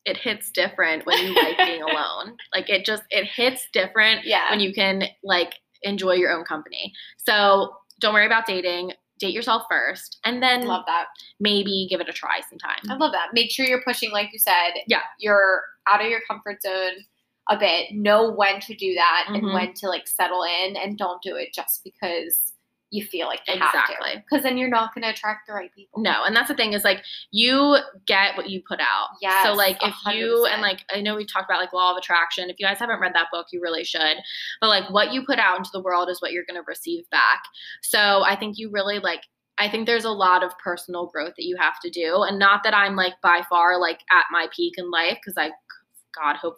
it 0.06 0.16
hits 0.18 0.52
different 0.52 1.06
when 1.06 1.18
you 1.26 1.34
like 1.34 1.58
being 1.58 1.82
alone. 1.89 2.38
Like 2.54 2.70
it 2.70 2.86
just 2.86 3.04
it 3.10 3.26
hits 3.26 3.68
different 3.74 4.26
Yeah. 4.26 4.52
when 4.52 4.60
you 4.60 4.72
can 4.74 5.04
like 5.24 5.56
enjoy 5.82 6.14
your 6.14 6.32
own 6.32 6.45
company. 6.45 6.93
So 7.18 7.76
don't 8.00 8.14
worry 8.14 8.26
about 8.28 8.45
dating. 8.45 8.93
Date 9.20 9.34
yourself 9.34 9.63
first, 9.70 10.20
and 10.24 10.41
then 10.41 10.65
love 10.65 10.86
that. 10.88 11.07
maybe 11.39 11.88
give 11.89 11.99
it 12.01 12.07
a 12.09 12.13
try 12.13 12.39
sometime. 12.49 12.80
I 12.89 12.95
love 12.95 13.11
that. 13.11 13.30
Make 13.34 13.51
sure 13.51 13.65
you're 13.65 13.82
pushing, 13.82 14.11
like 14.11 14.30
you 14.34 14.39
said. 14.39 14.72
Yeah. 14.88 15.01
You're 15.20 15.61
out 15.88 16.01
of 16.01 16.07
your 16.09 16.22
comfort 16.28 16.61
zone 16.61 17.03
a 17.49 17.57
bit. 17.57 17.91
Know 17.93 18.32
when 18.32 18.59
to 18.61 18.74
do 18.76 18.93
that 18.95 19.26
and 19.28 19.43
Mhm. 19.43 19.53
when 19.53 19.74
to 19.76 19.88
like 19.89 20.07
settle 20.07 20.43
in, 20.43 20.78
and 20.78 20.97
don't 20.97 21.22
do 21.22 21.36
it 21.36 21.53
just 21.53 21.84
because 21.84 22.53
you 22.92 23.06
feel 23.06 23.28
like 23.28 23.42
you 23.48 23.54
Exactly. 23.54 24.24
Because 24.30 24.44
then 24.44 24.58
you're 24.58 24.70
not 24.70 24.94
going 24.94 25.04
to 25.04 25.10
attract 25.10 25.48
the 25.48 25.54
right 25.54 25.74
people. 25.74 26.02
No, 26.02 26.24
and 26.26 26.36
that's 26.36 26.48
the 26.48 26.56
thing 26.56 26.74
is 26.74 26.84
like 26.84 27.04
you 27.32 27.78
get 28.08 28.36
what 28.36 28.50
you 28.50 28.62
put 28.68 28.80
out. 28.80 29.10
yeah 29.22 29.44
So 29.44 29.54
like 29.54 29.78
if 29.84 29.94
hundred 29.94 30.18
you 30.18 30.46
and 30.46 30.62
like 30.62 30.86
I 30.94 31.02
know 31.02 31.16
we've 31.16 31.32
talked 31.32 31.50
about 31.50 31.60
like 31.60 31.74
law 31.74 31.92
of 31.92 31.98
attraction. 31.98 32.50
If 32.50 32.58
you 32.60 32.66
guys 32.66 32.80
haven't 32.80 33.00
read 33.00 33.14
that 33.14 33.28
book, 33.32 33.48
you 33.52 33.62
really 33.62 33.84
should. 33.84 34.18
But 34.62 34.68
like 34.68 34.90
what 34.90 35.14
you 35.14 35.26
put 35.26 35.40
out 35.40 35.58
into 35.58 35.70
the 35.72 35.82
world 35.82 36.10
is 36.10 36.22
what 36.22 36.32
you're 36.32 36.46
going 36.46 36.62
to 36.62 36.66
receive 36.68 37.10
back. 37.10 37.44
So 37.82 38.24
I 38.24 38.36
think 38.36 38.58
you 38.58 38.70
really 38.72 39.00
like 39.00 39.22
I 39.58 39.70
think 39.70 39.86
there's 39.86 40.06
a 40.06 40.10
lot 40.10 40.44
of 40.44 40.58
personal 40.58 41.08
growth 41.08 41.34
that 41.38 41.46
you 41.46 41.58
have 41.60 41.80
to 41.82 41.90
do 41.90 42.24
and 42.24 42.40
not 42.40 42.64
that 42.64 42.74
I'm 42.74 42.96
like 42.96 43.14
by 43.22 43.42
far 43.50 43.80
like 43.80 44.00
at 44.12 44.26
my 44.32 44.48
peak 44.56 44.76
in 44.78 44.90
life 44.90 45.18
because 45.24 45.38
I 45.38 45.52
god 46.16 46.38
hope 46.38 46.58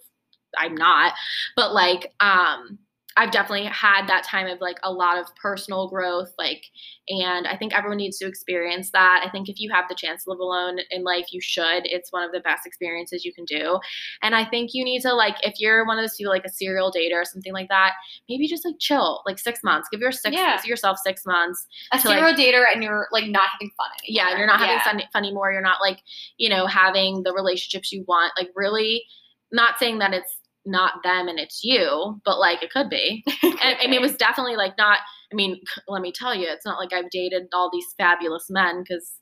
I'm 0.58 0.76
not. 0.76 1.14
But 1.56 1.74
like 1.74 2.14
um 2.20 2.80
I've 3.18 3.32
definitely 3.32 3.66
had 3.66 4.08
that 4.08 4.24
time 4.24 4.48
of 4.48 4.62
like 4.62 4.78
a 4.84 4.92
lot 4.92 5.18
of 5.18 5.26
personal 5.36 5.90
growth 5.90 6.34
like 6.38 6.64
and 7.10 7.46
I 7.46 7.58
think 7.58 7.74
everyone 7.76 7.98
needs 7.98 8.18
to 8.20 8.28
experience 8.28 8.92
that. 8.92 9.22
I 9.26 9.30
think 9.30 9.50
if 9.50 9.60
you 9.60 9.70
have 9.74 9.86
the 9.90 9.96
chance 9.96 10.24
to 10.24 10.30
live 10.30 10.40
alone 10.40 10.78
in 10.92 11.04
life, 11.04 11.26
you 11.32 11.42
should. 11.42 11.82
It's 11.86 12.12
one 12.14 12.24
of 12.24 12.32
the 12.32 12.40
best 12.40 12.66
experiences 12.66 13.26
you 13.26 13.34
can 13.34 13.44
do. 13.44 13.80
And 14.22 14.34
I 14.34 14.46
think 14.46 14.70
you 14.74 14.86
need 14.86 15.02
to 15.02 15.14
like 15.14 15.36
if 15.44 15.56
you're 15.60 15.86
one 15.86 15.98
of 16.00 16.04
those 16.04 16.16
people 16.16 16.32
like 16.32 16.46
a 16.46 16.50
serial 16.50 16.92
dater 16.92 17.16
or 17.22 17.26
something 17.26 17.52
like 17.52 17.68
that, 17.68 17.94
maybe 18.30 18.48
just 18.48 18.64
like 18.64 18.76
chill, 18.80 19.22
like 19.26 19.40
six 19.40 19.60
months. 19.64 19.90
Give 19.92 20.00
your 20.00 20.12
six 20.14 20.36
Yeah. 20.36 20.62
yourself 20.64 20.98
six 21.04 21.26
months. 21.26 21.68
a 21.92 22.00
to, 22.00 22.08
like- 22.08 22.18
serial 22.20 22.34
dater 22.36 22.64
and 22.74 22.82
you're 22.84 23.08
like 23.12 23.26
not 23.28 23.50
having 23.52 23.72
fun 23.76 23.90
anymore. 24.08 24.30
Yeah, 24.32 24.38
you're 24.38 24.48
not 24.48 24.60
having 24.60 24.76
Yeah. 24.78 24.84
fun, 24.84 25.02
fun 25.12 25.24
anymore. 25.26 25.52
You're 25.52 25.62
not 25.62 25.82
like, 25.82 26.00
you 26.38 26.48
know, 26.50 26.66
having 26.68 27.24
the 27.24 27.34
relationships 27.34 27.92
you 27.92 28.06
want. 28.08 28.32
Like 28.38 28.52
really 28.56 29.04
not 29.52 29.78
saying 29.80 30.00
that 30.00 30.14
it's 30.14 30.38
not 30.66 31.04
them 31.04 31.28
and 31.28 31.40
it's 31.40 31.64
you, 31.64 32.22
but 32.26 32.40
like 32.40 32.64
it 32.64 32.72
could 32.72 32.90
be. 32.90 33.24
And 33.64 33.78
I 33.80 33.86
mean, 33.86 33.94
it 33.94 34.02
was 34.02 34.16
definitely 34.16 34.56
like 34.56 34.76
not. 34.78 35.00
I 35.32 35.36
mean, 35.36 35.62
let 35.88 36.02
me 36.02 36.12
tell 36.12 36.34
you, 36.34 36.48
it's 36.50 36.66
not 36.66 36.80
like 36.80 36.94
I've 36.94 37.12
dated 37.12 37.44
all 37.54 37.70
these 37.72 37.86
fabulous 37.96 38.48
men 38.50 38.82
because 38.82 39.14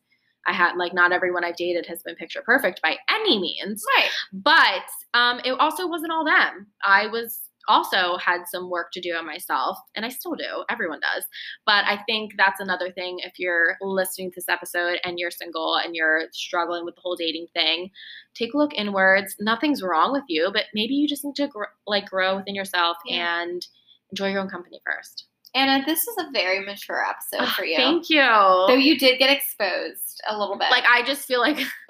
I 0.47 0.53
had 0.53 0.77
like 0.77 0.93
not 0.93 1.11
everyone 1.11 1.43
I've 1.43 1.57
dated 1.57 1.85
has 1.87 2.01
been 2.03 2.15
picture 2.15 2.41
perfect 2.45 2.81
by 2.81 2.97
any 3.09 3.37
means. 3.39 3.83
right. 3.97 4.09
But 4.31 5.17
um, 5.19 5.41
it 5.43 5.51
also 5.59 5.87
wasn't 5.87 6.11
all 6.13 6.23
them. 6.23 6.67
I 6.85 7.07
was 7.07 7.39
also 7.70 8.17
had 8.17 8.41
some 8.51 8.70
work 8.70 8.88
to 8.93 8.99
do 8.99 9.13
on 9.13 9.26
myself, 9.26 9.78
and 9.95 10.05
I 10.05 10.09
still 10.09 10.34
do. 10.36 10.65
Everyone 10.70 10.99
does. 10.99 11.24
But 11.65 11.86
I 11.86 12.01
think 12.05 12.32
that's 12.38 12.59
another 12.59 12.91
thing. 12.91 13.20
If 13.24 13.34
you're 13.38 13.78
listening 13.82 14.32
to 14.32 14.36
this 14.36 14.49
episode 14.49 14.99
and 15.05 15.17
you're 15.17 15.32
single 15.32 15.76
and 15.76 15.95
you're 15.95 16.24
struggling 16.34 16.84
with 16.84 16.95
the 16.95 17.01
whole 17.01 17.15
dating 17.15 17.47
thing, 17.53 17.91
take 18.36 18.53
a 18.53 18.57
look 18.57 18.74
inwards. 18.74 19.36
Nothing's 19.39 19.82
wrong 19.82 20.11
with 20.11 20.26
you, 20.28 20.49
but 20.51 20.65
maybe 20.74 20.95
you 20.95 21.07
just 21.07 21.24
need 21.24 21.36
to 21.36 21.47
gr- 21.47 21.63
like 21.88 22.09
grow 22.09 22.36
within 22.36 22.55
yourself 22.55 22.97
Yeah. 23.05 23.41
and 23.43 23.65
enjoy 24.11 24.32
your 24.32 24.41
own 24.41 24.49
company 24.49 24.82
first. 24.86 25.28
Anna, 25.55 25.83
this 25.85 26.07
is 26.07 26.15
a 26.19 26.31
very 26.31 26.63
mature 26.63 27.03
episode 27.03 27.49
for 27.55 27.65
you. 27.65 27.75
Thank 27.75 28.09
you. 28.09 28.17
Though 28.21 28.75
you 28.75 28.97
did 28.99 29.17
get 29.19 29.29
exposed 29.31 30.21
a 30.29 30.37
little 30.37 30.57
bit. 30.57 30.69
like 30.69 30.83
I 30.87 31.03
just 31.03 31.25
feel 31.25 31.39
like, 31.41 31.57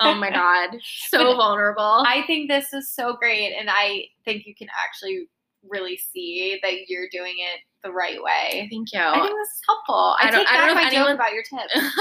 oh 0.00 0.14
my 0.14 0.30
god, 0.30 0.70
so 1.08 1.18
But 1.24 1.36
vulnerable. 1.36 2.04
I 2.06 2.22
think 2.26 2.48
this 2.50 2.72
is 2.72 2.90
so 2.94 3.14
great, 3.14 3.52
and 3.58 3.68
I 3.70 4.04
think 4.24 4.46
you 4.46 4.54
can 4.54 4.68
actually 4.84 5.28
really 5.68 5.96
see 5.96 6.58
that 6.62 6.88
you're 6.88 7.08
doing 7.10 7.34
it 7.38 7.60
the 7.84 7.92
right 7.92 8.22
way. 8.22 8.68
Thank 8.70 8.92
you. 8.92 9.00
I 9.00 9.12
think 9.14 9.24
this 9.36 9.48
is 9.48 9.60
helpful. 9.66 10.16
I, 10.20 10.28
I 10.28 10.30
don't- 10.30 10.40
take 10.40 10.48
I 10.48 10.56
don't 10.56 10.60
back 10.60 10.66
know 10.66 10.70
if 10.70 10.74
my 10.76 10.86
anyone- 10.88 11.06
joke 11.06 11.14
about 11.14 11.32
your 11.32 11.42
tips. 11.42 11.96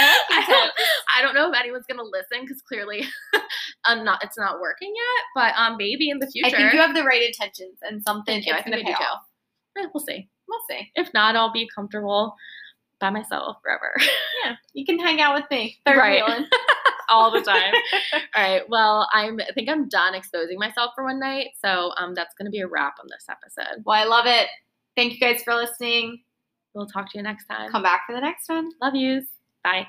I, 0.00 0.16
like 0.30 0.48
your 0.48 0.56
don't, 0.56 0.72
I 1.16 1.22
don't 1.22 1.34
know 1.34 1.50
if 1.50 1.58
anyone's 1.58 1.84
gonna 1.88 2.04
listen 2.04 2.42
because 2.46 2.62
clearly, 2.62 3.04
I'm 3.84 4.04
not. 4.04 4.22
It's 4.24 4.38
not 4.38 4.60
working 4.60 4.92
yet. 4.94 5.24
But 5.34 5.54
um, 5.60 5.76
maybe 5.76 6.08
in 6.08 6.18
the 6.20 6.26
future. 6.26 6.46
I 6.46 6.50
think 6.56 6.72
you 6.72 6.78
have 6.78 6.94
the 6.94 7.02
right 7.02 7.22
intentions 7.22 7.78
and 7.82 8.02
something 8.02 8.34
Thank 8.42 8.46
you. 8.46 8.52
I 8.54 8.62
think 8.62 8.76
I 8.76 8.78
do 8.78 8.84
pay 8.84 8.92
too. 8.94 9.02
off. 9.02 9.22
We'll 9.94 10.04
see. 10.04 10.28
We'll 10.48 10.60
see. 10.70 10.90
If 10.96 11.12
not, 11.14 11.36
I'll 11.36 11.52
be 11.52 11.68
comfortable 11.74 12.34
by 13.00 13.10
myself 13.10 13.58
forever, 13.62 13.94
Yeah, 14.44 14.56
you 14.72 14.84
can 14.84 14.98
hang 14.98 15.20
out 15.20 15.34
with 15.34 15.44
me. 15.50 15.78
Third 15.86 15.98
Right. 15.98 16.24
wheeling. 16.24 16.46
all 17.08 17.30
the 17.30 17.40
time. 17.40 17.72
all 18.36 18.42
right. 18.42 18.68
Well, 18.68 19.08
I'm. 19.12 19.38
I 19.40 19.52
think 19.54 19.68
I'm 19.68 19.88
done 19.88 20.14
exposing 20.14 20.58
myself 20.58 20.92
for 20.94 21.04
one 21.04 21.18
night. 21.20 21.48
So 21.64 21.92
um, 21.96 22.14
that's 22.14 22.34
gonna 22.36 22.50
be 22.50 22.60
a 22.60 22.66
wrap 22.66 22.94
on 23.00 23.06
this 23.08 23.24
episode. 23.30 23.82
Well, 23.86 23.96
I 23.96 24.04
love 24.04 24.26
it. 24.26 24.48
Thank 24.96 25.14
you 25.14 25.20
guys 25.20 25.42
for 25.42 25.54
listening. 25.54 26.22
We'll 26.74 26.86
talk 26.86 27.10
to 27.12 27.18
you 27.18 27.22
next 27.22 27.46
time. 27.46 27.70
Come 27.70 27.82
back 27.82 28.02
for 28.06 28.14
the 28.14 28.20
next 28.20 28.48
one. 28.48 28.70
Love 28.82 28.94
yous. 28.94 29.24
Bye. 29.64 29.86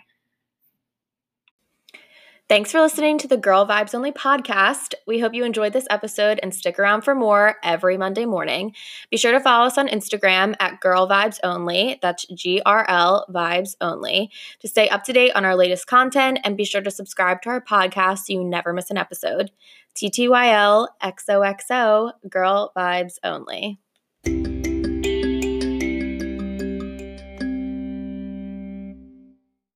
Thanks 2.50 2.72
for 2.72 2.82
listening 2.82 3.20
to 3.20 3.28
the 3.28 3.38
Girl 3.38 3.68
Vibes 3.68 3.94
Only 3.94 4.12
podcast. 4.12 4.96
We 5.06 5.20
hope 5.20 5.36
you 5.36 5.44
enjoyed 5.44 5.72
this 5.72 5.86
episode 5.92 6.40
and 6.42 6.52
stick 6.52 6.80
around 6.80 7.04
for 7.04 7.14
more 7.14 7.58
every 7.64 7.96
Monday 7.96 8.26
morning. 8.26 8.74
Be 9.12 9.18
sure 9.18 9.32
to 9.34 9.40
follow 9.40 9.68
us 9.68 9.78
on 9.78 9.88
Instagram 9.88 10.56
at 10.60 10.80
Girl 10.80 11.08
Vibes 11.08 11.38
Only. 11.44 12.00
That's 12.02 12.26
G 12.34 12.60
R 12.66 12.88
L 12.90 13.28
Vibes 13.30 13.76
Only 13.80 14.32
to 14.62 14.68
stay 14.68 14.90
up 14.90 15.04
to 15.04 15.14
date 15.14 15.34
on 15.36 15.46
our 15.46 15.56
latest 15.56 15.86
content 15.86 16.40
and 16.44 16.58
be 16.58 16.66
sure 16.66 16.82
to 16.82 16.90
subscribe 16.90 17.44
to 17.44 17.50
our 17.50 17.62
podcast 17.62 18.22
so 18.22 18.34
you 18.34 18.44
never 18.44 18.74
miss 18.74 18.90
an 18.90 18.98
episode. 18.98 19.52
TTYL 19.94 20.88
XOXO 21.04 22.14
Girl 22.28 22.72
Vibes 22.76 23.20
Only. 23.24 23.80